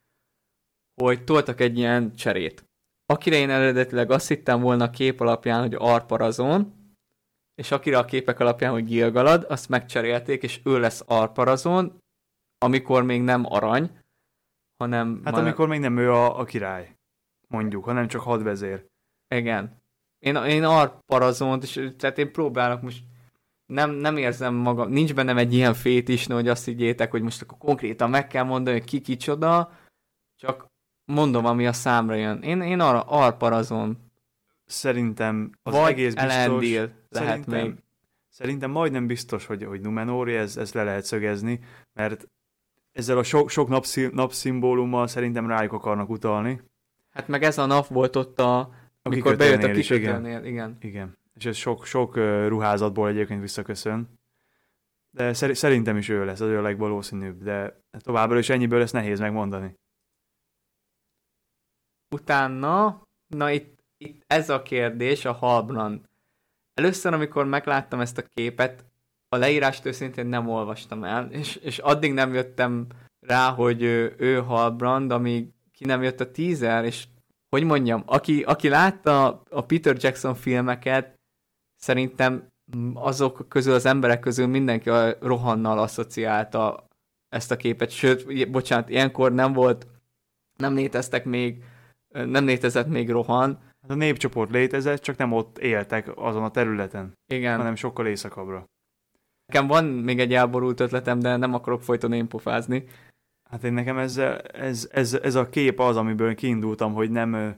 hogy 1.02 1.24
toltak 1.24 1.60
egy 1.60 1.78
ilyen 1.78 2.14
cserét. 2.14 2.64
Akire 3.06 3.36
én 3.36 3.50
eredetileg 3.50 4.10
azt 4.10 4.28
hittem 4.28 4.60
volna 4.60 4.84
a 4.84 4.90
kép 4.90 5.20
alapján, 5.20 5.60
hogy 5.60 5.74
Arparazon, 5.78 6.83
és 7.54 7.70
akire 7.70 7.98
a 7.98 8.04
képek 8.04 8.40
alapján, 8.40 8.72
hogy 8.72 8.84
Gilgalad, 8.84 9.46
azt 9.48 9.68
megcserélték, 9.68 10.42
és 10.42 10.60
ő 10.64 10.80
lesz 10.80 11.02
Arparazon, 11.06 12.02
amikor 12.58 13.02
még 13.02 13.22
nem 13.22 13.44
arany, 13.48 13.98
hanem... 14.76 15.20
Hát 15.24 15.34
már... 15.34 15.42
amikor 15.42 15.68
még 15.68 15.80
nem 15.80 15.96
ő 15.96 16.12
a, 16.12 16.38
a 16.38 16.44
király, 16.44 16.96
mondjuk, 17.48 17.84
hanem 17.84 18.08
csak 18.08 18.20
hadvezér. 18.20 18.86
Igen. 19.34 19.82
Én, 20.18 20.36
én 20.36 20.64
Arparazont, 20.64 21.62
és 21.62 21.90
tehát 21.98 22.18
én 22.18 22.32
próbálok 22.32 22.82
most 22.82 23.04
nem, 23.66 23.90
nem 23.90 24.16
érzem 24.16 24.54
magam, 24.54 24.90
nincs 24.90 25.14
bennem 25.14 25.38
egy 25.38 25.54
ilyen 25.54 25.74
is, 25.84 26.26
hogy 26.26 26.48
azt 26.48 26.64
higgyétek, 26.64 27.10
hogy 27.10 27.22
most 27.22 27.42
akkor 27.42 27.58
konkrétan 27.58 28.10
meg 28.10 28.26
kell 28.26 28.44
mondani, 28.44 28.78
hogy 28.78 28.86
ki 28.88 29.00
kicsoda, 29.00 29.72
csak 30.36 30.66
mondom, 31.04 31.44
ami 31.44 31.66
a 31.66 31.72
számra 31.72 32.14
jön. 32.14 32.42
Én, 32.42 32.60
én 32.60 32.80
arra 32.80 33.00
Arparazon 33.00 34.03
szerintem 34.64 35.50
az 35.62 35.72
Vagy 35.72 35.90
egész 35.90 36.14
biztos... 36.14 36.90
Lehet 37.08 37.46
még. 37.46 37.74
Szerintem 38.28 38.70
majdnem 38.70 39.06
biztos, 39.06 39.46
hogy, 39.46 39.64
hogy 39.64 39.80
Numenori, 39.80 40.34
ez, 40.34 40.56
ez 40.56 40.72
le 40.72 40.84
lehet 40.84 41.04
szögezni, 41.04 41.60
mert 41.92 42.28
ezzel 42.92 43.18
a 43.18 43.22
sok, 43.22 43.50
sok 43.50 43.68
napszim, 43.68 44.10
napszimbólummal 44.12 45.06
szerintem 45.06 45.46
rájuk 45.46 45.72
akarnak 45.72 46.08
utalni. 46.08 46.62
Hát 47.10 47.28
meg 47.28 47.42
ez 47.42 47.58
a 47.58 47.66
nap 47.66 47.86
volt 47.86 48.16
ott, 48.16 48.40
a, 48.40 48.70
amikor 49.02 49.36
bejött 49.36 49.62
a 49.62 49.70
kikötőnél, 49.70 50.44
igen. 50.44 50.44
igen. 50.44 50.76
Igen, 50.80 51.18
és 51.34 51.44
ez 51.44 51.56
sok, 51.56 51.84
sok 51.84 52.16
ruházatból 52.46 53.08
egyébként 53.08 53.40
visszaköszön. 53.40 54.18
De 55.10 55.32
szerintem 55.32 55.96
is 55.96 56.08
ő 56.08 56.24
lesz, 56.24 56.40
az 56.40 56.48
ő 56.48 56.58
a 56.58 56.62
legvalószínűbb, 56.62 57.42
de 57.42 57.80
továbbra 57.98 58.38
is 58.38 58.48
ennyiből 58.48 58.78
lesz 58.78 58.90
nehéz 58.90 59.20
megmondani. 59.20 59.74
Utána, 62.14 63.02
na 63.26 63.50
itt 63.50 63.73
itt 64.04 64.22
ez 64.26 64.50
a 64.50 64.62
kérdés, 64.62 65.24
a 65.24 65.32
Halbrand. 65.32 66.00
Először, 66.74 67.12
amikor 67.12 67.44
megláttam 67.44 68.00
ezt 68.00 68.18
a 68.18 68.24
képet, 68.34 68.84
a 69.28 69.36
leírást 69.36 69.84
őszintén 69.84 70.26
nem 70.26 70.48
olvastam 70.48 71.04
el, 71.04 71.30
és, 71.30 71.56
és 71.56 71.78
addig 71.78 72.12
nem 72.12 72.34
jöttem 72.34 72.86
rá, 73.20 73.50
hogy 73.50 73.82
ő, 73.82 74.14
ő 74.18 74.40
Halbrand, 74.40 75.10
amíg 75.10 75.48
ki 75.72 75.84
nem 75.84 76.02
jött 76.02 76.20
a 76.20 76.30
teaser, 76.30 76.84
és 76.84 77.04
hogy 77.48 77.64
mondjam, 77.64 78.02
aki, 78.06 78.42
aki 78.42 78.68
látta 78.68 79.42
a 79.50 79.60
Peter 79.60 79.96
Jackson 79.98 80.34
filmeket, 80.34 81.14
szerintem 81.76 82.48
azok 82.94 83.48
közül, 83.48 83.74
az 83.74 83.86
emberek 83.86 84.20
közül 84.20 84.46
mindenki 84.46 84.90
a 84.90 85.16
Rohannal 85.20 85.78
asszociálta 85.78 86.86
ezt 87.28 87.50
a 87.50 87.56
képet, 87.56 87.90
sőt, 87.90 88.50
bocsánat, 88.50 88.88
ilyenkor 88.88 89.32
nem 89.32 89.52
volt, 89.52 89.86
nem 90.56 90.74
léteztek 90.74 91.24
még, 91.24 91.64
nem 92.08 92.44
létezett 92.44 92.86
még 92.86 93.10
Rohan, 93.10 93.58
Hát 93.84 93.92
a 93.92 93.98
népcsoport 93.98 94.50
létezett, 94.50 95.02
csak 95.02 95.16
nem 95.16 95.32
ott 95.32 95.58
éltek 95.58 96.10
azon 96.14 96.42
a 96.42 96.50
területen. 96.50 97.12
Igen. 97.32 97.56
Hanem 97.56 97.74
sokkal 97.74 98.06
északabbra. 98.06 98.64
Nekem 99.46 99.66
van 99.66 99.84
még 99.84 100.20
egy 100.20 100.34
elborult 100.34 100.80
ötletem, 100.80 101.18
de 101.18 101.36
nem 101.36 101.54
akarok 101.54 101.82
folyton 101.82 102.12
én 102.12 102.28
pofázni. 102.28 102.84
Hát 103.50 103.64
én 103.64 103.72
nekem 103.72 103.98
ez, 103.98 104.16
ez, 104.52 104.88
ez, 104.92 105.14
ez 105.14 105.34
a 105.34 105.48
kép 105.48 105.80
az, 105.80 105.96
amiből 105.96 106.34
kiindultam, 106.34 106.92
hogy 106.92 107.10
nem, 107.10 107.56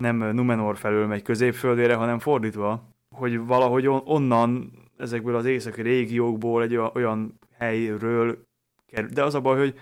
nem 0.00 0.16
Numenor 0.16 0.76
felől 0.76 1.06
megy 1.06 1.22
középföldére, 1.22 1.94
hanem 1.94 2.18
fordítva, 2.18 2.88
hogy 3.14 3.38
valahogy 3.38 3.86
onnan, 3.86 4.72
ezekből 4.96 5.36
az 5.36 5.44
északi 5.44 5.82
régiókból 5.82 6.62
egy 6.62 6.76
olyan 6.76 7.38
helyről 7.58 8.38
kerül. 8.86 9.10
De 9.10 9.24
az 9.24 9.34
a 9.34 9.40
baj, 9.40 9.58
hogy 9.58 9.78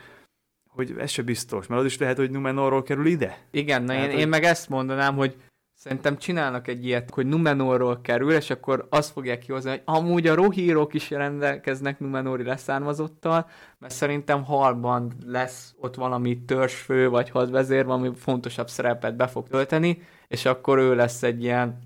hogy 0.68 0.95
ez 0.99 1.11
se 1.11 1.22
biztos, 1.22 1.66
mert 1.66 1.81
az 1.81 1.87
is 1.87 1.99
lehet, 1.99 2.16
hogy 2.16 2.31
Numenorról 2.31 2.83
kerül 2.83 3.07
ide. 3.07 3.39
Igen, 3.51 3.83
na 3.83 3.95
én, 3.95 4.11
hogy... 4.11 4.18
én 4.18 4.29
meg 4.29 4.45
ezt 4.45 4.68
mondanám, 4.68 5.16
hogy 5.16 5.37
Szerintem 5.79 6.16
csinálnak 6.16 6.68
egy 6.68 6.85
ilyet, 6.85 7.11
hogy 7.11 7.26
Numenorról 7.26 8.01
kerül, 8.01 8.33
és 8.33 8.51
akkor 8.51 8.87
azt 8.91 9.12
fogják 9.12 9.39
kihozni, 9.39 9.70
hogy 9.70 9.83
amúgy 9.85 10.26
a 10.26 10.35
rohírok 10.35 10.95
is 10.95 11.11
rendelkeznek 11.11 11.99
Numenori 11.99 12.43
leszármazottal, 12.43 13.49
mert 13.79 13.95
szerintem 13.95 14.45
halban 14.45 15.12
lesz 15.26 15.74
ott 15.81 15.95
valami 15.95 16.45
törzsfő 16.45 17.09
vagy 17.09 17.31
hadvezér, 17.31 17.85
valami 17.85 18.11
fontosabb 18.14 18.68
szerepet 18.68 19.16
be 19.16 19.26
fog 19.26 19.49
tölteni, 19.49 20.03
és 20.29 20.45
akkor 20.45 20.79
ő 20.79 20.95
lesz 20.95 21.22
egy 21.22 21.43
ilyen, 21.43 21.79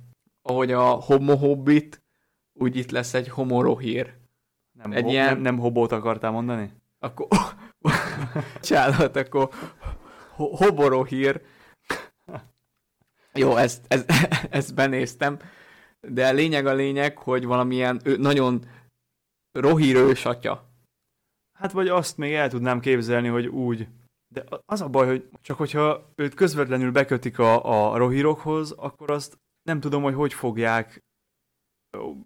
ahogy 0.42 0.72
a 0.72 0.82
Homo 0.82 1.36
Hobbit, 1.36 2.02
úgy 2.52 2.76
itt 2.76 2.90
lesz 2.90 3.14
egy 3.14 3.28
Homo 3.28 3.62
Rohír. 3.62 4.14
Nem, 4.72 4.92
egy 4.92 5.02
ho- 5.02 5.12
ilyen... 5.12 5.32
nem, 5.32 5.40
nem 5.40 5.58
hobót 5.58 5.92
akartál 5.92 6.30
mondani? 6.30 6.72
Akkor... 6.98 7.26
Csálat, 8.60 9.16
akkor 9.16 9.48
Hoborohír, 10.36 11.40
jó, 13.34 13.56
ezt, 13.56 13.84
ezt, 13.88 14.10
ezt 14.50 14.74
benéztem, 14.74 15.38
de 16.00 16.30
lényeg 16.32 16.66
a 16.66 16.74
lényeg, 16.74 17.18
hogy 17.18 17.44
valamilyen 17.44 18.00
ő, 18.04 18.16
nagyon 18.16 18.64
rohírős 19.52 20.24
atya. 20.24 20.70
Hát 21.58 21.72
vagy 21.72 21.88
azt 21.88 22.16
még 22.16 22.32
el 22.32 22.48
tudnám 22.48 22.80
képzelni, 22.80 23.28
hogy 23.28 23.46
úgy. 23.46 23.88
De 24.34 24.44
az 24.66 24.80
a 24.80 24.88
baj, 24.88 25.06
hogy 25.06 25.28
csak 25.42 25.56
hogyha 25.56 26.12
őt 26.14 26.34
közvetlenül 26.34 26.90
bekötik 26.90 27.38
a, 27.38 27.92
a 27.92 27.96
rohírokhoz, 27.96 28.70
akkor 28.70 29.10
azt 29.10 29.38
nem 29.62 29.80
tudom, 29.80 30.02
hogy 30.02 30.14
hogy 30.14 30.32
fogják 30.32 31.02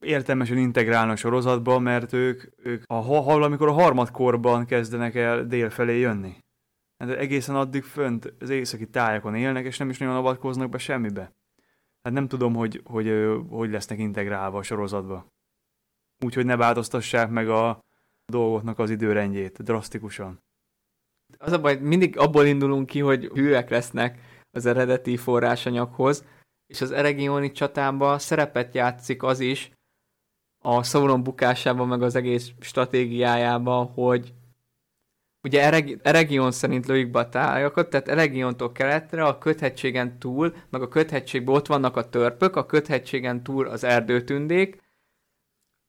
értelmesen 0.00 0.58
integrálni 0.58 1.12
a 1.12 1.16
sorozatba, 1.16 1.78
mert 1.78 2.12
ők, 2.12 2.42
ők 2.56 2.82
a, 2.86 2.94
ha, 2.94 3.32
amikor 3.32 3.68
a 3.68 3.72
harmadkorban 3.72 4.66
kezdenek 4.66 5.14
el 5.14 5.46
dél 5.46 5.70
felé 5.70 5.98
jönni. 5.98 6.36
Hát 6.98 7.10
egészen 7.10 7.56
addig 7.56 7.82
fönt 7.82 8.34
az 8.38 8.50
északi 8.50 8.88
tájakon 8.88 9.34
élnek, 9.34 9.64
és 9.64 9.78
nem 9.78 9.90
is 9.90 9.98
nagyon 9.98 10.14
avatkoznak 10.14 10.68
be 10.68 10.78
semmibe. 10.78 11.32
Hát 12.02 12.12
nem 12.12 12.28
tudom, 12.28 12.54
hogy 12.54 12.82
hogy, 12.84 13.36
hogy 13.48 13.70
lesznek 13.70 13.98
integrálva 13.98 14.58
a 14.58 14.62
sorozatba. 14.62 15.26
Úgyhogy 16.24 16.44
ne 16.44 16.56
változtassák 16.56 17.30
meg 17.30 17.48
a 17.48 17.80
dolgoknak 18.32 18.78
az 18.78 18.90
időrendjét 18.90 19.62
drasztikusan. 19.62 20.44
Az 21.38 21.52
a 21.52 21.60
baj, 21.60 21.76
mindig 21.76 22.18
abból 22.18 22.44
indulunk 22.44 22.86
ki, 22.86 23.00
hogy 23.00 23.24
hűek 23.24 23.70
lesznek 23.70 24.18
az 24.50 24.66
eredeti 24.66 25.16
forrásanyaghoz, 25.16 26.24
és 26.66 26.80
az 26.80 26.90
Eregioni 26.90 27.52
csatában 27.52 28.18
szerepet 28.18 28.74
játszik 28.74 29.22
az 29.22 29.40
is, 29.40 29.70
a 30.64 30.82
Sauron 30.82 31.22
bukásában, 31.22 31.88
meg 31.88 32.02
az 32.02 32.14
egész 32.14 32.52
stratégiájában, 32.60 33.86
hogy 33.86 34.34
ugye 35.46 35.62
Ereg- 35.62 36.00
Eregion 36.02 36.52
szerint 36.52 36.86
lőjük 36.86 37.10
be 37.10 37.18
a 37.18 37.28
tájakat, 37.28 37.90
tehát 37.90 38.08
Eregiontól 38.08 38.72
keletre 38.72 39.24
a 39.24 39.38
köthegységen 39.38 40.18
túl, 40.18 40.54
meg 40.70 40.82
a 40.82 40.88
köthegységben 40.88 41.54
ott 41.54 41.66
vannak 41.66 41.96
a 41.96 42.08
törpök, 42.08 42.56
a 42.56 42.66
köthegységen 42.66 43.42
túl 43.42 43.66
az 43.66 43.84
erdőtündék, 43.84 44.84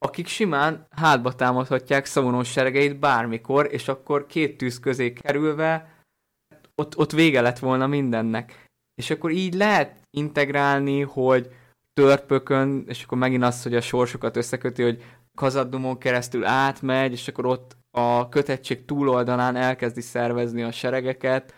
akik 0.05 0.27
simán 0.27 0.87
hátba 0.89 1.35
támadhatják 1.35 2.05
Szaunos 2.05 2.51
seregeit 2.51 2.99
bármikor, 2.99 3.67
és 3.71 3.87
akkor 3.87 4.25
két 4.25 4.57
tűz 4.57 4.79
közé 4.79 5.13
kerülve 5.13 5.95
ott, 6.75 6.97
ott 6.97 7.11
vége 7.11 7.41
lett 7.41 7.59
volna 7.59 7.87
mindennek. 7.87 8.65
És 8.95 9.09
akkor 9.09 9.31
így 9.31 9.53
lehet 9.53 10.01
integrálni, 10.17 11.01
hogy 11.01 11.49
törpökön, 11.93 12.83
és 12.87 13.03
akkor 13.03 13.17
megint 13.17 13.43
az, 13.43 13.63
hogy 13.63 13.75
a 13.75 13.81
sorsokat 13.81 14.37
összeköti, 14.37 14.83
hogy 14.83 15.03
Kazaddumon 15.37 15.97
keresztül 15.97 16.45
átmegy, 16.45 17.11
és 17.11 17.27
akkor 17.27 17.45
ott 17.45 17.76
a 17.97 18.29
kötettség 18.29 18.85
túloldalán 18.85 19.55
elkezdi 19.55 20.01
szervezni 20.01 20.63
a 20.63 20.71
seregeket, 20.71 21.53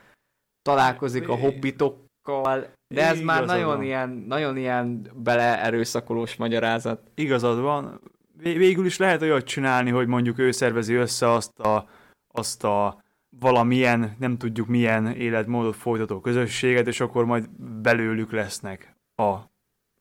találkozik 0.62 1.30
a 1.30 1.36
hobbitokkal, 1.36 2.68
de 2.94 3.08
ez 3.08 3.22
már 3.22 3.38
Igazad 3.38 3.56
nagyon 3.58 3.76
van. 3.76 3.84
ilyen, 3.84 4.10
nagyon 4.10 4.58
ilyen 4.58 5.12
beleerőszakolós 5.16 6.36
magyarázat. 6.36 7.12
Igazad 7.16 7.60
van. 7.62 8.02
Vé- 8.38 8.58
Végül 8.58 8.86
is 8.86 8.98
lehet 8.98 9.22
olyat 9.22 9.46
csinálni, 9.46 9.90
hogy 9.90 10.08
mondjuk 10.08 10.40
ő 10.40 10.52
szervezi 10.52 10.94
össze 10.94 11.30
azt 11.32 11.60
a, 11.60 11.88
azt 12.34 12.64
a 12.64 13.04
valamilyen, 13.40 14.16
nem 14.20 14.38
tudjuk 14.38 14.68
milyen 14.68 15.08
életmódot 15.08 15.76
folytató 15.76 16.20
közösséget, 16.20 16.88
és 16.88 17.00
akkor 17.00 17.26
majd 17.26 17.50
belőlük 17.60 18.32
lesznek 18.32 18.96
a 19.16 19.38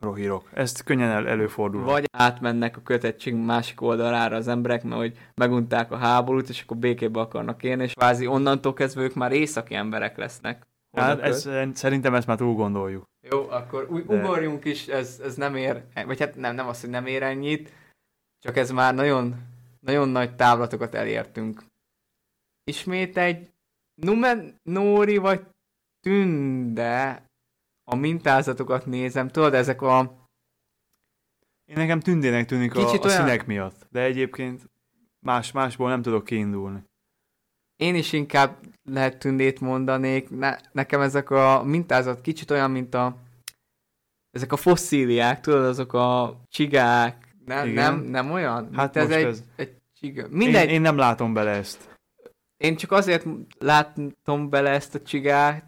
rohirok. 0.03 0.49
Ezt 0.53 0.83
könnyen 0.83 1.11
el, 1.11 1.29
előfordul. 1.29 1.83
Vagy 1.83 2.05
átmennek 2.13 2.77
a 2.77 2.83
kötettség 2.83 3.35
másik 3.35 3.81
oldalára 3.81 4.37
az 4.37 4.49
emberek, 4.49 4.83
mert 4.83 5.01
hogy 5.01 5.19
megunták 5.35 5.91
a 5.93 5.97
háborút, 5.97 6.49
és 6.49 6.63
akkor 6.63 6.77
békébe 6.77 7.21
akarnak 7.21 7.63
élni, 7.63 7.83
és 7.83 7.93
kvázi 7.95 8.27
onnantól 8.27 8.73
kezdve 8.73 9.03
ők 9.03 9.15
már 9.15 9.33
északi 9.33 9.75
emberek 9.75 10.17
lesznek. 10.17 10.67
hát 10.97 11.21
ez, 11.21 11.49
szerintem 11.73 12.15
ezt 12.15 12.27
már 12.27 12.37
túl 12.37 12.55
gondoljuk. 12.55 13.05
Jó, 13.31 13.49
akkor 13.49 13.87
úgy 13.91 14.07
De- 14.07 14.15
ugorjunk 14.15 14.65
is, 14.65 14.87
ez, 14.87 15.21
ez 15.25 15.35
nem 15.35 15.57
ér, 15.57 15.85
vagy 16.07 16.19
hát 16.19 16.37
nem, 16.37 16.55
nem 16.55 16.69
az, 16.69 16.81
hogy 16.81 16.91
nem 16.91 17.07
ér 17.07 17.23
ennyit, 17.23 17.73
csak 18.39 18.57
ez 18.57 18.71
már 18.71 18.95
nagyon, 18.95 19.35
nagyon 19.81 20.09
nagy 20.09 20.37
távlatokat 20.37 20.95
elértünk. 20.95 21.63
Ismét 22.65 23.17
egy 23.17 23.51
Numenóri 23.95 25.17
vagy 25.17 25.47
Tünde 26.01 27.28
a 27.91 27.95
mintázatokat 27.95 28.87
nézem, 28.87 29.29
tudod, 29.29 29.55
ezek 29.55 29.83
a 29.83 30.27
Én 31.65 31.77
nekem 31.77 32.01
tündének 32.01 32.47
tűnik 32.47 32.75
a, 32.75 32.85
Kicsit 32.85 33.05
a 33.05 33.07
olyan- 33.07 33.21
színek 33.21 33.47
miatt, 33.47 33.87
de 33.91 34.01
egyébként 34.03 34.71
más, 35.27 35.53
másból 35.53 35.89
nem 35.89 36.03
tudok 36.03 36.25
kiindulni. 36.25 36.85
én 37.77 37.95
is 37.95 38.13
inkább 38.13 38.57
lehet 38.85 39.19
tündét 39.19 39.61
mondanék, 39.61 40.31
ne, 40.31 40.57
nekem 40.73 41.01
ezek 41.01 41.31
a 41.31 41.63
mintázat 41.65 42.21
kicsit 42.21 42.51
olyan, 42.51 42.71
mint 42.71 42.95
a 42.95 43.17
ezek 44.31 44.53
a 44.53 44.57
fosszíliák, 44.57 45.41
tudod, 45.41 45.65
azok 45.65 45.93
a 45.93 46.41
csigák, 46.49 47.35
nem, 47.45 47.69
Igen. 47.69 47.95
nem, 47.95 48.05
nem 48.05 48.31
olyan? 48.31 48.75
Hát 48.75 48.97
ez 48.97 49.11
egy, 49.11 49.25
ez- 49.25 49.45
egy 49.57 49.77
csiga. 50.01 50.23
Én, 50.23 50.29
Mindegy, 50.31 50.71
én 50.71 50.81
nem 50.81 50.97
látom 50.97 51.33
bele 51.35 51.51
ezt. 51.51 51.97
Én 52.57 52.77
csak 52.77 52.93
azért 52.93 53.27
látom 53.59 54.49
bele 54.51 54.71
ezt 54.71 54.95
a 54.95 55.03
csigát, 55.03 55.65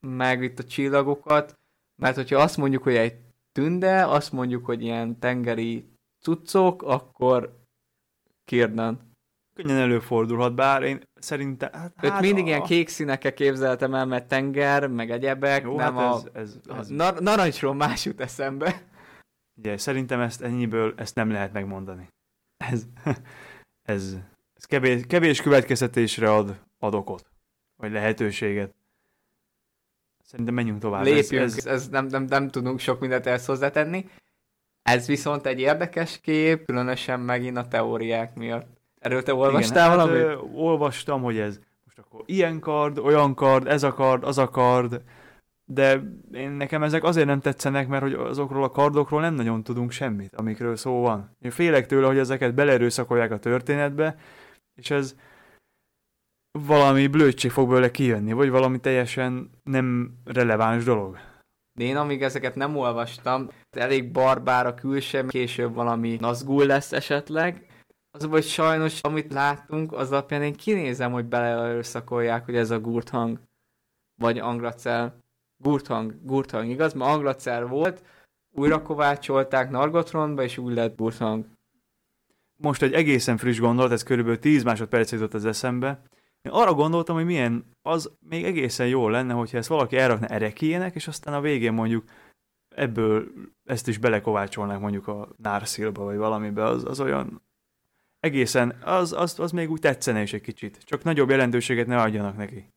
meg 0.00 0.42
itt 0.42 0.58
a 0.58 0.64
csillagokat, 0.64 1.54
mert 2.02 2.16
hogyha 2.16 2.40
azt 2.40 2.56
mondjuk, 2.56 2.82
hogy 2.82 2.96
egy 2.96 3.16
tünde, 3.52 4.06
azt 4.06 4.32
mondjuk, 4.32 4.64
hogy 4.64 4.82
ilyen 4.82 5.18
tengeri 5.18 5.88
cuccok, 6.20 6.82
akkor 6.82 7.62
Kirdan. 8.44 9.06
Könnyen 9.54 9.76
előfordulhat, 9.76 10.54
bár 10.54 10.82
én 10.82 11.02
szerintem... 11.14 11.72
Hát, 11.72 11.92
Őt 12.02 12.10
hát 12.10 12.20
mindig 12.20 12.44
a- 12.44 12.46
ilyen 12.46 12.62
kék 12.62 12.88
színekkel 12.88 13.34
képzeltem 13.34 13.94
el, 13.94 14.06
mert 14.06 14.28
tenger, 14.28 14.86
meg 14.88 15.10
egyebek, 15.10 15.62
Jó, 15.62 15.76
nem 15.76 15.94
hát 15.96 16.12
a, 16.12 16.16
ez, 16.16 16.30
ez, 16.32 16.74
ez, 16.76 16.88
nar- 16.88 17.20
narancsról 17.20 17.74
más 17.74 18.04
jut 18.04 18.20
eszembe. 18.20 18.82
ugye, 19.58 19.76
szerintem 19.76 20.20
ezt 20.20 20.42
ennyiből 20.42 20.94
ezt 20.96 21.14
nem 21.14 21.30
lehet 21.30 21.52
megmondani. 21.52 22.08
Ez, 22.56 22.86
ez, 23.94 24.16
ez 24.54 24.64
kevés, 24.64 25.06
kevés 25.06 25.42
következtetésre 25.42 26.32
ad, 26.32 26.60
ad 26.78 26.94
okot, 26.94 27.30
vagy 27.76 27.92
lehetőséget. 27.92 28.74
Szerintem 30.28 30.54
menjünk 30.54 30.78
tovább. 30.80 31.04
Lépjünk, 31.04 31.44
Ez, 31.44 31.56
ez, 31.56 31.66
ez, 31.66 31.88
nem, 31.88 32.06
nem, 32.06 32.24
nem 32.24 32.48
tudunk 32.48 32.78
sok 32.78 33.00
mindent 33.00 33.26
ezt 33.26 33.46
hozzátenni. 33.46 34.08
Ez 34.82 35.06
viszont 35.06 35.46
egy 35.46 35.60
érdekes 35.60 36.20
kép, 36.20 36.64
különösen 36.64 37.20
megint 37.20 37.56
a 37.56 37.68
teóriák 37.68 38.34
miatt. 38.34 38.66
Erről 38.98 39.22
te 39.22 39.34
olvastál 39.34 39.86
igen, 39.86 40.06
valamit? 40.06 40.26
Hát, 40.26 40.36
ö, 40.36 40.38
olvastam, 40.54 41.22
hogy 41.22 41.38
ez 41.38 41.58
most 41.84 41.98
akkor 41.98 42.22
ilyen 42.26 42.60
kard, 42.60 42.98
olyan 42.98 43.34
kard, 43.34 43.66
ez 43.66 43.82
a 43.82 43.92
kard, 43.92 44.24
az 44.24 44.38
a 44.38 44.48
kard, 44.48 45.02
de 45.64 46.02
én 46.32 46.50
nekem 46.50 46.82
ezek 46.82 47.04
azért 47.04 47.26
nem 47.26 47.40
tetszenek, 47.40 47.88
mert 47.88 48.02
hogy 48.02 48.12
azokról 48.12 48.64
a 48.64 48.70
kardokról 48.70 49.20
nem 49.20 49.34
nagyon 49.34 49.62
tudunk 49.62 49.90
semmit, 49.90 50.34
amikről 50.36 50.76
szó 50.76 51.00
van. 51.00 51.36
Én 51.40 51.50
félek 51.50 51.86
tőle, 51.86 52.06
hogy 52.06 52.18
ezeket 52.18 52.54
belerőszakolják 52.54 53.30
a 53.30 53.38
történetbe, 53.38 54.16
és 54.74 54.90
ez 54.90 55.14
valami 56.52 57.06
blödség 57.06 57.50
fog 57.50 57.68
belőle 57.68 57.90
kijönni, 57.90 58.32
vagy 58.32 58.50
valami 58.50 58.80
teljesen 58.80 59.50
nem 59.62 60.14
releváns 60.24 60.84
dolog. 60.84 61.18
Én 61.80 61.96
amíg 61.96 62.22
ezeket 62.22 62.54
nem 62.54 62.76
olvastam, 62.76 63.48
elég 63.70 64.10
barbár 64.12 64.66
a 64.66 64.74
külső, 64.74 65.26
később 65.26 65.74
valami 65.74 66.16
Nazgul 66.20 66.66
lesz 66.66 66.92
esetleg. 66.92 67.66
Az, 68.10 68.24
hogy 68.24 68.44
sajnos, 68.44 69.00
amit 69.00 69.32
látunk, 69.32 69.92
az 69.92 70.12
alapján 70.12 70.42
én 70.42 70.54
kinézem, 70.54 71.12
hogy 71.12 71.24
beleerőszakolják, 71.24 72.44
hogy 72.44 72.56
ez 72.56 72.70
a 72.70 72.80
Gurthang, 72.80 73.40
vagy 74.20 74.38
Anglacel. 74.38 75.18
Gurthang, 75.56 76.14
Gurthang, 76.22 76.70
igaz? 76.70 76.92
Mert 76.92 77.10
Anglacel 77.10 77.66
volt, 77.66 78.02
újra 78.54 78.82
kovácsolták 78.82 79.70
Nargothrondba, 79.70 80.42
és 80.42 80.58
úgy 80.58 80.74
lett 80.74 80.96
Gurthang. 80.96 81.46
Most 82.56 82.82
egy 82.82 82.92
egészen 82.92 83.36
friss 83.36 83.58
gondolat, 83.58 83.92
ez 83.92 84.02
körülbelül 84.02 84.38
10 84.38 84.62
másodperc 84.62 85.12
jutott 85.12 85.34
az 85.34 85.44
eszembe. 85.44 86.02
Én 86.42 86.52
arra 86.52 86.74
gondoltam, 86.74 87.16
hogy 87.16 87.24
milyen, 87.24 87.64
az 87.82 88.12
még 88.28 88.44
egészen 88.44 88.86
jó 88.86 89.08
lenne, 89.08 89.32
hogyha 89.32 89.58
ezt 89.58 89.68
valaki 89.68 89.96
elrakna 89.96 90.26
erekének, 90.26 90.94
és 90.94 91.08
aztán 91.08 91.34
a 91.34 91.40
végén 91.40 91.72
mondjuk 91.72 92.04
ebből 92.68 93.28
ezt 93.64 93.88
is 93.88 93.98
belekovácsolnák 93.98 94.80
mondjuk 94.80 95.08
a 95.08 95.28
Nárszilba, 95.36 96.04
vagy 96.04 96.16
valamibe, 96.16 96.64
az, 96.64 96.84
az 96.84 97.00
olyan 97.00 97.42
egészen, 98.20 98.70
az, 98.70 99.12
az, 99.12 99.38
az 99.38 99.52
még 99.52 99.70
úgy 99.70 99.80
tetszene 99.80 100.22
is 100.22 100.32
egy 100.32 100.40
kicsit. 100.40 100.78
Csak 100.84 101.02
nagyobb 101.02 101.30
jelentőséget 101.30 101.86
ne 101.86 102.00
adjanak 102.00 102.36
neki. 102.36 102.68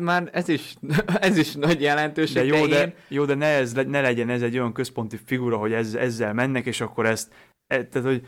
Már 0.00 0.30
ez 0.32 0.48
is, 0.48 0.74
ez 1.28 1.36
is 1.36 1.54
nagy 1.54 1.80
jelentőség, 1.80 2.50
De 2.50 2.56
jó, 2.56 2.66
de, 2.66 2.76
de, 2.76 2.86
én, 2.86 2.94
jó, 3.08 3.24
de 3.24 3.34
ne, 3.34 3.46
ez, 3.46 3.72
ne 3.72 4.00
legyen 4.00 4.28
ez 4.28 4.42
egy 4.42 4.58
olyan 4.58 4.72
központi 4.72 5.16
figura, 5.16 5.56
hogy 5.56 5.72
ez, 5.72 5.94
ezzel 5.94 6.32
mennek, 6.32 6.66
és 6.66 6.80
akkor 6.80 7.06
ezt, 7.06 7.34
e, 7.66 7.84
tehát, 7.84 8.08
hogy 8.08 8.26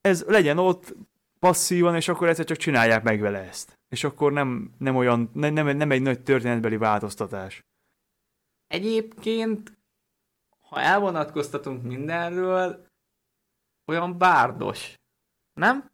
ez 0.00 0.24
legyen 0.26 0.58
ott 0.58 0.94
passzívan, 1.38 1.94
és 1.94 2.08
akkor 2.08 2.28
egyszer 2.28 2.44
csak 2.44 2.56
csinálják 2.56 3.02
meg 3.02 3.20
vele 3.20 3.38
ezt. 3.38 3.77
És 3.88 4.04
akkor 4.04 4.32
nem, 4.32 4.74
nem 4.78 4.96
olyan, 4.96 5.30
nem, 5.32 5.52
nem, 5.52 5.76
nem 5.76 5.90
egy 5.90 6.02
nagy 6.02 6.22
történetbeli 6.22 6.76
változtatás. 6.76 7.60
Egyébként, 8.66 9.78
ha 10.60 10.80
elvonatkoztatunk 10.80 11.82
mindenről, 11.82 12.86
olyan 13.86 14.18
bárdos. 14.18 14.94
Nem? 15.52 15.90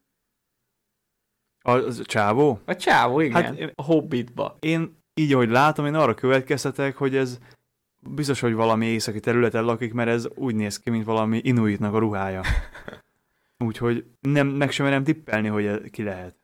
Az 1.61 1.99
a 1.99 2.05
csávó? 2.05 2.61
A 2.65 2.77
csávó, 2.77 3.21
igen. 3.21 3.43
Hát, 3.43 3.73
a 3.75 3.83
Hobbitba. 3.83 4.57
Én 4.61 5.03
így, 5.15 5.33
ahogy 5.33 5.49
látom, 5.49 5.87
én 5.87 5.95
arra 5.95 6.15
következtetek, 6.15 6.97
hogy 6.97 7.17
ez 7.17 7.39
biztos, 8.01 8.41
hogy 8.41 8.55
valami 8.55 8.87
északi 8.87 9.21
területen 9.21 9.65
lakik, 9.65 9.93
mert 9.93 10.09
ez 10.09 10.29
úgy 10.35 10.55
néz 10.55 10.79
ki, 10.79 10.91
mint 10.91 11.05
valami 11.05 11.41
inuitnak 11.43 11.95
a 11.95 11.99
ruhája. 11.99 12.43
Úgyhogy 13.65 14.05
nem, 14.21 14.47
meg 14.47 14.71
sem 14.71 14.87
merem 14.87 15.05
tippelni, 15.05 15.49
hogy 15.49 15.67
ez, 15.67 15.81
ki 15.91 16.03
lehet. 16.03 16.37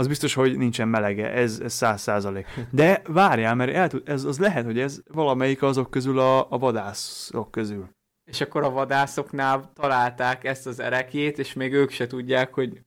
Az 0.00 0.06
biztos, 0.06 0.34
hogy 0.34 0.56
nincsen 0.56 0.88
melege, 0.88 1.32
ez 1.32 1.62
száz 1.66 2.00
százalék. 2.00 2.46
De 2.70 3.02
várjál, 3.06 3.54
mert 3.54 3.74
el 3.74 3.88
tud, 3.88 4.08
ez, 4.08 4.24
az 4.24 4.38
lehet, 4.38 4.64
hogy 4.64 4.78
ez 4.78 5.02
valamelyik 5.12 5.62
azok 5.62 5.90
közül 5.90 6.18
a, 6.18 6.50
a 6.50 6.58
vadászok 6.58 7.50
közül. 7.50 7.88
És 8.30 8.40
akkor 8.40 8.62
a 8.62 8.70
vadászoknál 8.70 9.70
találták 9.74 10.44
ezt 10.44 10.66
az 10.66 10.80
erekjét, 10.80 11.38
és 11.38 11.52
még 11.52 11.72
ők 11.72 11.90
se 11.90 12.06
tudják, 12.06 12.54
hogy 12.54 12.80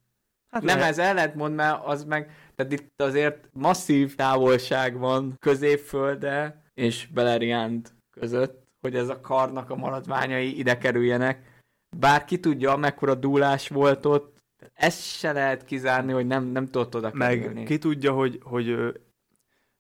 Hát 0.54 0.64
nem 0.64 0.78
lehet. 0.78 0.92
ez 0.92 1.00
ellentmond, 1.00 1.56
mert 1.56 1.86
az 1.86 2.04
meg, 2.04 2.32
tehát 2.56 2.72
itt 2.72 3.02
azért 3.02 3.50
masszív 3.52 4.16
távolság 4.16 4.98
van 4.98 5.36
középfölde 5.40 6.64
és 6.74 7.08
Beleriand 7.08 7.92
között, 8.20 8.68
hogy 8.82 8.96
ez 8.96 9.10
a 9.10 9.22
karnak 9.22 9.70
a 9.70 9.76
maradványai 9.76 10.58
ide 10.58 10.78
kerüljenek. 10.78 11.62
Bár 11.98 12.26
ki 12.26 12.40
tudja, 12.40 12.76
mekkora 12.76 13.16
dúlás 13.16 13.68
volt 13.68 14.06
ott, 14.06 14.33
ezt 14.74 15.02
se 15.02 15.32
lehet 15.32 15.66
kizárni, 15.66 16.12
hogy 16.12 16.28
nem, 16.28 16.44
nem 16.44 16.66
tudott 16.66 16.96
oda 16.96 17.12
Meg 17.14 17.40
kerülni. 17.40 17.64
ki 17.64 17.78
tudja, 17.78 18.12
hogy, 18.12 18.40
hogy 18.44 18.76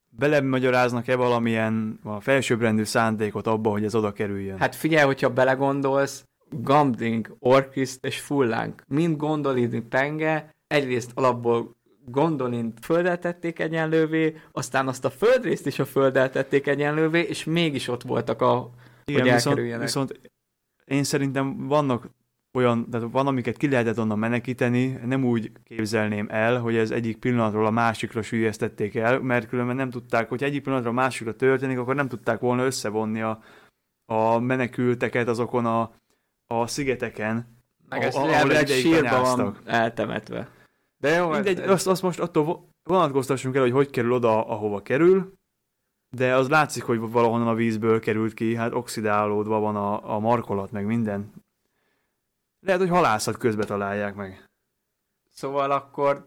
belemagyaráznak-e 0.09 1.15
valamilyen 1.15 1.99
a 2.03 2.19
felsőbbrendű 2.19 2.83
szándékot 2.83 3.47
abba, 3.47 3.69
hogy 3.69 3.83
ez 3.83 3.95
oda 3.95 4.11
kerüljön. 4.11 4.59
Hát 4.59 4.75
figyelj, 4.75 5.05
hogyha 5.05 5.33
belegondolsz, 5.33 6.25
Gambling, 6.49 7.35
Orkiszt 7.39 8.05
és 8.05 8.19
Fullánk 8.19 8.83
mind 8.87 9.17
gondolidni 9.17 9.81
penge, 9.81 10.55
egyrészt 10.67 11.11
alapból 11.13 11.75
Gondolint 12.05 12.79
földet 12.85 13.19
tették 13.19 13.59
egyenlővé, 13.59 14.35
aztán 14.51 14.87
azt 14.87 15.05
a 15.05 15.09
földrészt 15.09 15.65
is 15.65 15.79
a 15.79 15.85
földet 15.85 16.31
tették 16.31 16.67
egyenlővé, 16.67 17.21
és 17.21 17.43
mégis 17.43 17.87
ott 17.87 18.01
voltak 18.01 18.41
a, 18.41 18.69
Igen, 19.05 19.21
hogy 19.21 19.31
viszont, 19.31 19.79
viszont 19.79 20.19
én 20.85 21.03
szerintem 21.03 21.67
vannak 21.67 22.09
olyan, 22.57 22.89
tehát 22.89 23.07
van, 23.11 23.27
amiket 23.27 23.57
ki 23.57 23.69
lehetett 23.69 23.99
onnan 23.99 24.19
menekíteni, 24.19 24.87
nem 25.05 25.23
úgy 25.25 25.51
képzelném 25.63 26.27
el, 26.29 26.59
hogy 26.59 26.75
ez 26.75 26.91
egyik 26.91 27.17
pillanatról 27.17 27.65
a 27.65 27.69
másikra 27.71 28.21
sülyeztették 28.21 28.95
el, 28.95 29.19
mert 29.19 29.47
különben 29.47 29.75
nem 29.75 29.89
tudták, 29.89 30.29
hogy 30.29 30.43
egyik 30.43 30.63
pillanatról 30.63 30.93
a 30.93 31.01
másikra 31.01 31.35
történik, 31.35 31.77
akkor 31.77 31.95
nem 31.95 32.07
tudták 32.07 32.39
volna 32.39 32.65
összevonni 32.65 33.21
a, 33.21 33.41
a 34.05 34.39
menekülteket 34.39 35.27
azokon 35.27 35.65
a, 35.65 35.91
a 36.47 36.67
szigeteken, 36.67 37.47
meg 37.89 37.99
ahol- 38.03 38.29
ezt 38.29 38.43
ahol 38.43 38.51
ideig 38.51 38.81
sírba 38.81 39.21
van 39.21 39.57
eltemetve. 39.65 40.49
De 40.97 41.09
jó, 41.09 41.29
ez- 41.33 41.45
Mindegy, 41.45 41.59
ez- 41.59 41.69
azt, 41.69 41.87
azt 41.87 42.01
most 42.01 42.19
attól 42.19 42.43
vo- 42.43 42.63
vonatkoztassunk 42.83 43.55
el, 43.55 43.61
hogy 43.61 43.71
hogy 43.71 43.89
kerül 43.89 44.11
oda, 44.11 44.47
ahova 44.47 44.81
kerül, 44.81 45.33
de 46.15 46.35
az 46.35 46.49
látszik, 46.49 46.83
hogy 46.83 46.99
valahonnan 46.99 47.47
a 47.47 47.53
vízből 47.55 47.99
került 47.99 48.33
ki, 48.33 48.55
hát 48.55 48.73
oxidálódva 48.73 49.59
van 49.59 49.75
a, 49.75 50.15
a 50.15 50.19
markolat, 50.19 50.71
meg 50.71 50.85
minden. 50.85 51.31
Lehet, 52.63 52.81
hogy 52.81 52.89
halászat 52.89 53.37
közben 53.37 53.65
találják 53.65 54.15
meg. 54.15 54.45
Szóval 55.29 55.71
akkor 55.71 56.25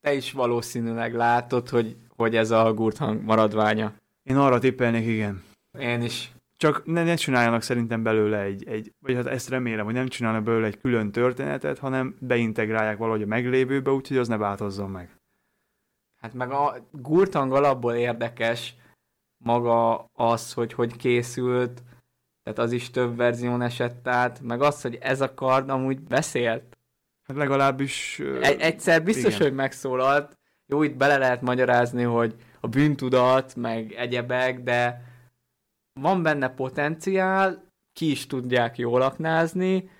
te 0.00 0.14
is 0.14 0.32
valószínűleg 0.32 1.14
látod, 1.14 1.68
hogy, 1.68 1.96
hogy 2.16 2.36
ez 2.36 2.50
a 2.50 2.72
gurthang 2.74 3.22
maradványa. 3.22 3.92
Én 4.22 4.36
arra 4.36 4.58
tippelnék, 4.58 5.06
igen. 5.06 5.42
Én 5.78 6.02
is. 6.02 6.32
Csak 6.56 6.86
ne, 6.86 7.04
ne 7.04 7.14
csináljanak 7.14 7.62
szerintem 7.62 8.02
belőle 8.02 8.40
egy, 8.40 8.68
egy, 8.68 8.92
vagy 9.00 9.14
hát 9.14 9.26
ezt 9.26 9.48
remélem, 9.48 9.84
hogy 9.84 9.94
nem 9.94 10.08
csinálnak 10.08 10.42
belőle 10.42 10.66
egy 10.66 10.80
külön 10.80 11.10
történetet, 11.10 11.78
hanem 11.78 12.16
beintegrálják 12.20 12.98
valahogy 12.98 13.22
a 13.22 13.26
meglévőbe, 13.26 13.90
úgyhogy 13.90 14.16
az 14.16 14.28
ne 14.28 14.36
változzon 14.36 14.90
meg. 14.90 15.16
Hát 16.20 16.34
meg 16.34 16.50
a 16.50 16.76
gurtang 16.90 17.52
alapból 17.52 17.94
érdekes 17.94 18.74
maga 19.44 20.04
az, 20.12 20.52
hogy 20.52 20.72
hogy 20.72 20.96
készült, 20.96 21.82
tehát 22.48 22.62
az 22.62 22.72
is 22.72 22.90
több 22.90 23.16
verzión 23.16 23.62
esett 23.62 24.08
át, 24.08 24.40
meg 24.40 24.62
az, 24.62 24.82
hogy 24.82 24.98
ez 25.00 25.20
a 25.20 25.34
kard 25.34 25.68
amúgy 25.70 26.00
beszélt. 26.00 26.78
Hát 27.22 27.36
legalábbis... 27.36 28.22
Egy, 28.40 28.60
egyszer 28.60 29.02
biztos, 29.02 29.34
igen. 29.34 29.46
hogy 29.46 29.56
megszólalt. 29.56 30.38
Jó, 30.66 30.82
itt 30.82 30.96
bele 30.96 31.18
lehet 31.18 31.42
magyarázni, 31.42 32.02
hogy 32.02 32.34
a 32.60 32.68
bűntudat, 32.68 33.56
meg 33.56 33.92
egyebek, 33.92 34.62
de 34.62 35.02
van 36.00 36.22
benne 36.22 36.48
potenciál, 36.48 37.64
ki 37.92 38.10
is 38.10 38.26
tudják 38.26 38.78
jól 38.78 39.02
aknázni, 39.02 39.90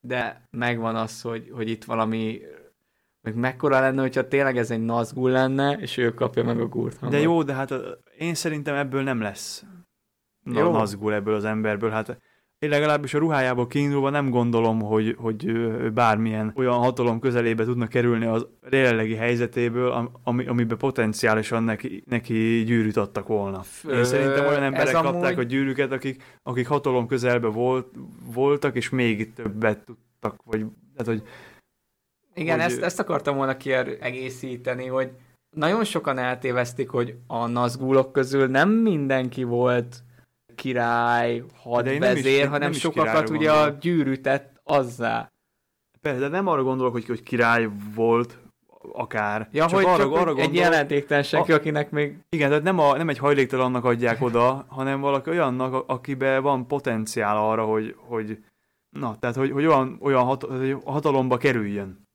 de 0.00 0.48
megvan 0.50 0.96
az, 0.96 1.20
hogy, 1.20 1.50
hogy 1.52 1.68
itt 1.68 1.84
valami 1.84 2.40
meg 3.20 3.34
mekkora 3.34 3.80
lenne, 3.80 4.00
hogyha 4.00 4.28
tényleg 4.28 4.58
ez 4.58 4.70
egy 4.70 4.84
Nazgul 4.84 5.30
lenne, 5.30 5.72
és 5.72 5.96
ő 5.96 6.14
kapja 6.14 6.44
meg 6.44 6.60
a 6.60 6.66
gurt 6.66 7.08
De 7.08 7.18
jó, 7.18 7.42
de 7.42 7.52
hát 7.52 7.74
én 8.18 8.34
szerintem 8.34 8.74
ebből 8.74 9.02
nem 9.02 9.20
lesz 9.20 9.64
Jó. 10.44 10.52
Na, 10.52 10.70
nazgul 10.70 11.14
ebből 11.14 11.34
az 11.34 11.44
emberből. 11.44 11.90
Hát 11.90 12.20
én 12.58 12.70
legalábbis 12.70 13.14
a 13.14 13.18
ruhájából 13.18 13.66
kiindulva 13.66 14.10
nem 14.10 14.30
gondolom, 14.30 14.80
hogy, 14.80 15.14
hogy 15.18 15.52
bármilyen 15.92 16.52
olyan 16.56 16.78
hatalom 16.78 17.20
közelébe 17.20 17.64
tudna 17.64 17.86
kerülni 17.86 18.24
az 18.26 18.46
jelenlegi 18.70 19.14
helyzetéből, 19.14 19.90
am- 19.90 20.10
ami, 20.22 20.46
amiben 20.46 20.78
potenciálisan 20.78 21.62
neki, 21.62 22.02
neki 22.06 22.62
gyűrűt 22.66 22.96
adtak 22.96 23.26
volna. 23.26 23.62
Én 23.88 23.90
Ö, 23.90 24.04
szerintem 24.04 24.46
olyan 24.46 24.62
emberek 24.62 24.94
amúgy- 24.96 25.12
kapták 25.12 25.38
a 25.38 25.42
gyűrűket, 25.42 25.92
akik, 25.92 26.22
akik 26.42 26.66
hatalom 26.68 27.06
közelbe 27.06 27.48
volt, 27.48 27.86
voltak, 28.34 28.76
és 28.76 28.90
még 28.90 29.32
többet 29.32 29.84
tudtak, 29.84 30.42
vagy 30.44 30.64
hát, 30.96 31.06
hogy 31.06 31.22
Igen, 32.34 32.60
hogy- 32.60 32.70
ezt, 32.70 32.82
ezt 32.82 33.00
akartam 33.00 33.36
volna 33.36 33.56
kiegészíteni, 33.56 34.86
hogy 34.86 35.10
nagyon 35.56 35.84
sokan 35.84 36.18
eltéveztik, 36.18 36.88
hogy 36.88 37.14
a 37.26 37.46
Nazgulok 37.46 38.12
közül 38.12 38.46
nem 38.46 38.70
mindenki 38.70 39.42
volt 39.42 40.02
király, 40.54 41.36
nem 41.36 41.44
is- 41.46 41.52
hadvezér, 41.62 42.42
nem 42.42 42.50
hanem 42.50 42.70
is 42.70 42.78
sokakat 42.78 43.30
ugye 43.30 43.50
a 43.50 43.54
gondolok. 43.54 43.78
gyűrű 43.80 44.14
tett 44.14 44.60
azzá. 44.64 45.30
persze, 46.00 46.18
de 46.18 46.28
nem 46.28 46.46
arra 46.46 46.62
gondolok, 46.62 46.92
hogy, 46.92 47.06
hogy 47.06 47.22
király 47.22 47.68
volt, 47.94 48.38
akár. 48.92 49.48
Ja, 49.52 49.66
csak 49.66 49.74
hogy 49.74 49.84
arra, 49.84 49.96
csak 49.96 50.12
arra 50.12 50.30
hogy 50.30 50.38
egy 50.38 50.44
gondolok, 50.44 50.54
jelentéktelen 50.70 51.22
senki, 51.22 51.52
A- 51.52 51.54
akinek 51.54 51.90
még... 51.90 52.18
Igen, 52.28 52.48
tehát 52.48 52.62
nem, 52.64 52.78
a, 52.78 52.96
nem 52.96 53.08
egy 53.08 53.18
hajléktalannak 53.18 53.84
adják 53.84 54.22
oda, 54.22 54.64
hanem 54.68 55.00
valaki 55.00 55.30
olyannak, 55.30 55.84
akiben 55.86 56.42
van 56.42 56.66
potenciál 56.66 57.36
arra, 57.36 57.64
hogy, 57.64 57.94
hogy 57.98 58.38
na, 58.90 59.16
tehát 59.18 59.36
hogy, 59.36 59.50
hogy 59.50 59.66
olyan, 59.66 59.98
olyan 60.02 60.22
hat, 60.24 60.42
hogy 60.42 60.76
hatalomba 60.84 61.36
kerüljön. 61.36 62.06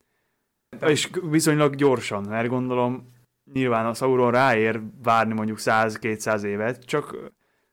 És 0.88 1.10
viszonylag 1.30 1.76
gyorsan, 1.76 2.24
mert 2.24 2.48
gondolom 2.50 3.14
nyilván 3.54 3.86
a 3.86 3.94
Sauron 3.94 4.32
ráér 4.32 4.82
várni 5.04 5.34
mondjuk 5.34 5.58
100-200 5.62 6.42
évet, 6.44 6.86
csak 6.86 7.16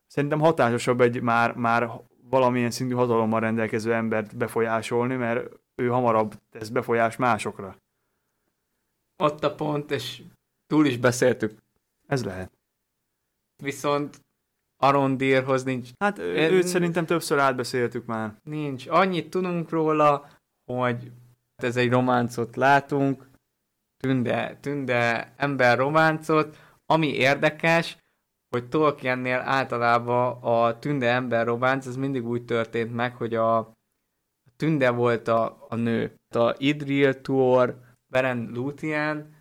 szerintem 0.06 0.40
hatásosabb 0.40 1.00
egy 1.00 1.20
már, 1.20 1.54
már 1.54 1.90
valamilyen 2.30 2.70
szintű 2.70 2.94
hatalommal 2.94 3.40
rendelkező 3.40 3.94
embert 3.94 4.36
befolyásolni, 4.36 5.14
mert 5.14 5.48
ő 5.74 5.88
hamarabb 5.88 6.34
tesz 6.50 6.68
befolyás 6.68 7.16
másokra. 7.16 7.76
Ott 9.22 9.44
a 9.44 9.54
pont, 9.54 9.90
és 9.90 10.22
túl 10.66 10.86
is 10.86 10.96
beszéltük. 10.98 11.58
Ez 12.06 12.24
lehet. 12.24 12.50
Viszont 13.62 14.20
Arondírhoz 14.76 15.64
nincs, 15.64 15.90
Hát 15.98 16.18
ő, 16.18 16.34
Én- 16.36 16.52
őt 16.52 16.66
szerintem 16.66 17.06
többször 17.06 17.38
átbeszéltük 17.38 18.06
már. 18.06 18.34
nincs. 18.42 18.86
Annyit 18.86 19.30
tudunk 19.30 19.70
róla, 19.70 20.28
hogy 20.64 21.12
ez 21.62 21.76
egy 21.76 21.90
románcot 21.90 22.56
látunk, 22.56 23.28
tünde, 24.02 24.56
tünde 24.60 25.32
ember 25.36 25.78
románcot, 25.78 26.56
ami 26.86 27.06
érdekes, 27.14 27.96
hogy 28.56 28.68
Tolkiennél 28.68 29.38
általában 29.38 30.42
a 30.42 30.78
tünde 30.78 31.12
ember 31.12 31.46
románc, 31.46 31.86
ez 31.86 31.96
mindig 31.96 32.26
úgy 32.26 32.44
történt 32.44 32.94
meg, 32.94 33.14
hogy 33.14 33.34
a, 33.34 33.72
tünde 34.56 34.90
volt 34.90 35.28
a, 35.28 35.66
a 35.68 35.74
nő. 35.74 36.14
A 36.34 36.54
Idril, 36.58 37.20
Tuor, 37.20 37.80
Beren 38.12 38.50
Luthien, 38.54 39.36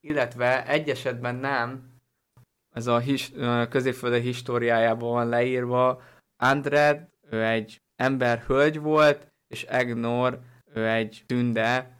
illetve 0.00 0.66
egy 0.66 0.88
esetben 0.88 1.34
nem, 1.34 1.94
ez 2.74 2.86
a 2.86 2.98
his, 2.98 3.32
középfölde 3.68 4.20
históriájában 4.20 5.10
van 5.10 5.28
leírva, 5.28 6.02
Andred, 6.36 7.08
ő 7.30 7.44
egy 7.44 7.80
ember 7.96 8.38
hölgy 8.38 8.78
volt, 8.78 9.32
és 9.48 9.64
Egnor, 9.64 10.40
ő 10.74 10.88
egy 10.88 11.22
tünde, 11.26 11.96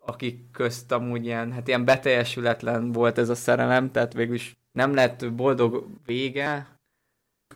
akik 0.00 0.50
közt 0.50 0.92
amúgy 0.92 1.24
ilyen, 1.24 1.52
hát 1.52 1.68
ilyen 1.68 1.84
beteljesületlen 1.84 2.92
volt 2.92 3.18
ez 3.18 3.28
a 3.28 3.34
szerelem, 3.34 3.90
tehát 3.90 4.12
végülis 4.12 4.59
nem 4.72 4.94
lett 4.94 5.32
boldog 5.32 5.86
vége. 6.06 6.78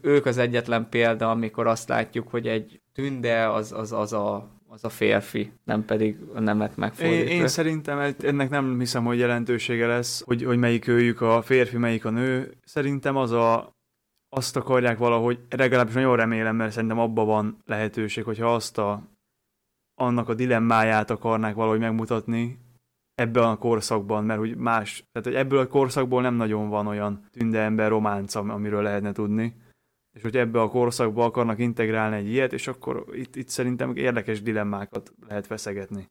Ők 0.00 0.26
az 0.26 0.38
egyetlen 0.38 0.88
példa, 0.88 1.30
amikor 1.30 1.66
azt 1.66 1.88
látjuk, 1.88 2.28
hogy 2.28 2.46
egy 2.48 2.80
tünde 2.92 3.48
az, 3.50 3.72
az, 3.72 3.92
az, 3.92 4.12
a, 4.12 4.48
az 4.68 4.84
a 4.84 4.88
férfi, 4.88 5.52
nem 5.64 5.84
pedig 5.84 6.18
a 6.34 6.40
nemet 6.40 6.68
Én, 6.70 6.74
megfordítva. 6.76 7.30
én 7.30 7.48
szerintem 7.48 7.98
egy- 7.98 8.24
ennek 8.24 8.50
nem 8.50 8.78
hiszem, 8.78 9.04
hogy 9.04 9.18
jelentősége 9.18 9.86
lesz, 9.86 10.22
hogy, 10.24 10.42
hogy 10.44 10.58
melyik 10.58 10.86
őjük 10.86 11.20
a 11.20 11.42
férfi, 11.42 11.76
melyik 11.76 12.04
a 12.04 12.10
nő. 12.10 12.56
Szerintem 12.64 13.16
az 13.16 13.30
a, 13.30 13.72
azt 14.28 14.56
akarják 14.56 14.98
valahogy, 14.98 15.38
legalábbis 15.50 15.94
nagyon 15.94 16.16
remélem, 16.16 16.56
mert 16.56 16.72
szerintem 16.72 16.98
abban 16.98 17.26
van 17.26 17.62
lehetőség, 17.66 18.24
hogyha 18.24 18.54
azt 18.54 18.78
a, 18.78 19.02
annak 19.94 20.28
a 20.28 20.34
dilemmáját 20.34 21.10
akarnák 21.10 21.54
valahogy 21.54 21.78
megmutatni 21.78 22.58
ebben 23.14 23.44
a 23.44 23.56
korszakban, 23.56 24.24
mert 24.24 24.38
hogy 24.38 24.56
más, 24.56 25.04
tehát 25.12 25.26
hogy 25.28 25.34
ebből 25.36 25.58
a 25.58 25.66
korszakból 25.66 26.22
nem 26.22 26.34
nagyon 26.34 26.68
van 26.68 26.86
olyan 26.86 27.28
tünde 27.30 27.60
ember 27.60 27.88
románc, 27.88 28.34
am- 28.34 28.50
amiről 28.50 28.82
lehetne 28.82 29.12
tudni. 29.12 29.56
És 30.12 30.22
hogy 30.22 30.36
ebbe 30.36 30.60
a 30.60 30.68
korszakba 30.68 31.24
akarnak 31.24 31.58
integrálni 31.58 32.16
egy 32.16 32.28
ilyet, 32.28 32.52
és 32.52 32.66
akkor 32.66 33.04
itt, 33.12 33.36
itt 33.36 33.48
szerintem 33.48 33.96
érdekes 33.96 34.42
dilemmákat 34.42 35.12
lehet 35.28 35.46
feszegetni 35.46 36.08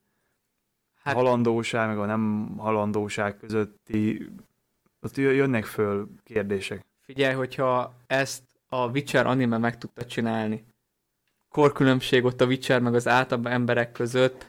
Hát- 1.03 1.15
hát, 1.15 1.23
halandóság, 1.23 1.87
meg 1.87 1.97
a 1.97 2.05
nem 2.05 2.53
halandóság 2.57 3.37
közötti, 3.37 4.29
ott 5.01 5.17
jö- 5.17 5.35
jönnek 5.35 5.65
föl 5.65 6.09
kérdések. 6.23 6.85
Figyelj, 7.01 7.33
hogyha 7.33 7.93
ezt 8.07 8.43
a 8.67 8.87
Witcher 8.89 9.25
anime 9.25 9.57
meg 9.57 9.77
tudta 9.77 10.05
csinálni, 10.05 10.65
korkülönbség 11.49 12.23
ott 12.23 12.41
a 12.41 12.45
Witcher 12.45 12.81
meg 12.81 12.93
az 12.93 13.07
átlag 13.07 13.45
emberek 13.45 13.91
között, 13.91 14.45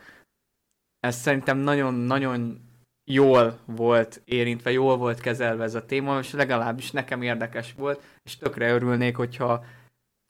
ez 1.05 1.17
szerintem 1.17 1.59
nagyon-nagyon 1.59 2.69
jól 3.05 3.59
volt 3.65 4.23
érintve, 4.25 4.71
jól 4.71 4.97
volt 4.97 5.21
kezelve 5.21 5.65
ez 5.65 5.75
a 5.75 5.87
téma, 5.87 6.19
és 6.19 6.33
legalábbis 6.33 6.91
nekem 6.91 7.23
érdekes 7.23 7.73
volt, 7.73 8.03
és 8.23 8.37
tökre 8.37 8.73
örülnék, 8.73 9.17
hogyha 9.17 9.65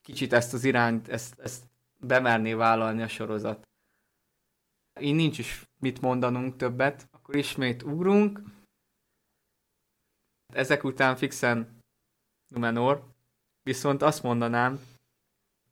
kicsit 0.03 0.33
ezt 0.33 0.53
az 0.53 0.65
irányt, 0.65 1.09
ezt, 1.09 1.41
ezt 1.41 1.65
bemerné 2.01 2.55
vállalni 2.55 3.03
a 3.03 3.09
sorozat. 3.09 3.69
Így 5.01 5.15
nincs 5.15 5.39
is 5.39 5.65
mit 5.81 6.01
mondanunk 6.01 6.57
többet, 6.57 7.09
akkor 7.11 7.37
ismét 7.37 7.83
ugrunk. 7.83 8.43
Ezek 10.53 10.85
után 10.85 11.17
fixen 11.17 11.79
Numenor, 12.55 13.05
viszont 13.63 14.03
azt 14.03 14.23
mondanám, 14.23 14.81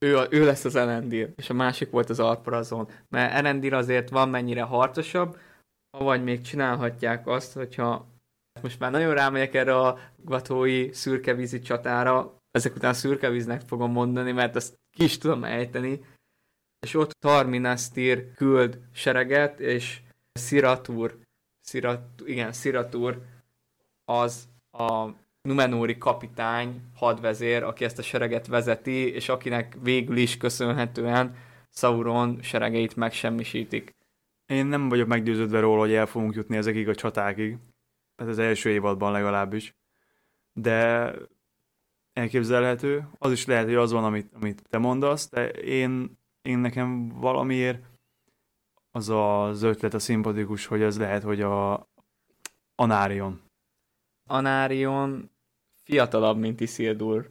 ő, 0.02 0.18
a, 0.18 0.26
ő 0.30 0.44
lesz 0.44 0.64
az 0.64 0.76
Elendil, 0.76 1.32
és 1.36 1.50
a 1.50 1.54
másik 1.54 1.90
volt 1.90 2.10
az 2.10 2.20
Alparazon. 2.20 2.88
Mert 3.08 3.32
Elendil 3.32 3.74
azért 3.74 4.08
van 4.08 4.28
mennyire 4.28 4.62
harcosabb, 4.62 5.36
Avagy 5.98 6.22
még 6.22 6.40
csinálhatják 6.40 7.26
azt, 7.26 7.52
hogyha 7.52 8.06
most 8.62 8.78
már 8.78 8.90
nagyon 8.90 9.14
rámegyek 9.14 9.54
erre 9.54 9.76
a 9.78 9.98
gatói 10.16 10.92
szürkevízi 10.92 11.60
csatára, 11.60 12.36
ezek 12.50 12.74
után 12.74 12.94
szürkevíznek 12.94 13.60
fogom 13.60 13.92
mondani, 13.92 14.32
mert 14.32 14.56
azt 14.56 14.80
ki 14.96 15.04
is 15.04 15.18
tudom 15.18 15.44
ejteni, 15.44 16.04
és 16.86 16.94
ott 16.94 17.10
Tarminastir 17.18 18.32
küld 18.34 18.80
sereget, 18.92 19.60
és 19.60 20.00
Siratur, 20.40 21.18
Sirat, 21.64 22.02
igen, 22.24 22.52
Siratur 22.52 23.22
az 24.04 24.48
a 24.70 25.08
Numenóri 25.42 25.98
kapitány, 25.98 26.80
hadvezér, 26.94 27.62
aki 27.62 27.84
ezt 27.84 27.98
a 27.98 28.02
sereget 28.02 28.46
vezeti, 28.46 29.14
és 29.14 29.28
akinek 29.28 29.76
végül 29.82 30.16
is 30.16 30.36
köszönhetően 30.36 31.36
Sauron 31.70 32.42
seregeit 32.42 32.96
megsemmisítik. 32.96 33.90
Én 34.46 34.66
nem 34.66 34.88
vagyok 34.88 35.08
meggyőződve 35.08 35.60
róla, 35.60 35.80
hogy 35.80 35.92
el 35.92 36.06
fogunk 36.06 36.34
jutni 36.34 36.56
ezekig 36.56 36.88
a 36.88 36.94
csatákig. 36.94 37.56
Ez 38.16 38.28
az 38.28 38.38
első 38.38 38.70
évadban 38.70 39.12
legalábbis. 39.12 39.74
De 40.52 41.12
elképzelhető. 42.12 43.08
Az 43.18 43.32
is 43.32 43.46
lehet, 43.46 43.64
hogy 43.64 43.74
az 43.74 43.92
van, 43.92 44.04
amit, 44.04 44.32
amit 44.34 44.62
te 44.68 44.78
mondasz, 44.78 45.30
de 45.30 45.50
én, 45.50 46.18
én 46.42 46.58
nekem 46.58 47.08
valamiért 47.08 47.82
az 48.90 49.08
az 49.08 49.62
ötlet 49.62 49.94
a 49.94 49.98
szimpatikus, 49.98 50.66
hogy 50.66 50.82
ez 50.82 50.98
lehet, 50.98 51.22
hogy 51.22 51.40
a 51.40 51.88
Anárion. 52.74 53.40
Anárion 54.32 55.30
fiatalabb, 55.82 56.38
mint 56.38 56.60
Isildur. 56.60 57.30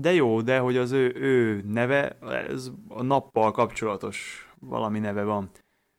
De 0.00 0.12
jó, 0.12 0.40
de 0.40 0.58
hogy 0.58 0.76
az 0.76 0.90
ő, 0.90 1.14
ő 1.14 1.62
neve, 1.66 2.18
ez 2.48 2.70
a 2.88 3.02
nappal 3.02 3.50
kapcsolatos 3.50 4.48
valami 4.60 4.98
neve 4.98 5.22
van. 5.22 5.50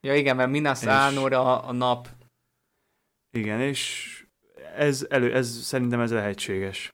Ja 0.01 0.15
igen, 0.15 0.35
mert 0.35 0.49
Minas 0.49 0.81
és... 0.81 0.87
Álnora 0.87 1.61
a 1.61 1.71
nap. 1.71 2.07
Igen, 3.31 3.61
és 3.61 4.09
ez, 4.75 5.05
elő, 5.09 5.33
ez 5.33 5.47
szerintem 5.47 5.99
ez 5.99 6.11
lehetséges. 6.11 6.89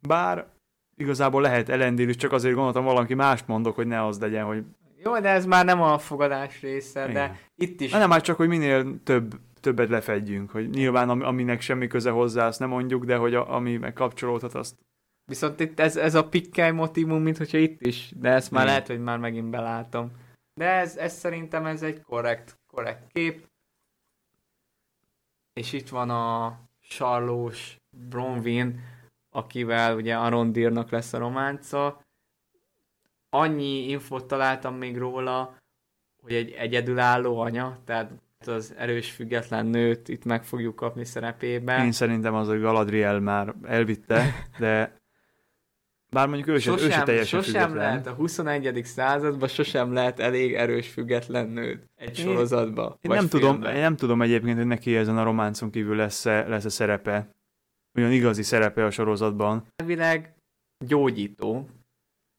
Bár 0.00 0.46
igazából 0.96 1.42
lehet 1.42 1.68
Elendil 1.68 2.14
csak 2.14 2.32
azért 2.32 2.54
gondoltam 2.54 2.84
valaki 2.84 3.14
mást 3.14 3.46
mondok, 3.46 3.74
hogy 3.74 3.86
ne 3.86 4.04
az 4.04 4.20
legyen, 4.20 4.44
hogy... 4.44 4.64
Jó, 4.96 5.20
de 5.20 5.28
ez 5.28 5.46
már 5.46 5.64
nem 5.64 5.82
a 5.82 5.98
fogadás 5.98 6.60
része, 6.60 7.08
Igen. 7.08 7.14
de 7.14 7.40
itt 7.54 7.80
is... 7.80 7.90
Nem, 7.90 8.08
már 8.08 8.20
csak, 8.20 8.36
hogy 8.36 8.48
minél 8.48 9.02
több, 9.02 9.40
többet 9.64 9.88
lefedjünk, 9.88 10.50
hogy 10.50 10.70
nyilván 10.70 11.08
aminek 11.08 11.60
semmi 11.60 11.86
köze 11.86 12.10
hozzá, 12.10 12.46
azt 12.46 12.58
nem 12.58 12.68
mondjuk, 12.68 13.04
de 13.04 13.16
hogy 13.16 13.34
a, 13.34 13.54
ami 13.54 13.76
meg 13.76 13.92
kapcsolódhat, 13.92 14.54
azt... 14.54 14.78
Viszont 15.24 15.60
itt 15.60 15.80
ez, 15.80 15.96
ez 15.96 16.14
a 16.14 16.28
pikkely 16.28 16.70
motivum, 16.70 17.22
mint 17.22 17.36
hogyha 17.36 17.58
itt 17.58 17.80
is, 17.80 18.12
de 18.16 18.28
ezt 18.28 18.50
már 18.50 18.62
Igen. 18.62 18.74
lehet, 18.74 18.88
hogy 18.88 19.00
már 19.00 19.18
megint 19.18 19.50
belátom. 19.50 20.10
De 20.54 20.70
ez, 20.70 20.96
ez 20.96 21.12
szerintem 21.12 21.66
ez 21.66 21.82
egy 21.82 22.00
korrekt, 22.00 22.58
korrekt 22.66 23.12
kép. 23.12 23.48
És 25.52 25.72
itt 25.72 25.88
van 25.88 26.10
a 26.10 26.58
Sarlós 26.80 27.76
Bronwyn, 28.08 28.80
akivel 29.30 29.96
ugye 29.96 30.16
Arondirnak 30.16 30.90
lesz 30.90 31.12
a 31.12 31.18
románca. 31.18 32.00
Annyi 33.28 33.88
infot 33.88 34.26
találtam 34.26 34.74
még 34.74 34.98
róla, 34.98 35.56
hogy 36.22 36.34
egy 36.34 36.50
egyedülálló 36.50 37.38
anya, 37.38 37.78
tehát 37.84 38.12
az 38.46 38.74
erős 38.78 39.10
független 39.10 39.66
nőt 39.66 40.08
itt 40.08 40.24
meg 40.24 40.44
fogjuk 40.44 40.76
kapni 40.76 41.04
szerepében. 41.04 41.84
Én 41.84 41.92
szerintem 41.92 42.34
az, 42.34 42.48
hogy 42.48 42.60
Galadriel 42.60 43.20
már 43.20 43.54
elvitte, 43.62 44.34
de 44.58 45.02
bár 46.10 46.26
mondjuk 46.26 46.48
ő, 46.48 46.58
sosem, 46.58 46.86
ő 46.86 46.90
se 46.90 47.02
teljesen 47.02 47.42
Sosem 47.42 47.60
független. 47.60 47.88
lehet 47.88 48.06
a 48.06 48.12
21. 48.12 48.80
században, 48.84 49.48
sosem 49.48 49.92
lehet 49.92 50.20
elég 50.20 50.54
erős 50.54 50.88
független 50.88 51.48
nőt 51.48 51.90
egy 51.94 52.18
én, 52.18 52.24
sorozatba. 52.24 52.98
Én 53.00 53.10
nem, 53.10 53.28
tudom, 53.28 53.62
én 53.62 53.80
nem 53.80 53.96
tudom 53.96 54.22
egyébként, 54.22 54.56
hogy 54.56 54.66
neki 54.66 54.96
ezen 54.96 55.18
a 55.18 55.22
románcon 55.22 55.70
kívül 55.70 55.96
lesz-e, 55.96 56.48
lesz-e 56.48 56.68
szerepe, 56.68 57.28
olyan 57.98 58.12
igazi 58.12 58.42
szerepe 58.42 58.84
a 58.84 58.90
sorozatban. 58.90 59.66
Elvileg 59.76 60.34
gyógyító. 60.86 61.68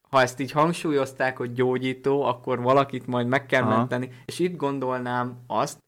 Ha 0.10 0.22
ezt 0.22 0.40
így 0.40 0.52
hangsúlyozták, 0.52 1.38
hogy 1.38 1.54
gyógyító, 1.54 2.24
akkor 2.24 2.62
valakit 2.62 3.08
majd 3.08 3.28
meg 3.28 3.46
kell 3.46 3.62
Aha. 3.64 3.78
menteni. 3.78 4.10
És 4.26 4.40
itt 4.40 4.56
gondolnám 4.56 5.38
azt, 5.48 5.80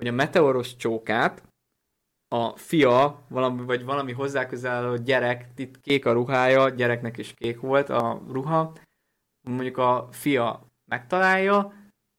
hogy 0.00 0.08
a 0.08 0.12
meteoros 0.12 0.76
csókát 0.76 1.42
a 2.28 2.56
fia, 2.56 3.26
valami, 3.28 3.64
vagy 3.64 3.84
valami 3.84 4.12
hozzá 4.12 4.46
közel 4.46 4.96
gyerek, 4.96 5.48
itt 5.56 5.80
kék 5.80 6.06
a 6.06 6.12
ruhája, 6.12 6.68
gyereknek 6.68 7.18
is 7.18 7.34
kék 7.34 7.60
volt 7.60 7.88
a 7.88 8.22
ruha, 8.28 8.72
mondjuk 9.40 9.76
a 9.76 10.08
fia 10.10 10.66
megtalálja, 10.84 11.72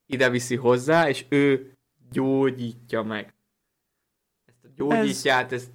ide 0.06 0.30
viszi 0.30 0.56
hozzá, 0.56 1.10
és 1.10 1.26
ő 1.30 1.74
gyógyítja 2.12 3.04
meg. 3.04 3.34
Ezt 4.46 4.64
a 4.64 4.68
gyógyítját, 4.76 5.52
ez... 5.52 5.62
ezt 5.62 5.72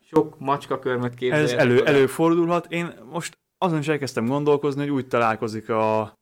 sok 0.00 0.38
macskakörmöt 0.38 1.14
képzelje. 1.14 1.44
Ez 1.44 1.52
elő, 1.52 1.84
előfordulhat. 1.84 2.72
Én 2.72 2.94
most 3.10 3.38
azon 3.58 3.78
is 3.78 3.88
elkezdtem 3.88 4.26
gondolkozni, 4.26 4.80
hogy 4.80 4.90
úgy 4.90 5.08
találkozik 5.08 5.68
a 5.68 6.18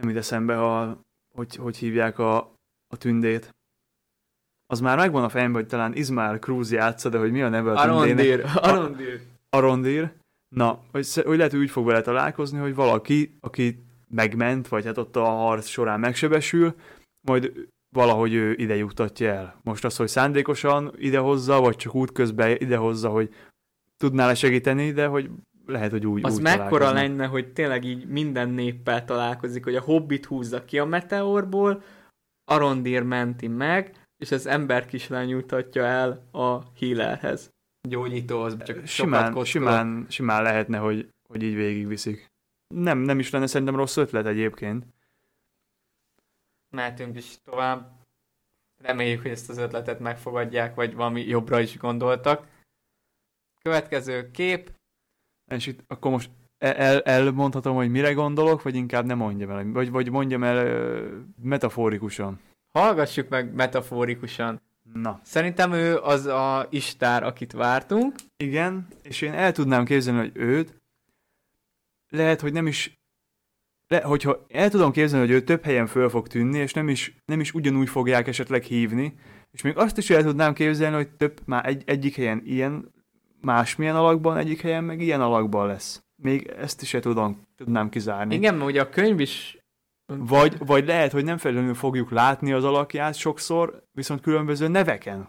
nem 0.00 0.08
ide 0.08 0.18
eszembe, 0.18 0.64
a, 0.64 1.00
hogy, 1.34 1.56
hogy 1.56 1.76
hívják 1.76 2.18
a, 2.18 2.36
a 2.86 2.96
tündét 2.96 3.54
az 4.74 4.80
már 4.80 4.96
megvan 4.96 5.24
a 5.24 5.28
fejemben, 5.28 5.60
hogy 5.60 5.70
talán 5.70 5.94
Ismail 5.94 6.38
Cruz 6.38 6.72
játsza, 6.72 7.08
de 7.08 7.18
hogy 7.18 7.30
mi 7.30 7.42
a 7.42 7.48
neve 7.48 7.72
a 7.72 7.80
Arondir. 7.80 8.44
Arondir. 8.54 9.20
Arondir. 9.50 10.12
Na, 10.48 10.80
hogy, 10.92 11.08
hogy 11.24 11.36
lehet, 11.36 11.52
hogy 11.52 11.60
úgy 11.60 11.70
fog 11.70 11.86
vele 11.86 12.00
találkozni, 12.00 12.58
hogy 12.58 12.74
valaki, 12.74 13.36
aki 13.40 13.84
megment, 14.08 14.68
vagy 14.68 14.84
hát 14.84 14.98
ott 14.98 15.16
a 15.16 15.24
harc 15.24 15.66
során 15.66 16.00
megsebesül, 16.00 16.74
majd 17.26 17.52
valahogy 17.94 18.32
ő 18.32 18.52
ide 18.52 18.76
jutatja 18.76 19.32
el. 19.32 19.60
Most 19.62 19.84
az, 19.84 19.96
hogy 19.96 20.08
szándékosan 20.08 20.92
idehozza, 20.96 21.60
vagy 21.60 21.76
csak 21.76 21.94
útközben 21.94 22.56
idehozza, 22.56 23.08
hogy 23.08 23.34
tudnál-e 23.96 24.34
segíteni, 24.34 24.92
de 24.92 25.06
hogy 25.06 25.30
lehet, 25.66 25.90
hogy 25.90 26.06
úgy 26.06 26.24
Az 26.24 26.34
úgy 26.34 26.42
mekkora 26.42 26.92
lenne, 26.92 27.26
hogy 27.26 27.52
tényleg 27.52 27.84
így 27.84 28.06
minden 28.06 28.48
néppel 28.48 29.04
találkozik, 29.04 29.64
hogy 29.64 29.74
a 29.76 29.80
Hobbit 29.80 30.26
húzza 30.26 30.64
ki 30.64 30.78
a 30.78 30.84
meteorból, 30.84 31.82
Arondir 32.44 33.02
menti 33.02 33.48
meg, 33.48 34.03
és 34.24 34.30
az 34.30 34.46
ember 34.46 34.86
kislány 34.86 35.28
jutatja 35.28 35.84
el 35.84 36.28
a 36.32 36.62
healerhez. 36.78 37.52
Gyógyító 37.88 38.40
az 38.40 38.56
csak 38.62 38.86
simán, 38.86 39.44
simán, 39.44 40.06
simán 40.08 40.42
lehetne, 40.42 40.78
hogy, 40.78 41.08
hogy 41.28 41.42
így 41.42 41.54
végigviszik. 41.54 42.26
Nem, 42.74 42.98
nem 42.98 43.18
is 43.18 43.30
lenne 43.30 43.46
szerintem 43.46 43.76
rossz 43.76 43.96
ötlet 43.96 44.26
egyébként. 44.26 44.86
Mehetünk 46.70 47.16
is 47.16 47.38
tovább. 47.42 47.92
Reméljük, 48.82 49.22
hogy 49.22 49.30
ezt 49.30 49.48
az 49.48 49.58
ötletet 49.58 50.00
megfogadják, 50.00 50.74
vagy 50.74 50.94
valami 50.94 51.26
jobbra 51.26 51.60
is 51.60 51.78
gondoltak. 51.78 52.46
Következő 53.62 54.30
kép. 54.30 54.72
És 55.50 55.66
itt 55.66 55.80
akkor 55.86 56.10
most 56.10 56.30
el, 56.58 57.00
elmondhatom, 57.00 57.74
hogy 57.76 57.90
mire 57.90 58.12
gondolok, 58.12 58.62
vagy 58.62 58.74
inkább 58.74 59.04
nem 59.04 59.18
mondjam 59.18 59.50
el, 59.50 59.64
vagy, 59.64 59.90
vagy 59.90 60.10
mondjam 60.10 60.44
el 60.44 60.88
metaforikusan. 61.42 62.40
Hallgassuk 62.74 63.28
meg 63.28 63.54
metaforikusan. 63.54 64.62
Na. 64.92 65.20
Szerintem 65.22 65.72
ő 65.72 65.96
az 65.96 66.26
a 66.26 66.66
istár, 66.70 67.22
akit 67.22 67.52
vártunk. 67.52 68.14
Igen, 68.36 68.86
és 69.02 69.20
én 69.20 69.32
el 69.32 69.52
tudnám 69.52 69.84
képzelni, 69.84 70.18
hogy 70.18 70.32
őt 70.34 70.80
lehet, 72.08 72.40
hogy 72.40 72.52
nem 72.52 72.66
is 72.66 72.98
le, 73.88 74.00
hogyha 74.00 74.46
el 74.48 74.70
tudom 74.70 74.92
képzelni, 74.92 75.26
hogy 75.26 75.34
ő 75.34 75.42
több 75.42 75.64
helyen 75.64 75.86
föl 75.86 76.08
fog 76.08 76.28
tűnni, 76.28 76.58
és 76.58 76.72
nem 76.72 76.88
is, 76.88 77.16
nem 77.24 77.40
is 77.40 77.54
ugyanúgy 77.54 77.88
fogják 77.88 78.26
esetleg 78.26 78.62
hívni, 78.62 79.14
és 79.50 79.62
még 79.62 79.76
azt 79.76 79.98
is 79.98 80.10
el 80.10 80.22
tudnám 80.22 80.54
képzelni, 80.54 80.96
hogy 80.96 81.08
több 81.08 81.40
már 81.44 81.66
egy, 81.66 81.82
egyik 81.86 82.16
helyen 82.16 82.42
ilyen, 82.44 82.92
másmilyen 83.40 83.96
alakban, 83.96 84.36
egyik 84.36 84.60
helyen 84.60 84.84
meg 84.84 85.00
ilyen 85.00 85.20
alakban 85.20 85.66
lesz. 85.66 86.02
Még 86.16 86.46
ezt 86.46 86.82
is 86.82 86.94
el 86.94 87.00
tudom, 87.00 87.46
tudnám 87.56 87.88
kizárni. 87.88 88.34
Igen, 88.34 88.54
mert 88.54 88.70
ugye 88.70 88.80
a 88.80 88.88
könyv 88.88 89.20
is 89.20 89.63
vagy, 90.06 90.58
vagy 90.58 90.86
lehet, 90.86 91.12
hogy 91.12 91.24
nem 91.24 91.38
felelően 91.38 91.74
fogjuk 91.74 92.10
látni 92.10 92.52
az 92.52 92.64
alakját 92.64 93.14
sokszor, 93.14 93.84
viszont 93.92 94.20
különböző 94.20 94.68
neveken. 94.68 95.28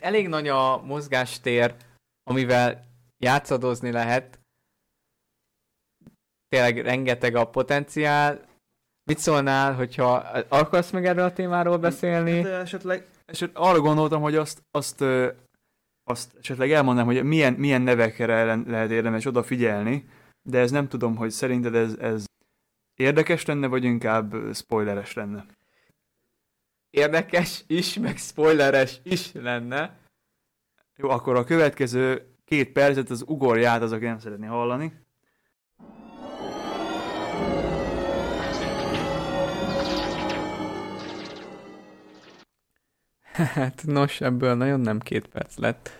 Elég 0.00 0.28
nagy 0.28 0.48
a 0.48 0.82
mozgástér, 0.82 1.74
amivel 2.22 2.84
játszadozni 3.18 3.90
lehet. 3.90 4.40
Tényleg 6.48 6.78
rengeteg 6.78 7.34
a 7.34 7.44
potenciál. 7.44 8.48
Mit 9.04 9.18
szólnál, 9.18 9.74
hogyha 9.74 10.12
akarsz 10.48 10.90
meg 10.90 11.06
erről 11.06 11.24
a 11.24 11.32
témáról 11.32 11.78
beszélni? 11.78 12.40
De 12.40 12.54
esetleg, 12.54 13.06
esetleg 13.24 13.62
arra 13.62 13.80
gondoltam, 13.80 14.22
hogy 14.22 14.34
azt, 14.34 14.62
azt, 14.70 15.04
azt 16.04 16.36
esetleg 16.40 16.72
elmondom, 16.72 17.04
hogy 17.04 17.22
milyen, 17.22 17.52
milyen 17.52 17.82
nevekre 17.82 18.44
lehet 18.54 18.90
érdemes 18.90 19.26
odafigyelni, 19.26 20.08
de 20.42 20.58
ez 20.58 20.70
nem 20.70 20.88
tudom, 20.88 21.16
hogy 21.16 21.30
szerinted 21.30 21.74
ez, 21.74 21.94
ez 21.98 22.24
Érdekes 23.00 23.44
lenne, 23.44 23.66
vagy 23.66 23.84
inkább 23.84 24.54
spoileres 24.54 25.12
lenne? 25.12 25.46
Érdekes 26.90 27.64
is, 27.66 27.94
meg 27.94 28.16
spoileres 28.16 29.00
is 29.02 29.32
lenne. 29.32 29.98
Jó, 30.96 31.08
akkor 31.08 31.36
a 31.36 31.44
következő 31.44 32.34
két 32.44 32.72
percet 32.72 33.10
az 33.10 33.24
ugorját 33.26 33.82
az, 33.82 33.92
aki 33.92 34.04
nem 34.04 34.18
szeretné 34.18 34.46
hallani. 34.46 34.92
Hát 43.32 43.82
nos, 43.86 44.20
ebből 44.20 44.54
nagyon 44.54 44.80
nem 44.80 44.98
két 44.98 45.26
perc 45.26 45.56
lett. 45.56 45.90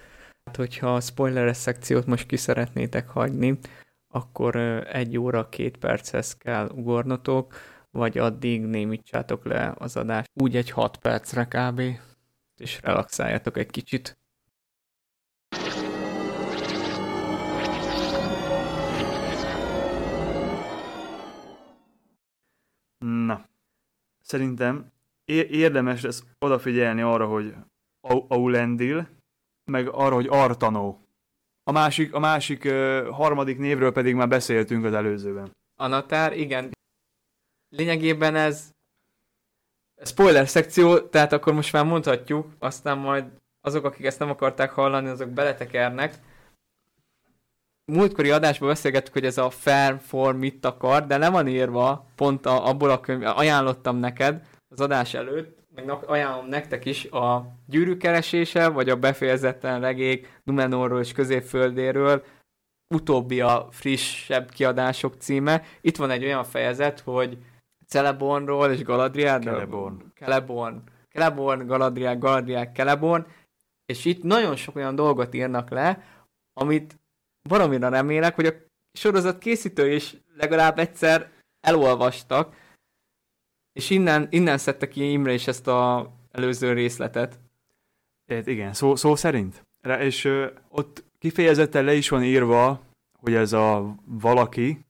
Hát, 0.44 0.57
hogyha 0.57 0.94
a 0.94 1.01
spoileres 1.01 1.57
szekciót 1.57 2.07
most 2.07 2.26
ki 2.26 2.36
szeretnétek 2.36 3.09
hagyni, 3.09 3.59
akkor 4.11 4.56
egy 4.86 5.18
óra, 5.18 5.48
két 5.48 5.76
perchez 5.76 6.36
kell 6.36 6.68
ugornotok, 6.68 7.54
vagy 7.90 8.18
addig 8.18 8.64
némítsátok 8.64 9.44
le 9.44 9.74
az 9.78 9.96
adást 9.96 10.30
úgy 10.34 10.56
egy 10.56 10.70
hat 10.70 10.96
percre 10.96 11.44
kb. 11.44 11.80
és 12.56 12.80
relaxáljatok 12.82 13.56
egy 13.56 13.70
kicsit. 13.70 14.18
Na, 22.98 23.44
szerintem 24.20 24.92
érdemes 25.24 26.02
lesz 26.02 26.24
odafigyelni 26.38 27.00
arra, 27.00 27.26
hogy 27.26 27.54
Aulendil, 28.28 29.08
meg 29.64 29.88
arra, 29.88 30.14
hogy 30.14 30.26
Artanó. 30.30 31.09
A 31.62 31.72
másik, 31.72 32.14
a 32.14 32.18
másik 32.18 32.70
harmadik 33.11 33.58
névről 33.58 33.92
pedig 33.92 34.14
már 34.14 34.28
beszéltünk 34.28 34.84
az 34.84 34.92
előzőben. 34.92 35.50
Anatár, 35.80 36.36
igen. 36.36 36.70
Lényegében 37.68 38.34
ez 38.34 38.70
spoiler 40.04 40.48
szekció, 40.48 40.98
tehát 40.98 41.32
akkor 41.32 41.52
most 41.52 41.72
már 41.72 41.84
mondhatjuk, 41.84 42.46
aztán 42.58 42.98
majd 42.98 43.24
azok, 43.61 43.84
akik 43.84 44.04
ezt 44.04 44.18
nem 44.18 44.30
akarták 44.30 44.70
hallani, 44.70 45.08
azok 45.08 45.28
beletekernek. 45.28 46.14
Múltkori 47.84 48.30
adásban 48.30 48.68
beszélgettük, 48.68 49.12
hogy 49.12 49.24
ez 49.24 49.38
a 49.38 49.50
fair 49.50 49.98
form 50.00 50.38
mit 50.38 50.64
akar, 50.64 51.06
de 51.06 51.16
nem 51.16 51.32
van 51.32 51.48
írva 51.48 52.06
pont 52.14 52.46
a, 52.46 52.66
abból 52.66 52.90
a 52.90 53.00
könyv, 53.00 53.22
ajánlottam 53.22 53.96
neked 53.96 54.46
az 54.68 54.80
adás 54.80 55.14
előtt, 55.14 55.59
meg 55.75 55.91
ajánlom 56.07 56.47
nektek 56.47 56.85
is 56.85 57.05
a 57.05 57.53
gyűrűkeresése, 57.66 58.68
vagy 58.68 58.89
a 58.89 58.97
befejezetlen 58.97 59.81
regék 59.81 60.41
Numenorról 60.45 61.01
és 61.01 61.12
középföldéről, 61.12 62.25
utóbbi 62.95 63.41
a 63.41 63.68
frissebb 63.71 64.51
kiadások 64.51 65.14
címe. 65.14 65.62
Itt 65.81 65.97
van 65.97 66.11
egy 66.11 66.25
olyan 66.25 66.45
fejezet, 66.45 67.01
hogy 67.01 67.39
Celebornról 67.87 68.71
és 68.71 68.83
Galadrielről. 68.83 69.55
Celeborn. 69.55 70.12
Celeborn. 70.14 70.83
Celeborn, 71.12 71.66
Galadriel, 71.66 72.18
Galadriel, 72.18 72.71
Celeborn. 72.75 73.27
És 73.87 74.05
itt 74.05 74.23
nagyon 74.23 74.57
sok 74.57 74.77
olyan 74.77 74.95
dolgot 74.95 75.35
írnak 75.35 75.71
le, 75.71 76.03
amit 76.53 76.99
valamire 77.49 77.89
remélek, 77.89 78.35
hogy 78.35 78.47
a 78.47 78.55
sorozat 78.93 79.39
készítő 79.39 79.93
is 79.93 80.16
legalább 80.37 80.79
egyszer 80.79 81.31
elolvastak, 81.61 82.55
és 83.73 83.91
innen, 83.91 84.27
innen 84.31 84.59
szedte 84.59 84.89
ki 84.89 85.12
Imre 85.12 85.33
is 85.33 85.47
ezt 85.47 85.66
a 85.66 86.11
előző 86.33 86.73
részletet. 86.73 87.39
É, 88.27 88.43
igen, 88.45 88.73
szó, 88.73 88.97
szó 88.97 89.16
szerint. 89.16 89.66
És 89.99 90.25
ö, 90.25 90.47
ott 90.68 91.05
kifejezetten 91.18 91.85
le 91.85 91.95
is 91.95 92.09
van 92.09 92.23
írva, 92.23 92.81
hogy 93.18 93.35
ez 93.35 93.53
a 93.53 93.95
valaki, 94.05 94.85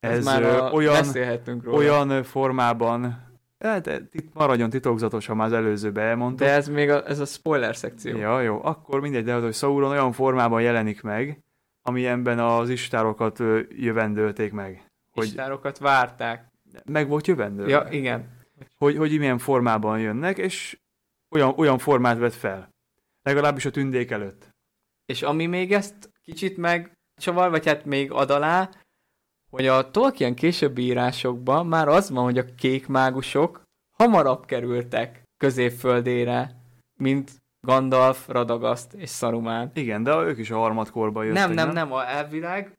ez, 0.00 0.16
ez 0.18 0.24
már 0.24 0.42
a, 0.42 0.70
olyan, 0.70 1.04
róla. 1.44 1.76
olyan 1.76 2.22
formában, 2.22 3.26
hát 3.58 4.02
itt 4.12 4.34
maradjon 4.34 4.70
titokzatos, 4.70 5.26
ha 5.26 5.34
már 5.34 5.46
az 5.46 5.52
előzőbe 5.52 6.00
elmondtam. 6.00 6.46
De 6.46 6.52
ez 6.52 6.68
még 6.68 6.90
a, 6.90 7.08
ez 7.08 7.18
a 7.18 7.24
spoiler 7.24 7.76
szekció. 7.76 8.16
Ja, 8.16 8.40
jó, 8.40 8.60
akkor 8.64 9.00
mindegy, 9.00 9.24
de 9.24 9.34
az, 9.34 9.42
hogy 9.42 9.54
Sauron 9.54 9.90
olyan 9.90 10.12
formában 10.12 10.62
jelenik 10.62 11.02
meg, 11.02 11.42
amilyenben 11.82 12.38
az 12.38 12.68
istárokat 12.68 13.38
jövendölték 13.68 14.52
meg. 14.52 14.90
Hogy 15.12 15.24
istárokat 15.24 15.78
várták. 15.78 16.47
Meg 16.84 17.08
volt 17.08 17.26
jövendő. 17.26 17.68
Ja, 17.68 17.86
igen. 17.90 18.36
Hogy, 18.76 18.96
hogy 18.96 19.18
milyen 19.18 19.38
formában 19.38 20.00
jönnek, 20.00 20.38
és 20.38 20.78
olyan, 21.30 21.52
olyan 21.56 21.78
formát 21.78 22.18
vett 22.18 22.34
fel. 22.34 22.68
Legalábbis 23.22 23.64
a 23.64 23.70
tündék 23.70 24.10
előtt. 24.10 24.48
És 25.06 25.22
ami 25.22 25.46
még 25.46 25.72
ezt 25.72 26.10
kicsit 26.22 26.56
meg 26.56 26.92
csavar, 27.20 27.50
vagy 27.50 27.66
hát 27.66 27.84
még 27.84 28.12
ad 28.12 28.30
alá, 28.30 28.70
hogy 29.50 29.66
a 29.66 29.90
Tolkien 29.90 30.34
későbbi 30.34 30.82
írásokban 30.82 31.66
már 31.66 31.88
az 31.88 32.10
van, 32.10 32.24
hogy 32.24 32.38
a 32.38 32.54
kék 32.54 32.86
mágusok 32.86 33.62
hamarabb 33.96 34.44
kerültek 34.44 35.22
középföldére, 35.36 36.62
mint 36.96 37.30
Gandalf, 37.60 38.28
Radagast 38.28 38.92
és 38.92 39.10
Saruman. 39.10 39.70
Igen, 39.74 40.02
de 40.02 40.16
ők 40.16 40.38
is 40.38 40.50
a 40.50 40.56
harmadkorban 40.56 41.24
jöttek. 41.24 41.46
Nem, 41.46 41.52
nem, 41.52 41.66
nem, 41.66 41.74
nem 41.74 41.92
a 41.92 42.08
elvileg. 42.08 42.78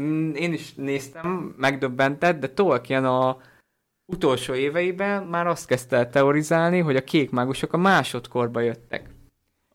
Mm, 0.00 0.30
én 0.34 0.52
is 0.52 0.74
néztem, 0.74 1.54
megdöbbentett, 1.58 2.40
de 2.40 2.48
Tolkien 2.48 3.04
a 3.04 3.36
utolsó 4.12 4.54
éveiben 4.54 5.22
már 5.22 5.46
azt 5.46 5.66
kezdte 5.66 5.96
el 5.96 6.10
teorizálni, 6.10 6.78
hogy 6.78 6.96
a 6.96 7.04
kék 7.04 7.30
mágusok 7.30 7.72
a 7.72 7.76
másodkorba 7.76 8.60
jöttek. 8.60 9.10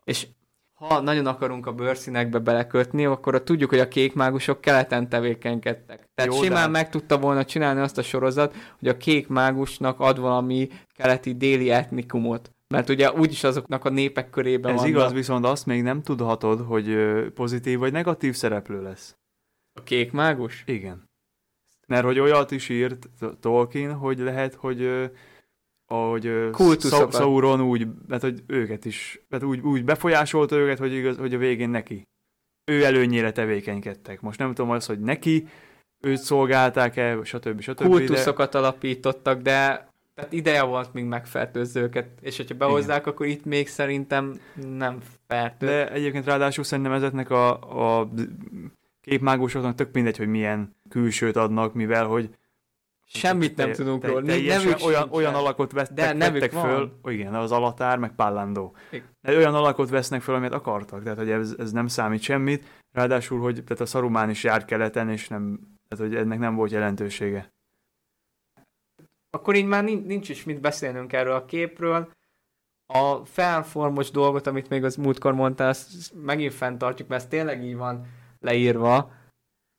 És 0.03 0.27
ha 0.73 1.01
nagyon 1.01 1.25
akarunk 1.25 1.65
a 1.65 1.73
bőrszínekbe 1.73 2.39
belekötni, 2.39 3.05
akkor 3.05 3.43
tudjuk, 3.43 3.69
hogy 3.69 3.79
a 3.79 3.87
kék 3.87 4.13
mágusok 4.13 4.61
keleten 4.61 5.09
tevékenykedtek. 5.09 6.09
Tehát 6.15 6.33
Jó, 6.33 6.41
simán 6.41 6.71
de... 6.71 6.77
meg 6.77 6.89
tudta 6.89 7.17
volna 7.17 7.45
csinálni 7.45 7.79
azt 7.79 7.97
a 7.97 8.01
sorozat, 8.03 8.55
hogy 8.79 8.87
a 8.87 8.97
kék 8.97 9.27
mágusnak 9.27 9.99
ad 9.99 10.19
valami 10.19 10.69
keleti 10.95 11.33
déli 11.33 11.69
etnikumot. 11.69 12.51
Mert 12.67 12.89
ugye 12.89 13.11
úgyis 13.11 13.43
azoknak 13.43 13.85
a 13.85 13.89
népek 13.89 14.29
körében 14.29 14.71
Ez 14.71 14.77
vannak. 14.77 14.91
igaz, 14.91 15.13
viszont 15.13 15.45
azt 15.45 15.65
még 15.65 15.83
nem 15.83 16.01
tudhatod, 16.01 16.59
hogy 16.59 16.95
pozitív 17.33 17.79
vagy 17.79 17.91
negatív 17.91 18.35
szereplő 18.35 18.81
lesz. 18.81 19.15
A 19.81 19.83
kék 19.83 20.11
mágus? 20.11 20.63
Igen. 20.65 21.09
Mert 21.87 22.03
hogy 22.03 22.19
olyat 22.19 22.51
is 22.51 22.69
írt 22.69 23.09
Tolkien, 23.39 23.93
hogy 23.93 24.19
lehet, 24.19 24.53
hogy 24.53 25.09
ahogy 25.87 26.49
Sauron 27.11 27.61
úgy, 27.61 27.87
mert 28.07 28.21
hogy 28.21 28.43
őket 28.47 28.85
is, 28.85 29.25
mert 29.29 29.43
úgy, 29.43 29.59
úgy 29.59 29.83
befolyásolta 29.83 30.55
őket, 30.55 30.77
hogy, 30.77 30.93
igaz, 30.93 31.17
hogy 31.17 31.33
a 31.33 31.37
végén 31.37 31.69
neki. 31.69 32.07
Ő 32.65 32.83
előnyére 32.83 33.31
tevékenykedtek. 33.31 34.21
Most 34.21 34.39
nem 34.39 34.53
tudom 34.53 34.71
az, 34.71 34.85
hogy 34.85 34.99
neki 34.99 35.47
őt 35.99 36.17
szolgálták-e, 36.17 37.23
stb. 37.23 37.61
stb. 37.61 37.83
Kultuszokat 37.83 38.51
de... 38.51 38.57
alapítottak, 38.57 39.41
de 39.41 39.89
tehát 40.15 40.33
ideje 40.33 40.63
volt 40.63 40.93
még 40.93 41.03
megfertőzni 41.03 41.81
őket, 41.81 42.07
és 42.21 42.37
hogyha 42.37 42.55
behozzák, 42.55 42.99
Igen. 42.99 43.13
akkor 43.13 43.25
itt 43.25 43.45
még 43.45 43.67
szerintem 43.67 44.39
nem 44.55 44.99
fertőz. 45.27 45.69
De 45.69 45.91
egyébként 45.91 46.25
ráadásul 46.25 46.63
szerintem 46.63 46.93
ezeknek 46.93 47.29
a, 47.29 47.51
a 47.99 48.09
képmágusoknak 49.01 49.75
tök 49.75 49.93
mindegy, 49.93 50.17
hogy 50.17 50.27
milyen 50.27 50.75
külsőt 50.89 51.35
adnak, 51.35 51.73
mivel 51.73 52.05
hogy 52.05 52.29
Semmit 53.13 53.55
nem 53.55 53.67
te, 53.67 53.75
tudunk 53.75 54.05
róla. 54.05 54.25
Te, 54.25 54.41
nevük 54.41 54.85
olyan, 54.85 55.09
olyan 55.11 55.35
alakot 55.35 55.71
vesztek, 55.71 56.15
De 56.15 56.31
vettek 56.31 56.51
föl, 56.51 56.99
van. 57.01 57.13
igen, 57.13 57.33
az 57.33 57.51
Alatár, 57.51 57.97
meg 57.97 58.15
Pallandó. 58.15 58.75
De 59.21 59.35
olyan 59.35 59.55
alakot 59.55 59.89
vesznek 59.89 60.21
föl, 60.21 60.35
amit 60.35 60.51
akartak, 60.51 61.03
tehát 61.03 61.17
hogy 61.17 61.29
ez, 61.29 61.55
ez 61.57 61.71
nem 61.71 61.87
számít 61.87 62.21
semmit. 62.21 62.65
Ráadásul, 62.91 63.39
hogy 63.39 63.63
tehát 63.63 63.81
a 63.81 63.85
Szarumán 63.85 64.29
is 64.29 64.43
járt 64.43 64.65
keleten, 64.65 65.09
és 65.09 65.27
nem, 65.27 65.59
tehát, 65.87 66.05
hogy 66.05 66.15
ennek 66.15 66.39
nem 66.39 66.55
volt 66.55 66.71
jelentősége. 66.71 67.53
Akkor 69.29 69.55
így 69.55 69.65
már 69.65 69.83
nincs 69.83 70.29
is 70.29 70.43
mit 70.43 70.61
beszélnünk 70.61 71.13
erről 71.13 71.35
a 71.35 71.45
képről. 71.45 72.11
A 72.93 73.25
felformos 73.25 74.11
dolgot, 74.11 74.47
amit 74.47 74.69
még 74.69 74.83
az 74.83 74.95
múltkor 74.95 75.33
mondtál, 75.33 75.69
azt 75.69 76.13
megint 76.13 76.53
fenntartjuk, 76.53 77.07
mert 77.07 77.23
ez 77.23 77.29
tényleg 77.29 77.63
így 77.63 77.75
van 77.75 78.05
leírva. 78.41 79.11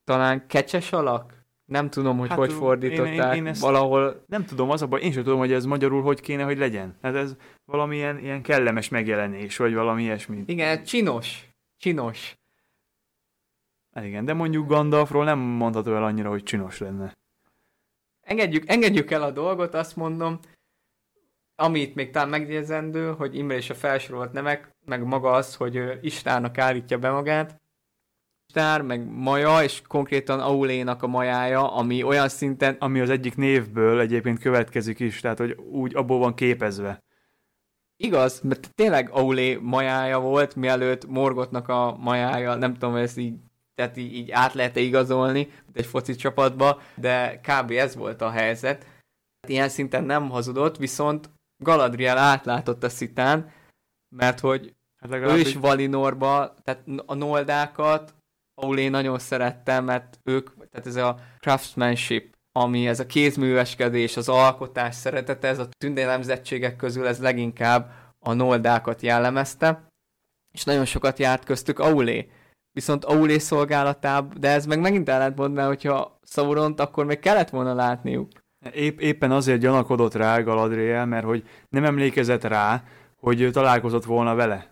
Talán 0.04 0.46
kecses 0.46 0.92
alak? 0.92 1.40
Nem 1.64 1.90
tudom, 1.90 2.18
hogy 2.18 2.28
hát, 2.28 2.38
hogy 2.38 2.52
fordították. 2.52 3.36
Én, 3.36 3.46
én, 3.46 3.46
én 3.46 3.54
valahol... 3.60 4.24
Nem 4.26 4.44
tudom, 4.44 4.70
az 4.70 4.82
a 4.82 4.86
baj, 4.86 5.00
én 5.00 5.12
sem 5.12 5.22
tudom, 5.22 5.38
hogy 5.38 5.52
ez 5.52 5.64
magyarul 5.64 6.02
hogy 6.02 6.20
kéne, 6.20 6.42
hogy 6.42 6.58
legyen. 6.58 6.96
Hát 7.02 7.14
ez 7.14 7.36
valamilyen 7.64 8.18
ilyen 8.18 8.42
kellemes 8.42 8.88
megjelenés, 8.88 9.56
vagy 9.56 9.74
valami 9.74 10.02
ilyesmi. 10.02 10.42
Igen, 10.46 10.84
csinos. 10.84 11.48
Csinos. 11.76 12.34
Hát 13.94 14.04
igen, 14.04 14.24
de 14.24 14.32
mondjuk 14.32 14.68
Gandalfról 14.68 15.24
nem 15.24 15.38
mondható 15.38 15.94
el 15.94 16.04
annyira, 16.04 16.28
hogy 16.28 16.42
csinos 16.42 16.78
lenne. 16.78 17.12
Engedjük, 18.20 18.68
engedjük 18.68 19.10
el 19.10 19.22
a 19.22 19.30
dolgot, 19.30 19.74
azt 19.74 19.96
mondom, 19.96 20.38
amit 21.54 21.94
még 21.94 22.10
talán 22.10 22.28
megjegyzendő, 22.28 23.12
hogy 23.12 23.36
Imre 23.36 23.56
és 23.56 23.70
a 23.70 23.74
felsorolt 23.74 24.32
nemek, 24.32 24.70
meg 24.84 25.04
maga 25.04 25.30
az, 25.30 25.56
hogy 25.56 25.98
Istának 26.00 26.58
állítja 26.58 26.98
be 26.98 27.10
magát, 27.10 27.61
Istár, 28.54 28.82
meg 28.82 29.06
Maja, 29.10 29.62
és 29.62 29.82
konkrétan 29.86 30.40
Aulénak 30.40 31.02
a 31.02 31.06
majája, 31.06 31.74
ami 31.74 32.02
olyan 32.02 32.28
szinten... 32.28 32.76
Ami 32.78 33.00
az 33.00 33.10
egyik 33.10 33.36
névből 33.36 34.00
egyébként 34.00 34.38
következik 34.38 35.00
is, 35.00 35.20
tehát 35.20 35.38
hogy 35.38 35.52
úgy 35.52 35.96
abból 35.96 36.18
van 36.18 36.34
képezve. 36.34 37.02
Igaz, 37.96 38.40
mert 38.40 38.70
tényleg 38.74 39.10
Aulé 39.10 39.58
majája 39.62 40.20
volt, 40.20 40.54
mielőtt 40.54 41.06
Morgotnak 41.06 41.68
a 41.68 41.96
majája, 42.00 42.54
nem 42.54 42.72
tudom, 42.72 42.92
hogy 42.92 43.00
ezt 43.00 43.18
így, 43.18 43.34
tehát 43.74 43.96
így, 43.96 44.14
így 44.14 44.30
át 44.30 44.54
lehet 44.54 44.76
igazolni, 44.76 45.48
egy 45.72 45.86
foci 45.86 46.14
csapatba, 46.14 46.80
de 46.94 47.40
kb. 47.40 47.70
ez 47.70 47.96
volt 47.96 48.22
a 48.22 48.30
helyzet. 48.30 48.86
Ilyen 49.48 49.68
szinten 49.68 50.04
nem 50.04 50.30
hazudott, 50.30 50.76
viszont 50.76 51.30
Galadriel 51.64 52.18
átlátott 52.18 52.84
a 52.84 52.88
szitán, 52.88 53.50
mert 54.16 54.40
hogy 54.40 54.74
hát 54.96 55.12
ő 55.12 55.38
is 55.38 55.54
Valinorba, 55.54 56.54
tehát 56.64 56.84
a 57.06 57.14
noldákat 57.14 58.14
Aulé 58.54 58.88
nagyon 58.88 59.18
szerettem, 59.18 59.84
mert 59.84 60.18
ők, 60.24 60.50
tehát 60.70 60.86
ez 60.86 60.96
a 60.96 61.18
craftsmanship, 61.40 62.34
ami 62.52 62.86
ez 62.88 63.00
a 63.00 63.06
kézműveskedés, 63.06 64.16
az 64.16 64.28
alkotás 64.28 64.94
szeretete, 64.94 65.48
ez 65.48 65.58
a 65.58 65.68
tündélemzettségek 65.78 66.76
közül 66.76 67.06
ez 67.06 67.20
leginkább 67.20 67.90
a 68.18 68.32
noldákat 68.32 69.02
jellemezte, 69.02 69.86
és 70.52 70.64
nagyon 70.64 70.84
sokat 70.84 71.18
járt 71.18 71.44
köztük 71.44 71.78
Aulé. 71.78 72.30
Viszont 72.72 73.04
Aulé 73.04 73.38
szolgálatább, 73.38 74.38
de 74.38 74.48
ez 74.48 74.66
meg 74.66 74.80
megint 74.80 75.08
ellentmondná, 75.08 75.66
hogyha 75.66 76.18
Sauront 76.22 76.80
akkor 76.80 77.04
még 77.04 77.18
kellett 77.18 77.50
volna 77.50 77.74
látniuk. 77.74 78.28
Épp, 78.72 79.00
éppen 79.00 79.30
azért 79.30 79.60
gyanakodott 79.60 80.14
rá 80.14 80.40
Galadriel, 80.40 81.06
mert 81.06 81.24
hogy 81.24 81.48
nem 81.68 81.84
emlékezett 81.84 82.44
rá, 82.44 82.84
hogy 83.16 83.40
ő 83.40 83.50
találkozott 83.50 84.04
volna 84.04 84.34
vele. 84.34 84.71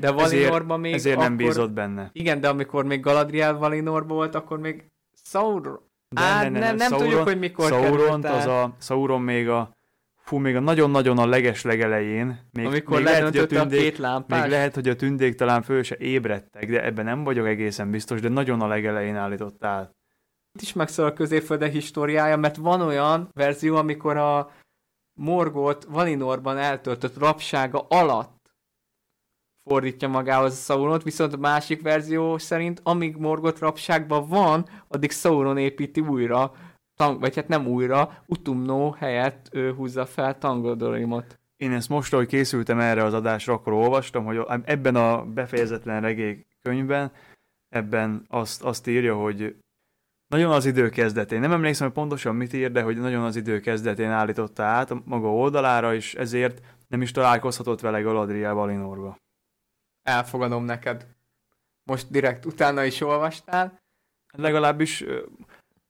De 0.00 0.10
Valinorban 0.10 0.80
még 0.80 0.92
Ezért 0.92 1.16
akkor... 1.16 1.28
nem 1.28 1.36
bízott 1.36 1.70
benne. 1.70 2.10
Igen, 2.12 2.40
de 2.40 2.48
amikor 2.48 2.84
még 2.84 3.00
Galadriel 3.00 3.54
Valinorban 3.54 4.16
volt, 4.16 4.34
akkor 4.34 4.58
még 4.58 4.84
Sauron... 5.24 5.88
De 6.14 6.20
Á, 6.20 6.42
nem, 6.42 6.52
nem, 6.52 6.76
nem 6.76 6.90
tudjuk, 6.90 7.22
hogy 7.22 7.38
mikor 7.38 7.68
Sauront, 7.68 8.24
az 8.24 8.46
a, 8.46 8.76
Sauron 8.80 9.22
még 9.22 9.48
a 9.48 9.70
fú, 10.16 10.38
még 10.38 10.56
a 10.56 10.60
nagyon-nagyon 10.60 11.18
a 11.18 11.26
leges 11.26 11.62
legelején. 11.62 12.48
Még, 12.52 12.66
amikor 12.66 12.96
még 12.96 13.04
lehet, 13.04 13.22
hogy 13.22 13.36
a 13.36 13.40
ledöntötte 13.40 13.60
a, 13.60 13.62
tündék, 13.62 13.80
két 13.80 13.98
lámpás. 13.98 14.40
még 14.40 14.50
lehet, 14.50 14.74
hogy 14.74 14.88
a 14.88 14.96
tündék 14.96 15.34
talán 15.34 15.62
föl 15.62 15.82
se 15.82 15.96
ébredtek, 15.98 16.70
de 16.70 16.84
ebben 16.84 17.04
nem 17.04 17.24
vagyok 17.24 17.46
egészen 17.46 17.90
biztos, 17.90 18.20
de 18.20 18.28
nagyon 18.28 18.60
a 18.60 18.66
legelején 18.66 19.16
állított 19.16 19.64
át. 19.64 19.94
Itt 20.52 20.62
is 20.62 20.72
megszól 20.72 21.06
a 21.06 21.12
középfölde 21.12 21.68
históriája, 21.68 22.36
mert 22.36 22.56
van 22.56 22.80
olyan 22.80 23.28
verzió, 23.32 23.76
amikor 23.76 24.16
a 24.16 24.50
Morgot 25.18 25.84
Valinorban 25.84 26.58
eltöltött 26.58 27.18
rabsága 27.18 27.86
alatt 27.88 28.39
fordítja 29.70 30.08
magához 30.08 30.64
Sauront, 30.64 31.02
viszont 31.02 31.32
a 31.32 31.36
másik 31.36 31.82
verzió 31.82 32.38
szerint, 32.38 32.80
amíg 32.82 33.16
Morgot 33.16 33.58
rabságban 33.58 34.28
van, 34.28 34.68
addig 34.88 35.10
Sauron 35.10 35.58
építi 35.58 36.00
újra, 36.00 36.52
tang, 36.96 37.20
vagy 37.20 37.34
hát 37.34 37.48
nem 37.48 37.66
újra, 37.66 38.22
Utumno 38.26 38.90
helyett 38.90 39.48
ő 39.52 39.72
húzza 39.72 40.06
fel 40.06 40.38
Tangodorimot. 40.38 41.38
Én 41.56 41.72
ezt 41.72 41.88
most, 41.88 42.12
ahogy 42.12 42.26
készültem 42.26 42.78
erre 42.80 43.04
az 43.04 43.14
adásra, 43.14 43.52
akkor 43.52 43.72
olvastam, 43.72 44.24
hogy 44.24 44.40
ebben 44.64 44.96
a 44.96 45.24
befejezetlen 45.24 46.00
regély 46.00 46.46
könyvben, 46.62 47.12
ebben 47.68 48.24
azt, 48.28 48.62
azt 48.62 48.86
írja, 48.86 49.16
hogy 49.16 49.56
nagyon 50.26 50.52
az 50.52 50.66
idő 50.66 50.88
kezdetén, 50.88 51.40
nem 51.40 51.52
emlékszem, 51.52 51.86
hogy 51.86 51.96
pontosan 51.96 52.34
mit 52.34 52.52
ír, 52.52 52.72
de 52.72 52.82
hogy 52.82 52.96
nagyon 52.96 53.24
az 53.24 53.36
idő 53.36 53.60
kezdetén 53.60 54.10
állította 54.10 54.62
át 54.62 54.90
a 54.90 55.02
maga 55.04 55.32
oldalára, 55.34 55.94
és 55.94 56.14
ezért 56.14 56.60
nem 56.88 57.02
is 57.02 57.10
találkozhatott 57.10 57.80
vele 57.80 58.00
Galadriel 58.00 58.54
Valinorba. 58.54 59.18
Elfogadom 60.10 60.64
neked. 60.64 61.06
Most 61.82 62.10
direkt 62.10 62.44
utána 62.44 62.84
is 62.84 63.00
olvastál. 63.00 63.80
Legalábbis 64.32 65.04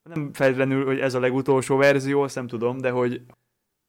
nem 0.03 0.33
feltétlenül, 0.33 0.85
hogy 0.85 1.01
ez 1.01 1.15
a 1.15 1.21
legutolsó 1.21 1.77
verzió, 1.77 2.23
azt 2.23 2.35
nem 2.35 2.47
tudom, 2.47 2.79
de 2.79 2.91
hogy 2.91 3.23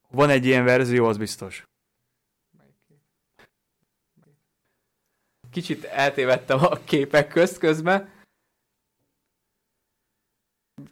van 0.10 0.30
egy 0.30 0.46
ilyen 0.46 0.64
verzió, 0.64 1.06
az 1.06 1.18
biztos. 1.18 1.68
Kicsit 5.52 5.84
eltévedtem 5.84 6.60
a 6.60 6.76
képek 6.84 7.28
közt 7.28 7.58
közben. 7.58 8.10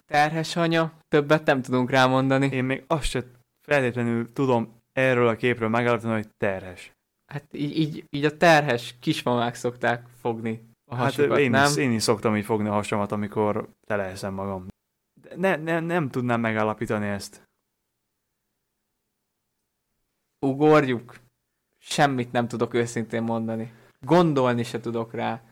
Terhes 0.06 0.56
anya, 0.56 0.94
többet 1.08 1.46
nem 1.46 1.62
tudunk 1.62 1.90
rámondani. 1.90 2.48
Én 2.52 2.64
még 2.64 2.84
azt 2.88 3.04
se 3.04 3.24
feltétlenül 3.62 4.34
tudom 4.34 4.82
erről 4.94 5.28
a 5.28 5.36
képről 5.36 5.70
megállapítani, 5.70 6.14
hogy 6.14 6.30
terhes. 6.38 6.92
Hát 7.30 7.54
így, 7.54 7.78
így, 7.78 8.06
így 8.10 8.26
a 8.26 8.38
terhes 8.38 8.96
kismamák 9.00 9.56
szokták 9.56 10.08
fogni 10.08 10.68
a 10.92 10.96
Hát 10.96 11.04
hasukat, 11.04 11.38
én 11.40 11.50
nem? 11.50 11.70
is, 11.70 11.78
én 11.78 11.92
is 11.92 12.04
szoktam 12.04 12.36
így 12.36 12.46
fogni 12.46 12.68
a 12.68 12.72
hasamat, 12.72 13.12
amikor 13.12 13.70
teleeszem 13.88 14.34
magam. 14.34 14.68
De 15.22 15.36
ne, 15.36 15.56
ne, 15.56 15.80
nem 15.80 16.10
tudnám 16.10 16.40
megállapítani 16.40 17.08
ezt. 17.08 17.44
Ugorjuk. 20.46 21.20
Semmit 21.78 22.32
nem 22.32 22.48
tudok 22.48 22.74
őszintén 22.74 23.24
mondani. 23.24 23.74
Gondolni 24.06 24.64
se 24.64 24.80
tudok 24.80 25.14
rá. 25.14 25.44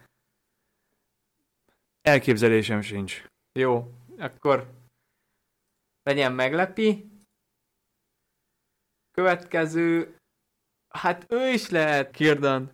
Elképzelésem 2.02 2.82
sincs. 2.82 3.26
Jó, 3.60 3.94
akkor 4.18 4.74
legyen 6.04 6.34
meglepi. 6.34 7.12
Következő, 9.12 10.17
hát 10.90 11.26
ő 11.30 11.50
is 11.50 11.70
lehet, 11.70 12.12
Kirdan. 12.12 12.72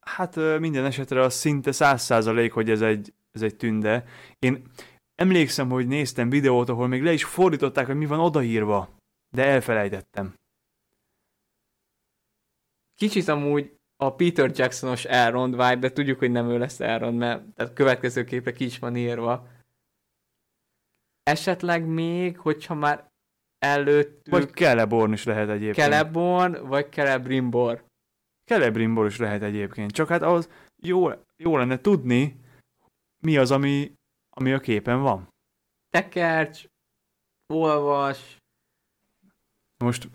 Hát 0.00 0.36
minden 0.36 0.84
esetre 0.84 1.20
az 1.20 1.34
szinte 1.34 1.72
száz 1.72 2.02
százalék, 2.02 2.52
hogy 2.52 2.70
ez 2.70 2.80
egy, 2.80 3.14
ez 3.32 3.42
egy 3.42 3.56
tünde. 3.56 4.04
Én 4.38 4.66
emlékszem, 5.14 5.68
hogy 5.68 5.86
néztem 5.86 6.30
videót, 6.30 6.68
ahol 6.68 6.86
még 6.88 7.02
le 7.02 7.12
is 7.12 7.24
fordították, 7.24 7.86
hogy 7.86 7.96
mi 7.96 8.06
van 8.06 8.20
odaírva, 8.20 8.88
de 9.34 9.44
elfelejtettem. 9.44 10.34
Kicsit 12.94 13.28
amúgy 13.28 13.78
a 13.96 14.14
Peter 14.14 14.50
Jacksonos 14.54 15.04
Elrond 15.04 15.50
vibe, 15.50 15.76
de 15.76 15.92
tudjuk, 15.92 16.18
hogy 16.18 16.30
nem 16.30 16.48
ő 16.48 16.58
lesz 16.58 16.80
Elrond, 16.80 17.18
mert 17.18 17.54
tehát 17.54 17.72
következő 17.72 18.24
képre 18.24 18.52
ki 18.52 18.64
is 18.64 18.78
van 18.78 18.96
írva. 18.96 19.48
Esetleg 21.22 21.86
még, 21.86 22.38
hogyha 22.38 22.74
már 22.74 23.09
előttük 23.60 24.32
Vagy 24.32 24.50
Celeborn 24.54 25.12
is 25.12 25.24
lehet 25.24 25.48
egyébként. 25.48 25.88
Celeborn, 25.88 26.66
vagy 26.66 26.92
Celebrimbor. 26.92 27.84
Celebrimbor 28.44 29.06
is 29.06 29.18
lehet 29.18 29.42
egyébként. 29.42 29.90
Csak 29.90 30.08
hát 30.08 30.22
az 30.22 30.50
jó, 30.82 31.08
jó 31.36 31.56
lenne 31.56 31.80
tudni, 31.80 32.40
mi 33.22 33.36
az, 33.36 33.50
ami, 33.50 33.94
ami 34.36 34.52
a 34.52 34.58
képen 34.58 35.00
van. 35.00 35.28
Tekercs, 35.88 36.64
olvas, 37.46 38.36
Most 39.84 40.08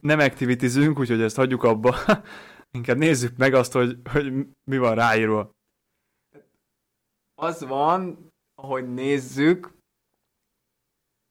nem 0.00 0.18
activitizünk, 0.18 0.98
úgyhogy 0.98 1.20
ezt 1.20 1.36
hagyjuk 1.36 1.62
abba. 1.62 1.96
Inkább 2.78 2.96
nézzük 2.96 3.36
meg 3.36 3.54
azt, 3.54 3.72
hogy, 3.72 3.98
hogy 4.10 4.46
mi 4.70 4.78
van 4.78 4.94
ráírva. 4.94 5.50
az 7.34 7.64
van, 7.64 8.28
ahogy 8.54 8.92
nézzük, 8.92 9.76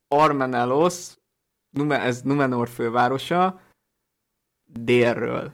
Armenelos, 0.08 1.16
Nume, 1.72 2.00
ez 2.00 2.22
Numenor 2.22 2.70
fővárosa, 2.70 3.62
délről. 4.66 5.52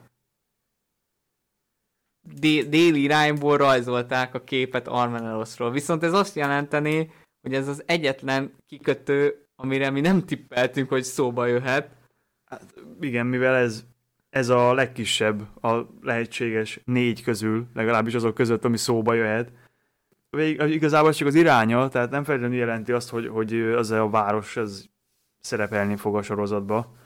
Dé- 2.20 2.68
déli 2.68 3.02
irányból 3.02 3.56
rajzolták 3.56 4.34
a 4.34 4.44
képet 4.44 4.88
Armenelosról. 4.88 5.70
Viszont 5.70 6.02
ez 6.02 6.12
azt 6.12 6.34
jelenteni, 6.34 7.12
hogy 7.40 7.54
ez 7.54 7.68
az 7.68 7.82
egyetlen 7.86 8.54
kikötő, 8.66 9.46
amire 9.56 9.90
mi 9.90 10.00
nem 10.00 10.24
tippeltünk, 10.24 10.88
hogy 10.88 11.02
szóba 11.02 11.46
jöhet. 11.46 11.96
Hát, 12.44 12.74
igen, 13.00 13.26
mivel 13.26 13.54
ez, 13.54 13.84
ez 14.30 14.48
a 14.48 14.74
legkisebb 14.74 15.64
a 15.64 15.86
lehetséges 16.00 16.80
négy 16.84 17.22
közül, 17.22 17.66
legalábbis 17.74 18.14
azok 18.14 18.34
között, 18.34 18.64
ami 18.64 18.76
szóba 18.76 19.14
jöhet. 19.14 19.52
Vég, 20.30 20.60
igazából 20.60 21.12
csak 21.12 21.26
az 21.28 21.34
iránya, 21.34 21.88
tehát 21.88 22.10
nem 22.10 22.24
feltétlenül 22.24 22.58
jelenti 22.58 22.92
azt, 22.92 23.08
hogy, 23.08 23.28
hogy 23.28 23.54
az 23.54 23.90
a 23.90 24.08
város 24.08 24.56
ez 24.56 24.84
szerepelni 25.40 25.96
fog 25.96 26.16
a 26.16 26.22
sorozatba. 26.22 26.96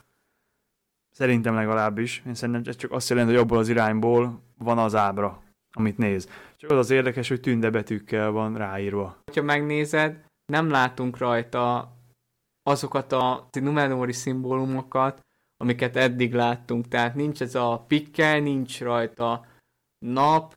Szerintem 1.11 1.55
legalábbis. 1.55 2.23
Én 2.25 2.33
szerintem 2.33 2.63
ez 2.65 2.75
csak 2.75 2.91
azt 2.91 3.09
jelenti, 3.09 3.31
hogy 3.31 3.41
abból 3.41 3.57
az 3.57 3.69
irányból 3.69 4.41
van 4.57 4.77
az 4.77 4.95
ábra, 4.95 5.41
amit 5.71 5.97
néz. 5.97 6.29
Csak 6.57 6.69
az 6.69 6.77
az 6.77 6.89
érdekes, 6.89 7.29
hogy 7.29 7.39
tünde 7.39 7.69
betűkkel 7.69 8.31
van 8.31 8.57
ráírva. 8.57 9.17
Ha 9.33 9.41
megnézed, 9.41 10.25
nem 10.51 10.69
látunk 10.69 11.17
rajta 11.17 11.93
azokat 12.63 13.11
a 13.11 13.47
numenóri 13.51 14.13
szimbólumokat, 14.13 15.19
amiket 15.57 15.95
eddig 15.95 16.33
láttunk. 16.33 16.87
Tehát 16.87 17.15
nincs 17.15 17.41
ez 17.41 17.55
a 17.55 17.83
pikkel, 17.87 18.39
nincs 18.39 18.81
rajta 18.81 19.45
nap, 20.05 20.55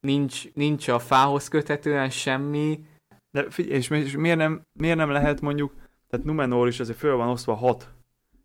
nincs, 0.00 0.52
nincs 0.52 0.88
a 0.88 0.98
fához 0.98 1.48
köthetően 1.48 2.10
semmi. 2.10 2.86
De 3.30 3.50
figyelj, 3.50 3.76
és 3.76 4.16
miért 4.16 4.36
nem, 4.36 4.62
miért 4.78 4.96
nem 4.96 5.10
lehet 5.10 5.40
mondjuk, 5.40 5.72
tehát 6.14 6.28
Numenor 6.28 6.68
is 6.68 6.80
azért 6.80 6.98
föl 6.98 7.16
van 7.16 7.28
osztva 7.28 7.54
hat, 7.54 7.92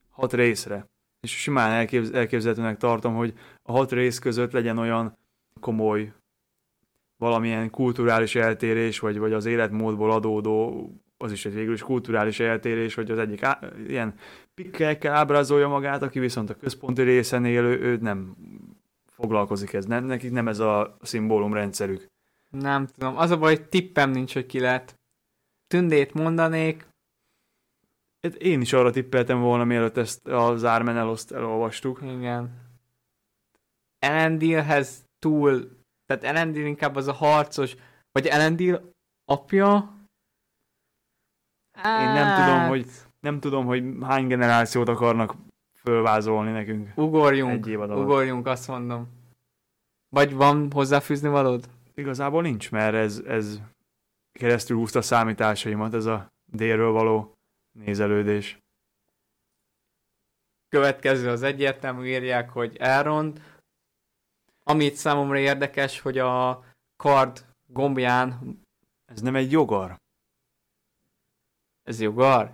hat 0.09 0.33
részre. 0.33 0.89
És 1.21 1.41
simán 1.41 1.71
elképz, 1.71 2.11
elképzelhetőnek 2.11 2.77
tartom, 2.77 3.15
hogy 3.15 3.33
a 3.63 3.71
hat 3.71 3.91
rész 3.91 4.19
között 4.19 4.51
legyen 4.51 4.77
olyan 4.77 5.17
komoly 5.59 6.13
valamilyen 7.17 7.69
kulturális 7.69 8.35
eltérés, 8.35 8.99
vagy, 8.99 9.17
vagy 9.17 9.33
az 9.33 9.45
életmódból 9.45 10.11
adódó, 10.11 10.89
az 11.17 11.31
is 11.31 11.45
egy 11.45 11.53
végül 11.53 11.73
is 11.73 11.81
kulturális 11.81 12.39
eltérés, 12.39 12.95
hogy 12.95 13.11
az 13.11 13.17
egyik 13.17 13.43
á, 13.43 13.59
ilyen 13.87 14.13
pikkelkel 14.53 15.13
ábrázolja 15.13 15.67
magát, 15.67 16.01
aki 16.01 16.19
viszont 16.19 16.49
a 16.49 16.55
központi 16.55 17.01
részen 17.01 17.45
élő, 17.45 17.79
ő 17.79 17.97
nem 18.01 18.35
foglalkozik 19.07 19.73
ez, 19.73 19.85
nem, 19.85 20.05
nekik 20.05 20.31
nem 20.31 20.47
ez 20.47 20.59
a 20.59 20.97
szimbólumrendszerük. 21.01 22.05
Nem 22.49 22.85
tudom. 22.85 23.17
Az 23.17 23.31
a 23.31 23.37
baj, 23.37 23.55
hogy 23.55 23.67
tippem 23.67 24.11
nincs, 24.11 24.33
hogy 24.33 24.45
ki 24.45 24.59
lett. 24.59 24.97
Tündét 25.67 26.13
mondanék, 26.13 26.88
Én 28.37 28.61
is 28.61 28.73
arra 28.73 28.91
tippeltem 28.91 29.39
volna, 29.41 29.63
mielőtt 29.63 29.97
ezt 29.97 30.27
az 30.27 30.63
Ármeneloszt 30.63 31.31
elolvastuk. 31.31 31.99
igen. 32.01 32.67
Elendilhez 33.99 35.03
túl, 35.19 35.69
tehát 36.05 36.23
Elendil 36.23 36.65
inkább 36.65 36.95
az 36.95 37.07
a 37.07 37.13
harcos, 37.13 37.75
vagy 38.11 38.27
Elendil 38.27 38.91
apja? 39.25 39.93
Én 41.75 42.11
nem 42.13 42.35
tudom, 42.35 42.59
Hát, 42.59 42.69
hogy 42.69 42.85
nem 43.19 43.39
tudom, 43.39 43.65
hogy 43.65 43.83
hány 44.01 44.27
generációt 44.27 44.87
akarnak 44.89 45.35
fölvázolni 45.81 46.51
nekünk. 46.51 46.91
Ugorjunk, 46.95 47.65
Egy 47.65 47.73
alatt. 47.73 47.97
ugorjunk, 47.97 48.47
azt 48.47 48.67
mondom. 48.67 49.07
Vagy 50.09 50.33
van 50.33 50.71
hozzáfűzni 50.71 51.27
valód? 51.29 51.69
Igazából 51.93 52.41
nincs, 52.41 52.71
mert 52.71 52.93
ez, 52.95 53.21
ez 53.25 53.59
keresztül 54.31 54.77
húzta 54.77 54.99
a 54.99 55.01
számításaimat, 55.01 55.93
ez 55.93 56.05
a 56.05 56.27
délről 56.51 56.91
való 56.91 57.33
nézelődés. 57.71 58.59
Következő 60.69 61.29
az 61.29 61.41
egyértelmű, 61.43 62.07
írják, 62.07 62.49
hogy 62.49 62.77
Elrond. 62.77 63.41
Amit 64.63 64.95
számomra 64.95 65.37
érdekes, 65.37 65.99
hogy 65.99 66.17
a 66.17 66.63
kard 66.95 67.45
gombján, 67.65 68.59
Ez 69.05 69.21
nem 69.21 69.35
egy 69.35 69.51
jogar. 69.51 69.97
ez 71.83 72.01
jogar? 72.01 72.53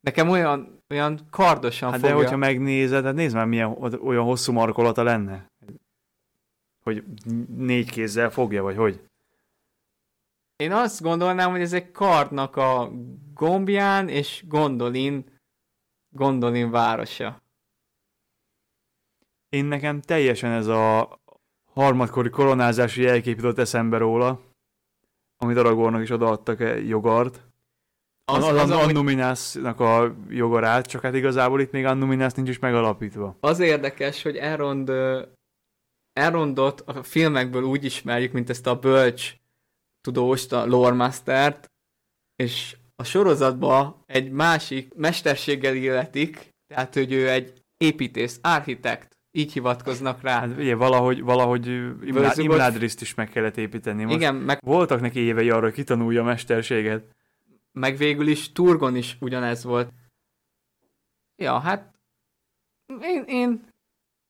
Nekem 0.00 0.28
olyan, 0.28 0.82
olyan 0.88 1.26
kardosan 1.30 1.90
Hát 1.90 2.00
fogja. 2.00 2.14
de 2.14 2.22
hogyha 2.22 2.36
megnézed, 2.36 3.04
hát 3.04 3.14
nézd 3.14 3.34
már 3.34 3.46
milyen 3.46 3.70
olyan 4.02 4.24
hosszú 4.24 4.52
markolata 4.52 5.02
lenne. 5.02 5.50
Hogy 6.84 7.04
négy 7.48 7.90
kézzel 7.90 8.30
fogja, 8.30 8.62
vagy 8.62 8.76
hogy? 8.76 9.08
Én 10.56 10.72
azt 10.72 11.02
gondolnám, 11.02 11.50
hogy 11.50 11.60
ez 11.60 11.72
egy 11.72 11.90
kardnak 11.90 12.56
a 12.56 12.90
gombján 13.38 14.08
és 14.08 14.44
Gondolin, 14.46 15.24
Gondolin 16.08 16.70
városa. 16.70 17.42
Én 19.48 19.64
nekem 19.64 20.00
teljesen 20.00 20.50
ez 20.50 20.66
a 20.66 21.18
harmadkori 21.72 22.30
koronázási 22.30 23.02
jelkép 23.02 23.36
jutott 23.36 23.58
eszembe 23.58 23.98
róla, 23.98 24.40
amit 25.36 25.56
Aragornak 25.56 26.02
is 26.02 26.10
odaadtak 26.10 26.60
egy 26.60 26.88
jogart. 26.88 27.46
Az, 28.24 28.44
az, 28.44 28.54
az, 28.54 28.70
az 28.70 28.70
Annuminásnak 28.70 29.80
a 29.80 30.14
jogarát, 30.28 30.86
csak 30.86 31.02
hát 31.02 31.14
igazából 31.14 31.60
itt 31.60 31.70
még 31.70 31.84
Annuminás 31.84 32.32
nincs 32.32 32.48
is 32.48 32.58
megalapítva. 32.58 33.36
Az 33.40 33.60
érdekes, 33.60 34.22
hogy 34.22 34.36
Elrond, 34.36 34.92
Elrondot 36.12 36.80
a 36.80 37.02
filmekből 37.02 37.62
úgy 37.62 37.84
ismerjük, 37.84 38.32
mint 38.32 38.50
ezt 38.50 38.66
a 38.66 38.78
bölcs 38.78 39.34
tudóst, 40.00 40.52
a 40.52 40.66
lore 40.66 40.94
mastert, 40.94 41.70
és 42.36 42.77
a 43.00 43.04
sorozatban 43.04 44.02
egy 44.06 44.30
másik 44.30 44.94
mesterséggel 44.94 45.74
illetik, 45.74 46.54
tehát 46.66 46.94
hogy 46.94 47.12
ő 47.12 47.28
egy 47.28 47.62
építész, 47.76 48.38
architekt, 48.42 49.16
így 49.30 49.52
hivatkoznak 49.52 50.22
rá. 50.22 50.40
Hát 50.40 50.56
ugye 50.56 50.74
valahogy, 50.74 51.22
valahogy 51.22 51.66
Imlá, 51.66 51.94
Völzugos- 52.12 52.36
Imládriszt 52.38 53.00
is 53.00 53.14
meg 53.14 53.28
kellett 53.28 53.56
építeni. 53.56 54.04
Most 54.04 54.16
Igen, 54.16 54.34
meg, 54.34 54.58
Voltak 54.64 55.00
neki 55.00 55.18
évei 55.18 55.50
arra, 55.50 55.62
hogy 55.62 55.72
kitanulja 55.72 56.20
a 56.20 56.24
mesterséget. 56.24 57.16
meg 57.72 57.96
végül 57.96 58.26
is 58.26 58.52
Turgon 58.52 58.96
is 58.96 59.16
ugyanez 59.20 59.64
volt. 59.64 59.92
Ja, 61.36 61.58
hát 61.58 61.94
én, 63.00 63.24
én 63.26 63.68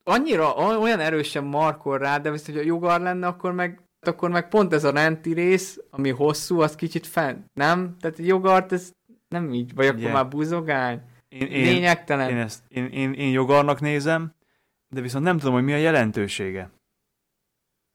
annyira 0.04 0.54
olyan 0.54 1.00
erősen 1.00 1.44
markol 1.44 1.98
rá, 1.98 2.18
de 2.18 2.30
viszont, 2.30 2.56
hogy 2.56 2.66
a 2.66 2.70
jogar 2.70 3.00
lenne, 3.00 3.26
akkor 3.26 3.52
meg 3.52 3.80
akkor 4.08 4.30
meg 4.30 4.48
pont 4.48 4.72
ez 4.72 4.84
a 4.84 4.90
renti 4.90 5.32
rész, 5.32 5.80
ami 5.90 6.10
hosszú, 6.10 6.60
az 6.60 6.74
kicsit 6.74 7.06
fent, 7.06 7.44
nem? 7.52 7.96
Tehát 8.00 8.18
jogart, 8.18 8.72
ez 8.72 8.92
nem 9.28 9.52
így, 9.52 9.74
vagy 9.74 9.86
akkor 9.86 10.00
Ugye. 10.00 10.12
már 10.12 10.28
buzogány. 10.28 11.00
Én, 11.28 11.46
én, 11.46 11.64
Lényegtelen. 11.64 12.30
én, 12.30 12.36
ezt, 12.36 12.62
én, 12.68 12.86
én, 12.86 13.12
én 13.12 13.30
jogarnak 13.30 13.80
nézem, 13.80 14.34
de 14.94 15.00
viszont 15.00 15.24
nem 15.24 15.38
tudom, 15.38 15.54
hogy 15.54 15.62
mi 15.64 15.72
a 15.72 15.76
jelentősége. 15.76 16.70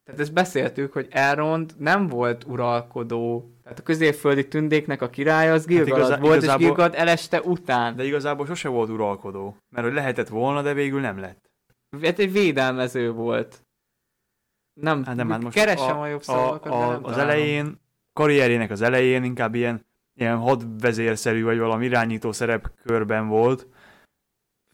Tehát 0.04 0.22
ezt 0.22 0.34
beszéltük, 0.34 0.94
hogy 0.94 1.08
Elrond 1.10 1.74
nem 1.78 2.08
volt 2.08 2.44
uralkodó. 2.44 3.52
Tehát 3.64 3.80
a 3.80 3.84
középföldi 3.84 4.48
tündéknek 4.48 5.02
a 5.02 5.10
királya 5.10 5.54
az 5.54 5.66
Gilgalad 5.66 5.90
Hát 5.92 5.98
igazá- 6.00 6.20
volt, 6.22 6.36
igazából- 6.38 6.62
és 6.62 6.68
Gilgalad 6.68 6.96
eleste 6.96 7.42
után. 7.42 7.96
De 7.96 8.04
igazából 8.06 8.46
sose 8.46 8.70
volt 8.70 8.90
uralkodó, 8.90 9.58
mert 9.70 9.86
hogy 9.86 9.96
lehetett 9.96 10.28
volna, 10.28 10.62
de 10.62 10.74
végül 10.74 11.00
nem 11.02 11.20
lett. 11.20 11.52
Hát 12.02 12.20
egy 12.20 12.32
védelmező 12.32 13.12
volt. 13.12 13.63
Nem, 14.74 15.04
Hát 15.04 15.16
nem, 15.16 15.30
hát 15.30 15.42
most 15.44 15.56
keresem 15.56 15.98
a, 15.98 16.02
a, 16.02 16.08
jobb 16.08 16.20
a, 16.20 16.24
szavakat, 16.24 16.72
de 16.72 16.78
a, 16.78 16.92
nem 16.92 17.04
az 17.04 17.12
találom. 17.12 17.30
elején, 17.30 17.82
karrierjének 18.14 18.72
az 18.72 18.82
elején 18.82 19.24
inkább 19.24 19.56
ilyen, 19.56 19.86
ilyen 20.16 20.38
hadvezérszerű, 20.38 21.44
vagy 21.44 21.58
valami 21.58 21.86
irányító 21.86 22.32
szerepkörben 22.32 23.28
volt, 23.28 23.68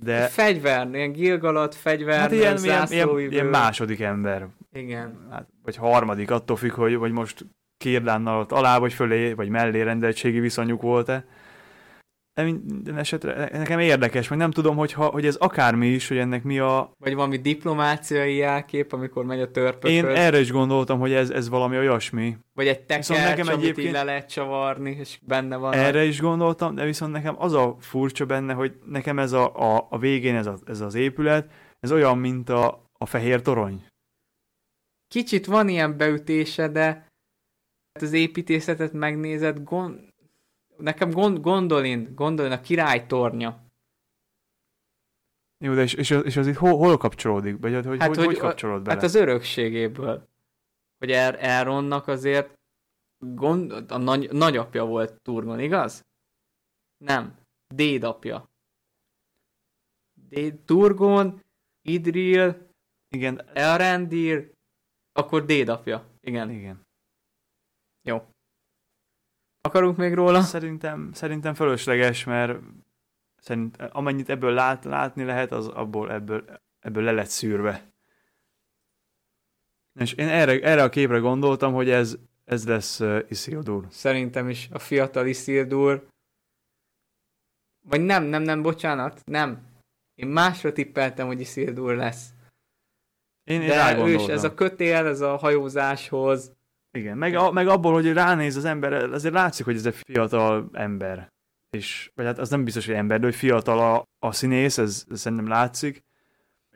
de 0.01 0.27
Fegyver, 0.27 0.89
ilyen 0.93 1.11
Gilgalad, 1.11 1.73
fegyver, 1.73 2.19
hát 2.19 2.31
ilyen, 2.31 2.63
ilyen, 2.63 2.87
ilyen, 2.89 3.19
ilyen 3.19 3.45
második 3.45 3.99
ember, 3.99 4.47
Igen. 4.73 5.27
hát, 5.31 5.47
vagy 5.63 5.75
harmadik, 5.75 6.31
attól 6.31 6.55
függ, 6.55 6.71
hogy, 6.71 6.95
hogy 6.95 7.11
most 7.11 7.45
Kirdánnal 7.77 8.39
ott 8.39 8.51
alá, 8.51 8.77
vagy 8.77 8.93
fölé, 8.93 9.33
vagy 9.33 9.49
mellé 9.49 9.81
rendeltségi 9.81 10.39
viszonyuk 10.39 10.81
volt-e. 10.81 11.25
De 12.39 12.45
minden 12.45 12.97
esetre 12.97 13.49
nekem 13.51 13.79
érdekes, 13.79 14.27
meg 14.27 14.37
nem 14.37 14.51
tudom, 14.51 14.75
hogy, 14.75 14.93
ha, 14.93 15.05
hogy 15.05 15.25
ez 15.25 15.35
akármi 15.35 15.87
is, 15.87 16.07
hogy 16.07 16.17
ennek 16.17 16.43
mi 16.43 16.59
a... 16.59 16.91
Vagy 16.99 17.13
valami 17.13 17.37
diplomáciai 17.37 18.35
jelkép, 18.35 18.93
amikor 18.93 19.25
megy 19.25 19.41
a 19.41 19.51
törpökhöz. 19.51 19.91
Én 19.91 20.05
erre 20.05 20.39
is 20.39 20.51
gondoltam, 20.51 20.99
hogy 20.99 21.11
ez, 21.11 21.29
ez 21.29 21.49
valami 21.49 21.77
olyasmi. 21.77 22.37
Vagy 22.53 22.67
egy 22.67 22.79
tekercs, 22.79 23.07
Viszont 23.07 23.27
nekem 23.27 23.47
amit 23.47 23.59
egyébként- 23.59 23.87
így 23.87 23.93
le 23.93 24.03
lehet 24.03 24.29
csavarni, 24.29 24.91
és 24.99 25.19
benne 25.21 25.55
van. 25.55 25.73
Erre 25.73 26.03
is 26.03 26.19
gondoltam, 26.19 26.75
de 26.75 26.85
viszont 26.85 27.11
nekem 27.11 27.35
az 27.37 27.53
a 27.53 27.75
furcsa 27.79 28.25
benne, 28.25 28.53
hogy 28.53 28.79
nekem 28.85 29.19
ez 29.19 29.31
a, 29.31 29.75
a, 29.75 29.87
a 29.89 29.97
végén 29.97 30.35
ez, 30.35 30.45
a, 30.45 30.57
ez 30.65 30.81
az 30.81 30.95
épület, 30.95 31.51
ez 31.79 31.91
olyan, 31.91 32.17
mint 32.17 32.49
a, 32.49 32.83
a 32.97 33.05
fehér 33.05 33.41
torony. 33.41 33.85
Kicsit 35.07 35.45
van 35.45 35.67
ilyen 35.69 35.97
beütése, 35.97 36.67
de 36.67 36.85
hát 37.93 38.01
az 38.01 38.13
építészetet 38.13 38.93
megnézed, 38.93 39.63
gond... 39.63 40.07
nekem 40.79 41.11
gond, 41.11 41.39
gondolin, 41.39 42.15
gondolin 42.15 42.51
a 42.51 42.61
király 42.61 43.05
tornya. 43.05 43.67
Jó, 45.63 45.73
de 45.73 45.81
és, 45.81 45.93
és, 45.93 46.11
az, 46.11 46.25
és 46.25 46.37
az 46.37 46.47
itt 46.47 46.55
hol, 46.55 46.77
hol 46.77 46.97
kapcsolódik? 46.97 47.59
Vagy 47.59 47.85
hogy, 47.85 47.99
Hát, 47.99 48.07
hogy, 48.07 48.17
hogy 48.17 48.25
hogy, 48.25 48.37
kapcsolód 48.37 48.81
bele? 48.81 48.95
Hát 48.95 49.03
az 49.03 49.15
örökségéből. 49.15 50.27
Hogy 50.97 51.11
er, 51.11 51.37
Elronnak 51.39 52.07
azért 52.07 52.57
gond, 53.17 53.91
a 53.91 53.97
nagy, 53.97 54.31
nagyapja 54.31 54.85
volt 54.85 55.21
Turgon, 55.21 55.59
igaz? 55.59 56.05
Nem. 56.97 57.37
Dédapja. 57.67 58.49
Déd, 60.29 60.59
Turgon, 60.59 61.41
Idril, 61.81 62.67
Igen, 63.15 63.47
Elrendir, 63.53 64.51
akkor 65.11 65.45
dédapja. 65.45 66.05
Igen. 66.21 66.49
igen. 66.49 66.87
Akarunk 69.61 69.97
még 69.97 70.13
róla? 70.13 70.41
Szerintem, 70.41 71.09
szerintem 71.13 71.53
fölösleges, 71.53 72.23
mert 72.23 72.59
szerint, 73.37 73.77
amennyit 73.77 74.29
ebből 74.29 74.53
lát, 74.53 74.83
látni 74.83 75.23
lehet, 75.23 75.51
az 75.51 75.67
abból 75.67 76.11
ebből, 76.11 76.61
ebből 76.79 77.03
le 77.03 77.11
lett 77.11 77.27
szűrve. 77.27 77.91
És 79.99 80.13
én 80.13 80.27
erre, 80.27 80.59
erre 80.59 80.83
a 80.83 80.89
képre 80.89 81.17
gondoltam, 81.17 81.73
hogy 81.73 81.89
ez, 81.89 82.17
ez 82.45 82.67
lesz 82.67 82.99
uh, 82.99 83.19
Isildur. 83.29 83.85
Szerintem 83.89 84.49
is 84.49 84.69
a 84.71 84.79
fiatal 84.79 85.27
Isildur. 85.27 86.07
Vagy 87.81 88.01
nem, 88.01 88.23
nem, 88.23 88.41
nem, 88.41 88.61
bocsánat, 88.61 89.21
nem. 89.25 89.67
Én 90.15 90.27
másra 90.27 90.71
tippeltem, 90.71 91.27
hogy 91.27 91.39
Isildur 91.39 91.95
lesz. 91.95 92.29
Én, 93.43 93.61
én 93.61 93.67
De 93.67 93.97
ő 93.97 94.13
is, 94.13 94.27
ez 94.27 94.43
a 94.43 94.53
kötél, 94.53 95.05
ez 95.05 95.21
a 95.21 95.37
hajózáshoz. 95.37 96.57
Igen, 96.91 97.17
meg, 97.17 97.35
a, 97.35 97.51
meg 97.51 97.67
abból, 97.67 97.93
hogy 97.93 98.13
ránéz 98.13 98.55
az 98.55 98.65
ember, 98.65 98.93
azért 98.93 99.33
látszik, 99.33 99.65
hogy 99.65 99.75
ez 99.75 99.85
egy 99.85 99.95
fiatal 99.95 100.69
ember. 100.73 101.31
És, 101.69 102.11
vagy 102.15 102.25
hát 102.25 102.39
az 102.39 102.49
nem 102.49 102.63
biztos, 102.63 102.85
hogy 102.85 102.95
ember, 102.95 103.19
de 103.19 103.25
hogy 103.25 103.35
fiatal 103.35 103.79
a, 103.79 104.03
a 104.27 104.31
színész, 104.31 104.77
ez, 104.77 105.05
ez 105.09 105.19
szerintem 105.19 105.47
látszik. 105.47 106.03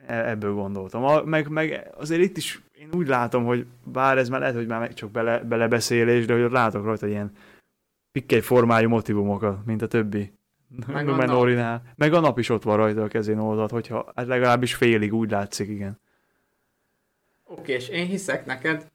E- 0.08 0.30
Ebből 0.30 0.54
gondoltam. 0.54 1.04
A, 1.04 1.24
meg, 1.24 1.48
meg 1.48 1.90
azért 1.98 2.22
itt 2.22 2.38
is 2.38 2.62
én 2.72 2.90
úgy 2.92 3.08
látom, 3.08 3.46
hogy 3.46 3.66
bár 3.84 4.18
ez 4.18 4.30
már 4.30 4.40
lehet, 4.40 4.56
hogy 4.56 4.68
már 4.68 4.80
meg 4.80 4.94
csak 4.94 5.12
bele, 5.12 5.40
belebeszélés, 5.40 6.26
de 6.26 6.42
hogy 6.42 6.52
látok 6.52 6.84
rajta 6.86 7.08
ilyen 7.08 7.32
pikkely 8.12 8.40
formájú 8.40 8.90
motivumokat, 8.90 9.66
mint 9.66 9.82
a 9.82 9.88
többi. 9.88 10.34
Meg 10.88 11.08
a 11.08 11.12
Numenorinál. 11.12 11.82
Meg 11.96 12.14
a 12.14 12.20
nap 12.20 12.40
is 12.40 12.50
ott 12.50 12.64
van 12.64 12.78
rajta 12.78 13.04
a 13.04 13.08
kezén 13.08 13.38
oldalt, 13.38 13.72
hogyha 13.72 14.12
hát 14.16 14.28
legalábbis 14.28 14.76
félig 14.76 15.14
úgy 15.14 15.30
látszik, 15.32 15.70
igen. 15.70 16.00
Oké, 17.44 17.74
és 17.74 17.88
én 17.90 18.06
hiszek 18.06 18.46
neked. 18.46 18.92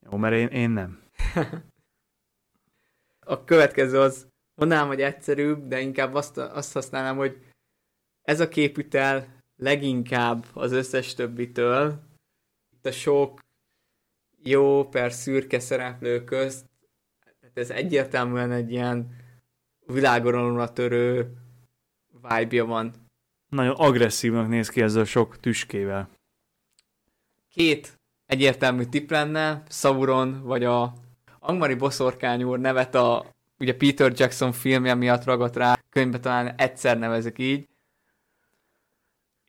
Jó, 0.00 0.16
mert 0.16 0.34
én, 0.34 0.48
én 0.48 0.70
nem. 0.70 1.02
A 3.26 3.44
következő 3.44 4.00
az, 4.00 4.28
mondanám, 4.54 4.86
hogy 4.86 5.00
egyszerűbb, 5.00 5.66
de 5.66 5.80
inkább 5.80 6.14
azt, 6.14 6.36
azt 6.36 6.72
használnám, 6.72 7.16
hogy 7.16 7.38
ez 8.22 8.40
a 8.40 8.48
képütel 8.48 9.42
leginkább 9.56 10.46
az 10.52 10.72
összes 10.72 11.14
többitől. 11.14 12.02
Itt 12.72 12.86
a 12.86 12.92
sok 12.92 13.40
jó 14.42 14.88
per 14.88 15.12
szürke 15.12 15.60
szereplő 15.60 16.24
közt, 16.24 16.66
tehát 17.40 17.58
ez 17.58 17.70
egyértelműen 17.70 18.52
egy 18.52 18.70
ilyen 18.70 19.16
világoralomra 19.86 20.72
törő 20.72 21.36
vibe 22.22 22.62
van. 22.62 22.94
Nagyon 23.48 23.74
agresszívnak 23.74 24.48
néz 24.48 24.68
ki 24.68 24.82
ezzel 24.82 25.02
a 25.02 25.04
sok 25.04 25.40
tüskével. 25.40 26.10
Két 27.48 27.99
egyértelmű 28.30 28.84
tipp 28.84 29.10
lenne, 29.10 29.62
Sauron 29.68 30.42
vagy 30.42 30.64
a 30.64 30.92
Angmari 31.38 31.74
Boszorkány 31.74 32.42
úr 32.42 32.58
nevet 32.58 32.94
a 32.94 33.26
ugye 33.58 33.76
Peter 33.76 34.12
Jackson 34.16 34.52
filmje 34.52 34.94
miatt 34.94 35.24
ragadt 35.24 35.56
rá, 35.56 35.78
könyvbe 35.90 36.18
talán 36.18 36.54
egyszer 36.56 36.98
nevezek 36.98 37.38
így. 37.38 37.68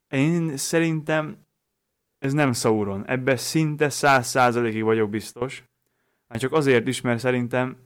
Én 0.09 0.57
szerintem 0.57 1.37
ez 2.19 2.33
nem 2.33 2.53
Sauron. 2.53 3.07
Ebben 3.07 3.37
szinte 3.37 3.89
száz 3.89 4.27
százalékig 4.27 4.83
vagyok 4.83 5.09
biztos. 5.09 5.63
Már 6.27 6.39
csak 6.39 6.53
azért 6.53 6.87
is, 6.87 7.01
mert 7.01 7.19
szerintem 7.19 7.77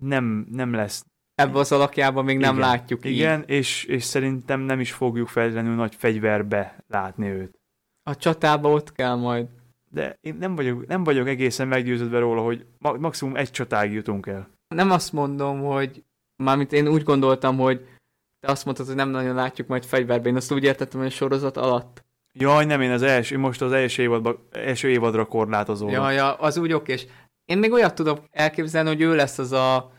nem, 0.00 0.46
nem 0.50 0.72
lesz. 0.74 1.04
Ebben 1.34 1.56
az 1.56 1.72
alakjában 1.72 2.24
még 2.24 2.38
nem 2.38 2.56
Igen. 2.56 2.68
látjuk 2.68 3.04
Igen, 3.04 3.40
így. 3.40 3.48
és, 3.48 3.84
és 3.84 4.04
szerintem 4.04 4.60
nem 4.60 4.80
is 4.80 4.92
fogjuk 4.92 5.28
feltétlenül 5.28 5.74
nagy 5.74 5.94
fegyverbe 5.94 6.84
látni 6.88 7.28
őt. 7.28 7.60
A 8.02 8.16
csatába 8.16 8.70
ott 8.70 8.92
kell 8.92 9.14
majd. 9.14 9.48
De 9.92 10.18
én 10.20 10.34
nem 10.34 10.56
vagyok, 10.56 10.86
nem 10.86 11.04
vagyok 11.04 11.28
egészen 11.28 11.68
meggyőződve 11.68 12.18
róla, 12.18 12.42
hogy 12.42 12.66
ma- 12.78 12.98
maximum 12.98 13.36
egy 13.36 13.50
csatáig 13.50 13.92
jutunk 13.92 14.26
el. 14.26 14.48
Nem 14.68 14.90
azt 14.90 15.12
mondom, 15.12 15.62
hogy 15.62 16.04
mármint 16.36 16.72
én 16.72 16.88
úgy 16.88 17.02
gondoltam, 17.02 17.58
hogy 17.58 17.86
te 18.40 18.50
azt 18.50 18.64
mondtad, 18.64 18.86
hogy 18.86 18.94
nem 18.94 19.08
nagyon 19.08 19.34
látjuk 19.34 19.68
majd 19.68 19.84
fegyverbe. 19.84 20.28
Én 20.28 20.36
azt 20.36 20.52
úgy 20.52 20.64
értettem, 20.64 21.00
hogy 21.00 21.08
a 21.08 21.12
sorozat 21.12 21.56
alatt. 21.56 22.04
Jaj, 22.32 22.64
nem 22.64 22.80
én 22.80 22.90
az 22.90 23.02
első, 23.02 23.38
most 23.38 23.62
az 23.62 23.72
első, 23.72 24.02
évadba, 24.02 24.48
első 24.50 24.88
évadra 24.88 25.24
korlátozódom. 25.24 25.94
Ja, 25.94 26.10
ja, 26.10 26.34
az 26.34 26.56
úgy 26.56 26.72
oké. 26.72 26.92
És 26.92 27.06
én 27.44 27.58
még 27.58 27.72
olyat 27.72 27.94
tudok 27.94 28.18
elképzelni, 28.30 28.88
hogy 28.88 29.00
ő 29.00 29.14
lesz 29.14 29.38
az 29.38 29.52
a 29.52 29.92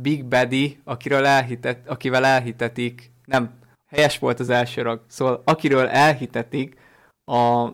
Big 0.00 0.24
Baddy, 0.24 0.80
akiről 0.84 1.26
elhitet, 1.26 1.88
akivel 1.88 2.24
elhitetik, 2.24 3.10
nem, 3.24 3.58
helyes 3.86 4.18
volt 4.18 4.40
az 4.40 4.48
első 4.50 4.82
rag, 4.82 5.04
szóval 5.06 5.42
akiről 5.44 5.86
elhitetik 5.86 6.76
a 7.24 7.68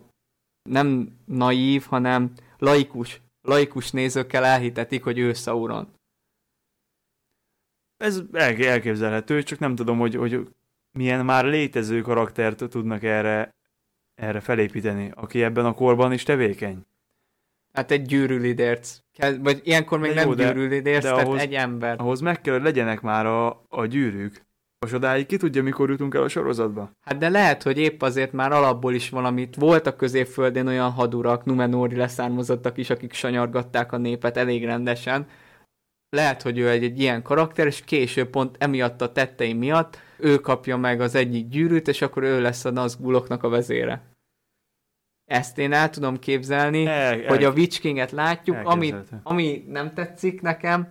nem 0.62 1.18
naív, 1.24 1.84
hanem 1.84 2.32
laikus, 2.58 3.20
laikus 3.42 3.90
nézőkkel 3.90 4.44
elhitetik, 4.44 5.02
hogy 5.04 5.18
ő 5.18 5.32
Sauron. 5.32 5.88
Ez 7.96 8.22
el- 8.32 8.64
elképzelhető, 8.64 9.42
csak 9.42 9.58
nem 9.58 9.74
tudom, 9.74 9.98
hogy, 9.98 10.14
hogy 10.14 10.48
milyen 10.98 11.24
már 11.24 11.44
létező 11.44 12.00
karaktert 12.00 12.68
tudnak 12.68 13.02
erre, 13.02 13.50
erre 14.14 14.40
felépíteni, 14.40 15.10
aki 15.14 15.42
ebben 15.42 15.64
a 15.64 15.72
korban 15.74 16.12
is 16.12 16.22
tevékeny. 16.22 16.84
Hát 17.72 17.90
egy 17.90 18.02
gyűrűlidérc. 18.02 18.98
Vagy 19.38 19.60
ilyenkor 19.64 19.98
még 19.98 20.14
De 20.14 20.20
jó, 20.20 20.26
nem 20.26 20.36
de- 20.36 20.52
gyűrűlidérc, 20.52 21.02
de 21.02 21.10
tehát 21.10 21.26
ahhoz- 21.26 21.40
egy 21.40 21.54
ember. 21.54 22.00
Ahhoz 22.00 22.20
meg 22.20 22.40
kell, 22.40 22.54
hogy 22.54 22.62
legyenek 22.62 23.00
már 23.00 23.26
a, 23.26 23.64
a 23.68 23.86
gyűrűk. 23.86 24.46
Most 24.80 24.94
odáig 24.94 25.26
ki 25.26 25.36
tudja, 25.36 25.62
mikor 25.62 25.90
jutunk 25.90 26.14
el 26.14 26.22
a 26.22 26.28
sorozatba? 26.28 26.90
Hát 27.00 27.18
de 27.18 27.28
lehet, 27.28 27.62
hogy 27.62 27.78
épp 27.78 28.02
azért 28.02 28.32
már 28.32 28.52
alapból 28.52 28.94
is 28.94 29.10
valamit. 29.10 29.56
Volt 29.56 29.86
a 29.86 29.96
középföldén 29.96 30.66
olyan 30.66 30.90
hadurak, 30.90 31.44
Numenóri 31.44 31.96
leszármazottak 31.96 32.78
is, 32.78 32.90
akik 32.90 33.12
sanyargatták 33.12 33.92
a 33.92 33.96
népet 33.96 34.36
elég 34.36 34.64
rendesen. 34.64 35.28
Lehet, 36.08 36.42
hogy 36.42 36.58
ő 36.58 36.68
egy, 36.68 36.84
egy 36.84 37.00
ilyen 37.00 37.22
karakter, 37.22 37.66
és 37.66 37.84
később 37.84 38.28
pont 38.30 38.56
emiatt 38.58 39.00
a 39.00 39.12
tettei 39.12 39.52
miatt 39.52 39.98
ő 40.18 40.38
kapja 40.38 40.76
meg 40.76 41.00
az 41.00 41.14
egyik 41.14 41.48
gyűrűt, 41.48 41.88
és 41.88 42.02
akkor 42.02 42.22
ő 42.22 42.40
lesz 42.40 42.64
a 42.64 42.70
Nazguloknak 42.70 43.42
a 43.42 43.48
vezére. 43.48 44.02
Ezt 45.24 45.58
én 45.58 45.72
el 45.72 45.90
tudom 45.90 46.18
képzelni, 46.18 46.86
El, 46.86 47.26
hogy 47.26 47.44
a 47.44 47.50
Witch 47.50 47.80
Kinget 47.80 48.10
látjuk, 48.10 48.56
elképzelhető. 48.56 49.20
ami 49.22 49.64
nem 49.68 49.94
tetszik 49.94 50.40
nekem, 50.40 50.88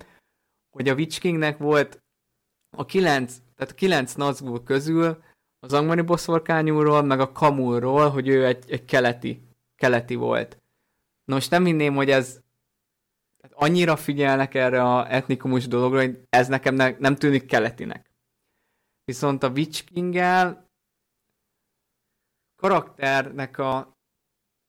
hogy 0.70 0.90
a 0.90 0.94
Witch 0.94 1.20
Kingnek 1.20 1.58
volt 1.58 2.00
a 2.78 2.86
kilenc, 2.86 3.34
tehát 3.60 3.74
a 3.74 3.78
kilenc 3.78 4.14
Nazgul 4.14 4.64
közül 4.64 5.24
az 5.60 5.74
angmani 5.74 6.02
boszorkányúról, 6.02 7.02
meg 7.02 7.20
a 7.20 7.32
Kamulról, 7.32 8.10
hogy 8.10 8.28
ő 8.28 8.46
egy, 8.46 8.72
egy 8.72 8.86
keleti, 8.86 9.42
keleti 9.76 10.16
volt. 10.16 10.58
Nos, 11.26 11.48
nem 11.48 11.66
hinném, 11.66 11.96
hogy 11.96 12.10
ez 12.10 12.42
tehát 13.38 13.56
annyira 13.58 13.96
figyelnek 13.96 14.54
erre 14.54 14.84
a 14.84 15.14
etnikumos 15.14 15.68
dologra, 15.68 16.00
hogy 16.00 16.20
ez 16.30 16.48
nekem 16.48 16.76
ne, 16.76 16.96
nem 17.00 17.16
tűnik 17.16 17.46
keletinek. 17.46 18.12
Viszont 19.04 19.44
a 19.44 19.50
Witch 19.50 19.84
King-el 19.84 20.70
karakternek 22.56 23.58
a 23.58 23.98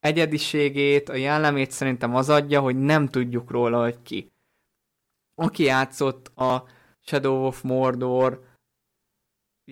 egyediségét, 0.01 1.09
a 1.09 1.15
jellemét 1.15 1.71
szerintem 1.71 2.15
az 2.15 2.29
adja, 2.29 2.61
hogy 2.61 2.77
nem 2.77 3.09
tudjuk 3.09 3.51
róla, 3.51 3.83
hogy 3.83 4.03
ki. 4.03 4.33
Aki 5.35 5.63
játszott 5.63 6.39
a 6.39 6.65
Shadow 7.01 7.47
of 7.47 7.63
Mordor 7.63 8.50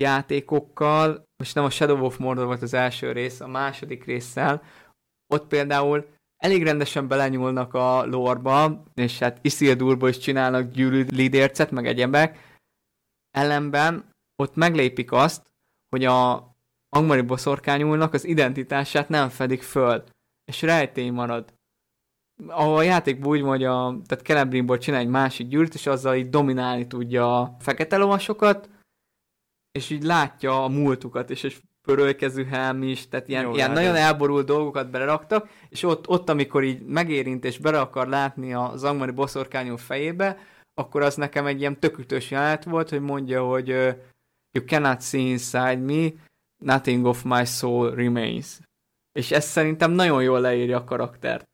játékokkal, 0.01 1.25
most 1.37 1.55
nem 1.55 1.65
a 1.65 1.71
Shadow 1.71 2.05
of 2.05 2.17
Mordor 2.17 2.47
volt 2.47 2.63
az 2.63 2.75
első 2.75 3.13
rész, 3.13 3.41
a 3.41 3.47
második 3.47 4.05
résszel, 4.05 4.63
ott 5.35 5.47
például 5.47 6.07
elég 6.37 6.63
rendesen 6.63 7.09
belenyúlnak 7.09 7.75
a 7.75 8.05
lorba, 8.05 8.83
és 8.95 9.19
hát 9.19 9.39
Isildurból 9.43 10.09
is 10.09 10.19
csinálnak 10.19 10.71
gyűrű 10.71 11.05
lidércet, 11.11 11.71
meg 11.71 11.87
egyebek, 11.87 12.59
ellenben 13.31 14.05
ott 14.43 14.55
meglépik 14.55 15.13
azt, 15.13 15.43
hogy 15.89 16.05
a 16.05 16.49
angmari 16.89 17.21
boszorkányúlnak 17.21 18.13
az 18.13 18.25
identitását 18.25 19.09
nem 19.09 19.29
fedik 19.29 19.63
föl, 19.63 20.05
és 20.45 20.63
rejtély 20.63 21.11
marad. 21.11 21.53
Ahol 22.47 22.77
a 22.77 22.83
játékban 22.83 23.31
úgy 23.31 23.43
mondja, 23.43 24.01
tehát 24.07 24.25
Celebrimból 24.25 24.79
csinál 24.79 25.01
egy 25.01 25.09
másik 25.09 25.49
gyűrűt, 25.49 25.75
és 25.75 25.87
azzal 25.87 26.15
így 26.15 26.29
dominálni 26.29 26.87
tudja 26.87 27.41
a 27.41 27.57
fekete 27.59 27.97
lovasokat, 27.97 28.71
és 29.79 29.91
így 29.91 30.03
látja 30.03 30.65
a 30.65 30.69
múltukat, 30.69 31.31
és 31.31 31.45
egy 31.45 31.57
pörölykezű 31.83 32.45
helm 32.45 32.83
is, 32.83 33.09
tehát 33.09 33.29
ilyen, 33.29 33.43
Jó, 33.43 33.55
ilyen 33.55 33.71
nagyon 33.71 33.95
elborult 33.95 34.47
dolgokat 34.47 34.91
beleraktak, 34.91 35.49
és 35.69 35.83
ott, 35.83 36.09
ott, 36.09 36.29
amikor 36.29 36.63
így 36.65 36.81
megérint 36.81 37.45
és 37.45 37.59
bele 37.59 37.81
akar 37.81 38.09
látni 38.09 38.55
az 38.55 38.85
angmari 38.85 39.11
boszorkányú 39.11 39.77
fejébe, 39.77 40.39
akkor 40.75 41.03
az 41.03 41.15
nekem 41.15 41.47
egy 41.47 41.61
ilyen 41.61 41.81
tökütös 41.81 42.31
jelenet 42.31 42.65
volt, 42.65 42.89
hogy 42.89 43.01
mondja, 43.01 43.45
hogy 43.45 43.69
you 44.53 44.65
cannot 44.67 45.03
see 45.03 45.21
inside 45.21 45.77
me, 45.77 46.09
nothing 46.65 47.07
of 47.07 47.23
my 47.23 47.45
soul 47.45 47.95
remains. 47.95 48.59
És 49.13 49.31
ez 49.31 49.45
szerintem 49.45 49.91
nagyon 49.91 50.23
jól 50.23 50.41
leírja 50.41 50.77
a 50.77 50.85
karaktert. 50.85 51.49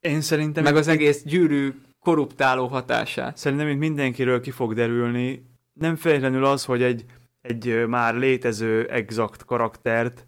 Én 0.00 0.20
szerintem, 0.20 0.62
Meg 0.62 0.76
az 0.76 0.88
egész 0.88 1.22
gyűrű 1.22 1.74
korruptáló 1.98 2.66
hatását. 2.66 3.36
szerintem 3.36 3.68
itt 3.68 3.78
mindenkiről 3.78 4.40
ki 4.40 4.50
fog 4.50 4.74
derülni. 4.74 5.46
Nem 5.72 5.96
feltétlenül 5.96 6.44
az, 6.44 6.64
hogy 6.64 6.82
egy, 6.82 7.04
egy 7.48 7.86
már 7.86 8.14
létező 8.14 8.88
exakt 8.88 9.44
karaktert, 9.44 10.26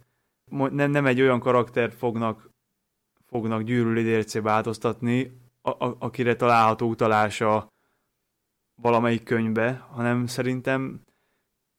nem, 0.50 0.90
nem 0.90 1.06
egy 1.06 1.20
olyan 1.20 1.40
karaktert 1.40 1.94
fognak, 1.94 2.50
fognak 3.26 3.62
gyűrűlidércé 3.62 4.38
változtatni, 4.38 5.38
a, 5.62 5.70
a, 5.70 5.96
akire 5.98 6.36
található 6.36 6.88
utalása 6.88 7.68
valamelyik 8.82 9.22
könyvbe, 9.22 9.86
hanem 9.90 10.26
szerintem 10.26 11.00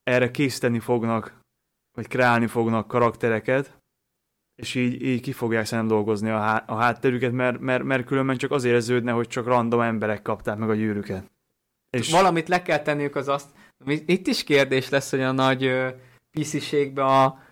erre 0.04 0.32
készíteni 0.32 0.80
fognak, 0.80 1.40
vagy 1.92 2.08
kreálni 2.08 2.48
fognak 2.48 2.88
karaktereket, 2.88 3.80
és 4.56 4.76
így, 4.76 5.02
így 5.02 5.22
ki 5.22 5.32
fogják 5.32 5.66
szerintem 5.66 5.96
dolgozni 5.96 6.30
a, 6.30 6.40
há- 6.40 6.70
a 6.70 6.76
hátterüket, 6.76 7.32
mert, 7.32 7.60
mert, 7.60 7.84
mert 7.84 8.06
különben 8.06 8.38
csak 8.38 8.52
az 8.52 8.64
érződne, 8.64 9.12
hogy 9.12 9.28
csak 9.28 9.46
random 9.46 9.82
emberek 9.82 10.22
kapták 10.22 10.58
meg 10.58 10.70
a 10.70 10.76
gyűrűket. 10.76 11.32
És 11.90 12.12
Valamit 12.12 12.48
le 12.48 12.62
kell 12.62 12.80
tenniük 12.80 13.16
az 13.16 13.28
azt. 13.28 13.50
Itt 13.86 14.28
is 14.28 14.44
kérdés 14.44 14.90
lesz, 14.90 15.10
hogy 15.10 15.22
a 15.22 15.32
nagy 15.32 15.64
ö, 15.64 15.90
PC-ségbe 16.32 17.04
a 17.06 17.44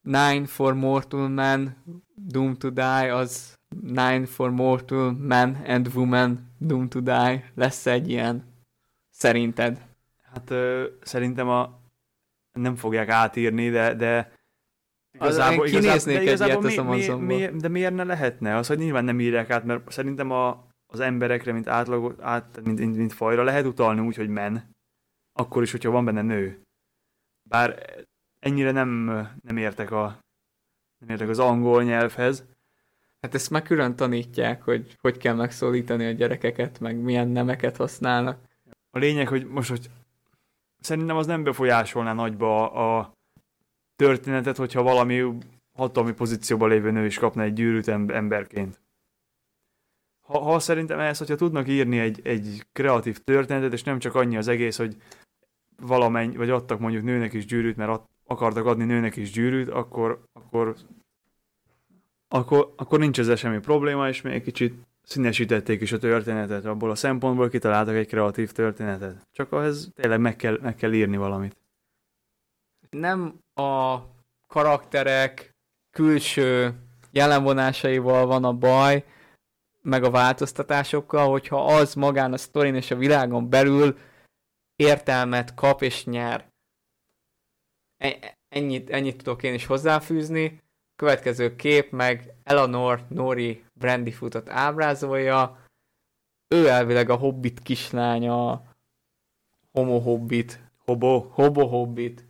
Nine 0.00 0.46
for 0.46 0.74
Mortal 0.74 1.28
Man, 1.28 1.82
Doom 2.14 2.56
to 2.56 2.70
Die, 2.70 3.14
az 3.14 3.54
Nine 3.80 4.26
for 4.26 4.50
Mortal 4.50 5.12
Man 5.12 5.54
and 5.66 5.88
Woman, 5.94 6.52
Doom 6.58 6.88
to 6.88 7.00
Die. 7.00 7.50
Lesz 7.54 7.86
egy 7.86 8.08
ilyen? 8.08 8.44
Szerinted? 9.10 9.92
hát 10.34 10.50
ö, 10.50 10.84
szerintem 11.02 11.48
a, 11.48 11.78
nem 12.52 12.76
fogják 12.76 13.08
átírni, 13.08 13.70
de, 13.70 13.94
de 13.94 14.32
kinéznék 15.64 16.16
egy 16.16 16.40
ilyet 16.40 16.64
az 16.64 16.74
mi, 16.74 17.08
mi, 17.08 17.14
mi, 17.16 17.48
de 17.58 17.68
miért 17.68 17.94
ne 17.94 18.04
lehetne? 18.04 18.56
Az, 18.56 18.66
hogy 18.66 18.78
nyilván 18.78 19.04
nem 19.04 19.20
írják 19.20 19.50
át, 19.50 19.64
mert 19.64 19.92
szerintem 19.92 20.30
a, 20.30 20.66
az 20.86 21.00
emberekre, 21.00 21.52
mint 21.52 21.68
átlag, 21.68 22.16
át, 22.20 22.60
mint, 22.64 22.78
mint, 22.78 22.96
mint 22.96 23.12
fajra 23.12 23.42
lehet 23.42 23.66
utalni 23.66 24.00
úgy, 24.00 24.16
hogy 24.16 24.28
men. 24.28 24.73
Akkor 25.38 25.62
is, 25.62 25.70
hogyha 25.70 25.90
van 25.90 26.04
benne 26.04 26.22
nő. 26.22 26.62
Bár 27.48 27.94
ennyire 28.40 28.70
nem, 28.70 29.04
nem 29.42 29.56
értek 29.56 29.90
a 29.90 30.18
nem 30.98 31.08
értek 31.08 31.28
az 31.28 31.38
angol 31.38 31.82
nyelvhez. 31.82 32.44
Hát 33.20 33.34
ezt 33.34 33.50
már 33.50 33.62
külön 33.62 33.96
tanítják, 33.96 34.62
hogy 34.62 34.96
hogy 35.00 35.16
kell 35.16 35.34
megszólítani 35.34 36.06
a 36.06 36.10
gyerekeket, 36.10 36.80
meg 36.80 36.96
milyen 36.96 37.28
nemeket 37.28 37.76
használnak. 37.76 38.38
A 38.90 38.98
lényeg, 38.98 39.28
hogy 39.28 39.46
most, 39.46 39.70
hogy 39.70 39.90
szerintem 40.80 41.16
az 41.16 41.26
nem 41.26 41.42
befolyásolná 41.42 42.12
nagyba 42.12 42.72
a, 42.72 42.98
a 42.98 43.12
történetet, 43.96 44.56
hogyha 44.56 44.82
valami 44.82 45.38
hatalmi 45.72 46.12
pozícióban 46.12 46.68
lévő 46.68 46.90
nő 46.90 47.04
is 47.04 47.18
kapna 47.18 47.42
egy 47.42 47.52
gyűrűt 47.52 47.88
em- 47.88 48.10
emberként. 48.10 48.80
Ha, 50.26 50.38
ha 50.38 50.58
szerintem 50.58 50.98
ehhez, 50.98 51.18
hogyha 51.18 51.34
tudnak 51.34 51.68
írni 51.68 51.98
egy, 51.98 52.20
egy 52.24 52.66
kreatív 52.72 53.18
történetet, 53.18 53.72
és 53.72 53.82
nem 53.82 53.98
csak 53.98 54.14
annyi 54.14 54.36
az 54.36 54.48
egész, 54.48 54.76
hogy 54.76 54.96
valamennyi, 55.86 56.36
vagy 56.36 56.50
adtak 56.50 56.78
mondjuk 56.78 57.04
nőnek 57.04 57.32
is 57.32 57.46
gyűrűt, 57.46 57.76
mert 57.76 58.02
akartak 58.26 58.66
adni 58.66 58.84
nőnek 58.84 59.16
is 59.16 59.30
gyűrűt, 59.30 59.68
akkor, 59.68 60.24
akkor, 60.32 60.74
akkor, 62.28 62.72
akkor 62.76 62.98
nincs 62.98 63.18
ezzel 63.18 63.36
semmi 63.36 63.58
probléma, 63.58 64.08
és 64.08 64.22
még 64.22 64.32
egy 64.32 64.42
kicsit 64.42 64.74
színesítették 65.02 65.80
is 65.80 65.92
a 65.92 65.98
történetet, 65.98 66.64
abból 66.64 66.90
a 66.90 66.94
szempontból 66.94 67.48
kitaláltak 67.48 67.94
egy 67.94 68.06
kreatív 68.06 68.52
történetet. 68.52 69.26
Csak 69.32 69.52
ahhez 69.52 69.90
tényleg 69.94 70.20
meg 70.20 70.36
kell, 70.36 70.58
meg 70.62 70.74
kell 70.74 70.92
írni 70.92 71.16
valamit. 71.16 71.56
Nem 72.90 73.38
a 73.54 73.98
karakterek 74.46 75.54
külső 75.90 76.74
jelenvonásaival 77.10 78.26
van 78.26 78.44
a 78.44 78.52
baj, 78.52 79.04
meg 79.82 80.04
a 80.04 80.10
változtatásokkal, 80.10 81.30
hogyha 81.30 81.64
az 81.64 81.94
magán 81.94 82.32
a 82.32 82.36
sztorin 82.36 82.74
és 82.74 82.90
a 82.90 82.96
világon 82.96 83.48
belül 83.48 83.96
értelmet 84.76 85.54
kap 85.54 85.82
és 85.82 86.04
nyer. 86.04 86.52
E- 87.96 88.38
ennyit, 88.48 88.90
ennyit 88.90 89.16
tudok 89.16 89.42
én 89.42 89.54
is 89.54 89.66
hozzáfűzni. 89.66 90.62
Következő 90.96 91.56
kép 91.56 91.90
meg 91.90 92.34
Eleanor 92.44 93.04
Nori 93.08 93.64
Brandyfootot 93.72 94.48
ábrázolja. 94.50 95.58
Ő 96.48 96.68
elvileg 96.68 97.10
a 97.10 97.14
Hobbit 97.14 97.60
kislánya, 97.60 98.62
Homo 99.72 99.98
Hobbit, 99.98 100.60
Hobo. 100.84 101.20
Hobo 101.30 101.66
Hobbit. 101.66 102.24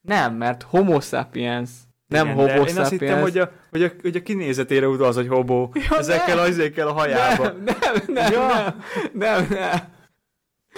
Nem, 0.00 0.34
mert 0.34 0.62
Homo 0.62 1.00
sapiens, 1.00 1.70
nem 2.06 2.24
Igen, 2.24 2.36
Homo 2.36 2.48
sapiens. 2.48 2.70
Én 2.72 2.78
azt 2.78 2.90
hittem, 2.90 3.20
hogy 3.20 3.38
a, 3.38 3.52
hogy 3.70 3.82
a, 3.82 3.90
hogy 4.02 4.16
a 4.16 4.22
kinézetére 4.22 4.88
utaz, 4.88 5.14
hogy 5.14 5.28
hobó. 5.28 5.70
Ja, 5.74 5.98
Ezekkel 5.98 6.34
nem. 6.34 6.44
az 6.44 6.58
a 6.76 6.92
hajába. 6.92 7.48
Nem, 7.48 7.76
nem, 7.80 8.02
nem, 8.06 8.32
Ja. 8.32 8.48
nem, 8.48 8.76
nem, 9.12 9.46
nem. 9.50 9.96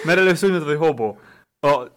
Mert 0.05 0.19
először 0.19 0.49
úgy 0.49 0.55
mondtad, 0.55 0.77
hogy 0.77 0.87
hobó. 0.87 1.17
A, 1.67 1.87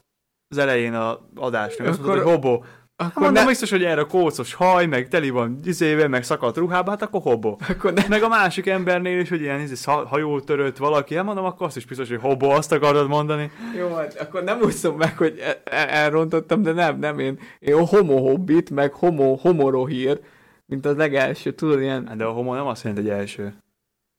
az 0.49 0.59
elején 0.59 0.95
a 0.95 1.21
adásnak 1.35 1.87
azt 1.87 1.99
mondtad, 2.03 2.23
hogy 2.23 2.33
hobó. 2.33 2.65
Hát 2.97 3.11
Akkor, 3.11 3.23
mondom, 3.23 3.43
ne, 3.43 3.49
biztos, 3.49 3.71
hogy 3.71 3.85
erre 3.85 4.03
kócos 4.03 4.55
haj, 4.55 4.87
meg 4.87 5.09
teli 5.09 5.31
van 5.31 5.59
izével, 5.65 6.09
meg 6.09 6.25
szakadt 6.25 6.57
ruhába, 6.57 6.91
hát 6.91 7.03
akkor 7.03 7.23
hobó. 7.23 7.59
akkor 7.69 7.93
ne, 7.93 8.03
Meg 8.09 8.23
a 8.23 8.29
másik 8.29 8.67
embernél 8.67 9.21
is, 9.21 9.29
hogy 9.29 9.41
ilyen 9.41 9.61
izé, 9.61 9.75
ha- 9.85 10.07
hajót 10.07 10.45
törött 10.45 10.77
valaki, 10.77 11.15
hát 11.15 11.25
mondom, 11.25 11.45
akkor 11.45 11.67
azt 11.67 11.77
is 11.77 11.87
biztos, 11.87 12.09
hogy 12.09 12.21
hobó, 12.21 12.51
azt 12.51 12.73
akarod 12.73 13.09
mondani. 13.09 13.51
Jó, 13.79 13.95
hát 13.95 14.15
akkor 14.21 14.43
nem 14.45 14.61
úszom 14.63 14.97
meg, 14.97 15.17
hogy 15.19 15.39
el- 15.39 15.61
el- 15.65 15.89
elrontottam, 15.89 16.63
de 16.63 16.73
nem, 16.73 16.99
nem, 16.99 17.19
én, 17.19 17.39
én 17.59 17.87
homo 17.87 18.19
hobbit, 18.19 18.71
meg 18.71 18.93
homo, 18.93 19.35
homorohír, 19.35 20.21
mint 20.67 20.87
az 20.87 20.97
legelső, 20.97 21.53
tudod, 21.53 21.81
ilyen 21.81 22.07
Hát 22.07 22.17
De 22.17 22.25
a 22.25 22.31
homo 22.33 22.55
nem 22.55 22.67
azt 22.67 22.85
jelenti, 22.85 23.09
hogy 23.09 23.19
első. 23.19 23.55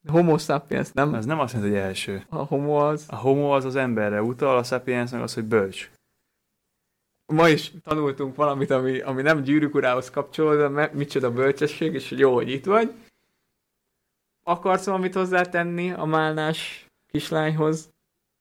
Homo 0.08 0.38
sapiens, 0.38 0.92
nem? 0.92 1.14
Az 1.14 1.26
nem 1.26 1.40
azt 1.40 1.54
jelenti, 1.54 1.76
hogy 1.76 1.84
első. 1.84 2.26
A 2.30 2.36
homo 2.36 2.88
az. 2.88 3.06
A 3.10 3.16
homo 3.16 3.56
az 3.56 3.66
az 3.66 3.76
emberre 3.76 4.22
utal, 4.22 4.58
a 4.58 4.64
sapiens 4.64 5.12
meg 5.12 5.22
az, 5.22 5.34
hogy 5.34 5.44
bölcs. 5.44 5.92
Ma 7.34 7.50
is 7.50 7.72
tanultunk 7.84 8.36
valamit, 8.36 8.70
ami, 8.70 9.00
ami 9.00 9.22
nem 9.22 9.42
gyűrűk 9.42 9.76
urához 9.76 10.10
kapcsolódó, 10.10 10.68
mert 10.68 10.94
micsoda 10.94 11.32
bölcsesség, 11.32 11.94
és 11.94 12.10
hogy 12.10 12.20
jó, 12.20 12.34
hogy 12.34 12.50
itt 12.50 12.66
vagy. 12.66 12.94
Akarsz 14.44 14.86
valamit 14.86 15.14
hozzátenni 15.14 15.92
a 15.92 16.06
málnás 16.06 16.86
kislányhoz? 17.12 17.94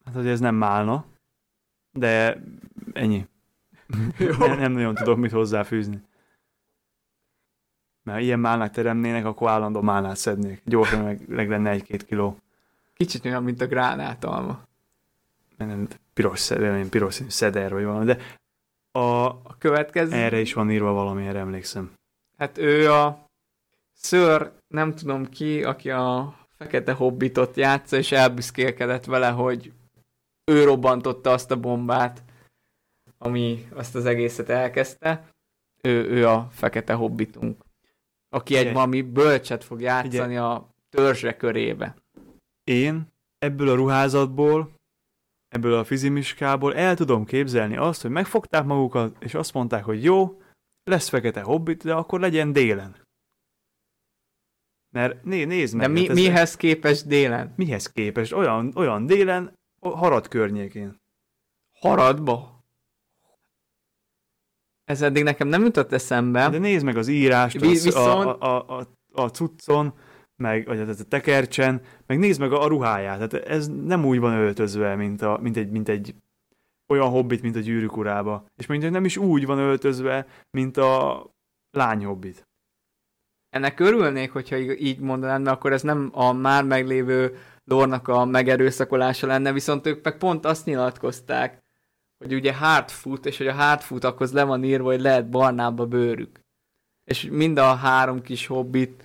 Hát, 0.04 0.14
hogy 0.14 0.26
ez 0.26 0.40
nem 0.40 0.54
málna, 0.54 1.04
de 1.90 2.42
ennyi. 2.92 3.26
Nem, 4.38 4.58
nem 4.58 4.72
nagyon 4.72 4.94
tudok 4.94 5.18
mit 5.18 5.30
hozzáfűzni. 5.30 6.02
Mert 8.04 8.18
ha 8.18 8.24
ilyen 8.24 8.38
málnák 8.38 8.70
teremnének, 8.70 9.24
akkor 9.24 9.50
állandó 9.50 9.80
málnát 9.80 10.16
szednék. 10.16 10.62
Gyorsan 10.64 11.04
meg, 11.04 11.28
meg 11.28 11.48
lenne 11.48 11.70
egy-két 11.70 12.06
kiló. 12.06 12.36
Kicsit 12.94 13.24
olyan, 13.24 13.42
mint 13.42 13.60
a 13.60 13.66
gránátalma. 13.66 14.62
Nem 15.56 15.88
piros, 16.14 16.38
szed- 16.38 16.60
olyan 16.60 16.88
piros 16.88 17.20
szeder 17.28 17.72
vagy 17.72 17.84
valami, 17.84 18.04
de 18.04 18.18
a, 18.92 19.24
A 19.24 19.56
következő... 19.58 20.12
erre 20.12 20.40
is 20.40 20.52
van 20.52 20.70
írva 20.70 20.92
valami, 20.92 21.26
erre 21.26 21.38
emlékszem. 21.38 21.92
Hát 22.36 22.58
ő 22.58 22.92
a 22.92 23.28
ször, 23.92 24.52
nem 24.68 24.94
tudom 24.94 25.28
ki, 25.28 25.64
aki 25.64 25.90
a 25.90 26.34
fekete 26.56 26.92
hobbitot 26.92 27.56
játsza, 27.56 27.96
és 27.96 28.12
elbüszkélkedett 28.12 29.04
vele, 29.04 29.28
hogy 29.28 29.72
ő 30.44 30.64
robbantotta 30.64 31.30
azt 31.30 31.50
a 31.50 31.60
bombát, 31.60 32.22
ami 33.18 33.68
azt 33.74 33.94
az 33.94 34.06
egészet 34.06 34.48
elkezdte. 34.48 35.28
Ő, 35.80 36.04
ő 36.10 36.28
a 36.28 36.48
fekete 36.50 36.92
hobbitunk, 36.92 37.63
aki 38.34 38.56
egy 38.56 38.72
valami 38.72 39.02
bölcset 39.02 39.64
fog 39.64 39.80
játszani 39.80 40.36
a 40.36 40.68
törzse 40.88 41.36
körébe. 41.36 41.96
Én 42.64 43.12
ebből 43.38 43.68
a 43.68 43.74
ruházatból, 43.74 44.74
ebből 45.48 45.74
a 45.74 45.84
fizimiskából 45.84 46.74
el 46.74 46.96
tudom 46.96 47.24
képzelni 47.24 47.76
azt, 47.76 48.02
hogy 48.02 48.10
megfogták 48.10 48.64
magukat, 48.64 49.22
és 49.22 49.34
azt 49.34 49.52
mondták, 49.52 49.84
hogy 49.84 50.04
jó, 50.04 50.42
lesz 50.84 51.08
fekete 51.08 51.40
hobbit, 51.42 51.82
de 51.84 51.94
akkor 51.94 52.20
legyen 52.20 52.52
délen. 52.52 53.02
Mert 54.94 55.24
né, 55.24 55.44
nézd 55.44 55.76
De 55.76 55.86
meg. 55.86 55.90
mi, 55.90 56.00
hát 56.00 56.08
ez- 56.10 56.16
mihez 56.16 56.56
képest 56.56 57.06
délen? 57.06 57.52
mihez 57.56 57.86
képest? 57.92 58.32
Olyan, 58.32 58.72
olyan 58.76 59.06
délen, 59.06 59.54
Harad 59.80 60.28
környékén. 60.28 60.96
Haradba? 61.80 62.53
Ez 64.84 65.02
eddig 65.02 65.22
nekem 65.22 65.48
nem 65.48 65.62
jutott 65.62 65.92
eszembe. 65.92 66.48
De 66.48 66.58
nézd 66.58 66.84
meg 66.84 66.96
az 66.96 67.08
írást 67.08 67.60
Vi- 67.60 67.82
viszont- 67.82 68.42
a, 68.42 68.56
a, 68.56 68.78
a, 68.78 68.86
a 69.22 69.28
cuccon, 69.28 69.94
meg 70.36 70.66
vagy 70.66 70.80
a, 70.80 70.94
tekercsen, 71.08 71.80
meg 72.06 72.18
nézd 72.18 72.40
meg 72.40 72.52
a, 72.52 72.62
a 72.62 72.66
ruháját. 72.66 73.28
Tehát 73.28 73.48
ez 73.48 73.68
nem 73.68 74.04
úgy 74.04 74.18
van 74.18 74.32
öltözve, 74.32 74.94
mint, 74.94 75.22
a, 75.22 75.38
mint, 75.42 75.56
egy, 75.56 75.70
mint 75.70 75.88
egy 75.88 76.14
olyan 76.88 77.08
hobbit, 77.08 77.42
mint 77.42 77.56
a 77.56 77.60
gyűrűk 77.60 77.96
urába. 77.96 78.46
És 78.56 78.66
mondjuk 78.66 78.92
nem 78.92 79.04
is 79.04 79.16
úgy 79.16 79.46
van 79.46 79.58
öltözve, 79.58 80.26
mint 80.50 80.76
a 80.76 81.24
lány 81.70 82.04
hobbit. 82.04 82.48
Ennek 83.48 83.80
örülnék, 83.80 84.32
hogyha 84.32 84.56
így 84.56 85.00
mondanád, 85.00 85.42
mert 85.42 85.56
akkor 85.56 85.72
ez 85.72 85.82
nem 85.82 86.10
a 86.12 86.32
már 86.32 86.64
meglévő 86.64 87.36
lórnak 87.64 88.08
a 88.08 88.24
megerőszakolása 88.24 89.26
lenne, 89.26 89.52
viszont 89.52 89.86
ők 89.86 90.04
meg 90.04 90.18
pont 90.18 90.44
azt 90.44 90.66
nyilatkozták, 90.66 91.63
hogy 92.24 92.34
ugye 92.34 92.54
hardfoot, 92.54 93.26
és 93.26 93.36
hogy 93.38 93.46
a 93.46 93.52
hardfootokhoz 93.52 94.32
le 94.32 94.44
van 94.44 94.64
írva, 94.64 94.90
hogy 94.90 95.00
lehet 95.00 95.30
barnább 95.30 95.78
a 95.78 95.86
bőrük. 95.86 96.40
És 97.04 97.28
mind 97.30 97.58
a 97.58 97.74
három 97.74 98.22
kis 98.22 98.46
hobbit 98.46 99.04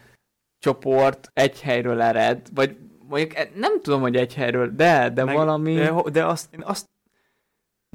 csoport 0.59 1.29
egy 1.33 1.61
helyről 1.61 2.01
ered, 2.01 2.49
vagy 2.53 2.77
mondjuk 3.07 3.35
e- 3.35 3.51
nem 3.55 3.81
tudom, 3.81 4.01
hogy 4.01 4.15
egy 4.15 4.33
helyről, 4.33 4.71
de, 4.75 5.09
de 5.09 5.23
Meg- 5.23 5.35
valami... 5.35 5.73
De, 5.73 5.93
de 6.11 6.25
azt, 6.25 6.53
én 6.53 6.61
azt 6.63 6.85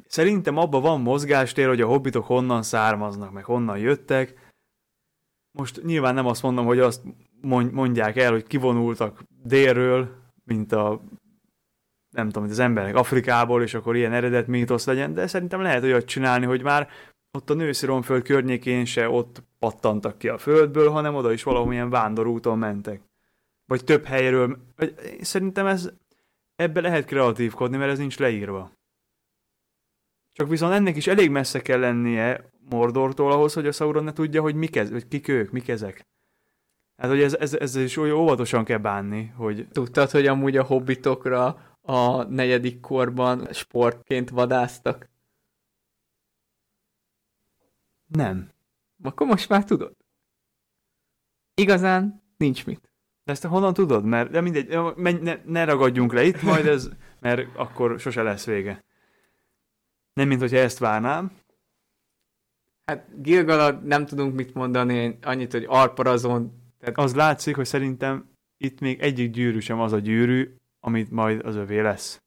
szerintem 0.07 0.57
abban 0.57 0.81
van 0.81 1.01
mozgástér, 1.01 1.67
hogy 1.67 1.81
a 1.81 1.87
hobbitok 1.87 2.25
honnan 2.25 2.63
származnak, 2.63 3.31
meg 3.31 3.43
honnan 3.43 3.77
jöttek. 3.77 4.53
Most 5.57 5.83
nyilván 5.83 6.13
nem 6.13 6.25
azt 6.25 6.41
mondom, 6.41 6.65
hogy 6.65 6.79
azt 6.79 7.01
mond- 7.41 7.71
mondják 7.71 8.17
el, 8.17 8.31
hogy 8.31 8.47
kivonultak 8.47 9.23
délről, 9.43 10.09
mint 10.43 10.71
a 10.71 11.01
nem 12.15 12.25
tudom, 12.25 12.43
mint 12.43 12.55
az 12.55 12.63
emberek 12.63 12.95
Afrikából, 12.95 13.61
és 13.61 13.73
akkor 13.73 13.95
ilyen 13.95 14.13
eredet 14.13 14.47
mítosz 14.47 14.85
legyen, 14.85 15.13
de 15.13 15.27
szerintem 15.27 15.61
lehet 15.61 15.83
olyat 15.83 16.05
csinálni, 16.05 16.45
hogy 16.45 16.61
már 16.61 16.89
ott 17.31 17.49
a 17.49 17.53
nősziromföld 17.53 18.23
környékén 18.23 18.85
se 18.85 19.09
ott 19.09 19.43
pattantak 19.59 20.17
ki 20.17 20.27
a 20.27 20.37
földből, 20.37 20.89
hanem 20.89 21.15
oda 21.15 21.31
is 21.31 21.43
valamilyen 21.43 21.89
vándorúton 21.89 22.57
mentek. 22.57 23.01
Vagy 23.65 23.83
több 23.83 24.05
helyről. 24.05 24.57
Vagy 24.75 24.95
Szerintem 25.21 25.65
ez 25.65 25.89
ebbe 26.55 26.81
lehet 26.81 27.05
kreatívkodni, 27.05 27.77
mert 27.77 27.91
ez 27.91 27.97
nincs 27.97 28.19
leírva. 28.19 28.71
Csak 30.33 30.49
viszont 30.49 30.73
ennek 30.73 30.95
is 30.95 31.07
elég 31.07 31.29
messze 31.29 31.61
kell 31.61 31.79
lennie 31.79 32.49
Mordortól 32.69 33.31
ahhoz, 33.31 33.53
hogy 33.53 33.67
a 33.67 33.71
Sauron 33.71 34.03
ne 34.03 34.13
tudja, 34.13 34.41
hogy 34.41 34.55
mik, 34.55 34.75
ez, 34.75 34.91
hogy 34.91 35.07
kik 35.07 35.27
ők, 35.27 35.51
mik 35.51 35.67
ezek. 35.67 36.05
Hát, 36.97 37.09
hogy 37.09 37.21
ez, 37.21 37.33
ez, 37.33 37.53
ez 37.53 37.75
is 37.75 37.97
olyan 37.97 38.15
óvatosan 38.15 38.63
kell 38.63 38.77
bánni, 38.77 39.33
hogy 39.35 39.67
Tudtad, 39.71 40.11
hogy 40.11 40.27
amúgy 40.27 40.57
a 40.57 40.63
hobbitokra 40.63 41.74
a 41.85 42.23
negyedik 42.23 42.79
korban 42.79 43.53
sportként 43.53 44.29
vadáztak? 44.29 45.09
nem. 48.15 48.49
Akkor 49.03 49.27
most 49.27 49.49
már 49.49 49.63
tudod. 49.63 49.95
Igazán 51.53 52.23
nincs 52.37 52.65
mit. 52.65 52.93
De 53.23 53.31
ezt 53.31 53.45
honnan 53.45 53.73
tudod? 53.73 54.05
Mert 54.05 54.31
de 54.31 54.41
mindegy, 54.41 54.77
menj, 54.95 55.19
ne, 55.21 55.39
ne 55.45 55.65
ragadjunk 55.65 56.13
le 56.13 56.23
itt, 56.23 56.41
majd 56.41 56.65
ez, 56.65 56.89
mert 57.19 57.55
akkor 57.55 57.99
sose 57.99 58.21
lesz 58.21 58.45
vége. 58.45 58.83
Nem, 60.13 60.27
mint 60.27 60.39
hogyha 60.39 60.57
ezt 60.57 60.77
várnám. 60.77 61.31
Hát 62.85 63.21
Gilgalad 63.21 63.83
nem 63.83 64.05
tudunk 64.05 64.35
mit 64.35 64.53
mondani, 64.53 65.17
annyit, 65.21 65.51
hogy 65.51 65.65
Arparazon, 65.67 66.63
tehát 66.79 66.97
Az 66.97 67.15
látszik, 67.15 67.55
hogy 67.55 67.65
szerintem 67.65 68.29
itt 68.57 68.79
még 68.79 68.99
egyik 68.99 69.31
gyűrű 69.31 69.59
sem 69.59 69.79
az 69.79 69.91
a 69.91 69.99
gyűrű, 69.99 70.55
amit 70.85 71.11
majd 71.11 71.45
az 71.45 71.55
övé 71.55 71.79
lesz. 71.79 72.19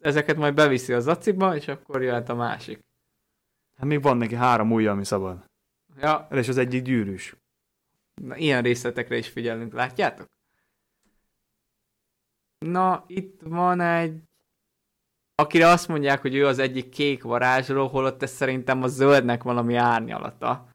ezeket 0.00 0.36
majd 0.36 0.54
beviszi 0.54 0.92
a 0.92 1.00
zaciba, 1.00 1.56
és 1.56 1.68
akkor 1.68 2.02
jöhet 2.02 2.28
a 2.28 2.34
másik. 2.34 2.78
Hát 3.76 3.86
még 3.86 4.02
van 4.02 4.16
neki 4.16 4.34
három 4.34 4.72
ujja, 4.72 4.90
ami 4.90 5.04
szabad. 5.04 5.44
Ja, 5.96 6.26
És 6.30 6.48
az 6.48 6.56
egyik 6.56 6.82
gyűrűs. 6.82 7.36
na, 8.22 8.36
ilyen 8.36 8.62
részletekre 8.62 9.16
is 9.16 9.28
figyelünk, 9.28 9.72
látjátok? 9.72 10.26
Na, 12.58 13.04
itt 13.06 13.40
van 13.42 13.80
egy 13.80 14.22
akire 15.34 15.68
azt 15.68 15.88
mondják, 15.88 16.20
hogy 16.20 16.34
ő 16.34 16.46
az 16.46 16.58
egyik 16.58 16.88
kék 16.88 17.22
varázsló, 17.22 17.86
holott 17.86 18.22
ez 18.22 18.30
szerintem 18.30 18.82
a 18.82 18.88
zöldnek 18.88 19.42
valami 19.42 19.74
árnyalata. 19.74 20.68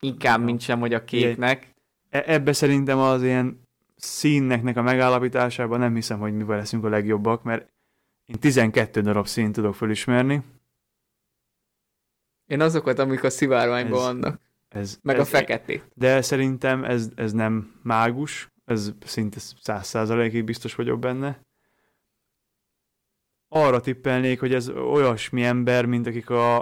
Inkább, 0.00 0.38
Ja. 0.38 0.44
mint 0.44 0.60
sem, 0.60 0.80
hogy 0.80 0.94
a 0.94 1.04
kéknek. 1.04 1.74
E- 2.10 2.22
ebbe 2.26 2.52
szerintem 2.52 2.98
az 2.98 3.22
ilyen 3.22 3.60
színeknek 3.98 4.76
a 4.76 4.82
megállapításában 4.82 5.78
nem 5.78 5.94
hiszem, 5.94 6.18
hogy 6.18 6.32
mivel 6.36 6.56
leszünk 6.56 6.84
a 6.84 6.88
legjobbak, 6.88 7.42
mert 7.42 7.72
én 8.26 8.38
12 8.40 9.00
darab 9.00 9.26
színt 9.26 9.54
tudok 9.54 9.74
felismerni. 9.74 10.42
Én 12.46 12.60
azokat, 12.60 12.98
amik 12.98 13.24
a 13.24 13.30
szivárványban 13.30 13.98
Ez- 13.98 14.04
vannak. 14.04 14.40
Ez, 14.68 14.98
Meg 15.02 15.16
ez, 15.16 15.20
a 15.20 15.24
feketét. 15.24 15.90
De 15.94 16.22
szerintem 16.22 16.84
ez, 16.84 17.08
ez 17.14 17.32
nem 17.32 17.80
mágus, 17.82 18.48
ez 18.64 18.92
szinte 19.04 19.38
száz 19.38 19.86
százalékig 19.86 20.44
biztos 20.44 20.74
vagyok 20.74 20.98
benne. 20.98 21.40
Arra 23.48 23.80
tippelnék, 23.80 24.40
hogy 24.40 24.54
ez 24.54 24.68
olyasmi 24.68 25.44
ember, 25.44 25.86
mint 25.86 26.06
akik 26.06 26.30
a, 26.30 26.58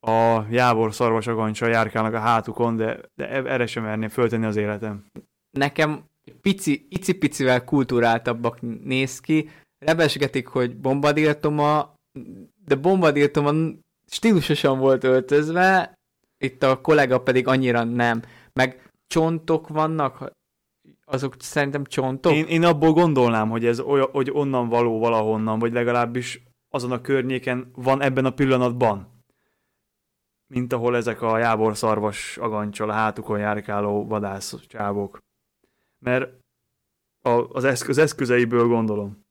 a 0.00 0.46
Jávor 0.50 0.94
szarvasagancsal 0.94 1.68
járkálnak 1.68 2.14
a 2.14 2.18
hátukon, 2.18 2.76
de, 2.76 3.00
de 3.14 3.28
erre 3.28 3.66
sem 3.66 3.82
merném 3.82 4.08
föltenni 4.08 4.46
az 4.46 4.56
életem. 4.56 5.04
Nekem 5.58 6.04
pici, 6.40 6.86
icipicivel 6.90 7.64
kultúráltabbak 7.64 8.58
néz 8.84 9.20
ki. 9.20 9.50
Rebesgetik, 9.78 10.46
hogy 10.46 10.76
bombadiltoma, 10.76 11.94
de 12.64 12.74
bombadiltoma 12.74 13.52
stílusosan 14.06 14.78
volt 14.78 15.04
öltözve, 15.04 15.92
itt 16.38 16.62
a 16.62 16.80
kollega 16.80 17.20
pedig 17.20 17.46
annyira 17.46 17.84
nem. 17.84 18.22
Meg 18.52 18.90
csontok 19.06 19.68
vannak, 19.68 20.32
azok 21.04 21.34
szerintem 21.38 21.84
csontok. 21.84 22.32
Én, 22.32 22.46
én 22.46 22.64
abból 22.64 22.92
gondolnám, 22.92 23.50
hogy 23.50 23.64
ez 23.64 23.80
olyan, 23.80 24.08
hogy 24.10 24.30
onnan 24.32 24.68
való 24.68 24.98
valahonnan, 24.98 25.58
vagy 25.58 25.72
legalábbis 25.72 26.42
azon 26.68 26.92
a 26.92 27.00
környéken 27.00 27.70
van 27.74 28.02
ebben 28.02 28.24
a 28.24 28.30
pillanatban. 28.30 29.16
Mint 30.46 30.72
ahol 30.72 30.96
ezek 30.96 31.22
a 31.22 31.38
jábor 31.38 31.76
szarvas 31.76 32.36
agancsal 32.36 32.90
a 32.90 32.92
hátukon 32.92 33.38
járkáló 33.38 34.06
vadász 34.06 34.54
csávok. 34.66 35.18
Mert 36.04 36.32
a, 37.24 37.30
az, 37.30 37.64
eszk, 37.64 37.88
az 37.88 37.98
eszközeiből 37.98 38.66
gondolom. 38.66 39.26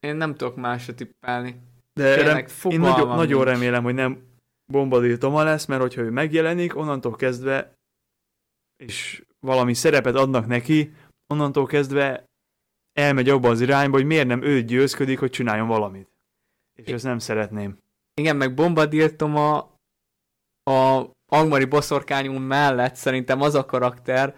Én 0.00 0.16
nem 0.16 0.34
tudok 0.34 0.56
másra 0.56 0.94
tippelni. 0.94 1.60
De 1.92 2.22
rem, 2.22 2.46
én 2.68 2.80
nagyon, 2.80 3.08
nagyon 3.08 3.44
remélem, 3.44 3.82
hogy 3.82 3.94
nem 3.94 4.30
Bombadil 4.72 5.18
Toma 5.18 5.42
lesz, 5.42 5.66
mert 5.66 5.80
hogyha 5.80 6.00
ő 6.00 6.10
megjelenik, 6.10 6.76
onnantól 6.76 7.16
kezdve 7.16 7.74
és 8.76 9.24
valami 9.40 9.74
szerepet 9.74 10.14
adnak 10.14 10.46
neki, 10.46 10.94
onnantól 11.26 11.66
kezdve 11.66 12.24
elmegy 12.92 13.28
abba 13.28 13.48
az 13.48 13.60
irányba, 13.60 13.96
hogy 13.96 14.06
miért 14.06 14.26
nem 14.26 14.42
ő 14.42 14.62
győzködik, 14.62 15.18
hogy 15.18 15.30
csináljon 15.30 15.68
valamit. 15.68 16.08
És 16.78 16.92
ezt 16.92 17.04
nem 17.04 17.18
szeretném. 17.18 17.78
Igen, 18.14 18.36
meg 18.36 18.54
bombadiltoma 18.54 19.58
a 20.70 21.10
Angmari 21.26 21.64
boszorkányunk 21.64 22.46
mellett 22.46 22.94
szerintem 22.94 23.40
az 23.40 23.54
a 23.54 23.64
karakter, 23.64 24.36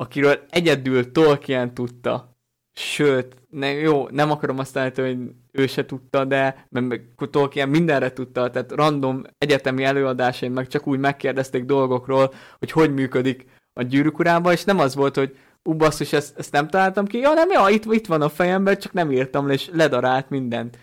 akiről 0.00 0.38
egyedül 0.50 1.12
Tolkien 1.12 1.74
tudta. 1.74 2.36
Sőt, 2.72 3.36
ne, 3.50 3.72
jó, 3.72 4.08
nem 4.08 4.30
akarom 4.30 4.58
azt 4.58 4.76
állítani, 4.76 5.14
hogy 5.14 5.34
ő 5.52 5.66
se 5.66 5.84
tudta, 5.84 6.24
de 6.24 6.66
mert 6.70 7.02
Tolkien 7.30 7.68
mindenre 7.68 8.12
tudta, 8.12 8.50
tehát 8.50 8.72
random 8.72 9.22
egyetemi 9.38 9.84
előadásain 9.84 10.52
meg 10.52 10.66
csak 10.66 10.86
úgy 10.86 10.98
megkérdezték 10.98 11.64
dolgokról, 11.64 12.34
hogy 12.58 12.70
hogy 12.70 12.94
működik 12.94 13.46
a 13.72 13.82
gyűrűk 13.82 14.18
urában, 14.18 14.52
és 14.52 14.64
nem 14.64 14.78
az 14.78 14.94
volt, 14.94 15.16
hogy 15.16 15.36
ú, 15.62 15.74
basszus, 15.74 16.12
ezt, 16.12 16.38
ezt 16.38 16.52
nem 16.52 16.68
találtam 16.68 17.06
ki, 17.06 17.18
ja 17.18 17.32
nem, 17.32 17.50
ja, 17.50 17.68
itt, 17.68 17.84
itt 17.92 18.06
van 18.06 18.22
a 18.22 18.28
fejemben, 18.28 18.78
csak 18.78 18.92
nem 18.92 19.12
írtam 19.12 19.46
le, 19.46 19.52
és 19.52 19.70
ledarált 19.72 20.30
mindent. 20.30 20.78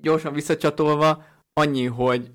Gyorsan 0.00 0.32
visszacsatolva, 0.32 1.24
annyi, 1.52 1.84
hogy 1.84 2.30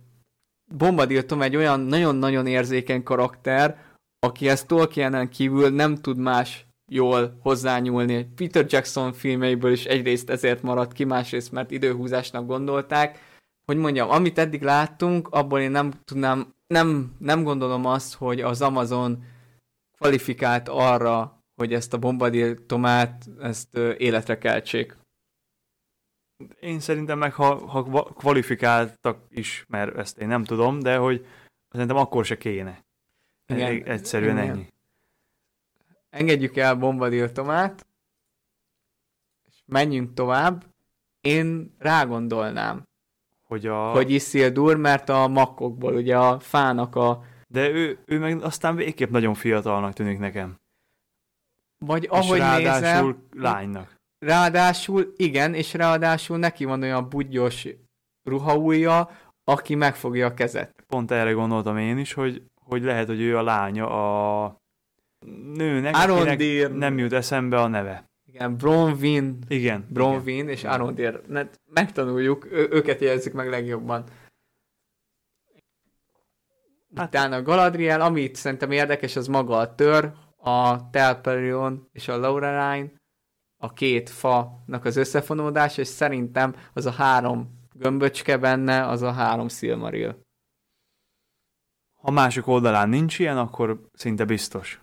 Bombadil 0.78 1.26
Tom 1.26 1.42
egy 1.42 1.56
olyan 1.56 1.80
nagyon-nagyon 1.80 2.48
érzékeny 2.48 3.04
karakter, 3.04 3.88
aki 4.20 4.50
ezt 4.50 4.68
Tolkienen 4.68 5.30
kívül 5.30 5.70
nem 5.70 5.96
tud 5.96 6.18
más 6.18 6.68
jól 6.92 7.40
hozzányúlni. 7.42 8.26
Peter 8.36 8.66
Jackson 8.68 9.14
filmeiből 9.14 9.72
is 9.72 9.86
egyrészt 9.86 10.30
ezért 10.30 10.62
maradt 10.62 10.94
ki, 10.94 11.04
másrészt 11.04 11.52
mert 11.52 11.72
időhúzásnak 11.72 12.46
gondolták. 12.46 13.20
Hogy 13.66 13.78
mondjam, 13.78 14.10
amit 14.10 14.38
eddig 14.38 14.62
láttunk, 14.62 15.28
abból 15.28 15.60
én 15.60 15.72
nem 15.72 15.92
tudnám, 16.06 16.54
nem, 16.68 17.16
nem 17.20 17.44
gondolom 17.44 17.86
azt, 17.86 18.14
hogy 18.14 18.42
az 18.42 18.62
Amazon 18.62 19.24
kvalifikált 19.98 20.70
arra, 20.70 21.44
hogy 21.56 21.74
ezt 21.74 21.94
a 21.94 21.98
Bombadil 21.98 22.66
Tomát, 22.66 23.26
ezt 23.40 23.78
életre 23.78 24.38
keltsék. 24.38 24.98
Én 26.60 26.80
szerintem 26.80 27.18
meg, 27.18 27.34
ha, 27.34 27.68
ha 27.68 27.84
kva- 27.84 28.14
kvalifikáltak 28.14 29.26
is, 29.30 29.66
mert 29.68 29.98
ezt 29.98 30.18
én 30.18 30.28
nem 30.28 30.44
tudom, 30.44 30.80
de 30.80 30.98
hogy 30.98 31.26
szerintem 31.70 31.98
akkor 31.98 32.26
se 32.26 32.38
kéne. 32.38 32.84
Igen. 33.50 33.84
Egyszerűen 33.84 34.38
Igen. 34.38 34.50
ennyi. 34.50 34.68
engedjük 36.10 36.58
el 36.58 36.76
Bombadil 36.76 37.32
Tomát, 37.32 37.88
és 39.48 39.62
menjünk 39.66 40.14
tovább. 40.14 40.66
Én 41.22 41.76
rágondolnám, 41.78 42.84
Hogy 43.44 43.66
a... 43.66 43.92
hogy 43.92 44.12
Isildur, 44.12 44.78
mert 44.78 45.10
a 45.10 45.28
makkokból, 45.28 45.94
ugye 45.94 46.18
a 46.18 46.40
fának 46.40 46.96
a... 46.96 47.24
De 47.48 47.70
ő, 47.70 48.00
ő 48.06 48.20
meg 48.20 48.44
aztán 48.44 48.76
végképp 48.76 49.10
nagyon 49.10 49.34
fiatalnak 49.34 49.94
tűnik 49.94 50.20
nekem. 50.20 50.56
Vagy 51.86 52.04
és 52.04 52.10
ahogy 52.10 52.40
ráadásul 52.40 53.12
nézem, 53.12 53.28
lánynak. 53.32 53.96
ráadásul, 54.20 55.14
igen, 55.16 55.54
és 55.54 55.74
ráadásul 55.74 56.38
neki 56.38 56.66
van 56.66 56.82
olyan 56.82 57.10
budgyos 57.10 57.68
ruhaújja, 58.24 59.10
aki 59.44 59.76
megfogja 59.76 60.26
a 60.26 60.34
kezet. 60.34 60.84
Pont 60.88 61.12
erre 61.12 61.32
gondoltam 61.32 61.78
én 61.78 61.98
is, 61.98 62.14
hogy, 62.14 62.44
hogy 62.70 62.84
lehet, 62.84 63.08
hogy 63.08 63.22
ő 63.22 63.38
a 63.38 63.42
lánya 63.42 63.90
a 63.90 64.58
nőnek, 65.54 65.96
Arondir, 65.96 66.72
nem 66.72 66.98
jut 66.98 67.14
eszembe 67.14 67.62
a 67.62 67.68
neve. 67.68 68.10
igen, 68.26 68.58
Bronwyn, 68.58 69.24
Igen. 69.24 69.44
igen. 69.48 69.86
Bronwyn 69.90 70.50
és 70.50 70.64
Arondir. 70.64 71.22
Megtanuljuk, 71.74 72.46
ő, 72.52 72.68
őket 72.72 73.02
jelezzük 73.02 73.34
meg 73.34 73.50
legjobban. 73.50 74.04
Hát- 76.96 77.08
Utána 77.08 77.42
Galadriel, 77.42 78.02
amit 78.02 78.36
szerintem 78.36 78.72
érdekes, 78.72 79.16
az 79.16 79.28
maga 79.28 79.58
a 79.58 79.76
tör, 79.76 80.12
a 80.38 80.90
Telperion 80.90 81.88
és 81.92 82.08
a 82.08 82.18
Lorelei, 82.18 82.92
a 83.58 83.74
két 83.74 84.10
fanak 84.10 84.86
az 84.86 84.96
összefonódás, 84.96 85.78
és 85.78 85.88
szerintem 85.88 86.56
az 86.74 86.86
a 86.86 86.92
három 86.92 87.58
gömböcske 87.74 88.38
benne, 88.38 88.88
az 88.88 89.02
a 89.02 89.12
három 89.12 89.48
Silmaril. 89.50 90.20
Ha 92.02 92.12
másik 92.12 92.48
oldalán 92.48 92.90
nincs 92.90 93.20
ilyen, 93.20 93.38
akkor 93.38 93.80
szinte 93.94 94.26
biztos. 94.26 94.82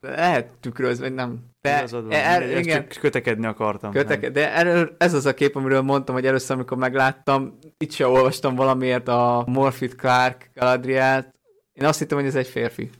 Lehet 0.00 0.50
tükrözve, 0.60 1.04
vagy 1.06 1.14
nem. 1.14 1.44
De, 1.60 1.76
Igazad 1.78 2.02
van. 2.02 2.12
er, 2.12 2.42
Ezt 2.42 2.64
igen, 2.64 2.88
Csak 2.88 3.00
kötekedni 3.00 3.46
akartam. 3.46 3.92
kötek, 3.92 4.20
nem. 4.20 4.32
de 4.32 4.54
erről, 4.54 4.94
ez 4.98 5.14
az 5.14 5.26
a 5.26 5.34
kép, 5.34 5.56
amiről 5.56 5.80
mondtam, 5.80 6.14
hogy 6.14 6.26
először, 6.26 6.56
amikor 6.56 6.76
megláttam, 6.76 7.58
itt 7.78 7.90
se 7.90 8.06
olvastam 8.06 8.54
valamiért 8.54 9.08
a 9.08 9.44
Morphy 9.46 9.88
Clark 9.88 10.50
Galadrielt. 10.54 11.34
Én 11.72 11.84
azt 11.84 11.98
hittem, 11.98 12.18
hogy 12.18 12.26
ez 12.26 12.34
egy 12.34 12.46
férfi. 12.48 12.90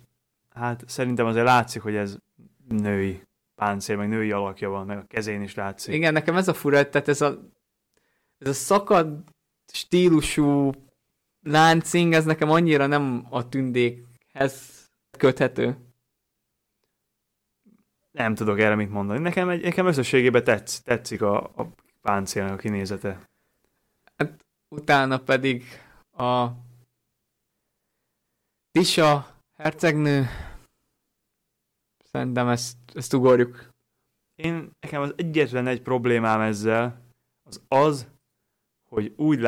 Hát 0.55 0.82
szerintem 0.86 1.27
azért 1.27 1.44
látszik, 1.44 1.82
hogy 1.82 1.94
ez 1.94 2.16
női 2.69 3.23
páncél, 3.55 3.97
meg 3.97 4.09
női 4.09 4.31
alakja 4.32 4.69
van, 4.69 4.86
meg 4.86 4.98
a 4.98 5.05
kezén 5.09 5.43
is 5.43 5.55
látszik. 5.55 5.94
Igen, 5.94 6.12
nekem 6.12 6.36
ez 6.36 6.48
a 6.48 6.55
fura, 6.55 6.89
tehát 6.89 7.09
ez 7.09 7.20
a, 7.20 7.39
ez 8.39 8.48
a 8.48 8.52
szakad 8.52 9.19
stílusú 9.73 10.73
láncing, 11.43 12.12
ez 12.12 12.24
nekem 12.24 12.51
annyira 12.51 12.86
nem 12.86 13.27
a 13.31 13.48
tündékhez 13.48 14.86
köthető. 15.19 15.77
Nem 18.10 18.35
tudok 18.35 18.60
erre 18.60 18.74
mit 18.74 18.90
mondani. 18.90 19.19
Nekem, 19.19 19.48
egy, 19.48 19.62
nekem 19.62 19.86
összességében 19.86 20.44
tetsz, 20.44 20.81
tetszik 20.81 21.23
a, 21.23 21.43
a 21.43 21.69
páncélnak 22.01 22.52
a 22.52 22.56
kinézete. 22.56 23.28
Utána 24.69 25.19
pedig 25.19 25.65
a 26.12 26.48
Tisha 28.70 29.27
hercegnő. 29.55 30.27
Szerintem 32.05 32.48
ezt, 32.48 32.77
ezt 32.94 33.15
ugorjuk. 33.15 33.69
Én, 34.35 34.70
nekem 34.81 35.02
az 35.02 35.12
egyetlen 35.16 35.66
egy 35.66 35.82
problémám 35.82 36.40
ezzel, 36.40 37.02
az 37.43 37.62
az, 37.69 38.09
hogy 38.89 39.12
úgy 39.16 39.40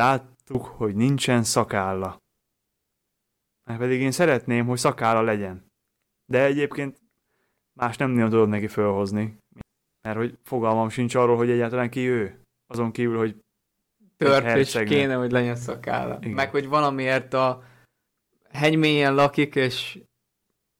láttuk, 0.51 0.65
hogy 0.77 0.95
nincsen 0.95 1.43
szakálla. 1.43 2.17
Mert 3.63 3.79
pedig 3.79 4.01
én 4.01 4.11
szeretném, 4.11 4.65
hogy 4.65 4.77
szakálla 4.77 5.21
legyen. 5.21 5.65
De 6.25 6.43
egyébként 6.43 6.97
más 7.79 7.97
nem 7.97 8.11
nagyon 8.11 8.29
tudod 8.29 8.49
neki 8.49 8.67
fölhozni. 8.67 9.37
Mert 10.01 10.17
hogy 10.17 10.37
fogalmam 10.43 10.89
sincs 10.89 11.15
arról, 11.15 11.35
hogy 11.35 11.49
egyáltalán 11.49 11.89
ki 11.89 12.07
ő. 12.07 12.41
Azon 12.67 12.91
kívül, 12.91 13.17
hogy 13.17 13.35
hercegnő. 14.17 14.95
kéne, 14.95 15.15
hogy 15.15 15.31
legyen 15.31 15.55
szakálla. 15.55 16.17
Igen. 16.21 16.33
Meg, 16.33 16.51
hogy 16.51 16.67
valamiért 16.67 17.33
a 17.33 17.63
hegymélyen 18.49 19.15
lakik, 19.15 19.55
és 19.55 19.99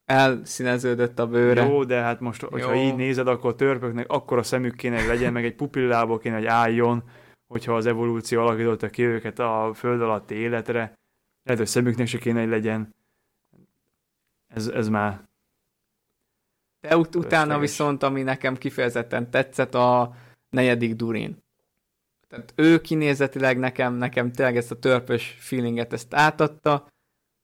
elszíneződött 0.05 1.19
a 1.19 1.27
bőre. 1.27 1.65
Jó, 1.65 1.83
de 1.83 2.01
hát 2.01 2.19
most, 2.19 2.41
hogyha 2.41 2.73
Jó. 2.73 2.81
így 2.81 2.95
nézed, 2.95 3.27
akkor 3.27 3.55
törpöknek 3.55 4.09
akkor 4.09 4.37
a 4.37 4.43
szemük 4.43 4.75
kéne, 4.75 4.97
hogy 4.97 5.07
legyen, 5.07 5.33
meg 5.33 5.45
egy 5.45 5.55
pupillából 5.55 6.19
kéne, 6.19 6.35
hogy 6.35 6.45
álljon, 6.45 7.03
hogyha 7.51 7.75
az 7.75 7.85
evolúció 7.85 8.41
alakította 8.41 8.89
ki 8.89 9.03
őket 9.03 9.39
a 9.39 9.71
föld 9.75 10.01
alatti 10.01 10.35
életre. 10.35 10.79
Lehet, 11.43 11.59
hogy 11.59 11.67
szemüknek 11.67 12.07
se 12.07 12.17
kéne, 12.17 12.39
hogy 12.39 12.49
legyen. 12.49 12.95
Ez, 14.47 14.67
ez 14.67 14.89
már 14.89 15.27
De 16.79 16.97
ut- 16.97 17.15
utána 17.15 17.59
viszont, 17.59 18.03
ami 18.03 18.21
nekem 18.21 18.57
kifejezetten 18.57 19.31
tetszett, 19.31 19.73
a 19.73 20.15
negyedik 20.49 20.95
Durin. 20.95 21.37
Tehát 22.27 22.53
ő 22.55 22.81
kinézetileg 22.81 23.57
nekem, 23.57 23.93
nekem 23.93 24.31
tényleg 24.31 24.57
ezt 24.57 24.71
a 24.71 24.79
törpös 24.79 25.37
feelinget 25.39 25.93
ezt 25.93 26.13
átadta, 26.13 26.87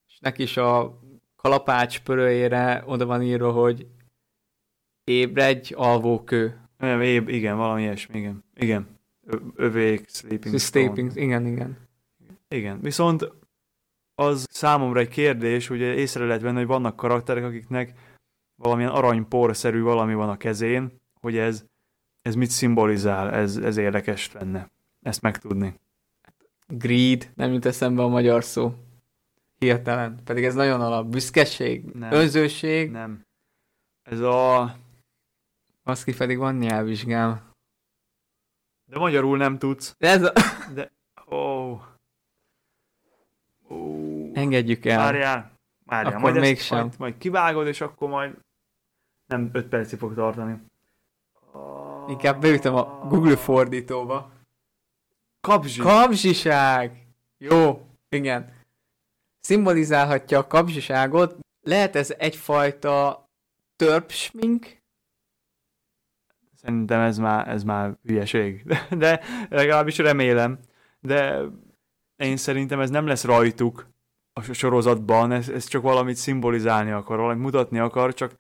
és 0.07 0.19
neki 0.19 0.41
is 0.43 0.57
a 0.57 0.99
kalapács 1.35 2.01
pörőjére 2.01 2.83
oda 2.85 3.05
van 3.05 3.21
írva, 3.21 3.51
hogy 3.51 3.87
ébredj, 5.03 5.73
alvókő. 5.73 6.61
Éb, 7.01 7.29
igen, 7.29 7.57
valami 7.57 7.81
ilyesmi, 7.81 8.19
igen. 8.19 8.43
Igen. 8.55 8.96
Övék, 9.55 10.09
sleeping, 10.09 10.59
Sleeping, 10.59 11.15
igen, 11.15 11.45
igen. 11.45 11.77
Igen, 12.47 12.79
viszont 12.81 13.31
az 14.15 14.45
számomra 14.49 14.99
egy 14.99 15.07
kérdés, 15.07 15.69
ugye 15.69 15.93
észre 15.93 16.25
lehet 16.25 16.41
venni, 16.41 16.57
hogy 16.57 16.67
vannak 16.67 16.95
karakterek, 16.95 17.43
akiknek 17.43 17.93
valamilyen 18.55 18.91
aranyporszerű 18.91 19.81
valami 19.81 20.13
van 20.13 20.29
a 20.29 20.37
kezén, 20.37 20.91
hogy 21.21 21.37
ez, 21.37 21.65
ez 22.21 22.35
mit 22.35 22.49
szimbolizál, 22.49 23.31
ez, 23.31 23.57
ez 23.57 23.77
érdekes 23.77 24.31
lenne 24.31 24.69
ezt 25.01 25.21
megtudni. 25.21 25.79
Greed, 26.67 27.31
nem 27.35 27.53
jut 27.53 27.65
eszembe 27.65 28.03
a 28.03 28.07
magyar 28.07 28.43
szó. 28.43 28.73
Hirtelen. 29.57 30.19
Pedig 30.23 30.43
ez 30.43 30.53
nagyon 30.55 30.81
alap. 30.81 31.05
Büszkeség, 31.05 31.83
Nem. 31.83 32.11
önzőség, 32.11 32.91
Nem. 32.91 33.25
Ez 34.03 34.19
a... 34.19 34.75
az 35.83 36.03
ki 36.03 36.15
pedig 36.15 36.37
van 36.37 36.55
nyelvvizsgám. 36.55 37.46
De 38.89 38.99
magyarul 38.99 39.37
nem 39.37 39.57
tudsz. 39.57 39.95
De 39.97 40.07
ez 40.09 40.23
a... 40.23 40.31
De... 40.73 40.91
Ó. 41.29 41.37
Oh. 41.37 41.81
Ó. 43.69 44.31
Engedjük 44.33 44.85
el. 44.85 44.97
Várjál. 44.97 45.51
Várjál. 45.85 46.11
Akkor 46.11 46.31
majd 46.31 46.39
mégsem. 46.39 46.77
Majd, 46.77 46.99
majd 46.99 47.17
kivágod, 47.17 47.67
és 47.67 47.81
akkor 47.81 48.09
majd 48.09 48.37
nem 49.25 49.49
5 49.53 49.67
percig 49.67 49.99
fog 49.99 50.13
tartani. 50.13 50.61
Inkább 52.07 52.41
beütöm 52.41 52.75
a 52.75 52.83
Google 53.07 53.37
fordítóba. 53.37 54.31
Kapzsi. 55.41 55.79
Kapzsiság! 55.79 57.07
Jó, 57.37 57.87
igen. 58.09 58.53
Szimbolizálhatja 59.39 60.39
a 60.39 60.47
kapzsiságot. 60.47 61.37
Lehet 61.61 61.95
ez 61.95 62.13
egyfajta 62.17 63.25
törpsmink? 63.75 64.76
Szerintem 66.67 67.01
ez 67.01 67.17
már, 67.17 67.47
ez 67.47 67.63
már 67.63 67.97
hülyeség. 68.03 68.63
De, 68.97 69.21
legalábbis 69.49 69.97
remélem. 69.97 70.59
De 70.99 71.41
én 72.15 72.37
szerintem 72.37 72.79
ez 72.79 72.89
nem 72.89 73.07
lesz 73.07 73.23
rajtuk 73.23 73.87
a 74.33 74.41
sorozatban, 74.53 75.31
ez, 75.31 75.49
ez 75.49 75.65
csak 75.65 75.81
valamit 75.81 76.15
szimbolizálni 76.15 76.91
akar, 76.91 77.17
valamit 77.17 77.43
mutatni 77.43 77.79
akar, 77.79 78.13
csak 78.13 78.31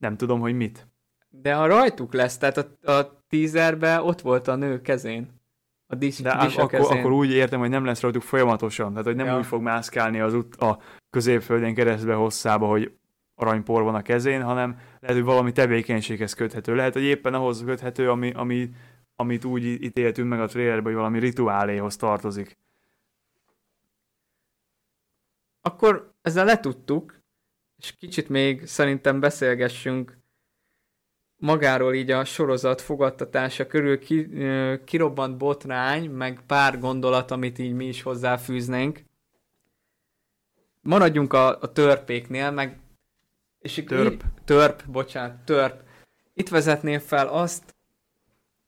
nem 0.00 0.16
tudom, 0.16 0.40
hogy 0.40 0.54
mit. 0.54 0.88
De 1.28 1.56
a 1.56 1.66
rajtuk 1.66 2.12
lesz, 2.12 2.38
tehát 2.38 2.56
a, 2.84 2.90
a 2.92 3.22
teaserben 3.28 4.00
ott 4.00 4.20
volt 4.20 4.48
a 4.48 4.56
nő 4.56 4.80
kezén. 4.80 5.40
A 5.86 5.94
dis, 5.94 6.18
De 6.18 6.38
dis 6.44 6.56
akkor, 6.56 6.70
kezén. 6.70 6.98
akkor 6.98 7.12
úgy 7.12 7.30
értem, 7.30 7.60
hogy 7.60 7.68
nem 7.70 7.84
lesz 7.84 8.00
rajtuk 8.00 8.22
folyamatosan, 8.22 8.90
tehát 8.90 9.06
hogy 9.06 9.16
nem 9.16 9.26
Ja. 9.26 9.38
úgy 9.38 9.46
fog 9.46 9.62
mászkálni 9.62 10.20
az 10.20 10.34
út 10.34 10.56
a 10.56 10.78
középföldén 11.10 11.74
keresztbe 11.74 12.14
hosszába, 12.14 12.66
hogy 12.66 12.92
aranypor 13.38 13.82
van 13.82 13.94
a 13.94 14.02
kezén, 14.02 14.42
hanem 14.42 14.78
lehet, 15.00 15.16
hogy 15.16 15.24
valami 15.24 15.52
tevékenységhez 15.52 16.34
köthető. 16.34 16.74
Lehet, 16.74 16.92
hogy 16.92 17.02
éppen 17.02 17.34
ahhoz 17.34 17.64
köthető, 17.64 18.10
ami, 18.10 18.32
ami, 18.32 18.70
amit 19.16 19.44
úgy 19.44 19.64
ítéltünk 19.64 20.28
meg 20.28 20.40
a 20.40 20.46
trailerben, 20.46 20.84
hogy 20.84 20.94
valami 20.94 21.18
rituáléhoz 21.18 21.96
tartozik. 21.96 22.58
Akkor 25.60 26.12
ezzel 26.22 26.44
letudtuk, 26.44 27.20
és 27.76 27.94
kicsit 27.96 28.28
még 28.28 28.66
szerintem 28.66 29.20
beszélgessünk 29.20 30.18
magáról 31.36 31.94
így 31.94 32.10
a 32.10 32.24
sorozat 32.24 32.80
fogadtatása 32.80 33.66
körül 33.66 33.98
ki, 33.98 34.28
kirobbant 34.84 35.36
botrány, 35.36 36.10
meg 36.10 36.40
pár 36.46 36.78
gondolat, 36.78 37.30
amit 37.30 37.58
így 37.58 37.72
mi 37.72 37.86
is 37.86 38.02
hozzáfűznénk. 38.02 39.00
Maradjunk 40.80 41.32
a, 41.32 41.60
a 41.60 41.72
törpéknél, 41.72 42.50
meg 42.50 42.78
és 43.58 43.76
így- 43.76 43.86
Törp. 43.86 44.24
törp, 44.44 44.86
bocsánat, 44.86 45.44
törp. 45.44 45.82
Itt 46.34 46.48
vezetném 46.48 46.98
fel 46.98 47.28
azt, 47.28 47.76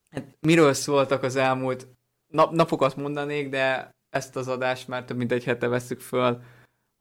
hát 0.09 0.37
miről 0.39 0.73
szóltak 0.73 1.23
az 1.23 1.35
elmúlt 1.35 1.87
nap, 2.27 2.51
napokat 2.51 2.95
mondanék, 2.95 3.49
de 3.49 3.95
ezt 4.09 4.35
az 4.35 4.47
adást 4.47 4.87
már 4.87 5.05
több 5.05 5.17
mint 5.17 5.31
egy 5.31 5.43
hete 5.43 5.67
veszük 5.67 5.99
föl 5.99 6.41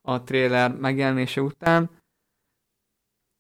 a 0.00 0.22
trailer 0.22 0.76
megjelenése 0.76 1.40
után. 1.40 1.90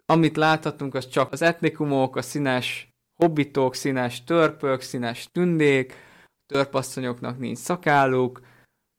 Amit 0.06 0.36
láthatunk, 0.36 0.94
az 0.94 1.08
csak 1.08 1.32
az 1.32 1.42
etnikumok, 1.42 2.16
a 2.16 2.22
színes 2.22 2.88
hobbitok, 3.14 3.74
színes 3.74 4.24
törpök, 4.24 4.80
színes 4.80 5.28
tündék, 5.32 5.94
törpasszonyoknak 6.46 7.38
nincs 7.38 7.58
szakálluk, 7.58 8.40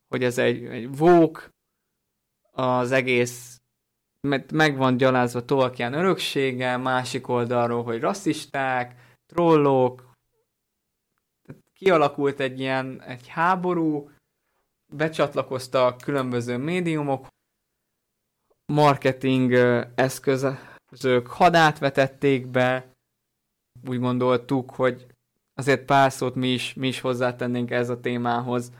hogy 0.07 0.23
ez 0.23 0.37
egy, 0.37 0.65
egy 0.65 0.97
vók, 0.97 1.49
az 2.51 2.91
egész 2.91 3.60
me- 4.21 4.51
meg 4.51 4.77
van 4.77 4.97
gyalázva 4.97 5.45
Tolkien 5.45 5.93
öröksége, 5.93 6.77
másik 6.77 7.27
oldalról, 7.27 7.83
hogy 7.83 7.99
rasszisták, 7.99 9.15
trollok, 9.25 10.11
kialakult 11.73 12.39
egy 12.39 12.59
ilyen 12.59 13.01
egy 13.01 13.27
háború, 13.27 14.09
becsatlakoztak 14.93 15.97
különböző 15.97 16.57
médiumok, 16.57 17.27
marketing 18.65 19.53
eszközök 19.95 21.27
hadát 21.27 21.79
vetették 21.79 22.47
be, 22.47 22.91
úgy 23.87 23.99
gondoltuk, 23.99 24.71
hogy 24.75 25.07
azért 25.53 25.85
pár 25.85 26.11
szót 26.11 26.35
mi 26.35 26.47
is, 26.47 26.73
mi 26.73 26.87
is 26.87 26.99
hozzátennénk 26.99 27.71
ez 27.71 27.89
a 27.89 27.99
témához. 27.99 28.71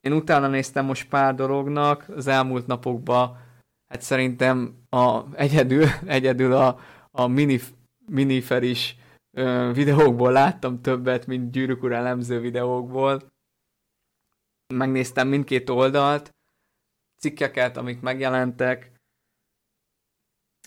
Én 0.00 0.12
utána 0.12 0.48
néztem 0.48 0.84
most 0.84 1.08
pár 1.08 1.34
dolognak 1.34 2.08
az 2.08 2.26
elmúlt 2.26 2.66
napokban, 2.66 3.47
hát 3.88 4.02
szerintem 4.02 4.86
a, 4.88 5.34
egyedül, 5.36 5.84
egyedül 6.06 6.52
a, 6.52 6.78
a 7.10 7.26
mini, 7.26 7.60
miniferis 8.06 8.96
ö, 9.36 9.70
videókból 9.74 10.32
láttam 10.32 10.80
többet, 10.82 11.26
mint 11.26 11.50
gyűrűk 11.50 11.82
ura 11.82 11.94
elemző 11.94 12.40
videókból. 12.40 13.22
Megnéztem 14.74 15.28
mindkét 15.28 15.68
oldalt, 15.68 16.34
cikkeket, 17.20 17.76
amik 17.76 18.00
megjelentek, 18.00 18.92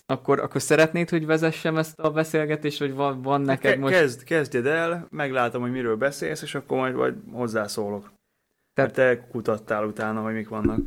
akkor, 0.05 0.39
akkor 0.39 0.61
szeretnéd, 0.61 1.09
hogy 1.09 1.25
vezessem 1.25 1.77
ezt 1.77 1.99
a 1.99 2.11
beszélgetést, 2.11 2.79
vagy 2.79 2.93
van, 2.93 3.21
van 3.21 3.41
neked 3.41 3.71
Ke- 3.71 3.79
most... 3.79 3.93
kezd, 3.93 4.23
kezdjed 4.23 4.65
el, 4.65 5.07
meglátom, 5.09 5.61
hogy 5.61 5.71
miről 5.71 5.95
beszélsz, 5.97 6.41
és 6.41 6.55
akkor 6.55 6.77
majd 6.77 6.95
vagy 6.95 7.15
hozzászólok. 7.31 8.11
Tehát- 8.73 8.93
Tehát 8.93 9.17
te 9.19 9.27
kutattál 9.27 9.85
utána, 9.85 10.21
hogy 10.21 10.33
mik 10.33 10.49
vannak. 10.49 10.79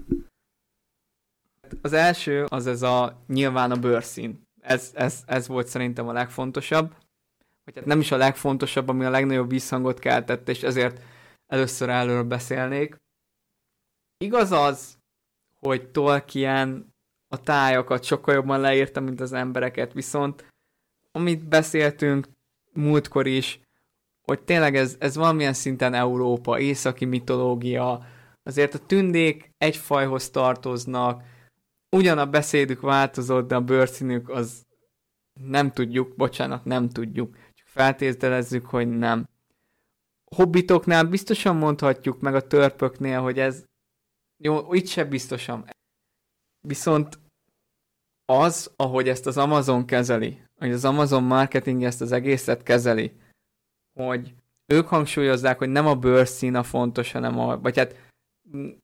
Az 1.82 1.93
első 1.93 2.45
az 2.49 2.66
ez 2.66 2.82
a 2.82 3.23
nyilván 3.27 3.70
a 3.70 3.77
bőrszín. 3.77 4.43
Ez, 4.61 4.91
ez, 4.95 5.23
ez 5.27 5.49
volt 5.49 5.66
szerintem 5.66 6.09
a 6.09 6.12
legfontosabb. 6.12 6.95
Vagy 7.65 7.74
hát 7.74 7.85
nem 7.85 8.01
is 8.01 8.12
a 8.12 8.16
legfontosabb, 8.16 8.89
ami 8.89 9.05
a 9.05 9.11
legnagyobb 9.11 9.51
visszhangot 9.51 9.99
keltett, 9.99 10.49
és 10.49 10.62
ezért 10.62 11.01
először 11.47 11.89
erről 11.89 12.23
beszélnék. 12.23 12.97
Igaz 14.19 14.53
az, 14.53 14.99
hogy 15.61 15.91
Tolkien 15.91 16.95
a 17.28 17.41
tájakat 17.41 18.05
sokkal 18.05 18.35
jobban 18.35 18.61
leírta, 18.61 19.01
mint 19.01 19.20
az 19.20 19.32
embereket, 19.32 19.93
viszont 19.93 20.45
amit 21.12 21.49
beszéltünk 21.49 22.28
múltkor 22.73 23.27
is, 23.27 23.61
hogy 24.23 24.41
tényleg 24.41 24.77
ez, 24.77 24.97
ez 24.99 25.16
valamilyen 25.16 25.53
szinten 25.53 25.95
Európa, 25.95 26.59
északi 26.59 27.05
mitológia, 27.05 28.07
azért 28.43 28.74
a 28.74 28.86
tündék 28.86 29.51
egy 29.59 29.77
fajhoz 29.77 30.31
tartoznak, 30.31 31.23
ugyan 31.95 32.19
a 32.19 32.27
beszédük 32.27 32.81
változott, 32.81 33.49
de 33.49 33.55
a 33.55 33.61
bőrszínük 33.61 34.29
az 34.29 34.66
nem 35.41 35.73
tudjuk, 35.73 36.16
bocsánat, 36.16 36.65
nem 36.65 36.89
tudjuk. 36.89 37.37
Csak 37.37 37.66
feltételezzük, 37.66 38.66
hogy 38.66 38.89
nem. 38.89 39.29
Hobbitoknál 40.25 41.05
biztosan 41.05 41.57
mondhatjuk, 41.57 42.21
meg 42.21 42.35
a 42.35 42.47
törpöknél, 42.47 43.21
hogy 43.21 43.39
ez 43.39 43.65
jó, 44.43 44.75
itt 44.75 44.87
se 44.87 45.05
biztosan. 45.05 45.65
Viszont 46.61 47.19
az, 48.25 48.73
ahogy 48.77 49.09
ezt 49.09 49.27
az 49.27 49.37
Amazon 49.37 49.87
kezeli, 49.87 50.43
hogy 50.59 50.73
az 50.73 50.85
Amazon 50.85 51.23
marketing 51.23 51.85
ezt 51.85 52.01
az 52.01 52.12
egészet 52.12 52.62
kezeli, 52.62 53.12
hogy 53.99 54.35
ők 54.66 54.87
hangsúlyozzák, 54.87 55.59
hogy 55.59 55.69
nem 55.69 55.87
a 55.87 55.95
bőrszín 55.95 56.55
a 56.55 56.62
fontos, 56.62 57.12
hanem 57.12 57.39
a, 57.39 57.61
vagy 57.61 57.79
hát 57.79 58.12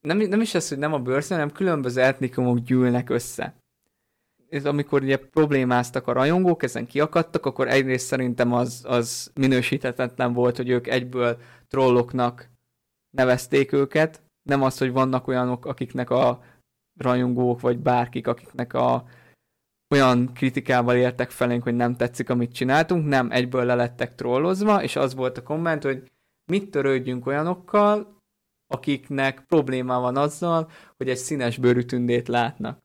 nem, 0.01 0.17
nem 0.17 0.41
is 0.41 0.55
az, 0.55 0.69
hogy 0.69 0.77
nem 0.77 0.93
a 0.93 0.99
bőrszín, 0.99 1.37
hanem 1.37 1.51
különböző 1.51 2.01
etnikumok 2.01 2.59
gyűlnek 2.59 3.09
össze. 3.09 3.55
Ez 4.49 4.65
amikor 4.65 5.01
ugye 5.01 5.17
problémáztak 5.17 6.07
a 6.07 6.11
rajongók, 6.11 6.63
ezen 6.63 6.87
kiakadtak, 6.87 7.45
akkor 7.45 7.67
egyrészt 7.67 8.05
szerintem 8.05 8.53
az, 8.53 8.83
az 8.87 9.31
minősíthetetlen 9.33 10.33
volt, 10.33 10.57
hogy 10.57 10.69
ők 10.69 10.87
egyből 10.87 11.37
trolloknak 11.67 12.49
nevezték 13.09 13.71
őket, 13.71 14.21
nem 14.43 14.63
az, 14.63 14.77
hogy 14.77 14.91
vannak 14.91 15.27
olyanok, 15.27 15.65
akiknek 15.65 16.09
a 16.09 16.43
rajongók, 16.99 17.61
vagy 17.61 17.79
bárkik, 17.79 18.27
akiknek 18.27 18.73
a 18.73 19.05
olyan 19.89 20.33
kritikával 20.33 20.95
értek 20.95 21.29
felénk, 21.29 21.63
hogy 21.63 21.75
nem 21.75 21.95
tetszik, 21.95 22.29
amit 22.29 22.53
csináltunk, 22.53 23.07
nem, 23.07 23.31
egyből 23.31 23.65
lelettek 23.65 24.15
trollozva, 24.15 24.83
és 24.83 24.95
az 24.95 25.15
volt 25.15 25.37
a 25.37 25.43
komment, 25.43 25.83
hogy 25.83 26.11
mit 26.51 26.71
törődjünk 26.71 27.25
olyanokkal, 27.25 28.20
akiknek 28.71 29.45
probléma 29.47 29.99
van 29.99 30.17
azzal, 30.17 30.71
hogy 30.97 31.09
egy 31.09 31.17
színes 31.17 31.57
bőrű 31.57 31.81
tündét 31.81 32.27
látnak. 32.27 32.79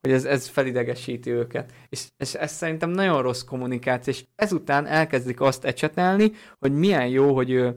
Hogy 0.00 0.12
ez, 0.12 0.24
ez 0.24 0.46
felidegesíti 0.46 1.30
őket. 1.30 1.72
És, 1.88 2.08
és 2.16 2.34
ez 2.34 2.52
szerintem 2.52 2.90
nagyon 2.90 3.22
rossz 3.22 3.42
kommunikáció, 3.42 4.12
és 4.12 4.24
ezután 4.34 4.86
elkezdik 4.86 5.40
azt 5.40 5.64
ecsetelni, 5.64 6.32
hogy 6.58 6.72
milyen 6.72 7.08
jó, 7.08 7.34
hogy 7.34 7.50
ő, 7.50 7.76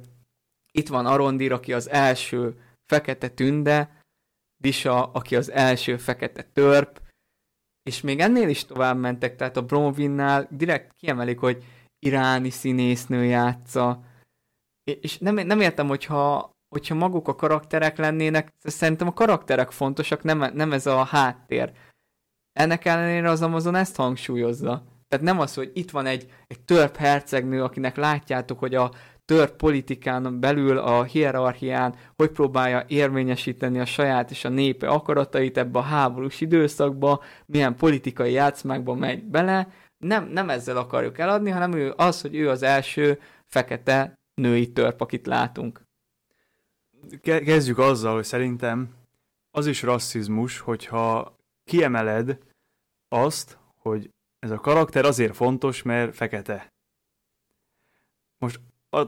itt 0.72 0.88
van 0.88 1.05
Arondir, 1.05 1.51
aki 1.51 1.73
az 1.73 1.89
első 1.89 2.55
fekete 2.85 3.30
tünde, 3.30 4.01
Disa, 4.63 5.05
aki 5.05 5.35
az 5.35 5.51
első 5.51 5.97
fekete 5.97 6.43
törp, 6.43 7.01
és 7.84 8.01
még 8.01 8.19
ennél 8.19 8.49
is 8.49 8.65
tovább 8.65 8.97
mentek, 8.97 9.35
tehát 9.35 9.57
a 9.57 9.65
Bronwinnál 9.65 10.47
direkt 10.51 10.93
kiemelik, 10.93 11.39
hogy 11.39 11.63
iráni 11.99 12.49
színésznő 12.49 13.23
játsza, 13.26 14.03
és 14.84 15.18
nem, 15.18 15.35
nem 15.35 15.61
értem, 15.61 15.88
hogyha, 15.88 16.51
hogyha 16.72 16.95
maguk 16.95 17.27
a 17.27 17.35
karakterek 17.35 17.98
lennének, 17.98 18.53
szerintem 18.60 19.07
a 19.07 19.14
karakterek 19.14 19.72
fontosak, 19.72 20.23
nem, 20.23 20.52
nem 20.53 20.72
ez 20.72 20.85
a 20.85 21.03
háttér. 21.03 21.72
Ennek 22.52 22.85
ellenére 22.85 23.30
az 23.30 23.41
Amazon 23.41 23.76
ezt 23.76 23.95
hangsúlyozza. 23.95 24.84
Tehát 25.07 25.26
nem 25.26 25.39
az, 25.39 25.53
hogy 25.53 25.72
itt 25.73 25.91
van 25.91 26.06
egy, 26.06 26.31
egy 26.48 26.60
törp 26.60 26.95
hercegnő, 26.95 27.64
akinek 27.64 27.95
látjátok, 27.95 28.60
hogy 28.60 28.76
a 28.76 28.91
tört 29.26 29.56
politikán 29.56 30.39
belül 30.39 30.77
a 30.77 31.03
hierarchián, 31.03 31.95
hogy 32.15 32.30
próbálja 32.30 32.84
érvényesíteni 32.88 33.80
a 33.80 33.85
saját 33.85 34.31
és 34.31 34.45
a 34.45 34.49
népe 34.49 34.88
akaratait 34.88 35.57
ebbe 35.57 35.80
a 35.80 35.81
háborús 35.81 36.41
időszakba, 36.41 37.23
milyen 37.45 37.76
politikai 37.76 38.31
játszmákba 38.31 38.95
megy 38.95 39.23
bele. 39.23 39.68
Nem, 39.98 40.27
nem 40.27 40.49
ezzel 40.49 40.77
akarjuk 40.77 41.18
eladni, 41.18 41.49
hanem 41.49 41.73
ő 41.73 41.93
az, 41.95 42.22
hogy 42.22 42.35
ő 42.35 42.49
az 42.49 42.64
első 42.64 43.19
fekete 43.45 44.14
női 44.41 44.72
törp, 44.72 45.02
akit 45.02 45.27
látunk. 45.27 45.81
Kezdjük 47.22 47.78
azzal, 47.78 48.14
hogy 48.14 48.23
szerintem 48.23 48.94
az 49.52 49.68
is 49.68 49.82
rasszizmus, 49.82 50.60
hogyha 50.60 51.36
kiemeled 51.64 52.38
azt, 53.07 53.57
hogy 53.78 54.10
ez 54.40 54.52
a 54.52 54.60
karakter 54.60 55.06
azért 55.06 55.36
fontos, 55.36 55.82
mert 55.82 56.15
fekete. 56.15 56.73
Most 58.38 58.60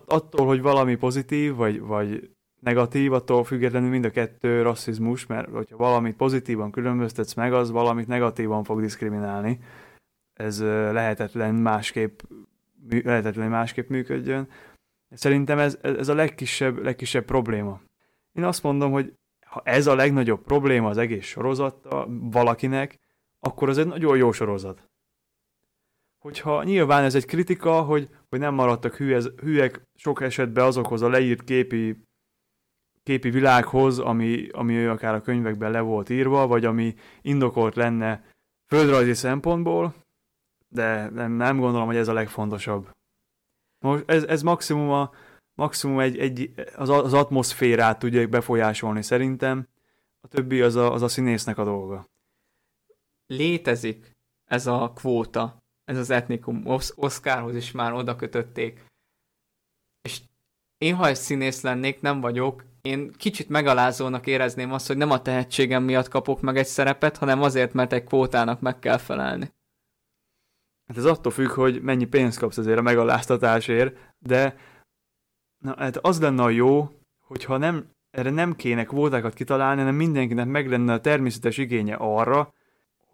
attól, 0.06 0.45
hogy 0.45 0.61
valami 0.61 0.95
pozitív, 0.95 1.56
vagy, 1.56 1.80
vagy 1.80 2.30
negatív, 2.60 3.14
attól 3.14 3.44
függetlenül 3.44 3.90
mind 3.90 4.06
a 4.06 4.10
kettő 4.10 4.61
rasszizmus, 4.61 5.26
mert 5.26 5.49
hogyha 5.49 5.78
valamit 5.78 6.15
pozitívan 6.15 6.72
különböztetsz 6.72 7.34
meg, 7.34 7.53
az 7.53 7.72
valamit 7.72 8.07
negatívan 8.07 8.64
fog 8.64 8.82
diszkriminálni. 8.82 9.60
Ez 10.34 10.61
lehetetlen 10.91 11.56
másképp, 11.56 12.20
lehetetlen 12.90 13.49
másképp 13.49 13.90
működjön. 13.90 14.49
Szerintem 15.14 15.60
ez, 15.60 15.77
ez 15.81 16.07
a 16.07 16.14
legkisebb, 16.14 16.84
legkisebb 16.84 17.26
probléma. 17.26 17.81
Én 18.31 18.44
azt 18.44 18.64
mondom, 18.64 18.91
hogy 18.91 19.14
ha 19.45 19.61
ez 19.65 19.88
a 19.88 19.95
legnagyobb 19.95 20.41
probléma 20.41 20.90
az 20.90 20.98
egész 20.98 21.26
sorozattal 21.26 22.07
valakinek, 22.31 22.99
akkor 23.40 23.69
ez 23.69 23.77
egy 23.77 23.88
nagyon 23.88 24.18
jó 24.18 24.31
sorozat 24.31 24.88
hogyha 26.23 26.64
nyilván 26.64 27.03
ez 27.03 27.15
egy 27.15 27.26
kritika, 27.26 27.81
hogy, 27.81 28.10
hogy 28.30 28.40
nem 28.40 28.53
maradtak 28.53 28.95
hülyez, 28.95 29.31
hülyek 29.41 29.81
sok 29.95 30.22
esetben 30.22 30.65
azokhoz 30.65 31.02
a 31.02 31.10
leírt 31.10 31.44
képi, 31.44 31.98
képi 33.03 33.30
világhoz, 33.30 33.99
ami, 33.99 34.48
ami 34.49 34.85
akár 34.85 35.14
a 35.14 35.22
könyvekben 35.22 35.72
le 35.72 35.80
volt 35.80 36.10
írva, 36.10 36.48
vagy 36.48 36.65
ami 36.65 36.95
indokolt 37.22 37.76
lenne 37.76 38.23
földrajzi 38.65 39.14
szempontból, 39.14 39.95
de 40.68 41.10
nem, 41.10 41.31
nem 41.31 41.60
gondolom, 41.60 41.88
hogy 41.88 41.95
ez 41.95 42.07
a 42.07 42.14
legfontosabb. 42.14 42.90
Most 43.84 44.03
ez, 44.07 44.23
ez 44.23 44.41
maximum, 44.41 44.89
a, 44.89 45.11
maximum 45.53 45.99
egy, 45.99 46.18
egy, 46.18 46.53
az, 46.76 46.89
az 46.89 47.14
atmoszférát 47.14 47.99
tudja 47.99 48.27
befolyásolni 48.27 49.01
szerintem, 49.01 49.68
a 50.22 50.27
többi 50.27 50.61
az 50.61 50.76
a, 50.76 50.93
az 50.93 51.01
a 51.01 51.07
színésznek 51.07 51.57
a 51.57 51.64
dolga. 51.64 52.05
Létezik 53.27 54.11
ez 54.45 54.68
a 54.68 54.91
kvóta, 54.95 55.57
ez 55.85 55.97
az 55.97 56.10
etnikum 56.10 56.64
Oscarhoz 56.95 57.55
is 57.55 57.72
már 57.72 57.93
oda 57.93 58.15
kötötték. 58.15 58.85
És 60.01 60.22
én, 60.77 60.95
ha 60.95 61.07
egy 61.07 61.15
színész 61.15 61.61
lennék, 61.61 62.01
nem 62.01 62.22
vagyok, 62.22 62.65
én 62.81 63.11
kicsit 63.11 63.49
megalázónak 63.49 64.27
érezném 64.27 64.72
azt, 64.72 64.88
hogy 64.88 64.97
nem 64.97 65.11
a 65.11 65.22
tehetségem 65.22 65.84
miatt 65.84 66.07
kapok 66.07 66.41
meg 66.41 66.57
egy 66.57 66.65
szerepet, 66.65 67.18
hanem 67.18 67.41
azért, 67.41 67.73
mert 67.73 67.93
egy 67.93 68.03
kvótának 68.03 68.60
meg 68.60 68.80
kell 68.80 68.97
felelni. 68.97 69.53
Hát 70.94 71.03
ez 71.03 71.11
attól 71.11 71.32
függ, 71.32 71.49
hogy 71.49 71.82
mennyi 71.82 72.06
pénzt 72.06 72.40
kapsz 72.40 72.57
azért 72.57 72.78
a 72.78 72.82
megaláztatásért, 72.82 73.98
de 74.20 74.56
na, 75.57 75.76
hát 75.78 75.98
az 75.98 76.22
lenne 76.22 76.44
a 76.44 76.49
jó, 76.49 76.90
hogyha 77.20 77.57
nem, 77.57 77.86
erre 78.11 78.30
nem 78.30 78.56
kéne 78.56 78.84
kvótákat 78.84 79.34
kitalálni, 79.34 79.80
hanem 79.80 79.95
mindenkinek 79.95 80.48
meg 80.48 80.70
lenne 80.70 80.94
a 80.94 81.02
természetes 81.02 81.57
igénye 81.57 81.95
arra, 81.95 82.53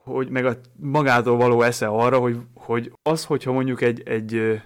hogy 0.04 0.30
meg 0.30 0.46
a 0.46 0.58
magától 0.76 1.38
való 1.38 1.62
esze 1.62 1.88
arra, 1.88 2.20
hogy, 2.20 2.38
hogy 2.54 2.92
az, 3.02 3.26
hogyha 3.26 3.52
mondjuk 3.52 3.82
egy, 3.82 4.02
egy 4.02 4.62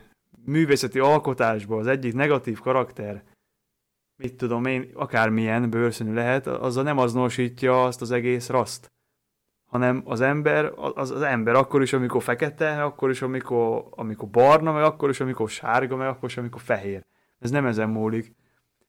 művészeti 0.45 0.99
alkotásban 0.99 1.79
az 1.79 1.87
egyik 1.87 2.13
negatív 2.13 2.59
karakter, 2.59 3.23
mit 4.15 4.35
tudom 4.35 4.65
én, 4.65 4.91
akármilyen 4.93 5.69
bőrszínű 5.69 6.13
lehet, 6.13 6.47
azzal 6.47 6.83
nem 6.83 6.97
azonosítja 6.97 7.83
azt 7.83 8.01
az 8.01 8.11
egész 8.11 8.49
raszt, 8.49 8.91
hanem 9.73 10.01
az 10.05 10.21
ember, 10.21 10.71
az, 10.75 11.11
az 11.11 11.21
ember 11.21 11.55
akkor 11.55 11.81
is, 11.81 11.93
amikor 11.93 12.23
fekete, 12.23 12.83
akkor 12.83 13.09
is, 13.09 13.21
amikor, 13.21 13.85
amikor 13.89 14.29
barna, 14.29 14.71
meg 14.71 14.83
akkor 14.83 15.09
is, 15.09 15.19
amikor 15.19 15.49
sárga, 15.49 15.95
meg 15.95 16.07
akkor 16.07 16.29
is, 16.29 16.37
amikor 16.37 16.61
fehér. 16.61 17.05
Ez 17.39 17.51
nem 17.51 17.65
ezen 17.65 17.89
múlik. 17.89 18.35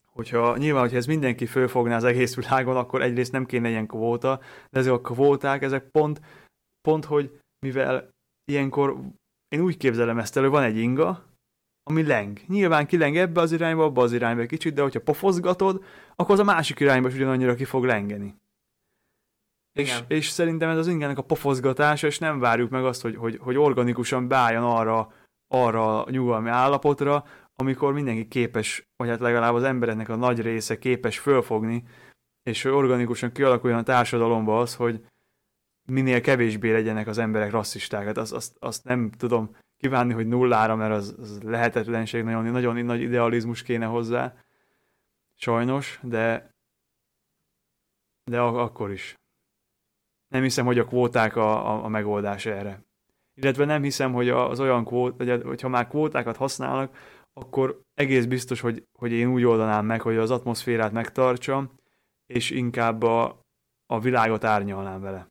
Hogyha 0.06 0.56
nyilván, 0.56 0.82
hogyha 0.82 0.97
ez 0.97 1.06
mindenki 1.06 1.47
fölfogná 1.47 1.97
az 1.97 2.05
egész 2.05 2.35
világon, 2.35 2.77
akkor 2.77 3.02
egyrészt 3.02 3.32
nem 3.32 3.47
kéne 3.47 3.69
ilyen 3.69 3.86
kvóta, 3.86 4.40
de 4.70 4.78
ezek 4.78 4.93
a 4.93 5.01
kvóták, 5.01 5.62
ezek 5.62 5.90
pont 5.90 6.20
Pont, 6.89 7.05
hogy 7.05 7.39
mivel 7.59 8.09
ilyenkor 8.44 8.97
én 9.48 9.61
úgy 9.61 9.77
képzelem 9.77 10.19
ezt 10.19 10.36
el, 10.36 10.43
hogy 10.43 10.52
van 10.52 10.62
egy 10.62 10.77
inga, 10.77 11.24
ami 11.82 12.06
leng. 12.06 12.39
Nyilván 12.47 12.86
kileng 12.86 13.16
ebbe 13.16 13.40
az 13.40 13.52
irányba, 13.52 13.85
abba 13.85 14.02
az 14.02 14.12
irányba 14.12 14.43
egy 14.43 14.48
kicsit, 14.48 14.74
de 14.74 14.82
hogyha 14.82 15.01
pofozgatod, 15.01 15.85
akkor 16.16 16.35
az 16.35 16.40
a 16.40 16.44
másik 16.44 16.81
irányba 16.81 17.09
is 17.09 17.15
ugyanannyira 17.15 17.55
ki 17.55 17.65
fog 17.65 17.85
lengeni. 17.85 18.35
És, 19.75 20.03
és 20.09 20.29
szerintem 20.29 20.71
ez 20.71 20.79
az 20.79 20.89
ingának 20.89 21.19
a 21.19 21.23
pofozgatása, 21.23 22.07
és 22.07 22.19
nem 22.19 22.39
várjuk 22.39 22.71
meg 22.71 22.85
azt, 22.85 23.03
hogy, 23.03 23.17
hogy, 23.17 23.39
hogy 23.41 23.57
organikusan 23.57 24.29
beálljon 24.29 24.65
arra, 24.65 25.13
arra 25.49 26.05
a 26.05 26.11
nyugalmi 26.11 26.49
állapotra, 26.49 27.25
amikor 27.55 27.93
mindenki 27.93 28.29
képes, 28.29 28.89
vagy 28.97 29.09
hát 29.09 29.21
legalább 29.21 29.55
az 29.55 29.63
embereknek 29.63 30.09
a 30.09 30.17
nagy 30.17 30.41
része 30.41 30.79
képes 30.79 31.19
fölfogni, 31.19 31.85
és 32.43 32.63
hogy 32.63 32.73
organikusan 32.73 33.33
kialakuljon 33.33 33.79
a 33.79 33.83
társadalomba 33.83 34.61
az, 34.61 34.75
hogy, 34.75 35.05
minél 35.85 36.21
kevésbé 36.21 36.73
legyenek 36.73 37.07
az 37.07 37.19
emberek 37.19 37.51
rasszisták. 37.51 38.05
Hát 38.05 38.17
azt, 38.17 38.33
azt, 38.33 38.57
azt 38.59 38.85
nem 38.85 39.11
tudom 39.11 39.57
kívánni, 39.77 40.13
hogy 40.13 40.27
nullára, 40.27 40.77
mert 40.77 40.93
az, 40.93 41.15
az 41.19 41.43
lehetetlenség, 41.43 42.23
nagyon, 42.23 42.45
nagyon 42.45 42.85
nagy 42.85 43.01
idealizmus 43.01 43.63
kéne 43.63 43.87
hozzá. 43.87 44.35
Sajnos, 45.35 46.01
de 46.03 46.53
de 48.31 48.41
ak- 48.41 48.57
akkor 48.57 48.91
is. 48.91 49.15
Nem 50.35 50.43
hiszem, 50.43 50.66
hogy 50.66 50.78
a 50.78 50.85
kvóták 50.85 51.36
a, 51.36 51.70
a, 51.70 51.85
a 51.85 51.89
megoldás 51.89 52.47
erre. 52.47 52.85
Illetve 53.35 53.65
nem 53.65 53.82
hiszem, 53.82 54.12
hogy 54.12 54.28
az 54.28 54.61
olyan 54.61 54.85
kvót, 54.85 55.16
vagy 55.16 55.43
hogyha 55.43 55.69
már 55.69 55.89
kvótákat 55.89 56.36
használnak, 56.36 56.97
akkor 57.32 57.81
egész 57.94 58.24
biztos, 58.24 58.61
hogy, 58.61 58.85
hogy 58.98 59.12
én 59.12 59.28
úgy 59.28 59.44
oldanám 59.44 59.86
meg, 59.86 60.01
hogy 60.01 60.16
az 60.16 60.31
atmoszférát 60.31 60.93
megtartsam, 60.93 61.70
és 62.27 62.51
inkább 62.51 63.02
a, 63.02 63.44
a 63.86 64.01
világot 64.01 64.44
árnyalnám 64.44 65.01
vele. 65.01 65.27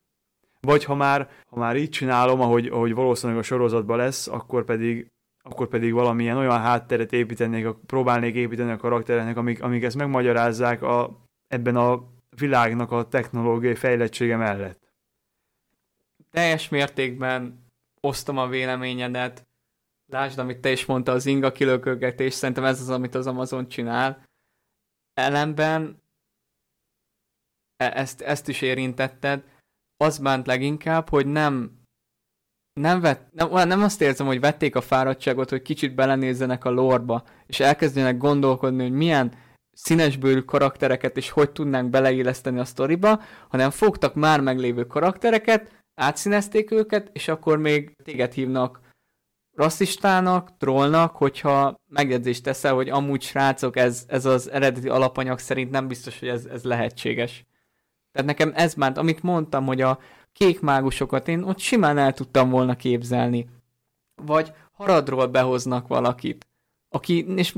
Vagy 0.59 0.83
ha 0.83 0.95
már, 0.95 1.29
ha 1.49 1.59
már 1.59 1.75
így 1.75 1.89
csinálom, 1.89 2.41
ahogy, 2.41 2.67
ahogy 2.67 2.93
valószínűleg 2.93 3.41
a 3.41 3.45
sorozatban 3.45 3.97
lesz, 3.97 4.27
akkor 4.27 4.63
pedig, 4.63 5.11
akkor 5.41 5.67
pedig 5.67 5.93
valamilyen 5.93 6.37
olyan 6.37 6.59
hátteret 6.59 7.13
építenék, 7.13 7.67
próbálnék 7.85 8.35
építeni 8.35 8.71
a 8.71 8.77
karaktereknek, 8.77 9.37
amik, 9.37 9.63
amik 9.63 9.83
ezt 9.83 9.95
megmagyarázzák 9.97 10.81
a, 10.81 11.09
ebben 11.47 11.75
a 11.75 12.03
világnak 12.37 12.91
a 12.91 13.07
technológiai 13.07 13.75
fejlettsége 13.75 14.37
mellett. 14.37 14.82
Teljes 16.33 16.69
mértékben 16.69 17.65
osztom 18.01 18.37
a 18.37 18.47
véleményedet. 18.47 19.47
Lásd, 20.11 20.39
amit 20.39 20.59
te 20.59 20.71
is 20.71 20.85
mondta, 20.85 21.11
az 21.11 21.25
inga 21.25 21.51
kilökögetés, 21.51 22.33
szerintem 22.33 22.63
ez 22.63 22.81
az, 22.81 22.89
amit 22.89 23.15
az 23.15 23.27
Amazon 23.27 23.67
csinál. 23.67 24.23
Ellenben 25.13 26.01
e- 27.75 27.93
ezt, 27.95 28.21
ezt 28.21 28.47
is 28.47 28.61
érintetted, 28.61 29.43
az 29.97 30.17
bánt 30.19 30.47
leginkább, 30.47 31.09
hogy 31.09 31.27
nem 31.27 31.81
nem, 32.73 33.01
vett, 33.01 33.31
nem, 33.31 33.67
nem 33.67 33.83
azt 33.83 34.01
érzem, 34.01 34.25
hogy 34.25 34.39
vették 34.39 34.75
a 34.75 34.81
fáradtságot, 34.81 35.49
hogy 35.49 35.61
kicsit 35.61 35.95
belenézzenek 35.95 36.65
a 36.65 36.69
lorba, 36.69 37.23
és 37.45 37.59
elkezdjenek 37.59 38.17
gondolkodni, 38.17 38.81
hogy 38.81 38.91
milyen 38.91 39.33
színesbőrű 39.71 40.41
karaktereket, 40.41 41.17
és 41.17 41.29
hogy 41.29 41.51
tudnánk 41.51 41.89
beleilleszteni 41.89 42.59
a 42.59 42.65
sztoriba, 42.65 43.21
hanem 43.47 43.69
fogtak 43.69 44.15
már 44.15 44.41
meglévő 44.41 44.87
karaktereket, 44.87 45.82
átszínezték 45.95 46.71
őket, 46.71 47.09
és 47.13 47.27
akkor 47.27 47.57
még 47.57 47.95
téged 48.03 48.33
hívnak 48.33 48.81
rasszistának, 49.55 50.57
trollnak, 50.57 51.15
hogyha 51.15 51.79
megjegyzést 51.87 52.43
teszel, 52.43 52.73
hogy 52.73 52.89
amúgy 52.89 53.21
srácok, 53.21 53.77
ez, 53.77 54.05
ez 54.07 54.25
az 54.25 54.49
eredeti 54.51 54.89
alapanyag 54.89 55.39
szerint 55.39 55.71
nem 55.71 55.87
biztos, 55.87 56.19
hogy 56.19 56.27
ez, 56.27 56.45
ez 56.45 56.63
lehetséges. 56.63 57.45
Tehát 58.11 58.27
nekem 58.27 58.51
ez 58.55 58.73
már, 58.73 58.97
amit 58.97 59.23
mondtam, 59.23 59.65
hogy 59.65 59.81
a 59.81 59.99
kék 60.33 60.61
mágusokat 60.61 61.27
én 61.27 61.43
ott 61.43 61.59
simán 61.59 61.97
el 61.97 62.13
tudtam 62.13 62.49
volna 62.49 62.75
képzelni. 62.75 63.49
Vagy 64.15 64.53
haradról 64.71 65.27
behoznak 65.27 65.87
valakit, 65.87 66.47
aki, 66.89 67.25
és 67.35 67.55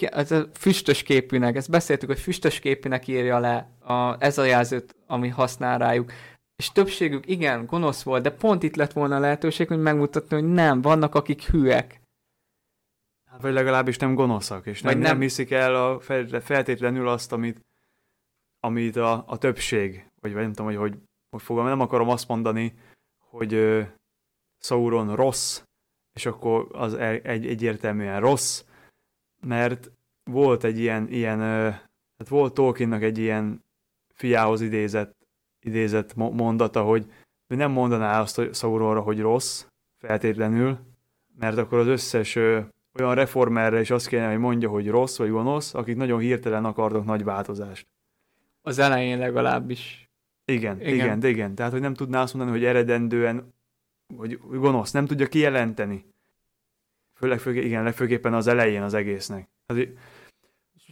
ez 0.00 0.30
a 0.30 0.48
füstös 0.54 1.02
képűnek, 1.02 1.56
ezt 1.56 1.70
beszéltük, 1.70 2.08
hogy 2.08 2.18
füstös 2.18 2.58
képűnek 2.58 3.08
írja 3.08 3.38
le 3.38 3.70
a, 3.80 4.24
ez 4.24 4.38
a 4.38 4.44
jelzőt, 4.44 4.96
ami 5.06 5.28
használ 5.28 5.78
rájuk. 5.78 6.12
És 6.60 6.72
többségük 6.72 7.26
igen, 7.26 7.66
gonosz 7.66 8.02
volt, 8.02 8.22
de 8.22 8.30
pont 8.30 8.62
itt 8.62 8.76
lett 8.76 8.92
volna 8.92 9.16
a 9.16 9.18
lehetőség, 9.18 9.68
hogy 9.68 9.80
megmutatni, 9.80 10.36
hogy 10.36 10.52
nem, 10.52 10.80
vannak 10.80 11.14
akik 11.14 11.42
hülyek. 11.42 12.00
Hát, 13.30 13.40
vagy 13.40 13.52
legalábbis 13.52 13.96
nem 13.96 14.14
gonoszak, 14.14 14.66
és 14.66 14.82
nem, 14.82 14.92
nem... 14.92 15.02
nem 15.02 15.20
hiszik 15.20 15.50
el 15.50 15.74
a 15.74 16.00
feltétlenül 16.40 17.08
azt, 17.08 17.32
amit, 17.32 17.64
amit 18.60 18.96
a, 18.96 19.24
a 19.26 19.38
többség, 19.38 20.06
vagy 20.20 20.34
nem 20.34 20.52
tudom, 20.52 20.66
hogy 20.66 20.76
hogy, 20.76 20.98
hogy 21.30 21.42
fogom, 21.42 21.64
nem 21.64 21.80
akarom 21.80 22.08
azt 22.08 22.28
mondani, 22.28 22.74
hogy 23.18 23.54
uh, 23.54 23.86
Sauron 24.58 25.14
rossz, 25.14 25.62
és 26.12 26.26
akkor 26.26 26.68
az 26.72 26.94
egy, 26.94 27.46
egyértelműen 27.46 28.20
rossz, 28.20 28.64
mert 29.46 29.90
volt 30.24 30.64
egy 30.64 30.78
ilyen, 30.78 31.08
ilyen 31.08 31.38
tehát 31.38 32.28
volt 32.28 32.54
Tolkiennak 32.54 33.02
egy 33.02 33.18
ilyen 33.18 33.64
fiához 34.14 34.60
idézett, 34.60 35.19
idézett 35.60 36.14
mondata, 36.14 36.82
hogy 36.82 37.06
nem 37.46 37.70
mondaná 37.70 38.20
azt 38.20 38.36
hogy 38.36 38.54
Sauronra, 38.54 39.00
hogy 39.00 39.20
rossz, 39.20 39.64
feltétlenül, 39.98 40.78
mert 41.38 41.58
akkor 41.58 41.78
az 41.78 41.86
összes 41.86 42.36
olyan 42.94 43.14
reformerre 43.14 43.80
is 43.80 43.90
azt 43.90 44.08
kéne, 44.08 44.28
hogy 44.30 44.38
mondja, 44.38 44.68
hogy 44.68 44.88
rossz 44.88 45.16
vagy 45.16 45.30
gonosz, 45.30 45.74
akik 45.74 45.96
nagyon 45.96 46.20
hirtelen 46.20 46.64
akarnak 46.64 47.04
nagy 47.04 47.24
változást. 47.24 47.86
Az 48.62 48.78
elején 48.78 49.18
legalábbis. 49.18 50.10
Igen, 50.44 50.80
igen, 50.80 50.94
igen, 50.94 51.24
igen. 51.24 51.54
Tehát, 51.54 51.72
hogy 51.72 51.80
nem 51.80 51.94
tudná 51.94 52.22
azt 52.22 52.34
mondani, 52.34 52.58
hogy 52.58 52.66
eredendően, 52.66 53.54
hogy 54.16 54.40
gonosz, 54.48 54.90
nem 54.90 55.06
tudja 55.06 55.26
kijelenteni. 55.26 56.04
Főleg, 57.14 57.38
főleg 57.38 57.64
igen, 57.64 57.82
legfőképpen 57.82 58.34
az 58.34 58.46
elején 58.46 58.82
az 58.82 58.94
egésznek. 58.94 59.48
Hát, 59.66 59.88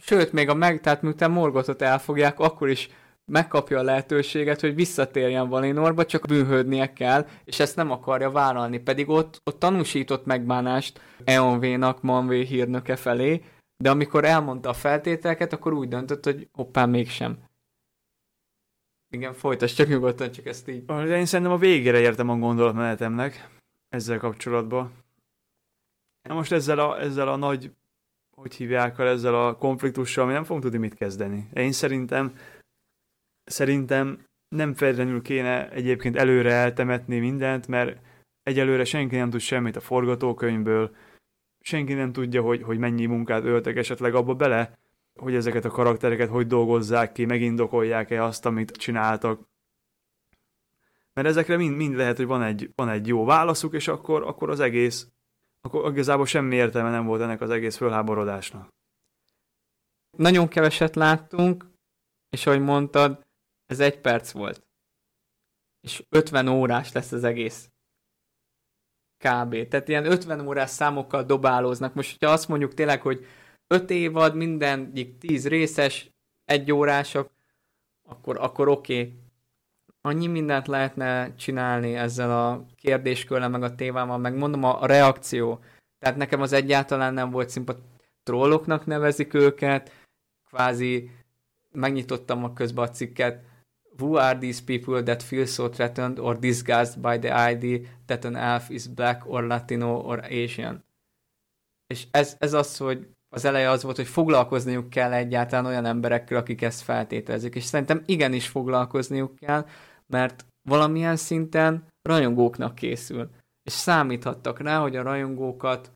Sőt, 0.01 0.31
még 0.31 0.49
a 0.49 0.53
meg, 0.53 0.81
tehát 0.81 1.01
miután 1.01 1.31
Morgotot 1.31 1.81
elfogják, 1.81 2.39
akkor 2.39 2.69
is 2.69 2.89
megkapja 3.29 3.79
a 3.79 3.83
lehetőséget, 3.83 4.59
hogy 4.59 4.75
visszatérjen 4.75 5.49
Valinorba, 5.49 6.05
csak 6.05 6.27
bűnhődnie 6.27 6.93
kell, 6.93 7.27
és 7.43 7.59
ezt 7.59 7.75
nem 7.75 7.91
akarja 7.91 8.31
vállalni. 8.31 8.79
Pedig 8.79 9.09
ott, 9.09 9.41
ott 9.43 9.59
tanúsított 9.59 10.25
megbánást 10.25 11.01
Eonvénak, 11.23 12.01
Manvé 12.01 12.43
hírnöke 12.43 12.95
felé, 12.95 13.43
de 13.83 13.89
amikor 13.89 14.25
elmondta 14.25 14.69
a 14.69 14.73
feltételeket, 14.73 15.53
akkor 15.53 15.73
úgy 15.73 15.87
döntött, 15.87 16.23
hogy 16.23 16.47
hoppá, 16.53 16.85
mégsem. 16.85 17.37
Igen, 19.11 19.33
folytasd 19.33 19.75
csak 19.75 19.87
nyugodtan, 19.87 20.31
csak 20.31 20.45
ezt 20.45 20.67
így. 20.67 20.85
De 20.85 21.17
én 21.17 21.25
szerintem 21.25 21.55
a 21.55 21.57
végére 21.57 21.99
értem 21.99 22.29
a 22.29 22.37
gondolatmenetemnek 22.37 23.49
ezzel 23.89 24.17
kapcsolatban. 24.17 24.91
Na 26.27 26.33
most 26.33 26.51
ezzel 26.51 26.79
a, 26.79 26.99
ezzel 27.01 27.27
a 27.27 27.35
nagy, 27.35 27.71
hogy 28.35 28.55
hívják 28.55 28.99
el, 28.99 29.07
ezzel 29.07 29.45
a 29.45 29.55
konfliktussal 29.55 30.25
mi 30.25 30.31
nem 30.31 30.43
fogunk 30.43 30.63
tudni 30.63 30.77
mit 30.77 30.95
kezdeni. 30.95 31.49
Én 31.53 31.71
szerintem, 31.71 32.35
szerintem 33.49 34.25
nem 34.55 34.73
feltétlenül 34.73 35.21
kéne 35.21 35.69
egyébként 35.69 36.15
előre 36.15 36.51
eltemetni 36.51 37.19
mindent, 37.19 37.67
mert 37.67 38.01
egyelőre 38.43 38.83
senki 38.83 39.15
nem 39.15 39.29
tud 39.29 39.39
semmit 39.39 39.75
a 39.75 39.79
forgatókönyvből, 39.81 40.95
senki 41.59 41.93
nem 41.93 42.11
tudja, 42.11 42.41
hogy, 42.41 42.63
hogy 42.63 42.77
mennyi 42.77 43.05
munkát 43.05 43.43
öltek 43.43 43.75
esetleg 43.75 44.15
abba 44.15 44.33
bele, 44.33 44.77
hogy 45.19 45.35
ezeket 45.35 45.65
a 45.65 45.69
karaktereket 45.69 46.29
hogy 46.29 46.47
dolgozzák 46.47 47.11
ki, 47.11 47.25
megindokolják-e 47.25 48.23
azt, 48.23 48.45
amit 48.45 48.71
csináltak. 48.71 49.47
Mert 51.13 51.27
ezekre 51.27 51.57
mind, 51.57 51.75
mind 51.75 51.95
lehet, 51.95 52.17
hogy 52.17 52.25
van 52.25 52.41
egy, 52.41 52.71
van 52.75 52.89
egy 52.89 53.07
jó 53.07 53.25
válaszuk, 53.25 53.73
és 53.73 53.87
akkor, 53.87 54.23
akkor 54.23 54.49
az 54.49 54.59
egész 54.59 55.07
akkor 55.61 55.91
igazából 55.91 56.25
semmi 56.25 56.55
értelme 56.55 56.89
nem 56.89 57.05
volt 57.05 57.21
ennek 57.21 57.41
az 57.41 57.49
egész 57.49 57.75
fölháborodásnak. 57.75 58.69
Nagyon 60.17 60.47
keveset 60.47 60.95
láttunk, 60.95 61.65
és 62.29 62.45
ahogy 62.45 62.61
mondtad, 62.61 63.25
ez 63.69 63.79
egy 63.79 64.01
perc 64.01 64.31
volt. 64.31 64.63
És 65.81 66.05
50 66.09 66.47
órás 66.47 66.91
lesz 66.91 67.11
az 67.11 67.23
egész. 67.23 67.69
Kb. 69.17 69.67
Tehát 69.67 69.87
ilyen 69.87 70.05
50 70.05 70.47
órás 70.47 70.69
számokkal 70.69 71.23
dobálóznak. 71.23 71.93
Most, 71.93 72.11
hogyha 72.11 72.33
azt 72.33 72.47
mondjuk 72.47 72.73
tényleg, 72.73 73.01
hogy 73.01 73.25
5 73.67 73.89
évad, 73.89 74.35
mindegyik 74.35 75.17
10 75.17 75.47
részes, 75.47 76.11
egy 76.45 76.71
órások, 76.71 77.31
akkor, 78.07 78.37
akkor 78.37 78.67
oké. 78.67 78.99
Okay 78.99 79.27
annyi 80.01 80.27
mindent 80.27 80.67
lehetne 80.67 81.35
csinálni 81.35 81.95
ezzel 81.95 82.31
a 82.31 82.65
kérdéskörrel, 82.75 83.49
meg 83.49 83.63
a 83.63 83.75
témával, 83.75 84.17
meg 84.17 84.35
mondom 84.35 84.63
a 84.63 84.85
reakció. 84.85 85.59
Tehát 85.99 86.17
nekem 86.17 86.41
az 86.41 86.53
egyáltalán 86.53 87.13
nem 87.13 87.29
volt 87.29 87.49
szimpat 87.49 87.79
trolloknak 88.23 88.85
nevezik 88.85 89.33
őket, 89.33 89.91
kvázi 90.49 91.11
megnyitottam 91.71 92.43
a 92.43 92.53
közben 92.53 92.87
a 92.87 92.89
cikket, 92.89 93.43
Who 93.99 94.17
are 94.17 94.39
these 94.39 94.63
people 94.63 95.03
that 95.03 95.23
feel 95.23 95.45
so 95.45 95.69
threatened 95.69 96.19
or 96.19 96.39
disgusted 96.39 97.01
by 97.01 97.19
the 97.19 97.49
idea 97.51 97.79
that 98.05 98.25
an 98.25 98.35
elf 98.35 98.69
is 98.69 98.87
black 98.87 99.23
or 99.25 99.43
Latino 99.43 100.01
or 100.01 100.19
Asian? 100.23 100.83
És 101.87 102.07
ez, 102.11 102.35
ez 102.39 102.53
az, 102.53 102.77
hogy 102.77 103.07
az 103.29 103.45
eleje 103.45 103.69
az 103.69 103.83
volt, 103.83 103.95
hogy 103.95 104.07
foglalkozniuk 104.07 104.89
kell 104.89 105.13
egyáltalán 105.13 105.65
olyan 105.65 105.85
emberekkel, 105.85 106.37
akik 106.37 106.61
ezt 106.61 106.81
feltételezik. 106.81 107.55
És 107.55 107.63
szerintem 107.63 108.03
igenis 108.05 108.47
foglalkozniuk 108.47 109.35
kell, 109.35 109.65
mert 110.07 110.45
valamilyen 110.69 111.15
szinten 111.15 111.87
rajongóknak 112.01 112.75
készül. 112.75 113.29
És 113.63 113.73
számíthattak 113.73 114.59
rá, 114.59 114.79
hogy 114.79 114.95
a 114.95 115.01
rajongókat 115.01 115.91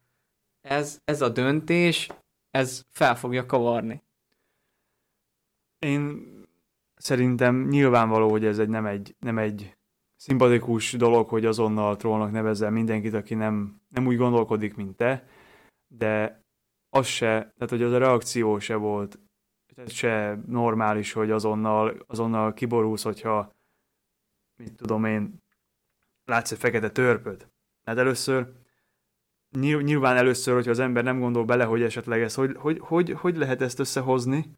ez, 0.61 0.99
ez 1.05 1.21
a 1.21 1.29
döntés, 1.29 2.09
ez 2.51 2.81
fel 2.89 3.15
fogja 3.15 3.45
kavarni. 3.45 4.03
Én 5.79 6.31
szerintem 7.03 7.67
nyilvánvaló, 7.67 8.29
hogy 8.29 8.45
ez 8.45 8.59
egy, 8.59 8.69
nem, 8.69 8.85
egy, 8.85 9.15
nem 9.19 9.37
egy 9.37 9.77
szimpatikus 10.15 10.91
dolog, 10.91 11.29
hogy 11.29 11.45
azonnal 11.45 11.95
trollnak 11.95 12.31
nevezzel 12.31 12.71
mindenkit, 12.71 13.13
aki 13.13 13.33
nem, 13.33 13.81
nem 13.89 14.07
úgy 14.07 14.17
gondolkodik, 14.17 14.75
mint 14.75 14.95
te, 14.95 15.27
de 15.87 16.41
az 16.89 17.05
se, 17.05 17.27
tehát 17.27 17.69
hogy 17.69 17.81
az 17.83 17.91
a 17.91 17.97
reakció 17.97 18.59
se 18.59 18.75
volt 18.75 19.19
se 19.87 20.39
normális, 20.47 21.11
hogy 21.11 21.31
azonnal, 21.31 22.03
azonnal 22.07 22.53
kiborulsz, 22.53 23.03
hogyha 23.03 23.51
mit 24.55 24.75
tudom 24.75 25.05
én, 25.05 25.41
látsz 26.25 26.51
egy 26.51 26.57
fekete 26.57 26.89
törpöt. 26.89 27.49
Hát 27.85 27.97
először, 27.97 28.51
nyilván 29.59 30.17
először, 30.17 30.53
hogyha 30.53 30.71
az 30.71 30.79
ember 30.79 31.03
nem 31.03 31.19
gondol 31.19 31.45
bele, 31.45 31.63
hogy 31.63 31.81
esetleg 31.81 32.21
ez, 32.21 32.35
hogy, 32.35 32.55
hogy, 32.57 32.79
hogy, 32.79 33.09
hogy 33.11 33.37
lehet 33.37 33.61
ezt 33.61 33.79
összehozni, 33.79 34.57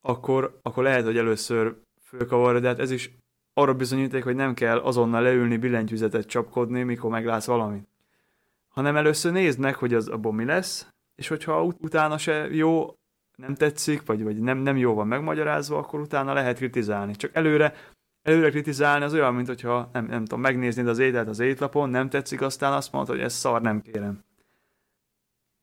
akkor, 0.00 0.58
akkor 0.62 0.82
lehet, 0.82 1.04
hogy 1.04 1.16
először 1.16 1.76
fölkavarja, 2.02 2.60
de 2.60 2.68
hát 2.68 2.78
ez 2.78 2.90
is 2.90 3.10
arra 3.52 3.74
bizonyíték, 3.74 4.24
hogy 4.24 4.34
nem 4.34 4.54
kell 4.54 4.78
azonnal 4.78 5.22
leülni, 5.22 5.56
billentyűzetet 5.56 6.26
csapkodni, 6.26 6.82
mikor 6.82 7.10
meglátsz 7.10 7.46
valamit. 7.46 7.88
Hanem 8.68 8.96
először 8.96 9.32
nézd 9.32 9.58
meg, 9.58 9.74
hogy 9.74 9.94
az 9.94 10.08
abból 10.08 10.32
mi 10.32 10.44
lesz, 10.44 10.88
és 11.14 11.28
hogyha 11.28 11.64
ut- 11.64 11.80
utána 11.80 12.18
se 12.18 12.48
jó, 12.50 12.94
nem 13.36 13.54
tetszik, 13.54 14.06
vagy, 14.06 14.22
vagy 14.22 14.40
nem, 14.40 14.58
nem 14.58 14.76
jó 14.76 14.94
van 14.94 15.06
megmagyarázva, 15.06 15.78
akkor 15.78 16.00
utána 16.00 16.32
lehet 16.32 16.56
kritizálni. 16.56 17.14
Csak 17.14 17.34
előre 17.34 17.74
előre 18.22 18.50
kritizálni 18.50 19.04
az 19.04 19.14
olyan, 19.14 19.34
mint 19.34 19.46
hogyha 19.46 19.90
nem, 19.92 20.06
nem 20.06 20.24
tudom, 20.24 20.40
megnéznéd 20.40 20.88
az 20.88 20.98
ételt 20.98 21.28
az 21.28 21.38
étlapon, 21.38 21.90
nem 21.90 22.08
tetszik, 22.08 22.40
aztán 22.40 22.72
azt 22.72 22.92
mondod, 22.92 23.14
hogy 23.14 23.24
ez 23.24 23.32
szar, 23.32 23.60
nem 23.60 23.80
kérem. 23.80 24.24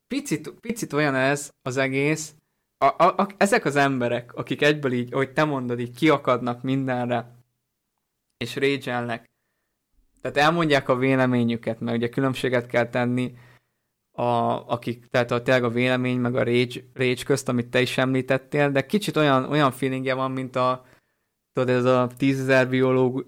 Picit, 0.08 0.50
picit 0.50 0.94
olyan 0.94 1.16
ez 1.16 1.52
az 1.62 1.78
egész, 1.78 2.36
a, 2.78 2.86
a, 2.86 3.14
a, 3.18 3.28
ezek 3.38 3.66
az 3.66 3.76
emberek, 3.76 4.34
akik 4.34 4.62
egyből 4.62 4.92
így, 4.92 5.14
hogy 5.14 5.34
te 5.34 5.44
mondod, 5.44 5.80
így 5.80 5.96
kiakadnak 5.96 6.62
mindenre, 6.62 7.36
és 8.38 8.56
régyelnek, 8.56 9.26
tehát 10.22 10.38
elmondják 10.38 10.90
a 10.90 10.96
véleményüket, 10.96 11.80
mert 11.80 11.98
ugye 11.98 12.10
különbséget 12.10 12.68
kell 12.68 12.90
tenni 12.90 13.38
a, 14.12 14.24
akik, 14.68 15.06
tehát 15.06 15.32
a, 15.32 15.42
tényleg 15.42 15.64
a 15.64 15.70
vélemény, 15.70 16.20
meg 16.20 16.36
a 16.36 16.44
rage, 16.44 16.80
rage 16.94 17.24
közt, 17.24 17.50
amit 17.50 17.70
te 17.70 17.82
is 17.82 17.98
említettél, 17.98 18.72
de 18.72 18.86
kicsit 18.86 19.18
olyan, 19.18 19.50
olyan 19.50 19.72
feelingje 19.72 20.14
van, 20.14 20.32
mint 20.32 20.56
a, 20.56 20.86
tudod, 21.54 21.70
ez 21.70 21.86
a 21.86 22.10
tízezer 22.18 22.70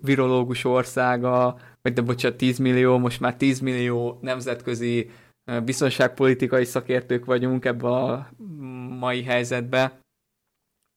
virológus 0.01 0.63
országa, 0.63 1.59
vagy 1.81 1.93
de 1.93 2.01
bocsánat, 2.01 2.38
10 2.38 2.57
millió, 2.57 2.97
most 2.97 3.19
már 3.19 3.35
10 3.35 3.59
millió 3.59 4.19
nemzetközi 4.21 5.09
biztonságpolitikai 5.63 6.65
szakértők 6.65 7.26
vagyunk 7.26 7.65
ebbe 7.65 7.88
a 7.88 8.30
mai 8.99 9.23
helyzetbe, 9.23 9.99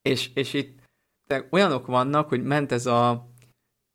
és, 0.02 0.30
és 0.34 0.54
itt 0.54 0.80
olyanok 1.50 1.86
vannak, 1.86 2.28
hogy 2.28 2.42
ment 2.42 2.72
ez 2.72 2.86
a 2.86 3.30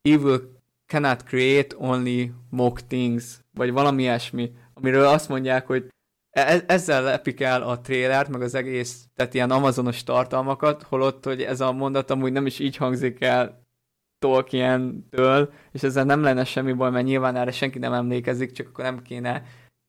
evil 0.02 0.56
cannot 0.86 1.24
create 1.24 1.76
only 1.78 2.32
mock 2.50 2.88
things 2.88 3.40
vagy 3.54 3.72
valami 3.72 4.02
ilyesmi, 4.02 4.52
amiről 4.74 5.06
azt 5.06 5.30
mondják, 5.30 5.68
hogy 5.68 5.88
e- 6.30 6.64
ezzel 6.68 7.04
lepik 7.04 7.42
el 7.42 7.62
a 7.62 7.82
trélert, 7.82 8.30
meg 8.30 8.42
az 8.42 8.56
egész, 8.56 9.08
tehát 9.16 9.34
ilyen 9.34 9.52
amazonos 9.52 10.04
tartalmakat, 10.04 10.84
holott, 10.84 11.24
hogy 11.24 11.42
ez 11.42 11.62
a 11.62 11.72
mondat 11.72 12.10
amúgy 12.10 12.32
nem 12.32 12.46
is 12.46 12.60
így 12.60 12.76
hangzik 12.76 13.22
el 13.22 13.66
Tolkien-től, 14.20 15.54
és 15.72 15.84
ezzel 15.84 16.04
nem 16.04 16.22
lenne 16.22 16.44
semmi 16.44 16.74
baj, 16.74 16.92
mert 16.92 17.06
nyilván 17.06 17.36
erre 17.36 17.52
senki 17.52 17.80
nem 17.80 17.94
emlékezik, 17.94 18.52
csak 18.52 18.68
akkor 18.68 18.84
nem 18.84 19.02
kéne 19.02 19.44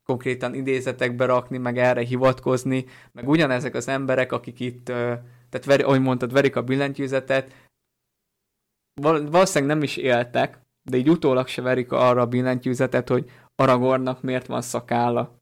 konkrétan 0.09 0.55
idézetekbe 0.55 1.25
rakni, 1.25 1.59
meg 1.59 1.79
erre 1.79 2.01
hivatkozni, 2.01 2.85
meg 3.13 3.29
ugyanezek 3.29 3.75
az 3.75 3.89
emberek, 3.89 4.33
akik 4.33 4.61
itt, 4.61 4.85
tehát 4.85 5.65
veri, 5.65 5.83
ahogy 5.83 6.01
mondtad, 6.01 6.33
verik 6.33 6.57
a 6.57 6.63
billentyűzetet, 6.63 7.55
valószínűleg 9.01 9.75
nem 9.75 9.83
is 9.83 9.97
éltek, 9.97 10.61
de 10.83 10.97
így 10.97 11.11
utólag 11.11 11.47
se 11.47 11.63
verik 11.63 11.93
arra 11.93 12.21
a 12.21 12.27
billentyűzetet, 12.27 13.09
hogy 13.09 13.31
Aragornak 13.55 14.23
miért 14.23 14.47
van 14.47 14.63
szakálla, 14.63 15.41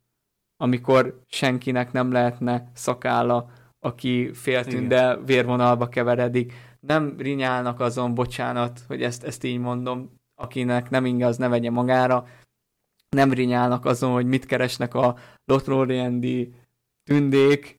amikor 0.57 1.21
senkinek 1.27 1.93
nem 1.93 2.13
lehetne 2.13 2.71
szakálla, 2.75 3.51
aki 3.79 4.33
féltünde 4.33 5.17
vérvonalba 5.17 5.89
keveredik. 5.89 6.53
Nem 6.81 7.15
rinyálnak 7.19 7.81
azon, 7.81 8.15
bocsánat, 8.15 8.81
hogy 8.87 9.03
ezt, 9.03 9.25
ezt 9.25 9.45
így 9.45 9.59
mondom, 9.59 10.11
akinek 10.35 10.91
nem 10.91 11.05
inge, 11.05 11.27
az 11.27 11.37
ne 11.37 11.49
vegye 11.49 11.71
magára, 11.71 12.27
nem 13.09 13.33
rinyálnak 13.33 13.85
azon, 13.85 14.13
hogy 14.13 14.27
mit 14.27 14.47
keresnek 14.47 14.95
a 14.95 15.17
Lotroriendi 15.45 16.55
tündék, 17.03 17.77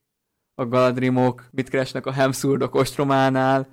a 0.61 0.65
Galadrimok, 0.65 1.47
mit 1.51 1.69
keresnek 1.69 2.05
a 2.05 2.11
Hemszurdok 2.11 2.75
ostrománál. 2.75 3.67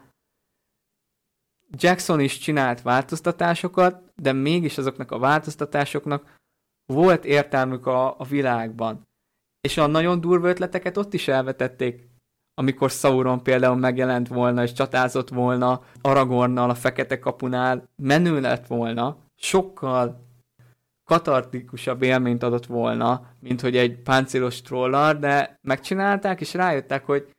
Jackson 1.71 2.21
is 2.21 2.39
csinált 2.39 2.83
változtatásokat, 2.83 4.13
de 4.15 4.33
mégis 4.33 4.79
azoknak 4.79 5.11
a 5.11 5.19
változtatásoknak 5.19 6.37
volt 6.87 7.25
értelmük 7.25 7.87
a, 7.87 8.21
a 8.21 8.25
világban. 8.25 9.03
És 9.61 9.77
a 9.77 9.87
nagyon 9.87 10.21
durva 10.21 10.49
ötleteket 10.49 10.97
ott 10.97 11.15
is 11.15 11.29
elvetették, 11.29 12.09
amikor 12.55 12.91
Sauron 12.91 13.43
például 13.43 13.77
megjelent 13.77 14.29
volna 14.29 14.63
és 14.63 14.73
csatázott 14.73 15.29
volna 15.29 15.83
Aragornnal 16.01 16.71
a 16.71 16.75
Fekete 16.75 17.19
Kapunál, 17.19 17.89
menő 17.97 18.41
lett 18.41 18.67
volna, 18.67 19.17
sokkal 19.35 20.24
katartikusabb 21.05 22.03
élményt 22.03 22.43
adott 22.43 22.67
volna, 22.67 23.31
mint 23.41 23.61
hogy 23.61 23.77
egy 23.77 24.03
páncélos 24.03 24.63
trollal, 24.63 25.15
de 25.15 25.59
megcsinálták, 25.63 26.41
és 26.41 26.55
rájöttek, 26.55 27.05
hogy 27.05 27.31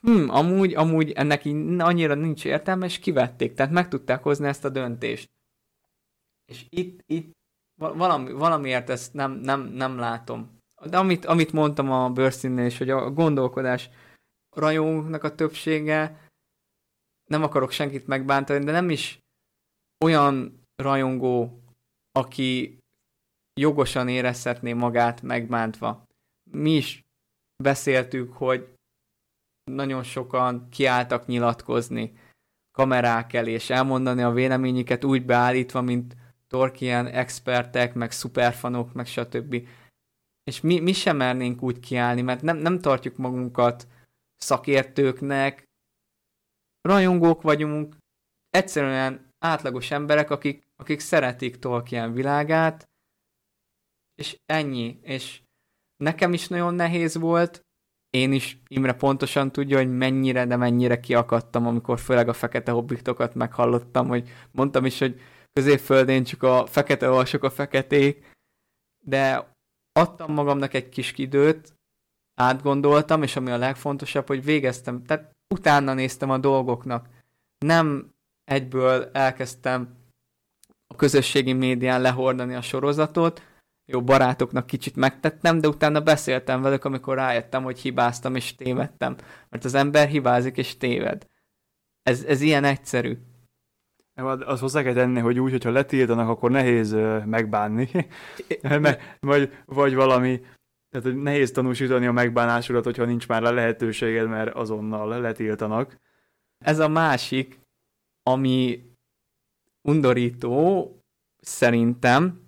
hm, 0.00 0.28
amúgy, 0.28 0.74
amúgy 0.74 1.10
ennek 1.10 1.44
annyira 1.78 2.14
nincs 2.14 2.44
értelme, 2.44 2.86
és 2.86 2.98
kivették, 2.98 3.54
tehát 3.54 3.72
meg 3.72 3.88
tudták 3.88 4.22
hozni 4.22 4.46
ezt 4.46 4.64
a 4.64 4.68
döntést. 4.68 5.30
És 6.46 6.66
itt, 6.68 7.00
itt 7.06 7.32
valami, 7.78 8.32
valamiért 8.32 8.90
ezt 8.90 9.14
nem, 9.14 9.32
nem, 9.32 9.60
nem 9.60 9.98
látom. 9.98 10.56
De 10.90 10.98
amit, 10.98 11.24
amit 11.24 11.52
mondtam 11.52 11.90
a 11.92 12.10
bőrszínnél 12.10 12.66
is, 12.66 12.78
hogy 12.78 12.90
a 12.90 13.10
gondolkodás 13.10 13.90
rajongóknak 14.56 15.22
a 15.22 15.34
többsége, 15.34 16.28
nem 17.30 17.42
akarok 17.42 17.70
senkit 17.70 18.06
megbántani, 18.06 18.64
de 18.64 18.72
nem 18.72 18.90
is 18.90 19.18
olyan 20.04 20.62
rajongó, 20.76 21.57
aki 22.18 22.78
jogosan 23.60 24.08
érezhetné 24.08 24.72
magát 24.72 25.22
megbántva. 25.22 26.04
Mi 26.50 26.70
is 26.76 27.04
beszéltük, 27.62 28.32
hogy 28.32 28.74
nagyon 29.70 30.02
sokan 30.02 30.68
kiálltak 30.68 31.26
nyilatkozni 31.26 32.18
kamerák 32.70 33.32
elé, 33.32 33.52
és 33.52 33.70
elmondani 33.70 34.22
a 34.22 34.30
véleményüket 34.30 35.04
úgy 35.04 35.24
beállítva, 35.24 35.80
mint 35.80 36.16
Tolkien 36.46 37.06
expertek, 37.06 37.94
meg 37.94 38.10
szuperfanok, 38.10 38.92
meg 38.92 39.06
stb. 39.06 39.68
És 40.44 40.60
mi, 40.60 40.80
mi 40.80 40.92
sem 40.92 41.16
mernénk 41.16 41.62
úgy 41.62 41.80
kiállni, 41.80 42.22
mert 42.22 42.42
nem, 42.42 42.56
nem 42.56 42.78
tartjuk 42.78 43.16
magunkat 43.16 43.86
szakértőknek, 44.36 45.64
rajongók 46.80 47.42
vagyunk, 47.42 47.96
egyszerűen 48.50 49.30
átlagos 49.38 49.90
emberek, 49.90 50.30
akik, 50.30 50.67
akik 50.80 51.00
szeretik 51.00 51.58
Tolkien 51.58 52.12
világát, 52.12 52.88
és 54.14 54.38
ennyi. 54.46 54.98
És 55.02 55.40
nekem 55.96 56.32
is 56.32 56.48
nagyon 56.48 56.74
nehéz 56.74 57.16
volt, 57.16 57.66
én 58.10 58.32
is, 58.32 58.62
Imre 58.68 58.92
pontosan 58.92 59.52
tudja, 59.52 59.76
hogy 59.76 59.96
mennyire, 59.96 60.46
de 60.46 60.56
mennyire 60.56 61.00
kiakadtam, 61.00 61.66
amikor 61.66 61.98
főleg 61.98 62.28
a 62.28 62.32
fekete 62.32 62.70
hobbitokat 62.70 63.34
meghallottam, 63.34 64.08
hogy 64.08 64.28
mondtam 64.50 64.84
is, 64.84 64.98
hogy 64.98 65.20
középföldén 65.52 66.24
csak 66.24 66.42
a 66.42 66.66
fekete 66.66 67.10
alsok 67.10 67.42
a 67.42 67.50
feketék, 67.50 68.30
de 69.04 69.52
adtam 69.92 70.32
magamnak 70.32 70.74
egy 70.74 70.88
kis 70.88 71.12
időt, 71.16 71.74
átgondoltam, 72.34 73.22
és 73.22 73.36
ami 73.36 73.50
a 73.50 73.56
legfontosabb, 73.56 74.26
hogy 74.26 74.44
végeztem, 74.44 75.04
tehát 75.04 75.30
utána 75.54 75.94
néztem 75.94 76.30
a 76.30 76.38
dolgoknak. 76.38 77.08
Nem 77.58 78.14
egyből 78.44 79.10
elkezdtem 79.12 79.97
a 80.88 80.96
közösségi 80.96 81.52
médián 81.52 82.00
lehordani 82.00 82.54
a 82.54 82.60
sorozatot, 82.60 83.42
jó 83.90 84.02
barátoknak 84.02 84.66
kicsit 84.66 84.96
megtettem, 84.96 85.60
de 85.60 85.68
utána 85.68 86.00
beszéltem 86.00 86.62
velük, 86.62 86.84
amikor 86.84 87.16
rájöttem, 87.16 87.62
hogy 87.62 87.78
hibáztam 87.78 88.34
és 88.34 88.54
tévedtem. 88.54 89.16
Mert 89.48 89.64
az 89.64 89.74
ember 89.74 90.08
hibázik 90.08 90.56
és 90.56 90.76
téved. 90.76 91.26
Ez, 92.02 92.24
ez 92.24 92.40
ilyen 92.40 92.64
egyszerű. 92.64 93.16
Az 94.46 94.60
hozzá 94.60 94.82
kell 94.82 94.92
tenni, 94.92 95.20
hogy 95.20 95.40
úgy, 95.40 95.50
hogyha 95.50 95.70
letiltanak, 95.70 96.28
akkor 96.28 96.50
nehéz 96.50 96.92
megbánni. 97.24 97.88
vagy, 99.20 99.52
vagy 99.64 99.94
valami, 99.94 100.40
tehát 100.90 101.06
hogy 101.06 101.16
nehéz 101.16 101.50
tanúsítani 101.50 102.06
a 102.06 102.12
megbánásodat, 102.12 102.84
hogyha 102.84 103.04
nincs 103.04 103.28
már 103.28 103.44
a 103.44 103.52
lehetőséged, 103.52 104.28
mert 104.28 104.54
azonnal 104.54 105.20
letiltanak. 105.20 106.00
Ez 106.64 106.78
a 106.78 106.88
másik, 106.88 107.60
ami 108.22 108.87
undorító 109.82 110.92
szerintem, 111.40 112.46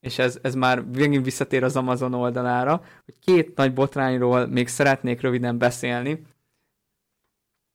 és 0.00 0.18
ez, 0.18 0.38
ez 0.42 0.54
már 0.54 0.90
végig 0.90 1.22
visszatér 1.22 1.64
az 1.64 1.76
Amazon 1.76 2.14
oldalára, 2.14 2.84
hogy 3.04 3.14
két 3.18 3.56
nagy 3.56 3.72
botrányról 3.72 4.46
még 4.46 4.68
szeretnék 4.68 5.20
röviden 5.20 5.58
beszélni. 5.58 6.22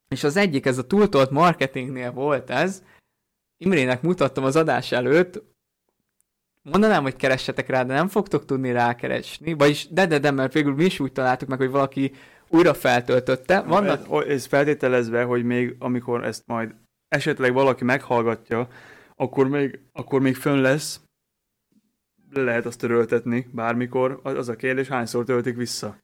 És 0.07 0.24
az 0.24 0.36
egyik, 0.36 0.66
ez 0.66 0.78
a 0.78 0.88
túltolt 0.88 1.30
marketingnél 1.30 2.12
volt 2.12 2.49
ez, 2.49 2.84
Imrének 3.57 4.02
mutattam 4.02 4.44
az 4.44 4.56
adás 4.56 4.91
előtt, 4.91 5.44
mondanám, 6.62 7.03
hogy 7.03 7.16
keressetek 7.16 7.68
rá, 7.68 7.84
de 7.84 7.94
nem 7.94 8.07
fogtok 8.07 8.45
tudni 8.45 8.72
rákeresni, 8.72 9.53
vagyis 9.53 9.88
de, 9.90 10.06
de, 10.06 10.20
de, 10.20 10.32
mert 10.32 10.53
végül 10.53 10.74
mi 10.74 10.84
is 10.84 10.99
úgy 10.99 11.12
találtuk 11.12 11.49
meg, 11.49 11.57
hogy 11.57 11.70
valaki 11.70 12.12
újra 12.48 12.74
feltöltötte. 12.74 13.62
Vannak... 13.62 14.07
Ez, 14.12 14.28
ez 14.28 14.45
feltételezve, 14.45 15.24
hogy 15.24 15.44
még 15.44 15.76
amikor 15.80 16.24
ezt 16.24 16.44
majd 16.45 16.76
esetleg 17.16 17.54
valaki 17.54 17.84
meghallgatja, 17.84 18.68
akkor 19.16 19.48
még, 19.48 19.80
akkor 19.92 20.22
még 20.22 20.36
fönn 20.36 20.62
lesz, 20.62 21.00
le 22.32 22.42
lehet 22.42 22.66
azt 22.66 22.80
töröltetni 22.80 23.48
bármikor. 23.52 24.20
Az 24.24 24.50
a 24.50 24.56
kérdés, 24.56 24.88
hányszor 24.88 25.26
töltik 25.26 25.56
vissza? 25.56 25.98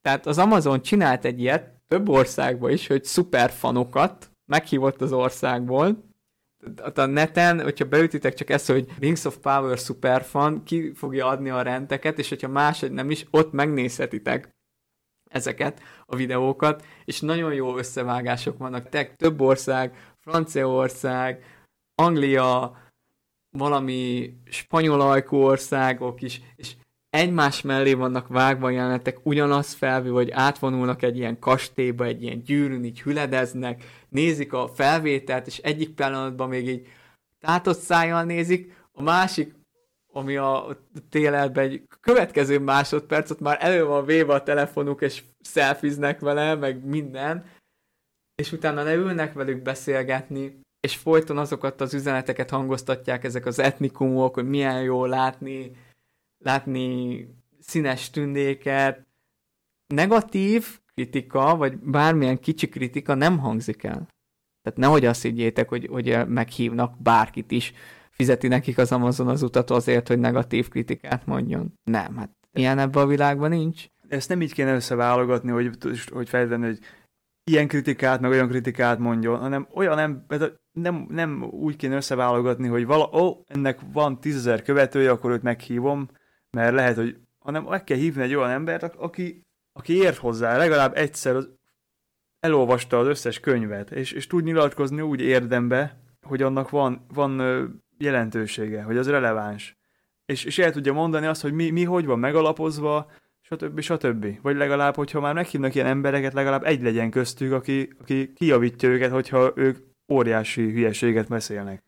Tehát 0.00 0.26
az 0.26 0.38
Amazon 0.38 0.82
csinált 0.82 1.24
egy 1.24 1.40
ilyet 1.40 1.70
több 1.88 2.08
országban 2.08 2.70
is, 2.70 2.86
hogy 2.86 3.04
szuperfanokat 3.04 4.30
meghívott 4.50 5.00
az 5.00 5.12
országból, 5.12 6.10
a 6.94 7.04
neten, 7.04 7.62
hogyha 7.62 7.84
beütitek 7.84 8.34
csak 8.34 8.50
ezt, 8.50 8.70
hogy 8.70 8.88
Rings 8.98 9.24
of 9.24 9.36
Power 9.36 9.78
Superfan, 9.78 10.62
ki 10.64 10.92
fogja 10.94 11.26
adni 11.26 11.50
a 11.50 11.62
rendeket, 11.62 12.18
és 12.18 12.28
hogyha 12.28 12.48
másod 12.48 12.92
nem 12.92 13.10
is, 13.10 13.26
ott 13.30 13.52
megnézhetitek 13.52 14.51
ezeket 15.32 15.82
a 16.06 16.16
videókat, 16.16 16.84
és 17.04 17.20
nagyon 17.20 17.54
jó 17.54 17.76
összevágások 17.76 18.58
vannak. 18.58 18.88
Tek 18.88 19.16
több 19.16 19.40
ország, 19.40 20.14
Franciaország, 20.18 21.44
Anglia, 21.94 22.76
valami 23.58 24.32
spanyol 24.44 25.00
ajkú 25.00 25.36
országok 25.36 26.22
is, 26.22 26.40
és 26.56 26.74
egymás 27.10 27.62
mellé 27.62 27.92
vannak 27.92 28.28
vágva 28.28 28.70
jelenetek, 28.70 29.18
ugyanaz 29.22 29.72
felvő, 29.72 30.10
hogy 30.10 30.30
átvonulnak 30.30 31.02
egy 31.02 31.16
ilyen 31.16 31.38
kastélyba, 31.38 32.04
egy 32.04 32.22
ilyen 32.22 32.42
gyűrűn, 32.42 32.84
így 32.84 33.00
hüledeznek, 33.00 33.84
nézik 34.08 34.52
a 34.52 34.68
felvételt, 34.68 35.46
és 35.46 35.58
egyik 35.58 35.94
pillanatban 35.94 36.48
még 36.48 36.68
így 36.68 36.86
tátott 37.40 37.78
szájjal 37.78 38.24
nézik, 38.24 38.80
a 38.92 39.02
másik, 39.02 39.54
ami 40.12 40.36
a 40.36 40.78
télerben 41.08 41.64
egy 41.64 41.82
következő 42.00 42.58
másodpercet 42.58 43.40
már 43.40 43.56
elő 43.60 43.84
van 43.84 44.04
véve 44.04 44.34
a 44.34 44.42
telefonuk, 44.42 45.00
és 45.00 45.22
szelfiznek 45.40 46.20
vele, 46.20 46.54
meg 46.54 46.84
minden, 46.84 47.44
és 48.34 48.52
utána 48.52 48.82
leülnek 48.82 49.32
velük 49.32 49.62
beszélgetni, 49.62 50.60
és 50.80 50.96
folyton 50.96 51.38
azokat 51.38 51.80
az 51.80 51.94
üzeneteket 51.94 52.50
hangoztatják 52.50 53.24
ezek 53.24 53.46
az 53.46 53.58
etnikumok, 53.58 54.34
hogy 54.34 54.48
milyen 54.48 54.82
jó 54.82 55.04
látni, 55.04 55.70
látni 56.44 57.26
színes 57.60 58.10
tündéket. 58.10 59.06
Negatív 59.86 60.80
kritika, 60.94 61.56
vagy 61.56 61.76
bármilyen 61.78 62.38
kicsi 62.38 62.68
kritika 62.68 63.14
nem 63.14 63.38
hangzik 63.38 63.82
el. 63.82 64.08
Tehát 64.62 64.78
nehogy 64.78 65.04
azt 65.04 65.22
higgyétek, 65.22 65.68
hogy, 65.68 65.86
hogy 65.86 66.28
meghívnak 66.28 67.02
bárkit 67.02 67.50
is 67.50 67.72
fizeti 68.12 68.48
nekik 68.48 68.78
az 68.78 68.92
Amazon 68.92 69.28
az 69.28 69.42
utat 69.42 69.70
azért, 69.70 70.08
hogy 70.08 70.18
negatív 70.18 70.68
kritikát 70.68 71.26
mondjon. 71.26 71.72
Nem, 71.84 72.16
hát 72.16 72.30
ilyen 72.52 72.78
ebben 72.78 73.02
a 73.02 73.06
világban 73.06 73.50
nincs. 73.50 73.86
Ezt 74.08 74.28
nem 74.28 74.42
így 74.42 74.52
kéne 74.52 74.74
összeválogatni, 74.74 75.50
hogy, 75.50 75.70
hogy 76.12 76.28
feltenni, 76.28 76.66
hogy 76.66 76.78
ilyen 77.44 77.68
kritikát, 77.68 78.20
meg 78.20 78.30
olyan 78.30 78.48
kritikát 78.48 78.98
mondjon, 78.98 79.38
hanem 79.38 79.68
olyan 79.74 79.96
nem, 79.96 80.26
nem, 80.72 81.06
nem 81.08 81.42
úgy 81.42 81.76
kéne 81.76 81.96
összeválogatni, 81.96 82.68
hogy 82.68 82.86
vala, 82.86 83.10
ó, 83.20 83.44
ennek 83.46 83.78
van 83.92 84.20
tízezer 84.20 84.62
követője, 84.62 85.10
akkor 85.10 85.30
őt 85.30 85.42
meghívom, 85.42 86.08
mert 86.50 86.74
lehet, 86.74 86.96
hogy 86.96 87.16
hanem 87.38 87.64
meg 87.64 87.84
kell 87.84 87.96
hívni 87.96 88.22
egy 88.22 88.34
olyan 88.34 88.50
embert, 88.50 88.94
aki, 88.94 89.46
aki 89.72 89.92
ért 89.92 90.16
hozzá, 90.16 90.56
legalább 90.56 90.96
egyszer 90.96 91.36
az, 91.36 91.50
elolvasta 92.40 92.98
az 92.98 93.06
összes 93.06 93.40
könyvet, 93.40 93.90
és, 93.90 94.12
és 94.12 94.26
tud 94.26 94.44
nyilatkozni 94.44 95.00
úgy 95.00 95.20
érdembe, 95.20 95.98
hogy 96.22 96.42
annak 96.42 96.70
van, 96.70 97.06
van 97.14 97.40
jelentősége, 98.02 98.82
hogy 98.82 98.96
az 98.96 99.08
releváns. 99.08 99.76
És, 100.24 100.44
és 100.44 100.58
el 100.58 100.72
tudja 100.72 100.92
mondani 100.92 101.26
azt, 101.26 101.42
hogy 101.42 101.52
mi, 101.52 101.70
mi 101.70 101.84
hogy 101.84 102.06
van 102.06 102.18
megalapozva, 102.18 103.10
stb. 103.40 103.80
stb. 103.80 104.40
Vagy 104.42 104.56
legalább, 104.56 104.94
hogyha 104.94 105.20
már 105.20 105.34
meghívnak 105.34 105.74
ilyen 105.74 105.86
embereket, 105.86 106.32
legalább 106.32 106.64
egy 106.64 106.82
legyen 106.82 107.10
köztük, 107.10 107.52
aki, 107.52 107.92
aki 108.00 108.32
kijavítja 108.32 108.88
őket, 108.88 109.10
hogyha 109.10 109.52
ők 109.54 109.78
óriási 110.08 110.62
hülyeséget 110.62 111.28
beszélnek. 111.28 111.82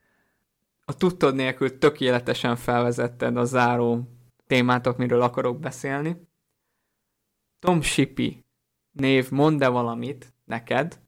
A 0.85 0.97
tudtod 0.97 1.35
nélkül 1.35 1.79
tökéletesen 1.79 2.57
felvezetted 2.57 3.37
a 3.37 3.45
záró 3.45 4.09
témát, 4.47 4.87
amiről 4.87 5.21
akarok 5.21 5.61
beszélni. 5.61 6.17
Tom 7.59 7.83
Shippey 7.83 8.45
név 8.93 9.31
mond-e 9.31 9.69
valamit 9.69 10.35
neked, 10.45 11.01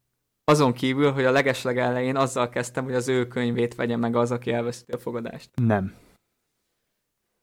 azon 0.48 0.72
kívül, 0.72 1.12
hogy 1.12 1.24
a 1.24 1.30
legesleg 1.30 1.78
elején 1.78 2.16
azzal 2.16 2.48
kezdtem, 2.48 2.84
hogy 2.84 2.94
az 2.94 3.08
ő 3.08 3.26
könyvét 3.26 3.74
vegye 3.74 3.96
meg 3.96 4.16
az, 4.16 4.30
aki 4.30 4.52
elveszti 4.52 4.92
a 4.92 4.98
fogadást. 4.98 5.50
Nem. 5.54 5.94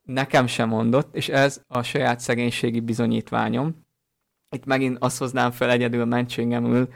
Nekem 0.08 0.48
sem 0.48 0.70
mondott, 0.70 1.16
és 1.16 1.30
ez 1.30 1.62
a 1.68 1.84
saját 1.84 2.20
szegénységi 2.20 2.80
bizonyítványom. 2.80 3.86
Itt 4.56 4.66
megint 4.66 4.98
azt 5.00 5.18
hoznám 5.18 5.52
fel 5.52 5.70
egyedül 5.70 6.06
mentségemül, 6.06 6.94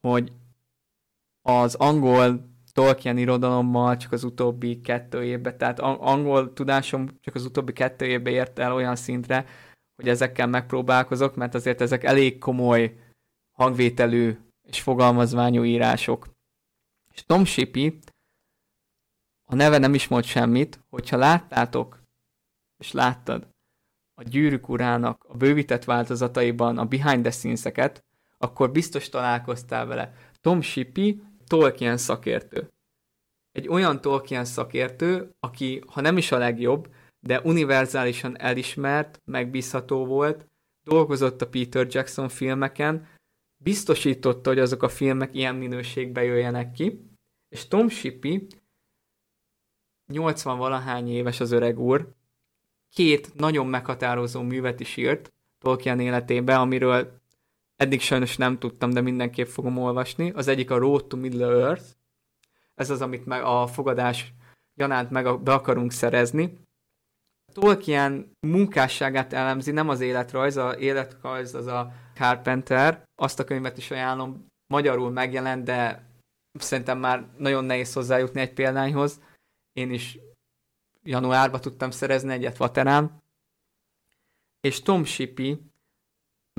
hogy 0.00 0.32
az 1.42 1.74
angol 1.74 2.50
Tolkien 2.72 3.18
irodalommal 3.18 3.96
csak 3.96 4.12
az 4.12 4.24
utóbbi 4.24 4.80
kettő 4.80 5.24
évben, 5.24 5.58
tehát 5.58 5.78
angol 5.80 6.52
tudásom 6.52 7.08
csak 7.20 7.34
az 7.34 7.44
utóbbi 7.44 7.72
kettő 7.72 8.04
évben 8.04 8.32
ért 8.32 8.58
el 8.58 8.72
olyan 8.74 8.96
szintre, 8.96 9.46
hogy 9.96 10.08
ezekkel 10.08 10.46
megpróbálkozok, 10.46 11.36
mert 11.36 11.54
azért 11.54 11.80
ezek 11.80 12.04
elég 12.04 12.38
komoly 12.38 12.98
hangvételű 13.58 14.36
és 14.72 14.80
fogalmazványú 14.80 15.64
írások. 15.64 16.28
És 17.14 17.24
Tom 17.24 17.44
Shippey, 17.44 17.98
a 19.44 19.54
neve 19.54 19.78
nem 19.78 19.94
is 19.94 20.08
mond 20.08 20.24
semmit, 20.24 20.80
hogyha 20.88 21.16
láttátok, 21.16 22.02
és 22.78 22.92
láttad 22.92 23.48
a 24.14 24.22
Gyűrűk 24.22 24.68
urának 24.68 25.24
a 25.28 25.36
bővített 25.36 25.84
változataiban 25.84 26.78
a 26.78 26.84
behind 26.84 27.22
the 27.22 27.30
scenes-eket, 27.30 28.04
akkor 28.38 28.72
biztos 28.72 29.08
találkoztál 29.08 29.86
vele. 29.86 30.14
Tom 30.40 30.60
Shippey 30.60 31.22
Tolkien 31.46 31.96
szakértő. 31.96 32.72
Egy 33.52 33.68
olyan 33.68 34.00
Tolkien 34.00 34.44
szakértő, 34.44 35.34
aki, 35.40 35.82
ha 35.86 36.00
nem 36.00 36.16
is 36.16 36.32
a 36.32 36.38
legjobb, 36.38 36.94
de 37.20 37.40
univerzálisan 37.40 38.38
elismert, 38.38 39.20
megbízható 39.24 40.06
volt, 40.06 40.46
dolgozott 40.84 41.42
a 41.42 41.48
Peter 41.48 41.86
Jackson 41.90 42.28
filmeken, 42.28 43.06
biztosította, 43.62 44.48
hogy 44.48 44.58
azok 44.58 44.82
a 44.82 44.88
filmek 44.88 45.34
ilyen 45.34 45.54
minőségbe 45.54 46.22
jöjjenek 46.22 46.72
ki, 46.72 47.10
és 47.48 47.68
Tom 47.68 47.88
Shippey 47.88 48.46
80 50.06 50.58
valahány 50.58 51.08
éves 51.08 51.40
az 51.40 51.50
öreg 51.50 51.78
úr, 51.78 52.14
két 52.90 53.34
nagyon 53.34 53.66
meghatározó 53.66 54.42
művet 54.42 54.80
is 54.80 54.96
írt 54.96 55.32
Tolkien 55.58 56.00
életében, 56.00 56.60
amiről 56.60 57.20
eddig 57.76 58.00
sajnos 58.00 58.36
nem 58.36 58.58
tudtam, 58.58 58.90
de 58.90 59.00
mindenképp 59.00 59.46
fogom 59.46 59.78
olvasni. 59.78 60.30
Az 60.30 60.48
egyik 60.48 60.70
a 60.70 60.78
Road 60.78 61.06
to 61.06 61.16
Middle 61.16 61.46
Earth, 61.46 61.84
ez 62.74 62.90
az, 62.90 63.00
amit 63.00 63.26
meg 63.26 63.42
a 63.42 63.66
fogadás 63.66 64.34
gyanánt 64.74 65.10
meg 65.10 65.42
be 65.42 65.52
akarunk 65.52 65.92
szerezni. 65.92 66.58
Tolkien 67.52 68.36
munkásságát 68.40 69.32
elemzi, 69.32 69.70
nem 69.70 69.88
az 69.88 70.00
életrajz, 70.00 70.56
a 70.56 70.76
életrajz 70.78 71.54
az 71.54 71.66
a 71.66 71.92
Carpenter, 72.14 73.02
azt 73.14 73.38
a 73.38 73.44
könyvet 73.44 73.76
is 73.76 73.90
ajánlom, 73.90 74.46
magyarul 74.66 75.10
megjelent, 75.10 75.64
de 75.64 76.10
szerintem 76.52 76.98
már 76.98 77.28
nagyon 77.36 77.64
nehéz 77.64 77.92
hozzájutni 77.92 78.40
egy 78.40 78.52
példányhoz. 78.52 79.20
Én 79.72 79.90
is 79.90 80.18
januárban 81.02 81.60
tudtam 81.60 81.90
szerezni 81.90 82.32
egyet 82.32 82.56
Vaterán. 82.56 83.22
És 84.60 84.82
Tom 84.82 85.04
Shippey 85.04 85.58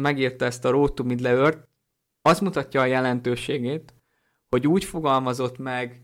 megírta 0.01 0.45
ezt 0.45 0.65
a 0.65 0.69
Road 0.69 0.93
to 0.93 1.03
Middle 1.03 1.29
Earth, 1.29 1.67
az 2.21 2.39
mutatja 2.39 2.81
a 2.81 2.85
jelentőségét, 2.85 3.93
hogy 4.49 4.67
úgy 4.67 4.83
fogalmazott 4.83 5.57
meg 5.57 6.01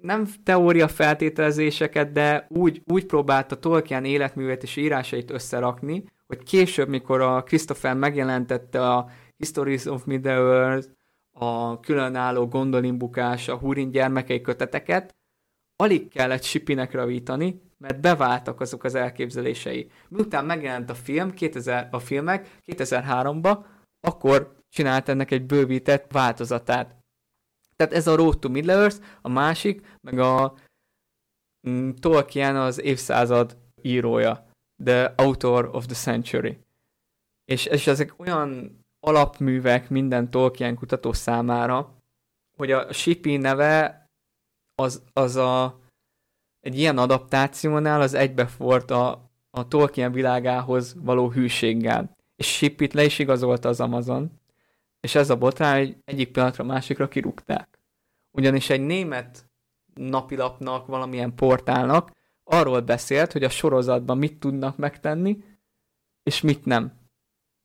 nem 0.00 0.26
teória 0.42 0.88
feltételezéseket, 0.88 2.12
de 2.12 2.46
úgy, 2.48 2.82
úgy 2.84 3.06
próbálta 3.06 3.58
Tolkien 3.58 4.04
életművet 4.04 4.62
és 4.62 4.76
írásait 4.76 5.30
összerakni, 5.30 6.04
hogy 6.34 6.44
később, 6.44 6.88
mikor 6.88 7.20
a 7.20 7.42
Christopher 7.42 7.96
megjelentette 7.96 8.90
a 8.90 9.08
Histories 9.36 9.84
of 9.84 10.04
Middle-earth, 10.04 10.88
a 11.32 11.80
különálló 11.80 12.46
gondolimbukás, 12.46 13.48
a 13.48 13.56
Húrin 13.56 13.90
gyermekei 13.90 14.40
köteteket, 14.40 15.14
alig 15.76 16.08
kellett 16.08 16.42
Sipinek 16.42 16.92
ravítani, 16.92 17.62
mert 17.78 18.00
beváltak 18.00 18.60
azok 18.60 18.84
az 18.84 18.94
elképzelései. 18.94 19.90
Miután 20.08 20.44
megjelent 20.44 20.90
a 20.90 20.94
film, 20.94 21.32
2000, 21.32 21.88
a 21.90 21.98
filmek 21.98 22.58
2003-ba, 22.66 23.64
akkor 24.00 24.56
csinált 24.68 25.08
ennek 25.08 25.30
egy 25.30 25.46
bővített 25.46 26.12
változatát. 26.12 26.96
Tehát 27.76 27.92
ez 27.92 28.06
a 28.06 28.16
Road 28.16 28.38
to 28.38 28.48
Middle-earth, 28.48 29.00
a 29.22 29.28
másik, 29.28 29.96
meg 30.00 30.18
a 30.18 30.54
mm, 31.68 31.90
Tolkien 31.90 32.56
az 32.56 32.80
évszázad 32.80 33.56
írója, 33.82 34.46
the 34.84 35.12
author 35.16 35.68
of 35.72 35.86
the 35.86 35.94
century. 35.94 36.58
És, 37.44 37.66
és 37.66 37.86
ezek 37.86 38.14
olyan 38.16 38.78
alapművek 39.00 39.90
minden 39.90 40.30
Tolkien 40.30 40.74
kutató 40.74 41.12
számára, 41.12 42.02
hogy 42.56 42.70
a 42.70 42.92
Shippy 42.92 43.36
neve 43.36 44.08
az, 44.74 45.02
az 45.12 45.36
a 45.36 45.82
egy 46.60 46.78
ilyen 46.78 46.98
adaptációnál 46.98 48.00
az 48.00 48.14
egybefort 48.14 48.90
a, 48.90 49.30
a 49.50 49.68
Tolkien 49.68 50.12
világához 50.12 50.96
való 51.00 51.30
hűséggel. 51.30 52.16
És 52.36 52.56
Shippit 52.56 52.92
le 52.92 53.04
is 53.04 53.18
igazolta 53.18 53.68
az 53.68 53.80
Amazon, 53.80 54.30
és 55.00 55.14
ez 55.14 55.30
a 55.30 55.36
botrány 55.36 55.80
egy 55.80 55.96
egyik 56.04 56.32
pillanatra 56.32 56.64
másikra 56.64 57.08
kirúgták. 57.08 57.78
Ugyanis 58.30 58.70
egy 58.70 58.80
német 58.80 59.50
napilapnak, 59.94 60.86
valamilyen 60.86 61.34
portálnak 61.34 62.10
arról 62.44 62.80
beszélt, 62.80 63.32
hogy 63.32 63.44
a 63.44 63.48
sorozatban 63.48 64.18
mit 64.18 64.38
tudnak 64.38 64.76
megtenni, 64.76 65.44
és 66.22 66.40
mit 66.40 66.64
nem. 66.64 66.92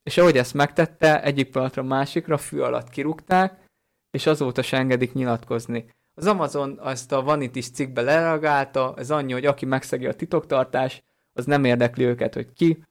És 0.04 0.18
ahogy 0.18 0.38
ezt 0.38 0.54
megtette, 0.54 1.24
egyik 1.24 1.52
pillanatra 1.52 1.84
másikra 1.84 2.38
fű 2.38 2.60
alatt 2.60 2.90
kirúgták, 2.90 3.66
és 4.12 4.26
azóta 4.26 4.62
se 4.62 4.78
engedik 4.78 5.14
nyilatkozni. 5.14 5.94
Az 6.14 6.28
Amazon 6.28 6.88
ezt 6.88 7.12
a 7.12 7.22
Vanity 7.22 7.60
cikkbe 7.60 8.02
lereagálta, 8.02 8.94
ez 8.98 9.12
annyi, 9.12 9.32
hogy 9.32 9.46
aki 9.46 9.66
megszegi 9.66 10.08
a 10.08 10.16
titoktartás, 10.16 11.04
az 11.34 11.46
nem 11.46 11.64
érdekli 11.64 12.04
őket, 12.04 12.34
hogy 12.34 12.54
ki, 12.54 12.84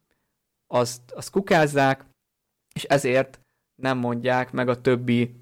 azt, 0.67 1.11
azt 1.11 1.31
kukázzák, 1.31 2.05
és 2.75 2.85
ezért 2.85 3.41
nem 3.75 3.99
mondják 3.99 4.53
meg 4.53 4.69
a 4.69 4.81
többi 4.81 5.41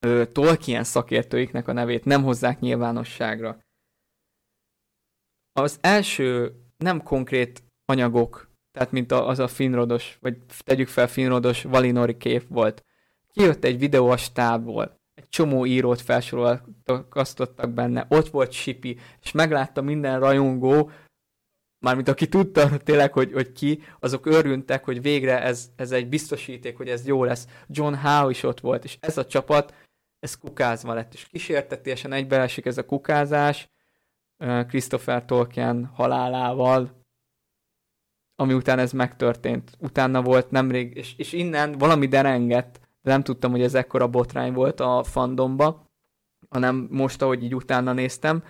ö, 0.00 0.26
Tolkien 0.32 0.84
szakértőiknek 0.84 1.68
a 1.68 1.72
nevét, 1.72 2.04
nem 2.04 2.22
hozzák 2.22 2.60
nyilvánosságra. 2.60 3.62
Az 5.62 5.78
első 5.80 6.52
nem 6.76 7.02
konkrét 7.02 7.62
anyagok, 7.84 8.50
tehát 8.72 8.92
mint 8.92 9.12
az 9.12 9.38
a 9.38 9.48
finrodos, 9.48 10.18
vagy 10.20 10.36
tegyük 10.64 10.88
fel 10.88 11.08
finrodos 11.08 11.62
Valinori 11.62 12.16
kép 12.16 12.44
volt. 12.48 12.84
Kijött 13.32 13.64
egy 13.64 13.78
videó 13.78 14.08
a 14.08 14.16
stábból, 14.16 15.00
egy 15.14 15.28
csomó 15.28 15.66
írót 15.66 16.00
felsoroltak 16.00 17.70
benne, 17.74 18.06
ott 18.08 18.28
volt 18.28 18.52
Sipi, 18.52 18.98
és 19.22 19.32
meglátta 19.32 19.82
minden 19.82 20.20
rajongó, 20.20 20.90
mármint 21.78 22.08
aki 22.08 22.28
tudta 22.28 22.76
tényleg, 22.76 23.12
hogy, 23.12 23.32
hogy 23.32 23.52
ki, 23.52 23.82
azok 24.00 24.26
örültek, 24.26 24.84
hogy 24.84 25.02
végre 25.02 25.42
ez, 25.42 25.70
ez 25.76 25.92
egy 25.92 26.08
biztosíték, 26.08 26.76
hogy 26.76 26.88
ez 26.88 27.06
jó 27.06 27.24
lesz. 27.24 27.46
John 27.66 27.94
Howe 27.94 28.30
is 28.30 28.42
ott 28.42 28.60
volt, 28.60 28.84
és 28.84 28.96
ez 29.00 29.18
a 29.18 29.26
csapat, 29.26 29.74
ez 30.18 30.38
kukázva 30.38 30.94
lett, 30.94 31.14
és 31.14 31.26
kísértetésen 31.26 32.12
egybeesik 32.12 32.66
ez 32.66 32.78
a 32.78 32.84
kukázás 32.84 33.68
Christopher 34.38 35.24
Tolkien 35.24 35.84
halálával, 35.94 36.96
ami 38.36 38.54
után 38.54 38.78
ez 38.78 38.92
megtörtént. 38.92 39.76
Utána 39.78 40.22
volt 40.22 40.50
nemrég, 40.50 40.96
és, 40.96 41.14
és 41.16 41.32
innen 41.32 41.78
valami 41.78 42.06
derengett, 42.06 42.80
de 43.02 43.10
nem 43.10 43.22
tudtam, 43.22 43.50
hogy 43.50 43.62
ez 43.62 43.74
ekkora 43.74 44.08
botrány 44.08 44.52
volt 44.52 44.80
a 44.80 45.02
fandomba, 45.02 45.86
hanem 46.48 46.88
most, 46.90 47.22
ahogy 47.22 47.42
így 47.42 47.54
utána 47.54 47.92
néztem, 47.92 48.44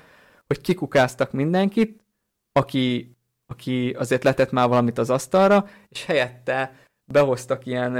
hogy 0.46 0.60
kikukáztak 0.60 1.32
mindenkit, 1.32 2.04
aki, 2.52 3.16
aki 3.46 3.90
azért 3.90 4.24
letett 4.24 4.50
már 4.50 4.68
valamit 4.68 4.98
az 4.98 5.10
asztalra, 5.10 5.68
és 5.88 6.04
helyette 6.04 6.76
behoztak 7.12 7.66
ilyen, 7.66 7.92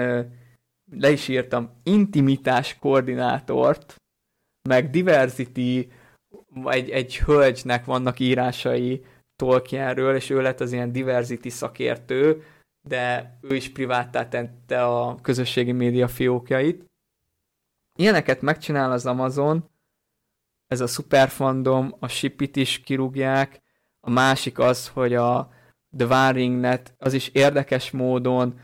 le 0.90 1.10
is 1.10 1.28
írtam, 1.28 1.70
intimitás 1.82 2.78
koordinátort, 2.78 3.94
meg 4.68 4.90
diversity, 4.90 5.88
egy, 6.66 6.90
egy 6.90 7.18
hölgynek 7.18 7.84
vannak 7.84 8.18
írásai 8.18 9.04
Tolkienről, 9.36 10.14
és 10.14 10.30
ő 10.30 10.40
lett 10.40 10.60
az 10.60 10.72
ilyen 10.72 10.92
diversity 10.92 11.48
szakértő, 11.48 12.44
de 12.88 13.36
ő 13.42 13.54
is 13.54 13.72
priváttá 13.72 14.28
tette 14.28 14.84
a 14.84 15.14
közösségi 15.22 15.72
média 15.72 16.08
fiókjait. 16.08 16.84
Ilyeneket 17.96 18.40
megcsinál 18.40 18.92
az 18.92 19.06
Amazon, 19.06 19.70
ez 20.66 20.80
a 20.80 20.86
Superfandom, 20.86 21.94
a 21.98 22.08
Shipit 22.08 22.56
is 22.56 22.80
kirúgják, 22.80 23.62
a 24.00 24.10
másik 24.10 24.58
az, 24.58 24.88
hogy 24.88 25.14
a 25.14 25.50
The 25.96 26.06
Waring 26.06 26.60
Net, 26.60 26.94
az 26.98 27.12
is 27.12 27.28
érdekes 27.28 27.90
módon 27.90 28.60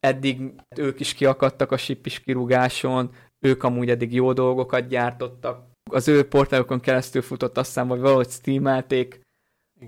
eddig 0.00 0.54
ők 0.76 1.00
is 1.00 1.14
kiakadtak 1.14 1.72
a 1.72 1.76
Ship 1.76 2.06
is 2.06 2.20
kirúgáson, 2.20 3.14
ők 3.38 3.62
amúgy 3.62 3.90
eddig 3.90 4.14
jó 4.14 4.32
dolgokat 4.32 4.86
gyártottak. 4.86 5.70
Az 5.92 6.08
ő 6.08 6.28
portálokon 6.28 6.80
keresztül 6.80 7.22
futott 7.22 7.58
aztán, 7.58 7.86
hogy 7.86 8.00
valahogy 8.00 8.28
steamelték 8.30 9.20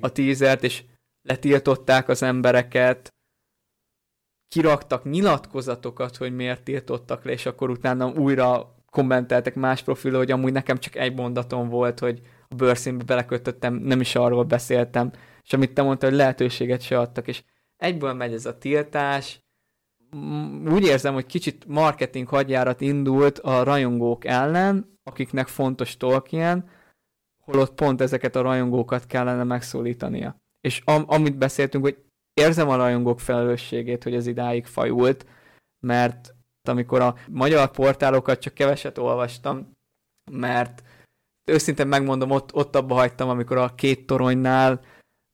a 0.01 0.13
teasert, 0.13 0.63
és 0.63 0.85
letiltották 1.23 2.09
az 2.09 2.23
embereket, 2.23 3.15
kiraktak 4.49 5.05
nyilatkozatokat, 5.05 6.17
hogy 6.17 6.35
miért 6.35 6.63
tiltottak 6.63 7.25
le, 7.25 7.33
és 7.33 7.47
akkor 7.47 7.71
utána 7.71 8.09
újra 8.09 8.75
kommenteltek 8.91 9.55
más 9.55 9.83
profilról, 9.83 10.19
hogy 10.19 10.31
amúgy 10.31 10.53
nekem 10.53 10.79
csak 10.79 10.97
egy 10.97 11.15
mondatom 11.15 11.69
volt, 11.69 11.99
hogy 11.99 12.21
a 12.49 12.55
bőrszínbe 12.55 13.05
belekötöttem, 13.05 13.75
nem 13.75 14.01
is 14.01 14.15
arról 14.15 14.45
beszéltem, 14.45 15.13
és 15.43 15.53
amit 15.53 15.75
te 15.75 15.83
mondtad, 15.83 16.09
hogy 16.09 16.19
lehetőséget 16.19 16.83
se 16.83 16.99
adtak, 16.99 17.29
és 17.29 17.43
egyből 17.77 18.13
megy 18.13 18.33
ez 18.33 18.47
a 18.47 18.59
tiltás, 18.59 19.44
úgy 20.67 20.85
érzem, 20.85 21.15
hogy 21.15 21.27
kicsit 21.27 21.67
marketing 21.67 22.29
hadjárat 22.29 22.81
indult 22.81 23.39
a 23.39 23.63
rajongók 23.63 24.25
ellen, 24.25 24.99
akiknek 25.03 25.47
fontos 25.47 25.97
Tolkien, 25.97 26.69
holott 27.45 27.75
pont 27.75 28.01
ezeket 28.01 28.37
a 28.37 28.41
rajongókat 28.41 29.07
kellene 29.07 29.45
megszólítania. 29.45 30.37
És 30.61 30.83
am- 30.85 31.05
amit 31.07 31.37
beszéltünk, 31.39 31.85
hogy 31.85 31.99
érzem 32.35 32.69
a 32.69 32.77
rajongók 32.77 33.21
felelősségét, 33.21 34.03
hogy 34.03 34.15
ez 34.15 34.27
idáig 34.27 34.67
fajult, 34.67 35.27
mert 35.87 36.35
amikor 36.69 37.01
a 37.01 37.15
magyar 37.29 37.71
portálokat 37.71 38.41
csak 38.41 38.55
keveset 38.55 38.99
olvastam, 38.99 39.73
mert 40.31 40.83
őszintén 41.45 41.87
megmondom, 41.87 42.31
ott, 42.31 42.55
ott 42.55 42.77
abba 42.77 42.95
hagytam, 42.95 43.29
amikor 43.29 43.57
a 43.57 43.75
két 43.75 44.07
toronynál 44.07 44.81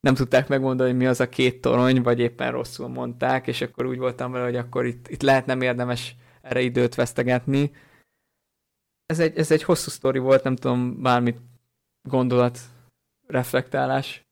nem 0.00 0.14
tudták 0.14 0.48
megmondani, 0.48 0.90
hogy 0.90 0.98
mi 0.98 1.06
az 1.06 1.20
a 1.20 1.28
két 1.28 1.60
torony, 1.60 2.02
vagy 2.02 2.18
éppen 2.18 2.50
rosszul 2.50 2.88
mondták, 2.88 3.46
és 3.46 3.60
akkor 3.60 3.86
úgy 3.86 3.98
voltam 3.98 4.32
vele, 4.32 4.44
hogy 4.44 4.56
akkor 4.56 4.84
itt, 4.84 5.08
itt 5.08 5.22
lehet 5.22 5.46
nem 5.46 5.60
érdemes 5.60 6.16
erre 6.42 6.60
időt 6.60 6.94
vesztegetni. 6.94 7.72
Ez 9.06 9.18
egy, 9.18 9.38
ez 9.38 9.50
egy 9.50 9.62
hosszú 9.62 9.90
sztori 9.90 10.18
volt, 10.18 10.42
nem 10.42 10.56
tudom, 10.56 11.02
bármit 11.02 11.38
gondolat, 12.08 12.58
reflektálás. 13.26 14.22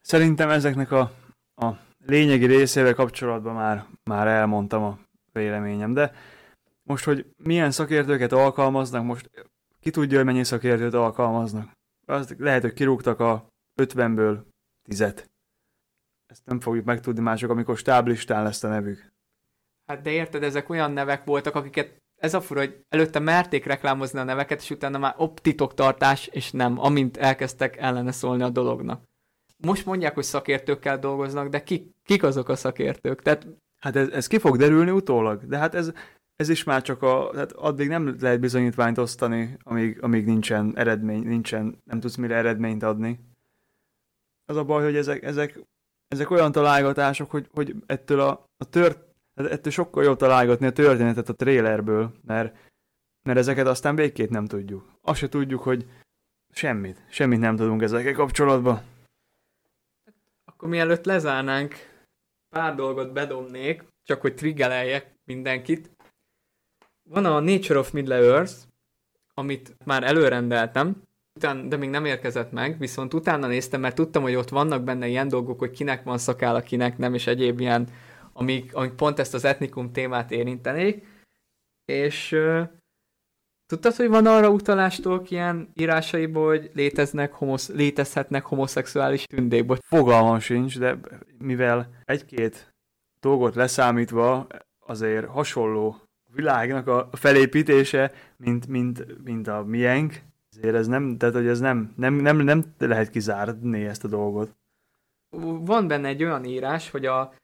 Szerintem 0.00 0.50
ezeknek 0.50 0.90
a, 0.90 1.12
a 1.54 1.72
lényegi 2.06 2.46
részével 2.46 2.94
kapcsolatban 2.94 3.54
már, 3.54 3.86
már 4.04 4.26
elmondtam 4.26 4.82
a 4.82 4.98
véleményem, 5.32 5.92
de 5.92 6.12
most, 6.82 7.04
hogy 7.04 7.26
milyen 7.36 7.70
szakértőket 7.70 8.32
alkalmaznak, 8.32 9.04
most 9.04 9.30
ki 9.80 9.90
tudja, 9.90 10.16
hogy 10.16 10.26
mennyi 10.26 10.44
szakértőt 10.44 10.94
alkalmaznak. 10.94 11.72
Az 12.06 12.34
lehet, 12.38 12.62
hogy 12.62 12.72
kirúgtak 12.72 13.20
a 13.20 13.46
50-ből 13.76 14.42
10 14.82 15.00
Ezt 15.00 16.44
nem 16.44 16.60
fogjuk 16.60 16.84
megtudni 16.84 17.22
mások, 17.22 17.50
amikor 17.50 17.76
stáblistán 17.76 18.42
lesz 18.42 18.62
a 18.62 18.68
nevük. 18.68 19.12
Hát 19.86 20.00
de 20.00 20.10
érted, 20.10 20.42
ezek 20.42 20.68
olyan 20.68 20.92
nevek 20.92 21.24
voltak, 21.24 21.54
akiket 21.54 22.02
ez 22.20 22.34
a 22.34 22.40
fura, 22.40 22.60
hogy 22.60 22.84
előtte 22.88 23.18
merték 23.18 23.64
reklámozni 23.64 24.18
a 24.18 24.24
neveket, 24.24 24.60
és 24.60 24.70
utána 24.70 24.98
már 24.98 25.14
optitoktartás, 25.16 26.26
és 26.26 26.50
nem, 26.50 26.78
amint 26.78 27.16
elkezdtek 27.16 27.76
ellene 27.76 28.12
szólni 28.12 28.42
a 28.42 28.50
dolognak. 28.50 29.02
Most 29.56 29.86
mondják, 29.86 30.14
hogy 30.14 30.24
szakértőkkel 30.24 30.98
dolgoznak, 30.98 31.48
de 31.48 31.62
ki, 31.62 31.94
kik 32.02 32.22
azok 32.22 32.48
a 32.48 32.56
szakértők? 32.56 33.22
Tehát... 33.22 33.46
Hát 33.80 33.96
ez, 33.96 34.08
ez 34.08 34.26
ki 34.26 34.38
fog 34.38 34.56
derülni 34.56 34.90
utólag, 34.90 35.44
de 35.46 35.58
hát 35.58 35.74
ez, 35.74 35.92
ez 36.36 36.48
is 36.48 36.64
már 36.64 36.82
csak 36.82 37.02
a, 37.02 37.36
hát 37.36 37.52
addig 37.52 37.88
nem 37.88 38.16
lehet 38.20 38.40
bizonyítványt 38.40 38.98
osztani, 38.98 39.56
amíg, 39.62 40.02
amíg 40.02 40.24
nincsen 40.24 40.72
eredmény, 40.76 41.26
nincsen, 41.26 41.82
nem 41.84 42.00
tudsz 42.00 42.16
mire 42.16 42.34
eredményt 42.34 42.82
adni. 42.82 43.18
Az 44.46 44.56
a 44.56 44.64
baj, 44.64 44.84
hogy 44.84 44.96
ezek, 44.96 45.22
ezek, 45.22 45.60
ezek 46.08 46.30
olyan 46.30 46.52
találgatások, 46.52 47.30
hogy, 47.30 47.48
hogy 47.52 47.74
ettől 47.86 48.20
a, 48.20 48.46
a 48.56 48.68
tört, 48.68 49.14
Hát 49.34 49.46
ettől 49.46 49.72
sokkal 49.72 50.04
jobb 50.04 50.16
találgatni 50.16 50.66
a 50.66 50.72
történetet 50.72 51.28
a 51.28 51.34
trailerből, 51.34 52.12
mert, 52.22 52.56
mert 53.22 53.38
ezeket 53.38 53.66
aztán 53.66 53.96
végképp 53.96 54.30
nem 54.30 54.46
tudjuk. 54.46 54.92
Azt 55.00 55.18
se 55.18 55.28
tudjuk, 55.28 55.62
hogy 55.62 55.88
semmit, 56.52 57.04
semmit 57.10 57.38
nem 57.38 57.56
tudunk 57.56 57.82
ezekkel 57.82 58.12
kapcsolatban. 58.12 58.82
Akkor 60.44 60.68
mielőtt 60.68 61.04
lezárnánk, 61.04 61.74
pár 62.48 62.74
dolgot 62.74 63.12
bedobnék, 63.12 63.84
csak 64.02 64.20
hogy 64.20 64.34
triggeleljek 64.34 65.14
mindenkit. 65.24 65.90
Van 67.02 67.24
a 67.24 67.40
Nature 67.40 67.78
of 67.78 67.90
Middle-earth, 67.90 68.54
amit 69.34 69.76
már 69.84 70.02
előrendeltem, 70.02 71.02
után, 71.34 71.68
de 71.68 71.76
még 71.76 71.90
nem 71.90 72.04
érkezett 72.04 72.52
meg, 72.52 72.78
viszont 72.78 73.14
utána 73.14 73.46
néztem, 73.46 73.80
mert 73.80 73.94
tudtam, 73.94 74.22
hogy 74.22 74.34
ott 74.34 74.48
vannak 74.48 74.82
benne 74.82 75.06
ilyen 75.06 75.28
dolgok, 75.28 75.58
hogy 75.58 75.70
kinek 75.70 76.04
van 76.04 76.18
szakála, 76.18 76.60
kinek 76.60 76.98
nem, 76.98 77.14
és 77.14 77.26
egyéb 77.26 77.60
ilyen 77.60 77.88
amik, 78.32 78.74
amik 78.74 78.92
pont 78.92 79.18
ezt 79.18 79.34
az 79.34 79.44
etnikum 79.44 79.92
témát 79.92 80.30
érintenék, 80.30 81.06
és 81.84 82.32
uh, 82.32 82.62
tudtad, 83.66 83.94
hogy 83.94 84.08
van 84.08 84.26
arra 84.26 84.48
utalástól 84.48 85.22
ilyen 85.28 85.70
írásaiból, 85.74 86.46
hogy 86.46 86.70
léteznek 86.74 87.32
homosz, 87.32 87.68
létezhetnek 87.68 88.44
homoszexuális 88.44 89.24
tündék? 89.24 89.72
Fogalmam 89.72 90.38
sincs, 90.38 90.78
de 90.78 90.98
mivel 91.38 91.88
egy-két 92.04 92.74
dolgot 93.20 93.54
leszámítva 93.54 94.46
azért 94.86 95.26
hasonló 95.26 95.96
világnak 96.32 96.86
a 96.86 97.08
felépítése, 97.12 98.12
mint, 98.36 98.66
mint, 98.66 99.22
mint 99.24 99.48
a 99.48 99.64
miénk, 99.64 100.22
ezért 100.56 100.74
ez 100.74 100.86
nem, 100.86 101.18
tehát 101.18 101.34
hogy 101.34 101.46
ez 101.46 101.60
nem, 101.60 101.92
nem, 101.96 102.14
nem, 102.14 102.36
nem 102.36 102.74
lehet 102.78 103.10
kizárni 103.10 103.84
ezt 103.84 104.04
a 104.04 104.08
dolgot. 104.08 104.56
Van 105.60 105.88
benne 105.88 106.08
egy 106.08 106.24
olyan 106.24 106.44
írás, 106.44 106.90
hogy 106.90 107.06
a 107.06 107.34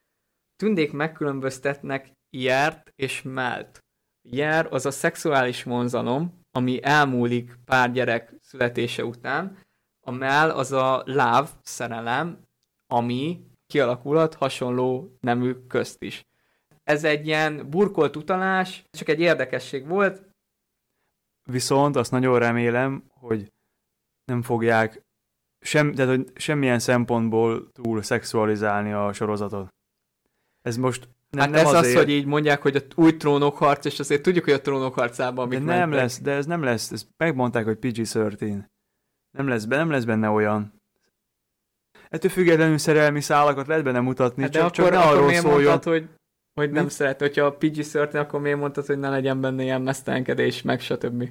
tündék 0.56 0.92
megkülönböztetnek 0.92 2.12
járt 2.30 2.92
és 2.96 3.22
melt. 3.22 3.84
Jár 4.28 4.66
az 4.70 4.86
a 4.86 4.90
szexuális 4.90 5.62
vonzalom, 5.62 6.40
ami 6.50 6.82
elmúlik 6.82 7.58
pár 7.64 7.92
gyerek 7.92 8.34
születése 8.40 9.04
után, 9.04 9.58
a 10.06 10.10
mell 10.10 10.50
az 10.50 10.72
a 10.72 11.02
láv 11.06 11.50
szerelem, 11.62 12.38
ami 12.86 13.44
kialakulhat 13.66 14.34
hasonló 14.34 15.16
nemű 15.20 15.52
közt 15.52 16.02
is. 16.02 16.26
Ez 16.82 17.04
egy 17.04 17.26
ilyen 17.26 17.70
burkolt 17.70 18.16
utalás, 18.16 18.84
csak 18.90 19.08
egy 19.08 19.20
érdekesség 19.20 19.86
volt. 19.86 20.29
Viszont 21.50 21.96
azt 21.96 22.10
nagyon 22.10 22.38
remélem, 22.38 23.04
hogy 23.08 23.52
nem 24.24 24.42
fogják 24.42 25.02
sem, 25.60 25.92
tehát, 25.92 26.16
hogy 26.16 26.32
semmilyen 26.34 26.78
szempontból 26.78 27.70
túl 27.72 28.02
szexualizálni 28.02 28.92
a 28.92 29.12
sorozatot. 29.12 29.68
Ez 30.62 30.76
most 30.76 31.08
nem, 31.30 31.40
hát 31.40 31.50
nem 31.50 31.66
ez 31.66 31.72
azért... 31.72 31.96
az, 31.96 32.02
hogy 32.02 32.10
így 32.10 32.26
mondják, 32.26 32.62
hogy 32.62 32.76
a 32.76 32.80
új 32.94 33.16
trónokharc, 33.16 33.84
és 33.84 33.98
azért 33.98 34.22
tudjuk, 34.22 34.44
hogy 34.44 34.52
a 34.52 34.60
trónokharcában 34.60 35.48
de 35.48 35.58
nem 35.58 35.66
mentek. 35.66 35.98
lesz, 35.98 36.20
de 36.20 36.30
ez 36.30 36.46
nem 36.46 36.62
lesz, 36.62 36.90
ezt 36.90 37.08
megmondták, 37.16 37.64
hogy 37.64 37.78
PG-13. 37.80 38.64
Nem 39.30 39.48
lesz, 39.48 39.66
nem 39.66 39.90
lesz 39.90 40.04
benne 40.04 40.28
olyan. 40.28 40.80
Ettől 42.08 42.30
függetlenül 42.30 42.78
szerelmi 42.78 43.20
szálakat 43.20 43.66
lehet 43.66 43.84
benne 43.84 44.00
mutatni, 44.00 44.42
hát 44.42 44.52
csak, 44.52 44.60
de 44.60 44.66
akkor, 44.66 44.92
csak 44.92 45.04
ne 45.04 45.10
arról 45.10 45.32
szóljon. 45.32 45.70
Mondtad, 45.70 45.92
hogy, 45.92 46.08
hogy 46.60 46.70
nem 46.70 46.84
Mi? 46.84 46.90
szeret, 46.90 47.20
hogyha 47.20 47.44
a 47.44 47.56
PG-13, 47.56 48.20
akkor 48.20 48.40
miért 48.40 48.58
mondtad, 48.58 48.86
hogy 48.86 48.98
ne 48.98 49.08
legyen 49.08 49.40
benne 49.40 49.62
ilyen 49.62 49.82
mesztelenkedés, 49.82 50.62
meg 50.62 50.80
stb. 50.80 51.28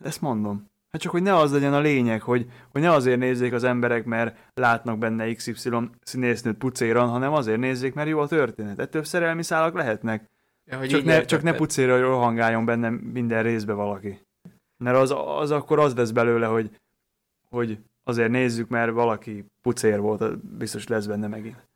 Ezt 0.00 0.20
mondom. 0.20 0.70
Hát 0.90 1.00
csak, 1.00 1.12
hogy 1.12 1.22
ne 1.22 1.36
az 1.36 1.52
legyen 1.52 1.74
a 1.74 1.80
lényeg, 1.80 2.22
hogy, 2.22 2.50
hogy 2.72 2.80
ne 2.80 2.90
azért 2.90 3.18
nézzék 3.18 3.52
az 3.52 3.64
emberek, 3.64 4.04
mert 4.04 4.50
látnak 4.54 4.98
benne 4.98 5.32
XY 5.32 5.70
színésznőt 6.02 6.56
pucéran, 6.56 7.08
hanem 7.08 7.32
azért 7.32 7.58
nézzék, 7.58 7.94
mert 7.94 8.08
jó 8.08 8.18
a 8.18 8.26
történet. 8.26 8.78
Ettől 8.78 9.04
szerelmi 9.04 9.42
szálak 9.42 9.74
lehetnek. 9.74 10.28
Ja, 10.64 10.78
hogy 10.78 10.88
csak, 10.88 11.04
ne, 11.04 11.24
csak 11.24 11.42
ne 11.42 11.54
pucéra 11.54 12.00
rohangáljon 12.00 12.64
benne 12.64 12.88
minden 13.12 13.42
részbe 13.42 13.72
valaki. 13.72 14.20
Mert 14.76 14.96
az, 14.96 15.14
az 15.26 15.50
akkor 15.50 15.78
az 15.78 15.94
lesz 15.94 16.10
belőle, 16.10 16.46
hogy, 16.46 16.70
hogy 17.48 17.78
azért 18.04 18.30
nézzük, 18.30 18.68
mert 18.68 18.92
valaki 18.92 19.44
pucér 19.62 20.00
volt, 20.00 20.38
biztos 20.38 20.86
lesz 20.86 21.06
benne 21.06 21.26
megint. 21.26 21.66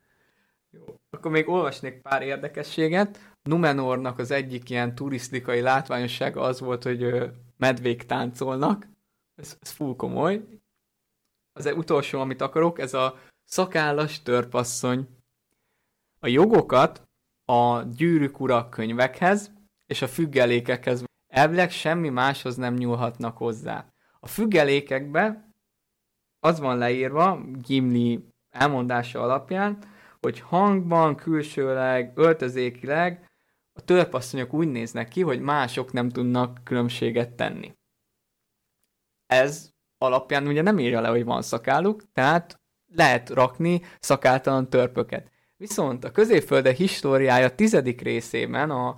Akkor 1.21 1.33
még 1.33 1.49
olvasnék 1.49 2.01
pár 2.01 2.21
érdekességet. 2.21 3.35
Numenornak 3.43 4.19
az 4.19 4.31
egyik 4.31 4.69
ilyen 4.69 4.95
turisztikai 4.95 5.61
látványossága 5.61 6.41
az 6.41 6.59
volt, 6.59 6.83
hogy 6.83 7.31
medvék 7.57 8.03
táncolnak 8.05 8.87
ez, 9.35 9.57
ez 9.61 9.69
full 9.69 9.95
komoly. 9.95 10.41
Az 11.53 11.65
utolsó, 11.65 12.19
amit 12.19 12.41
akarok, 12.41 12.79
ez 12.79 12.93
a 12.93 13.19
szakállas 13.43 14.21
törpasszony. 14.21 15.07
A 16.19 16.27
jogokat 16.27 17.07
a 17.45 17.81
gyűrűk 17.81 18.39
ura 18.39 18.69
könyvekhez 18.69 19.51
és 19.85 20.01
a 20.01 20.07
függelékekhez 20.07 21.03
elvileg 21.33 21.71
semmi 21.71 22.09
máshoz 22.09 22.55
nem 22.55 22.73
nyúlhatnak 22.73 23.37
hozzá. 23.37 23.85
A 24.19 24.27
függelékekbe 24.27 25.49
az 26.39 26.59
van 26.59 26.77
leírva, 26.77 27.41
Gimli 27.61 28.25
elmondása 28.49 29.21
alapján, 29.21 29.89
hogy 30.21 30.39
hangban, 30.39 31.15
külsőleg, 31.15 32.11
öltözékileg 32.15 33.29
a 33.73 33.81
törpasszonyok 33.81 34.53
úgy 34.53 34.67
néznek 34.67 35.07
ki, 35.07 35.21
hogy 35.21 35.41
mások 35.41 35.91
nem 35.91 36.09
tudnak 36.09 36.59
különbséget 36.63 37.33
tenni. 37.33 37.75
Ez 39.25 39.69
alapján 39.97 40.47
ugye 40.47 40.61
nem 40.61 40.79
írja 40.79 41.01
le, 41.01 41.07
hogy 41.07 41.23
van 41.23 41.41
szakáluk, 41.41 42.11
tehát 42.13 42.61
lehet 42.93 43.29
rakni 43.29 43.81
szakáltalan 43.99 44.69
törpöket. 44.69 45.31
Viszont 45.57 46.03
a 46.03 46.11
középfölde 46.11 46.73
históriája 46.73 47.55
tizedik 47.55 48.01
részében, 48.01 48.69
a 48.69 48.97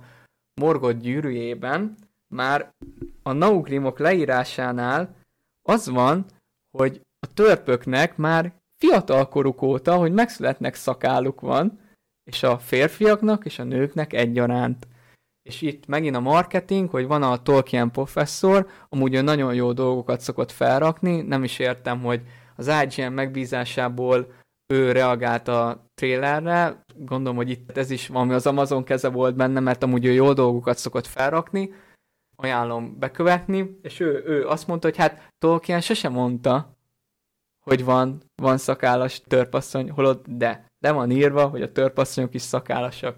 Morgott 0.60 1.00
gyűrűjében 1.00 1.96
már 2.26 2.74
a 3.22 3.32
naugrimok 3.32 3.98
leírásánál 3.98 5.16
az 5.62 5.88
van, 5.88 6.26
hogy 6.70 7.00
a 7.18 7.32
törpöknek 7.32 8.16
már 8.16 8.62
fiatalkoruk 8.84 9.62
óta, 9.62 9.96
hogy 9.96 10.12
megszületnek 10.12 10.74
szakáluk 10.74 11.40
van, 11.40 11.80
és 12.30 12.42
a 12.42 12.58
férfiaknak 12.58 13.44
és 13.44 13.58
a 13.58 13.64
nőknek 13.64 14.12
egyaránt. 14.12 14.86
És 15.42 15.62
itt 15.62 15.86
megint 15.86 16.16
a 16.16 16.20
marketing, 16.20 16.90
hogy 16.90 17.06
van 17.06 17.22
a 17.22 17.42
Tolkien 17.42 17.90
professzor, 17.90 18.66
amúgy 18.88 19.14
ő 19.14 19.20
nagyon 19.20 19.54
jó 19.54 19.72
dolgokat 19.72 20.20
szokott 20.20 20.50
felrakni, 20.50 21.20
nem 21.20 21.44
is 21.44 21.58
értem, 21.58 22.02
hogy 22.02 22.22
az 22.56 22.70
IGN 22.82 23.12
megbízásából 23.12 24.32
ő 24.72 24.92
reagált 24.92 25.48
a 25.48 25.90
trailerre, 25.94 26.84
gondolom, 26.96 27.36
hogy 27.36 27.50
itt 27.50 27.76
ez 27.76 27.90
is 27.90 28.08
valami 28.08 28.32
az 28.32 28.46
Amazon 28.46 28.84
keze 28.84 29.08
volt 29.08 29.36
benne, 29.36 29.60
mert 29.60 29.82
amúgy 29.82 30.04
ő 30.04 30.12
jó 30.12 30.32
dolgokat 30.32 30.78
szokott 30.78 31.06
felrakni, 31.06 31.74
ajánlom 32.36 32.98
bekövetni, 32.98 33.78
és 33.82 34.00
ő, 34.00 34.22
ő 34.26 34.46
azt 34.46 34.66
mondta, 34.66 34.86
hogy 34.86 34.96
hát 34.96 35.28
Tolkien 35.38 35.80
sose 35.80 36.08
mondta, 36.08 36.74
hogy 37.64 37.84
van, 37.84 38.22
van 38.42 38.58
szakállas 38.58 39.20
törpasszony, 39.20 39.90
holott 39.90 40.24
de, 40.28 40.66
de 40.78 40.92
van 40.92 41.10
írva, 41.10 41.46
hogy 41.46 41.62
a 41.62 41.72
törpasszonyok 41.72 42.34
is 42.34 42.42
szakállasak. 42.42 43.16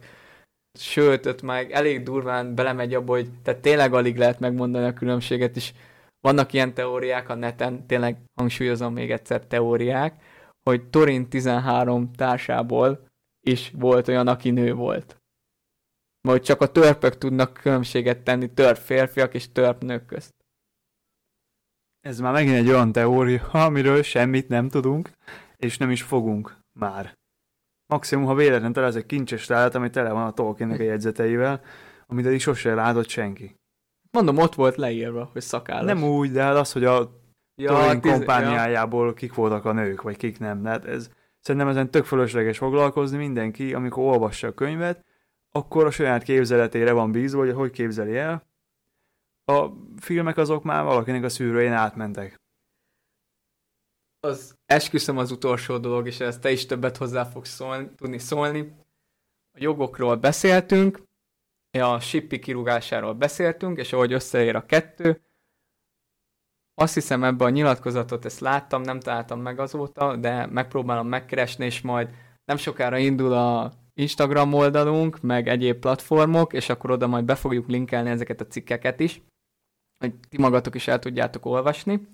Sőt, 0.78 1.27
ott 1.27 1.43
meg 1.43 1.73
elég 1.73 2.02
durván 2.02 2.55
belemegy 2.55 2.94
abba, 2.94 3.12
hogy 3.12 3.31
tehát 3.43 3.60
tényleg 3.60 3.94
alig 3.94 4.16
lehet 4.16 4.40
megmondani 4.40 4.86
a 4.86 4.93
különbséget 4.93 5.56
is. 5.56 5.73
Vannak 6.20 6.52
ilyen 6.52 6.74
teóriák 6.74 7.28
a 7.28 7.35
neten, 7.35 7.86
tényleg 7.86 8.16
hangsúlyozom 8.35 8.93
még 8.93 9.10
egyszer 9.10 9.47
teóriák, 9.47 10.23
hogy 10.62 10.89
Torin 10.89 11.28
13 11.28 12.12
társából 12.12 13.06
is 13.47 13.73
volt 13.78 14.09
olyan, 14.09 14.28
aki 14.28 14.51
nő 14.51 14.74
volt. 14.74 15.16
Majd 16.20 16.43
csak 16.43 16.60
a 16.60 16.73
törpök 16.73 17.18
tudnak 17.18 17.52
különbséget 17.52 18.18
tenni 18.18 18.52
törp 18.52 18.77
férfiak 18.77 19.35
és 19.35 19.52
törp 19.52 19.82
nők 19.82 20.06
közt. 20.06 20.35
Ez 22.06 22.20
már 22.20 22.32
megint 22.32 22.56
egy 22.56 22.68
olyan 22.68 22.92
teória, 22.92 23.42
amiről 23.52 24.02
semmit 24.02 24.48
nem 24.48 24.68
tudunk, 24.68 25.10
és 25.56 25.78
nem 25.78 25.90
is 25.90 26.02
fogunk 26.02 26.56
már. 26.72 27.14
Maximum, 27.86 28.24
ha 28.24 28.34
véletlenül 28.34 28.72
találsz 28.72 28.94
egy 28.94 29.06
kincses 29.06 29.46
tálat, 29.46 29.74
ami 29.74 29.90
tele 29.90 30.10
van 30.10 30.26
a 30.26 30.32
Tolkiennek 30.32 30.80
a 30.80 30.82
jegyzeteivel, 30.82 31.60
amit 32.06 32.26
eddig 32.26 32.40
sose 32.40 32.74
látott 32.74 33.08
senki. 33.08 33.56
Mondom, 34.10 34.38
ott 34.38 34.54
volt 34.54 34.76
leírva, 34.76 35.28
hogy 35.32 35.42
szakállas. 35.42 35.84
Nem 35.84 36.04
úgy, 36.04 36.30
de 36.30 36.42
hát 36.42 36.56
az, 36.56 36.72
hogy 36.72 36.84
a 36.84 37.20
ja, 37.62 37.70
Tolkien 37.70 38.00
tíz... 38.00 38.12
kompániájából 38.12 39.14
kik 39.14 39.34
voltak 39.34 39.64
a 39.64 39.72
nők, 39.72 40.02
vagy 40.02 40.16
kik 40.16 40.38
nem. 40.38 40.64
Hát 40.64 40.84
ez, 40.84 41.10
szerintem 41.40 41.70
ezen 41.70 41.90
tök 41.90 42.04
fölösleges 42.04 42.58
foglalkozni 42.58 43.16
mindenki, 43.16 43.74
amikor 43.74 44.04
olvassa 44.04 44.46
a 44.46 44.54
könyvet, 44.54 45.04
akkor 45.50 45.86
a 45.86 45.90
saját 45.90 46.22
képzeletére 46.22 46.92
van 46.92 47.12
bízva, 47.12 47.38
hogy 47.38 47.52
hogy 47.52 47.70
képzeli 47.70 48.16
el. 48.16 48.46
A 49.52 49.70
filmek 50.01 50.36
azok 50.36 50.62
már 50.62 50.85
valakinek 50.85 51.24
a 51.24 51.28
szűrőjén 51.28 51.73
átmentek. 51.73 52.36
Az 54.20 54.59
esküszöm 54.64 55.18
az 55.18 55.31
utolsó 55.31 55.78
dolog, 55.78 56.06
és 56.06 56.20
ezt 56.20 56.40
te 56.40 56.51
is 56.51 56.66
többet 56.66 56.97
hozzá 56.97 57.24
fogsz 57.24 57.51
szólni, 57.55 57.90
tudni 57.94 58.18
szólni. 58.18 58.77
A 59.52 59.59
jogokról 59.59 60.16
beszéltünk, 60.16 61.02
a 61.78 62.01
shippi 62.01 62.39
kirúgásáról 62.39 63.14
beszéltünk, 63.14 63.78
és 63.78 63.93
ahogy 63.93 64.12
összeér 64.12 64.56
a 64.56 64.66
kettő, 64.66 65.20
azt 66.74 66.94
hiszem 66.94 67.24
ebbe 67.24 67.44
a 67.44 67.48
nyilatkozatot 67.48 68.24
ezt 68.24 68.40
láttam, 68.40 68.82
nem 68.82 69.01
találtam 69.01 69.40
meg 69.40 69.59
azóta, 69.59 70.16
de 70.16 70.47
megpróbálom 70.47 71.09
megkeresni, 71.09 71.64
és 71.64 71.81
majd 71.81 72.14
nem 72.44 72.56
sokára 72.56 72.98
indul 72.98 73.32
a 73.32 73.73
Instagram 73.94 74.52
oldalunk, 74.52 75.20
meg 75.20 75.48
egyéb 75.48 75.78
platformok, 75.78 76.52
és 76.52 76.68
akkor 76.68 76.90
oda 76.90 77.06
majd 77.06 77.24
be 77.24 77.35
fogjuk 77.35 77.66
linkelni 77.66 78.10
ezeket 78.10 78.40
a 78.40 78.47
cikkeket 78.47 79.01
is, 79.01 79.23
hogy 79.98 80.14
ti 80.28 80.39
magatok 80.39 80.74
is 80.74 80.89
el 80.89 80.98
tudjátok 80.98 81.44
olvasni. 81.47 82.09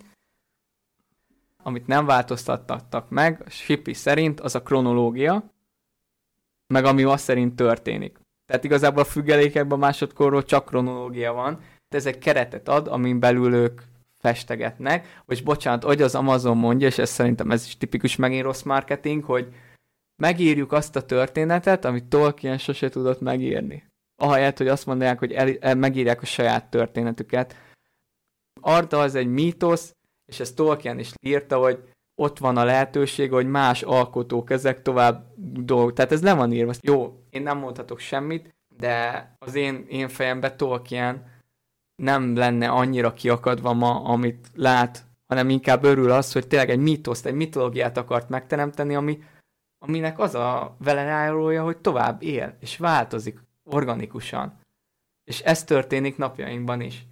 Amit 1.62 1.86
nem 1.86 2.06
változtattak 2.06 3.10
meg, 3.10 3.44
Shippy 3.48 3.92
szerint 3.92 4.40
az 4.40 4.54
a 4.54 4.62
kronológia, 4.62 5.50
meg 6.66 6.84
ami 6.84 7.02
azt 7.02 7.24
szerint 7.24 7.56
történik. 7.56 8.18
Tehát 8.46 8.64
igazából 8.64 9.02
a 9.02 9.06
függelékekben 9.06 9.78
másodkorról 9.78 10.44
csak 10.44 10.64
kronológia 10.64 11.32
van. 11.32 11.60
Ez 11.88 12.06
egy 12.06 12.18
keretet 12.18 12.68
ad, 12.68 12.86
amin 12.88 13.20
belül 13.20 13.54
ők 13.54 13.80
festegetnek, 14.18 15.22
vagy 15.26 15.42
bocsánat, 15.44 15.82
hogy 15.82 16.02
az 16.02 16.14
Amazon 16.14 16.56
mondja, 16.56 16.86
és 16.86 16.98
ez 16.98 17.10
szerintem 17.10 17.50
ez 17.50 17.66
is 17.66 17.76
tipikus 17.76 18.16
megint 18.16 18.42
rossz 18.42 18.62
marketing, 18.62 19.24
hogy 19.24 19.54
megírjuk 20.22 20.72
azt 20.72 20.96
a 20.96 21.04
történetet, 21.04 21.84
amit 21.84 22.04
Tolkien 22.04 22.58
sose 22.58 22.88
tudott 22.88 23.20
megírni. 23.20 23.84
Ahelyett, 24.16 24.58
hogy 24.58 24.68
azt 24.68 24.86
mondják, 24.86 25.18
hogy 25.18 25.32
el, 25.32 25.56
el, 25.60 25.74
megírják 25.74 26.22
a 26.22 26.26
saját 26.26 26.70
történetüket. 26.70 27.56
Arda 28.64 29.00
az 29.00 29.14
egy 29.14 29.26
mítosz, 29.26 29.94
és 30.24 30.40
ezt 30.40 30.56
Tolkien 30.56 30.98
is 30.98 31.12
írta, 31.20 31.58
hogy 31.58 31.82
ott 32.14 32.38
van 32.38 32.56
a 32.56 32.64
lehetőség, 32.64 33.32
hogy 33.32 33.46
más 33.46 33.82
alkotók 33.82 34.50
ezek 34.50 34.82
tovább 34.82 35.32
dolgok. 35.64 35.92
Tehát 35.92 36.12
ez 36.12 36.22
le 36.22 36.34
van 36.34 36.52
írva. 36.52 36.72
Jó, 36.80 37.22
én 37.30 37.42
nem 37.42 37.58
mondhatok 37.58 37.98
semmit, 37.98 38.54
de 38.76 39.28
az 39.38 39.54
én, 39.54 39.84
én 39.88 40.08
fejemben 40.08 40.56
Tolkien 40.56 41.30
nem 42.02 42.36
lenne 42.36 42.68
annyira 42.68 43.14
kiakadva 43.14 43.72
ma, 43.72 44.02
amit 44.04 44.50
lát, 44.54 45.04
hanem 45.26 45.48
inkább 45.48 45.84
örül 45.84 46.10
az, 46.10 46.32
hogy 46.32 46.46
tényleg 46.46 46.70
egy 46.70 46.78
mítoszt, 46.78 47.26
egy 47.26 47.34
mitológiát 47.34 47.96
akart 47.96 48.28
megteremteni, 48.28 48.94
ami 48.94 49.22
aminek 49.84 50.18
az 50.18 50.34
a 50.34 50.76
velejárója, 50.78 51.64
hogy 51.64 51.76
tovább 51.76 52.22
él, 52.22 52.56
és 52.60 52.76
változik 52.76 53.40
organikusan. 53.64 54.60
És 55.24 55.40
ez 55.40 55.64
történik 55.64 56.16
napjainkban 56.16 56.80
is. 56.80 57.06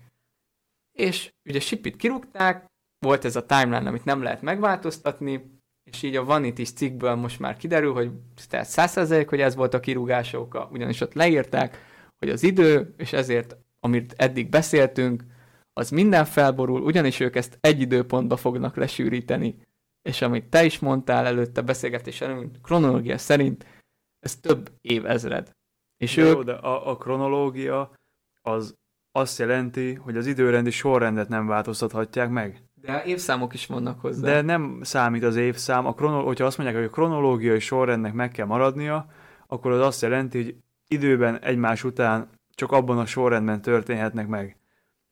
És 1.01 1.33
ugye 1.49 1.61
Sipit 1.61 1.97
kirúgták, 1.97 2.67
volt 2.99 3.25
ez 3.25 3.37
a 3.37 3.47
timeline, 3.47 3.89
amit 3.89 4.05
nem 4.05 4.23
lehet 4.23 4.43
megváltoztatni, 4.43 5.59
és 5.91 6.03
így 6.03 6.17
a 6.17 6.25
Vanity 6.25 6.63
cikkből 6.63 7.15
most 7.15 7.39
már 7.39 7.57
kiderül, 7.57 7.93
hogy 7.93 8.11
tehát 8.49 8.69
100% 8.71 9.27
hogy 9.29 9.41
ez 9.41 9.55
volt 9.55 9.75
a 9.75 9.81
kirúgás 9.81 10.33
oka, 10.33 10.69
ugyanis 10.73 11.01
ott 11.01 11.15
leírták, 11.15 11.79
hogy 12.19 12.31
az 12.31 12.43
idő, 12.43 12.95
és 12.97 13.13
ezért, 13.13 13.57
amit 13.81 14.15
eddig 14.17 14.49
beszéltünk, 14.49 15.25
az 15.73 15.91
minden 15.91 16.25
felborul, 16.25 16.83
ugyanis 16.83 17.21
ők 17.21 17.37
ezt 17.37 17.59
egy 17.61 17.81
időpontba 17.81 18.37
fognak 18.37 18.77
lesűríteni 18.77 19.57
és 20.03 20.23
amit 20.23 20.49
te 20.49 20.65
is 20.65 20.79
mondtál 20.79 21.27
előtte 21.27 21.63
beszélgetés 21.63 22.21
előtt, 22.21 22.61
kronológia 22.61 23.19
szerint 23.19 23.67
ez 24.19 24.37
több 24.37 24.73
évezred. 24.81 25.51
És 25.97 26.15
de 26.15 26.23
ők... 26.23 26.35
Jó, 26.35 26.43
de 26.43 26.53
a, 26.53 26.91
a 26.91 26.97
kronológia 26.97 27.93
az 28.43 28.79
azt 29.13 29.39
jelenti, 29.39 29.95
hogy 29.95 30.17
az 30.17 30.27
időrendi 30.27 30.71
sorrendet 30.71 31.29
nem 31.29 31.47
változtathatják 31.47 32.31
meg. 32.31 32.63
De 32.75 33.03
évszámok 33.05 33.55
is 33.55 33.67
vannak 33.67 34.01
hozzá. 34.01 34.29
De 34.29 34.41
nem 34.41 34.79
számít 34.83 35.25
az 35.25 35.37
évszám. 35.37 35.87
A 35.87 35.95
kronol... 35.95 36.25
Hogyha 36.25 36.45
azt 36.45 36.59
mondják, 36.59 36.79
hogy 36.79 36.89
a 36.89 36.95
kronológiai 36.95 37.59
sorrendnek 37.59 38.13
meg 38.13 38.31
kell 38.31 38.47
maradnia, 38.47 39.07
akkor 39.47 39.71
az 39.71 39.87
azt 39.87 40.03
jelenti, 40.03 40.43
hogy 40.43 40.57
időben 40.89 41.39
egymás 41.39 41.85
után 41.85 42.29
csak 42.55 42.73
abban 42.73 42.99
a 42.99 43.07
sorrendben 43.07 43.63
történhetnek 43.63 44.27
meg. 44.27 44.57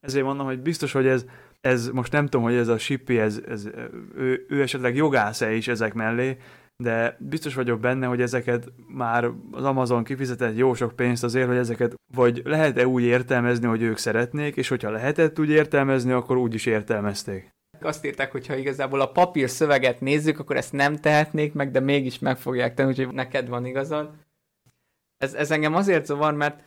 Ezért 0.01 0.25
mondom, 0.25 0.47
hogy 0.47 0.61
biztos, 0.61 0.93
hogy 0.93 1.07
ez 1.07 1.25
ez 1.61 1.89
most 1.89 2.13
nem 2.13 2.25
tudom, 2.25 2.43
hogy 2.43 2.55
ez 2.55 2.69
a 2.69 2.79
Shippy, 2.79 3.19
ez, 3.19 3.41
ez, 3.49 3.69
ő, 4.15 4.47
ő 4.49 4.63
esetleg 4.63 4.97
jogász-e 4.97 5.53
is 5.53 5.69
ezek 5.69 5.95
mellé, 5.95 6.37
de 6.83 7.17
biztos 7.19 7.55
vagyok 7.55 7.81
benne, 7.81 8.07
hogy 8.07 8.21
ezeket 8.21 8.73
már 8.89 9.31
az 9.51 9.65
Amazon 9.65 10.05
kifizetett 10.05 10.57
jó 10.57 10.75
sok 10.75 10.97
pénzt 10.97 11.25
azért, 11.25 11.47
hogy 11.47 11.57
ezeket 11.57 11.95
vagy 12.15 12.43
lehet-e 12.45 12.87
úgy 12.87 13.03
értelmezni, 13.03 13.67
hogy 13.67 13.83
ők 13.83 13.97
szeretnék, 13.97 14.57
és 14.57 14.69
hogyha 14.69 14.91
lehetett 14.91 15.39
úgy 15.39 15.51
értelmezni, 15.51 16.13
akkor 16.13 16.37
úgy 16.37 16.55
is 16.55 16.67
értelmezték. 16.67 17.51
Azt 17.81 18.05
írták, 18.05 18.33
hogy 18.33 18.47
ha 18.47 18.57
igazából 18.57 19.01
a 19.01 19.13
papír 19.13 19.51
szöveget 19.51 20.01
nézzük, 20.01 20.39
akkor 20.39 20.57
ezt 20.57 20.73
nem 20.73 20.97
tehetnék 20.97 21.53
meg, 21.53 21.71
de 21.71 21.81
mégis 21.81 22.19
meg 22.19 22.39
fogják 22.39 22.75
tenni, 22.75 22.89
úgyhogy 22.89 23.15
neked 23.15 23.49
van 23.49 23.67
igazad. 23.67 24.11
Ez, 25.17 25.35
ez 25.35 25.51
engem 25.51 25.75
azért 25.75 26.07
zavar, 26.07 26.35
mert 26.35 26.63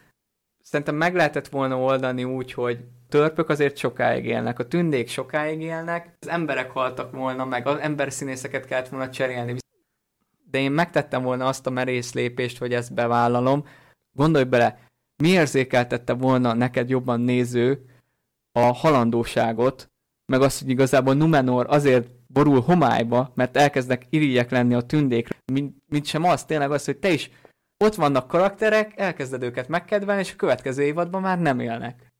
szerintem 0.63 0.95
meg 0.95 1.15
lehetett 1.15 1.47
volna 1.47 1.79
oldani 1.79 2.23
úgy, 2.23 2.53
hogy 2.53 2.79
törpök 3.09 3.49
azért 3.49 3.77
sokáig 3.77 4.25
élnek, 4.25 4.59
a 4.59 4.67
tündék 4.67 5.07
sokáig 5.07 5.61
élnek, 5.61 6.15
az 6.19 6.27
emberek 6.27 6.71
haltak 6.71 7.11
volna 7.11 7.45
meg, 7.45 7.67
az 7.67 7.79
emberszínészeket 7.79 8.65
kellett 8.65 8.89
volna 8.89 9.09
cserélni. 9.09 9.59
De 10.51 10.59
én 10.59 10.71
megtettem 10.71 11.23
volna 11.23 11.45
azt 11.45 11.67
a 11.67 11.69
merész 11.69 12.13
lépést, 12.13 12.57
hogy 12.57 12.73
ezt 12.73 12.93
bevállalom. 12.93 13.65
Gondolj 14.11 14.43
bele, 14.43 14.79
mi 15.23 15.29
érzékeltette 15.29 16.13
volna 16.13 16.53
neked 16.53 16.89
jobban 16.89 17.21
néző 17.21 17.85
a 18.51 18.59
halandóságot, 18.59 19.91
meg 20.31 20.41
azt, 20.41 20.59
hogy 20.59 20.69
igazából 20.69 21.13
Numenor 21.13 21.65
azért 21.69 22.07
borul 22.27 22.61
homályba, 22.61 23.31
mert 23.35 23.57
elkezdnek 23.57 24.05
irigyek 24.09 24.51
lenni 24.51 24.73
a 24.73 24.81
tündékre, 24.81 25.37
mint, 25.51 25.75
mint 25.87 26.05
sem 26.05 26.23
az, 26.23 26.45
tényleg 26.45 26.71
az, 26.71 26.85
hogy 26.85 26.97
te 26.97 27.11
is 27.11 27.29
ott 27.77 27.95
vannak 27.95 28.27
karakterek, 28.27 28.93
elkezded 28.95 29.43
őket 29.43 29.67
megkedvelni, 29.67 30.21
és 30.21 30.31
a 30.31 30.35
következő 30.35 30.83
évadban 30.83 31.21
már 31.21 31.39
nem 31.39 31.59
élnek. 31.59 32.11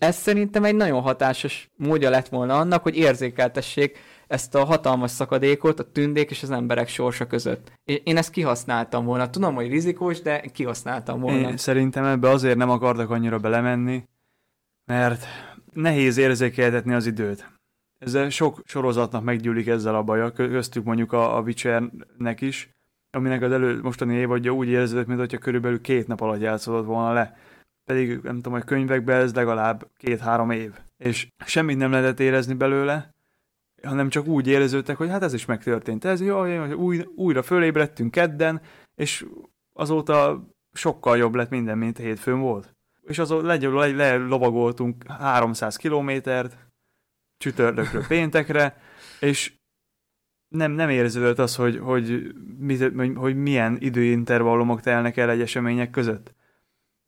Ez 0.00 0.16
szerintem 0.16 0.64
egy 0.64 0.74
nagyon 0.74 1.00
hatásos 1.00 1.70
módja 1.76 2.10
lett 2.10 2.28
volna 2.28 2.58
annak, 2.58 2.82
hogy 2.82 2.96
érzékeltessék 2.96 3.98
ezt 4.26 4.54
a 4.54 4.64
hatalmas 4.64 5.10
szakadékot 5.10 5.80
a 5.80 5.90
tündék 5.90 6.30
és 6.30 6.42
az 6.42 6.50
emberek 6.50 6.88
sorsa 6.88 7.26
között. 7.26 7.72
Én 7.84 8.16
ezt 8.16 8.30
kihasználtam 8.30 9.04
volna. 9.04 9.30
Tudom, 9.30 9.54
hogy 9.54 9.68
rizikós, 9.68 10.20
de 10.20 10.40
kihasználtam 10.40 11.20
volna. 11.20 11.48
Én 11.48 11.56
szerintem 11.56 12.04
ebbe 12.04 12.28
azért 12.28 12.56
nem 12.56 12.70
akartak 12.70 13.10
annyira 13.10 13.38
belemenni, 13.38 14.04
mert 14.84 15.24
nehéz 15.72 16.16
érzékeltetni 16.16 16.92
az 16.92 17.06
időt. 17.06 17.52
Ezzel 17.98 18.30
sok 18.30 18.60
sorozatnak 18.64 19.24
meggyűlik 19.24 19.66
ezzel 19.66 19.94
a 19.94 20.02
baja, 20.02 20.32
köztük 20.32 20.84
mondjuk 20.84 21.12
a, 21.12 21.36
a 21.36 21.40
Witchernek 21.40 22.40
is, 22.40 22.70
aminek 23.10 23.42
az 23.42 23.52
elő 23.52 23.80
mostani 23.82 24.14
évadja 24.14 24.52
úgy 24.52 24.68
érződött, 24.68 25.06
mintha 25.06 25.38
körülbelül 25.38 25.80
két 25.80 26.06
nap 26.06 26.20
alatt 26.20 26.40
játszódott 26.40 26.86
volna 26.86 27.12
le. 27.12 27.36
Pedig 27.84 28.20
nem 28.22 28.34
tudom, 28.34 28.52
hogy 28.52 28.64
könyvekben 28.64 29.20
ez 29.20 29.34
legalább 29.34 29.90
két-három 29.96 30.50
év. 30.50 30.72
És 30.96 31.28
semmit 31.44 31.76
nem 31.76 31.90
lehetett 31.90 32.20
érezni 32.20 32.54
belőle, 32.54 33.13
hanem 33.84 34.08
csak 34.08 34.26
úgy 34.26 34.46
éreződtek, 34.46 34.96
hogy 34.96 35.08
hát 35.08 35.22
ez 35.22 35.32
is 35.32 35.44
megtörtént. 35.44 36.04
Ez 36.04 36.20
jó, 36.20 36.64
új, 36.74 37.04
újra 37.16 37.42
fölébredtünk 37.42 38.10
kedden, 38.10 38.60
és 38.94 39.26
azóta 39.72 40.48
sokkal 40.72 41.16
jobb 41.16 41.34
lett 41.34 41.50
minden, 41.50 41.78
mint 41.78 41.98
hétfőn 41.98 42.40
volt. 42.40 42.74
És 43.02 43.18
azóta 43.18 43.46
le, 43.46 43.68
le, 43.68 43.86
le 43.86 44.16
lovagoltunk 44.16 45.06
300 45.06 45.76
kilométert, 45.76 46.58
csütörtökről 47.36 48.06
péntekre, 48.16 48.76
és 49.20 49.52
nem, 50.48 50.72
nem 50.72 50.88
érződött 50.88 51.38
az, 51.38 51.56
hogy, 51.56 51.78
hogy, 51.78 52.34
mit, 52.58 52.92
hogy 53.14 53.36
milyen 53.36 53.76
időintervallumok 53.80 54.80
telnek 54.80 55.16
el 55.16 55.30
egy 55.30 55.40
események 55.40 55.90
között. 55.90 56.34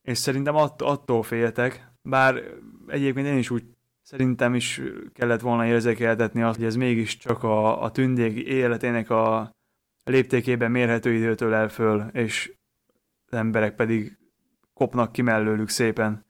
És 0.03 0.19
szerintem 0.19 0.57
att, 0.57 0.83
attól 0.83 1.23
féltek, 1.23 1.93
bár 2.03 2.43
egyébként 2.87 3.27
én 3.27 3.39
is 3.39 3.51
úgy 3.51 3.65
szerintem 4.07 4.55
is 4.55 4.83
kellett 5.13 5.41
volna 5.41 5.67
érzékeltetni 5.67 6.43
azt, 6.43 6.57
hogy 6.57 6.67
ez 6.67 6.77
mégiscsak 6.77 7.43
a, 7.43 7.83
a 7.83 7.91
tündék 7.91 8.37
életének 8.37 9.11
a 9.11 9.55
léptékében 10.05 10.71
mérhető 10.71 11.13
időtől 11.13 11.55
el 11.55 11.69
föl, 11.69 12.01
és 12.13 12.53
az 13.27 13.39
emberek 13.39 13.75
pedig 13.75 14.19
kopnak 14.75 15.13
ki 15.13 15.23
mellőlük 15.23 15.69
szépen. 15.69 16.25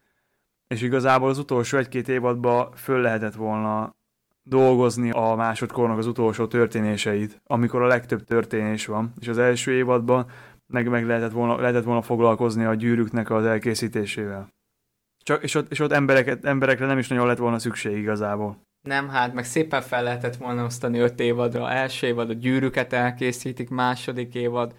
És 0.69 0.83
igazából 0.83 1.29
az 1.29 1.39
utolsó 1.39 1.79
egy-két 1.79 2.09
évadban 2.09 2.73
föl 2.73 3.01
lehetett 3.01 3.35
volna 3.35 3.97
dolgozni 4.43 5.11
a 5.11 5.35
másodkornak 5.35 5.99
az 5.99 6.07
utolsó 6.07 6.47
történéseit, 6.47 7.41
amikor 7.47 7.83
a 7.83 7.87
legtöbb 7.87 8.25
történés 8.25 8.87
van, 8.87 9.13
és 9.21 9.29
az 9.29 9.39
első 9.39 9.73
évadban 9.73 10.27
meg, 10.67 10.89
meg 10.89 11.07
lehetett, 11.07 11.33
volna, 11.33 11.61
lehetett 11.61 11.85
volna 11.85 12.03
foglalkozni 12.03 12.65
a 12.65 12.75
gyűrűknek 12.75 13.31
az 13.31 13.45
elkészítésével. 13.45 14.55
Csak, 15.27 15.43
és 15.43 15.55
ott, 15.55 15.71
és 15.71 15.79
ott 15.79 15.93
embereket, 15.93 16.45
emberekre 16.45 16.87
nem 16.87 16.99
is 16.99 17.09
nagyon 17.09 17.27
lett 17.27 17.39
volna 17.39 17.59
szükség 17.59 17.97
igazából. 17.97 18.59
Nem, 18.89 19.09
hát 19.09 19.35
meg 19.35 19.45
szépen 19.45 19.83
fel 19.83 20.03
lehetett 20.03 20.37
volna 20.37 20.65
osztani 20.65 20.99
öt 20.99 21.21
évadra. 21.21 21.71
Első 21.71 22.07
évad 22.07 22.31
a 22.31 22.33
gyűrűket 22.33 22.93
elkészítik, 22.93 23.69
második 23.69 24.35
évad 24.35 24.75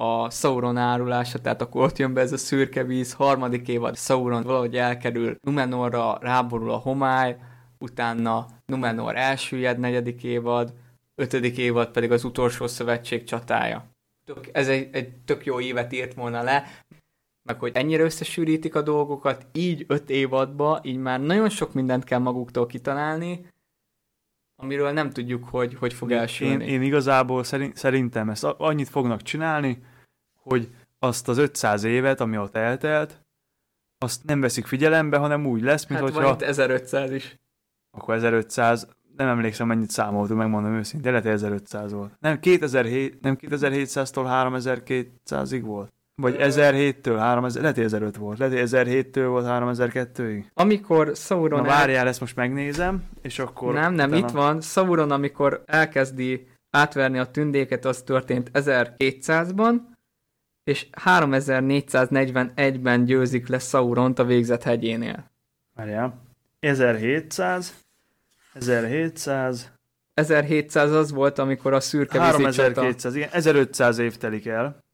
a 0.00 0.30
Sauron 0.30 0.76
árulása, 0.76 1.38
tehát 1.38 1.62
akkor 1.62 1.82
ott 1.82 1.98
jön 1.98 2.14
be 2.14 2.20
ez 2.20 2.32
a 2.32 2.36
szürke 2.36 2.84
víz, 2.84 3.12
harmadik 3.12 3.68
évad 3.68 3.96
Sauron 3.96 4.42
valahogy 4.42 4.76
elkerül 4.76 5.36
Numenorra, 5.40 6.18
ráborul 6.20 6.70
a 6.70 6.76
homály, 6.76 7.36
utána 7.78 8.46
Numenor 8.66 9.16
elsüllyed, 9.16 9.78
negyedik 9.78 10.24
évad, 10.24 10.74
ötödik 11.14 11.58
évad 11.58 11.90
pedig 11.90 12.12
az 12.12 12.24
utolsó 12.24 12.66
szövetség 12.66 13.24
csatája. 13.24 13.84
Tök, 14.24 14.48
ez 14.52 14.68
egy, 14.68 14.88
egy 14.92 15.12
tök 15.24 15.44
jó 15.44 15.60
évet 15.60 15.92
írt 15.92 16.14
volna 16.14 16.42
le, 16.42 16.64
meg 17.48 17.58
hogy 17.58 17.72
ennyire 17.74 18.02
összesűrítik 18.02 18.74
a 18.74 18.82
dolgokat, 18.82 19.46
így 19.52 19.84
öt 19.88 20.10
évadba, 20.10 20.80
így 20.82 20.96
már 20.96 21.20
nagyon 21.20 21.48
sok 21.48 21.72
mindent 21.72 22.04
kell 22.04 22.18
maguktól 22.18 22.66
kitalálni, 22.66 23.46
amiről 24.56 24.90
nem 24.90 25.10
tudjuk, 25.10 25.44
hogy 25.44 25.74
hogy 25.74 25.92
fog 25.92 26.12
elsülni. 26.12 26.64
Én, 26.64 26.70
én 26.70 26.82
igazából 26.82 27.44
szerintem 27.74 28.30
ezt 28.30 28.44
annyit 28.44 28.88
fognak 28.88 29.22
csinálni, 29.22 29.82
hogy 30.42 30.68
azt 30.98 31.28
az 31.28 31.38
500 31.38 31.84
évet, 31.84 32.20
ami 32.20 32.38
ott 32.38 32.56
eltelt, 32.56 33.22
azt 33.98 34.24
nem 34.24 34.40
veszik 34.40 34.66
figyelembe, 34.66 35.16
hanem 35.16 35.46
úgy 35.46 35.62
lesz, 35.62 35.86
mint 35.86 36.00
hát 36.00 36.10
hogyha... 36.10 36.32
itt 36.32 36.42
1500 36.42 37.10
is 37.10 37.36
akkor 37.90 38.14
1500, 38.14 38.88
nem 39.16 39.28
emlékszem 39.28 39.66
mennyit 39.66 39.90
számoltunk, 39.90 40.38
megmondom 40.38 40.72
őszintén, 40.72 41.10
lehet 41.10 41.26
1500 41.26 41.92
volt. 41.92 42.12
Nem, 42.20 42.40
2007, 42.40 43.20
nem 43.20 43.36
2700-tól 43.40 44.24
3200-ig 44.26 45.60
volt? 45.64 45.92
Vagy 46.20 46.36
1007-től 46.38 47.16
3000, 47.18 47.62
lehet 47.62 47.78
1005 47.78 48.16
volt, 48.16 48.38
lehet 48.38 48.68
1007-től 48.70 49.26
volt 49.28 49.46
3002-ig. 49.48 50.44
Amikor 50.54 51.12
Sauron... 51.14 51.60
Na 51.60 51.66
várjál, 51.66 52.00
el... 52.00 52.08
ezt 52.08 52.20
most 52.20 52.36
megnézem, 52.36 53.08
és 53.22 53.38
akkor... 53.38 53.74
Nem, 53.74 53.94
nem, 53.94 54.08
utána... 54.08 54.26
itt 54.26 54.32
van. 54.32 54.60
Sauron, 54.60 55.10
amikor 55.10 55.62
elkezdi 55.66 56.46
átverni 56.70 57.18
a 57.18 57.24
tündéket, 57.24 57.84
az 57.84 58.02
történt 58.02 58.50
1200-ban, 58.54 59.74
és 60.64 60.86
3441-ben 61.04 63.04
győzik 63.04 63.48
le 63.48 63.58
Sauront 63.58 64.18
a 64.18 64.24
végzet 64.24 64.62
hegyénél. 64.62 65.30
Várjál. 65.74 66.20
1700, 66.60 67.74
1700, 68.54 69.72
1700 70.14 70.92
az 70.92 71.12
volt, 71.12 71.38
amikor 71.38 71.72
a 71.72 71.80
szürke 71.80 72.20
3200, 72.20 73.14
igen, 73.14 73.28
1500 73.32 73.98
év 73.98 74.16
telik 74.16 74.46
el, 74.46 74.86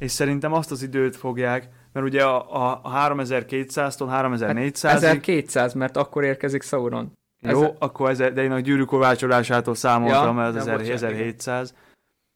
és 0.00 0.10
szerintem 0.10 0.52
azt 0.52 0.70
az 0.70 0.82
időt 0.82 1.16
fogják, 1.16 1.68
mert 1.92 2.06
ugye 2.06 2.24
a, 2.24 2.54
a, 2.54 2.80
a 2.82 3.14
3200-tól 3.14 4.06
3400 4.08 4.92
hát 4.92 5.02
1200, 5.02 5.72
mert 5.72 5.96
akkor 5.96 6.24
érkezik 6.24 6.62
Sauron. 6.62 7.18
Jó, 7.40 7.62
Ezer... 7.62 7.74
akkor 7.78 8.10
ezer, 8.10 8.32
de 8.32 8.42
én 8.42 8.52
a 8.52 8.60
gyűrű 8.60 8.82
kovácsolásától 8.82 9.74
számoltam, 9.74 10.36
ja, 10.36 10.44
ez 10.44 10.54
az 10.54 10.66
1700. 10.66 11.74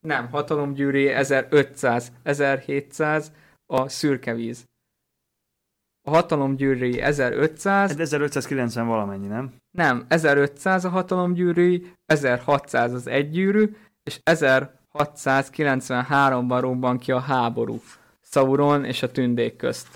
Nem, 0.00 0.28
hatalomgyűrű 0.30 1.08
1500, 1.08 2.12
1700 2.22 3.32
a 3.66 3.88
szürke 3.88 4.34
víz 4.34 4.64
a 6.06 6.10
hatalomgyűrűi 6.10 7.00
1500. 7.00 7.90
Ez 7.90 7.98
1590 7.98 8.86
valamennyi, 8.86 9.26
nem? 9.26 9.54
Nem, 9.70 10.04
1500 10.08 10.84
a 10.84 10.88
hatalomgyűrűi, 10.88 11.92
1600 12.06 12.92
az 12.92 13.06
egygyűrű, 13.06 13.76
és 14.02 14.20
1693-ban 14.98 16.58
robban 16.60 16.98
ki 16.98 17.12
a 17.12 17.18
háború 17.18 17.80
Sauron 18.20 18.84
és 18.84 19.02
a 19.02 19.10
tündék 19.10 19.56
közt. 19.56 19.88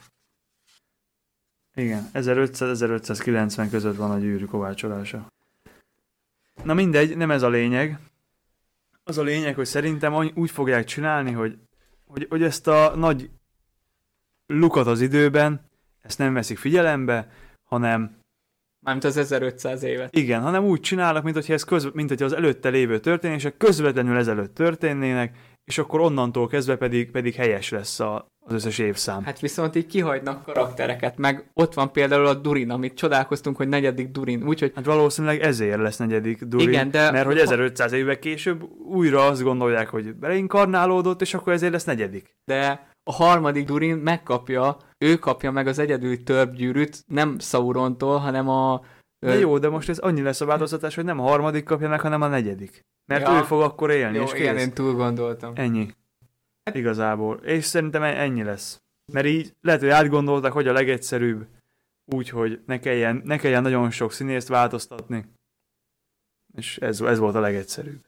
Igen, 1.75 2.11
1500-1590 2.12 3.66
között 3.70 3.97
van 3.97 4.11
a 4.11 4.19
gyűrű 4.19 4.45
kovácsolása. 4.45 5.27
Na 6.62 6.75
mindegy, 6.75 7.16
nem 7.16 7.31
ez 7.31 7.43
a 7.43 7.49
lényeg. 7.49 7.99
Az 9.05 9.19
a 9.19 9.23
lényeg, 9.23 9.55
hogy 9.55 9.66
szerintem 9.66 10.31
úgy 10.35 10.51
fogják 10.51 10.85
csinálni, 10.85 11.33
hogy, 11.33 11.59
hogy, 12.07 12.27
hogy 12.29 12.43
ezt 12.43 12.66
a 12.66 12.97
nagy 12.97 13.31
lukat 14.47 14.87
az 14.87 15.01
időben 15.01 15.69
ezt 16.03 16.19
nem 16.19 16.35
veszik 16.35 16.59
figyelembe, 16.59 17.31
hanem 17.65 18.18
Mármint 18.80 19.06
az 19.06 19.16
1500 19.16 19.82
évet. 19.82 20.16
Igen, 20.16 20.40
hanem 20.40 20.64
úgy 20.64 20.80
csinálnak, 20.80 21.22
mint 21.22 21.34
hogyha, 21.34 21.52
ez 21.52 21.62
közv- 21.64 21.94
mint 21.94 22.09
hogyha 22.09 22.24
az 22.24 22.32
előtte 22.32 22.68
lévő 22.68 22.98
történések 22.98 23.56
közvetlenül 23.56 24.16
ezelőtt 24.16 24.55
történnének, 24.55 25.36
és 25.64 25.78
akkor 25.78 26.00
onnantól 26.00 26.46
kezdve 26.46 26.76
pedig, 26.76 27.10
pedig 27.10 27.34
helyes 27.34 27.70
lesz 27.70 28.00
a, 28.00 28.26
az 28.46 28.52
összes 28.52 28.78
évszám. 28.78 29.24
Hát 29.24 29.40
viszont 29.40 29.76
így 29.76 29.86
kihagynak 29.86 30.42
karaktereket, 30.42 31.16
meg 31.16 31.50
ott 31.55 31.74
van 31.74 31.92
például 31.92 32.26
a 32.26 32.34
Durin, 32.34 32.70
amit 32.70 32.94
csodálkoztunk, 32.94 33.56
hogy 33.56 33.68
negyedik 33.68 34.09
Durin, 34.09 34.46
úgyhogy... 34.46 34.72
Hát 34.74 34.84
valószínűleg 34.84 35.40
ezért 35.40 35.80
lesz 35.80 35.96
negyedik 35.96 36.42
Durin, 36.42 36.68
Igen, 36.68 36.90
de... 36.90 37.10
mert 37.10 37.26
hogy 37.26 37.38
1500 37.38 37.92
évvel 37.92 38.18
később 38.18 38.62
újra 38.88 39.26
azt 39.26 39.42
gondolják, 39.42 39.88
hogy 39.88 40.14
beleinkarnálódott, 40.14 41.20
és 41.20 41.34
akkor 41.34 41.52
ezért 41.52 41.72
lesz 41.72 41.84
negyedik. 41.84 42.36
De 42.44 42.88
a 43.02 43.12
harmadik 43.12 43.66
Durin 43.66 43.96
megkapja, 43.96 44.76
ő 44.99 45.16
kapja 45.16 45.51
meg 45.51 45.66
az 45.66 45.79
egyedüli 45.79 46.23
törbgyűrűt, 46.23 47.05
nem 47.07 47.39
Saurontól, 47.39 48.19
hanem 48.19 48.49
a... 48.49 48.85
De 49.19 49.39
jó, 49.39 49.59
de 49.59 49.69
most 49.69 49.89
ez 49.89 49.99
annyi 49.99 50.23
lesz 50.23 50.41
a 50.41 50.47
változtatás, 50.47 50.95
hogy 50.95 51.05
nem 51.05 51.20
a 51.20 51.29
harmadik 51.29 51.65
kapja 51.65 51.89
meg, 51.89 52.01
hanem 52.01 52.23
a 52.23 52.29
negyedik. 52.29 52.87
Mert 53.07 53.27
ja. 53.27 53.39
ő 53.39 53.43
fog 53.43 53.61
akkor 53.61 53.91
élni, 53.91 54.16
jó, 54.16 54.23
és 54.23 54.33
kész. 54.33 54.41
igen, 54.41 54.59
én 54.59 54.73
túl 54.73 54.95
gondoltam. 54.95 55.53
Ennyi. 55.55 55.95
Hát... 56.65 56.75
Igazából. 56.75 57.37
És 57.37 57.65
szerintem 57.65 58.03
ennyi 58.03 58.43
lesz. 58.43 58.83
Mert 59.12 59.27
így 59.27 59.55
lehet, 59.61 59.81
hogy 59.81 59.89
átgondoltak, 59.89 60.53
hogy 60.53 60.69
a 60.69 60.73
legegyszerűbb, 60.73 61.47
úgy, 62.05 62.29
hogy 62.29 62.61
ne 62.66 62.79
kelljen, 62.79 63.23
ne 63.25 63.37
kelljen 63.37 63.62
nagyon 63.62 63.91
sok 63.91 64.12
színészt 64.12 64.49
változtatni. 64.49 65.25
És 66.57 66.79
ez, 66.79 67.01
ez 67.01 67.19
volt 67.19 67.35
a 67.35 67.41
legegyszerűbb. 67.41 68.05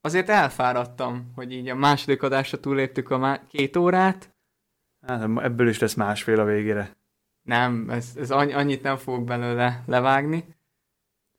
Azért 0.00 0.28
elfáradtam, 0.28 1.32
hogy 1.34 1.52
így 1.52 1.68
a 1.68 1.74
második 1.74 2.22
adásra 2.22 2.60
túléptük 2.60 3.10
a 3.10 3.18
má- 3.18 3.46
két 3.46 3.76
órát. 3.76 4.35
Hát 5.06 5.22
ebből 5.42 5.68
is 5.68 5.78
lesz 5.78 5.94
másfél 5.94 6.40
a 6.40 6.44
végére. 6.44 6.96
Nem, 7.42 7.90
ez, 7.90 8.12
ez 8.16 8.30
annyi, 8.30 8.52
annyit 8.52 8.82
nem 8.82 8.96
fogok 8.96 9.24
belőle 9.24 9.82
levágni. 9.86 10.44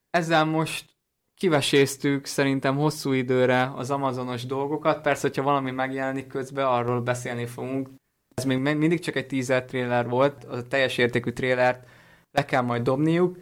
Ezzel 0.09 0.45
most 0.45 0.95
kiveséztük 1.35 2.25
szerintem 2.25 2.75
hosszú 2.75 3.11
időre 3.11 3.71
az 3.75 3.91
amazonos 3.91 4.45
dolgokat. 4.45 5.01
Persze, 5.01 5.27
hogyha 5.27 5.43
valami 5.43 5.71
megjelenik 5.71 6.27
közben, 6.27 6.65
arról 6.65 7.01
beszélni 7.01 7.45
fogunk. 7.45 7.89
Ez 8.35 8.45
még 8.45 8.59
mindig 8.59 8.99
csak 8.99 9.15
egy 9.15 9.27
teaser 9.27 9.65
trailer 9.65 10.09
volt, 10.09 10.43
a 10.43 10.67
teljes 10.67 10.97
értékű 10.97 11.31
trailert 11.31 11.87
le 12.31 12.45
kell 12.45 12.61
majd 12.61 12.83
dobniuk, 12.83 13.37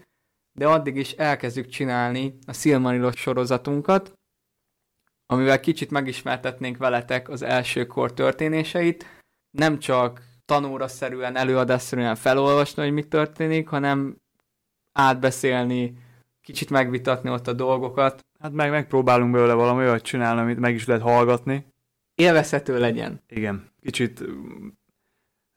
de 0.57 0.67
addig 0.67 0.95
is 0.95 1.11
elkezdjük 1.11 1.67
csinálni 1.67 2.37
a 2.45 2.53
Silmarillos 2.53 3.15
sorozatunkat, 3.15 4.13
amivel 5.25 5.59
kicsit 5.59 5.91
megismertetnénk 5.91 6.77
veletek 6.77 7.29
az 7.29 7.41
első 7.41 7.85
kor 7.85 8.13
történéseit. 8.13 9.14
Nem 9.55 9.79
csak 9.79 10.21
tanóra-szerűen, 10.45 11.35
előadásszerűen 11.35 12.15
felolvasni, 12.15 12.83
hogy 12.83 12.91
mi 12.91 13.03
történik, 13.03 13.67
hanem 13.67 14.17
átbeszélni, 14.91 15.97
kicsit 16.41 16.69
megvitatni 16.69 17.29
ott 17.29 17.47
a 17.47 17.53
dolgokat. 17.53 18.25
Hát 18.39 18.51
meg 18.51 18.69
megpróbálunk 18.69 19.31
belőle 19.31 19.53
valami 19.53 19.83
olyat 19.83 20.01
csinálni, 20.01 20.41
amit 20.41 20.59
meg 20.59 20.73
is 20.73 20.85
lehet 20.85 21.03
hallgatni. 21.03 21.65
Élvezhető 22.15 22.79
legyen. 22.79 23.21
Igen, 23.27 23.71
kicsit, 23.81 24.23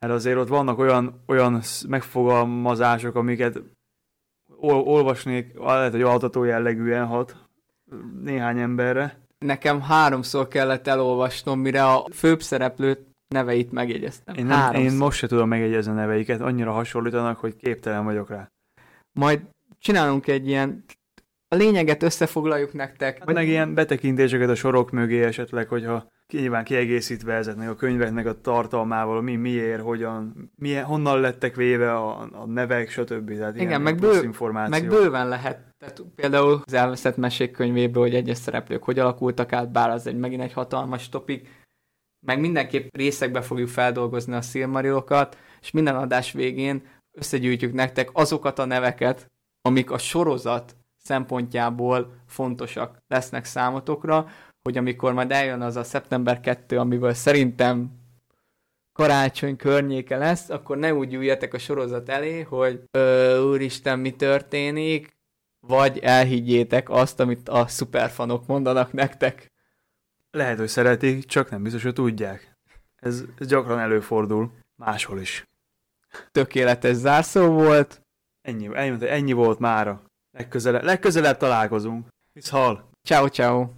hát 0.00 0.10
azért 0.10 0.36
ott 0.36 0.48
vannak 0.48 0.78
olyan, 0.78 1.22
olyan 1.26 1.62
megfogalmazások, 1.88 3.14
amiket 3.14 3.62
ol- 4.56 4.86
olvasnék, 4.86 5.58
lehet, 5.58 5.92
hogy 5.92 6.02
altató 6.02 6.44
jellegűen 6.44 7.06
hat 7.06 7.36
néhány 8.22 8.58
emberre. 8.58 9.26
Nekem 9.38 9.80
háromszor 9.80 10.48
kellett 10.48 10.86
elolvasnom, 10.86 11.60
mire 11.60 11.84
a 11.84 12.04
főbb 12.12 12.42
szereplőt 12.42 13.07
neveit 13.28 13.72
megjegyeztem. 13.72 14.34
Én, 14.34 14.46
nem, 14.46 14.74
én 14.74 14.92
most 14.92 15.18
se 15.18 15.26
tudom 15.26 15.48
megjegyezni 15.48 15.92
a 15.92 15.94
neveiket, 15.94 16.40
annyira 16.40 16.72
hasonlítanak, 16.72 17.38
hogy 17.38 17.56
képtelen 17.56 18.04
vagyok 18.04 18.28
rá. 18.28 18.50
Majd 19.12 19.40
csinálunk 19.78 20.26
egy 20.26 20.48
ilyen, 20.48 20.84
a 21.48 21.54
lényeget 21.54 22.02
összefoglaljuk 22.02 22.72
nektek. 22.72 23.18
Hát 23.18 23.32
meg 23.32 23.48
ilyen 23.48 23.74
betekintéseket 23.74 24.48
a 24.48 24.54
sorok 24.54 24.90
mögé 24.90 25.22
esetleg, 25.22 25.68
hogyha 25.68 26.08
nyilván 26.32 26.64
kiegészítve 26.64 27.34
ezeknek 27.34 27.70
a 27.70 27.74
könyveknek 27.74 28.26
a 28.26 28.40
tartalmával, 28.40 29.22
mi, 29.22 29.36
miért, 29.36 29.80
hogyan, 29.80 30.50
milyen, 30.54 30.84
honnan 30.84 31.20
lettek 31.20 31.56
véve 31.56 31.94
a, 31.94 32.20
a 32.20 32.46
nevek, 32.46 32.90
stb. 32.90 33.36
Tehát 33.36 33.56
Igen, 33.56 33.80
meg, 33.80 33.98
bő, 33.98 34.30
meg 34.68 34.88
bőven 34.88 35.28
lehet. 35.28 35.74
Tehát 35.78 36.02
például 36.14 36.62
az 36.64 36.72
elveszett 36.72 37.16
mesék 37.16 37.50
könyvéből, 37.50 38.02
hogy 38.02 38.14
egyes 38.14 38.38
szereplők 38.38 38.82
hogy 38.82 38.98
alakultak 38.98 39.52
át, 39.52 39.72
bár 39.72 39.90
az 39.90 40.06
egy 40.06 40.16
megint 40.16 40.42
egy 40.42 40.52
hatalmas 40.52 41.08
topik, 41.08 41.48
meg 42.26 42.40
mindenképp 42.40 42.88
részekbe 42.96 43.40
fogjuk 43.40 43.68
feldolgozni 43.68 44.34
a 44.34 44.42
szilmarilokat, 44.42 45.38
és 45.60 45.70
minden 45.70 45.96
adás 45.96 46.32
végén 46.32 46.82
összegyűjtjük 47.12 47.72
nektek 47.72 48.10
azokat 48.12 48.58
a 48.58 48.64
neveket, 48.64 49.30
amik 49.62 49.90
a 49.90 49.98
sorozat 49.98 50.76
szempontjából 50.96 52.14
fontosak 52.26 52.98
lesznek 53.06 53.44
számotokra, 53.44 54.28
hogy 54.62 54.76
amikor 54.76 55.12
majd 55.12 55.32
eljön 55.32 55.60
az 55.60 55.76
a 55.76 55.84
szeptember 55.84 56.40
2, 56.40 56.78
amiből 56.78 57.14
szerintem 57.14 57.90
karácsony 58.92 59.56
környéke 59.56 60.16
lesz, 60.16 60.48
akkor 60.48 60.76
ne 60.76 60.94
úgy 60.94 61.14
üljetek 61.14 61.54
a 61.54 61.58
sorozat 61.58 62.08
elé, 62.08 62.40
hogy 62.40 62.82
ö, 62.90 63.38
úristen, 63.42 63.98
mi 63.98 64.10
történik, 64.10 65.16
vagy 65.66 65.98
elhiggyétek 65.98 66.90
azt, 66.90 67.20
amit 67.20 67.48
a 67.48 67.66
szuperfanok 67.66 68.46
mondanak 68.46 68.92
nektek. 68.92 69.52
Lehet, 70.30 70.58
hogy 70.58 70.68
szeretik, 70.68 71.24
csak 71.24 71.50
nem 71.50 71.62
biztos, 71.62 71.82
hogy 71.82 71.92
tudják. 71.92 72.52
Ez, 72.96 73.24
ez 73.38 73.46
gyakran 73.46 73.78
előfordul, 73.78 74.52
máshol 74.76 75.20
is. 75.20 75.44
Tökéletes 76.30 76.94
zárszó 76.94 77.46
volt. 77.46 78.00
Ennyi, 78.40 78.68
ennyi, 78.74 79.08
ennyi 79.08 79.32
volt 79.32 79.58
mára. 79.58 80.02
Legközelebb, 80.36 80.82
legközelebb 80.82 81.36
találkozunk. 81.36 82.08
Visz 82.32 82.48
hal. 82.48 82.90
Ciao, 83.02 83.28
ciao. 83.28 83.77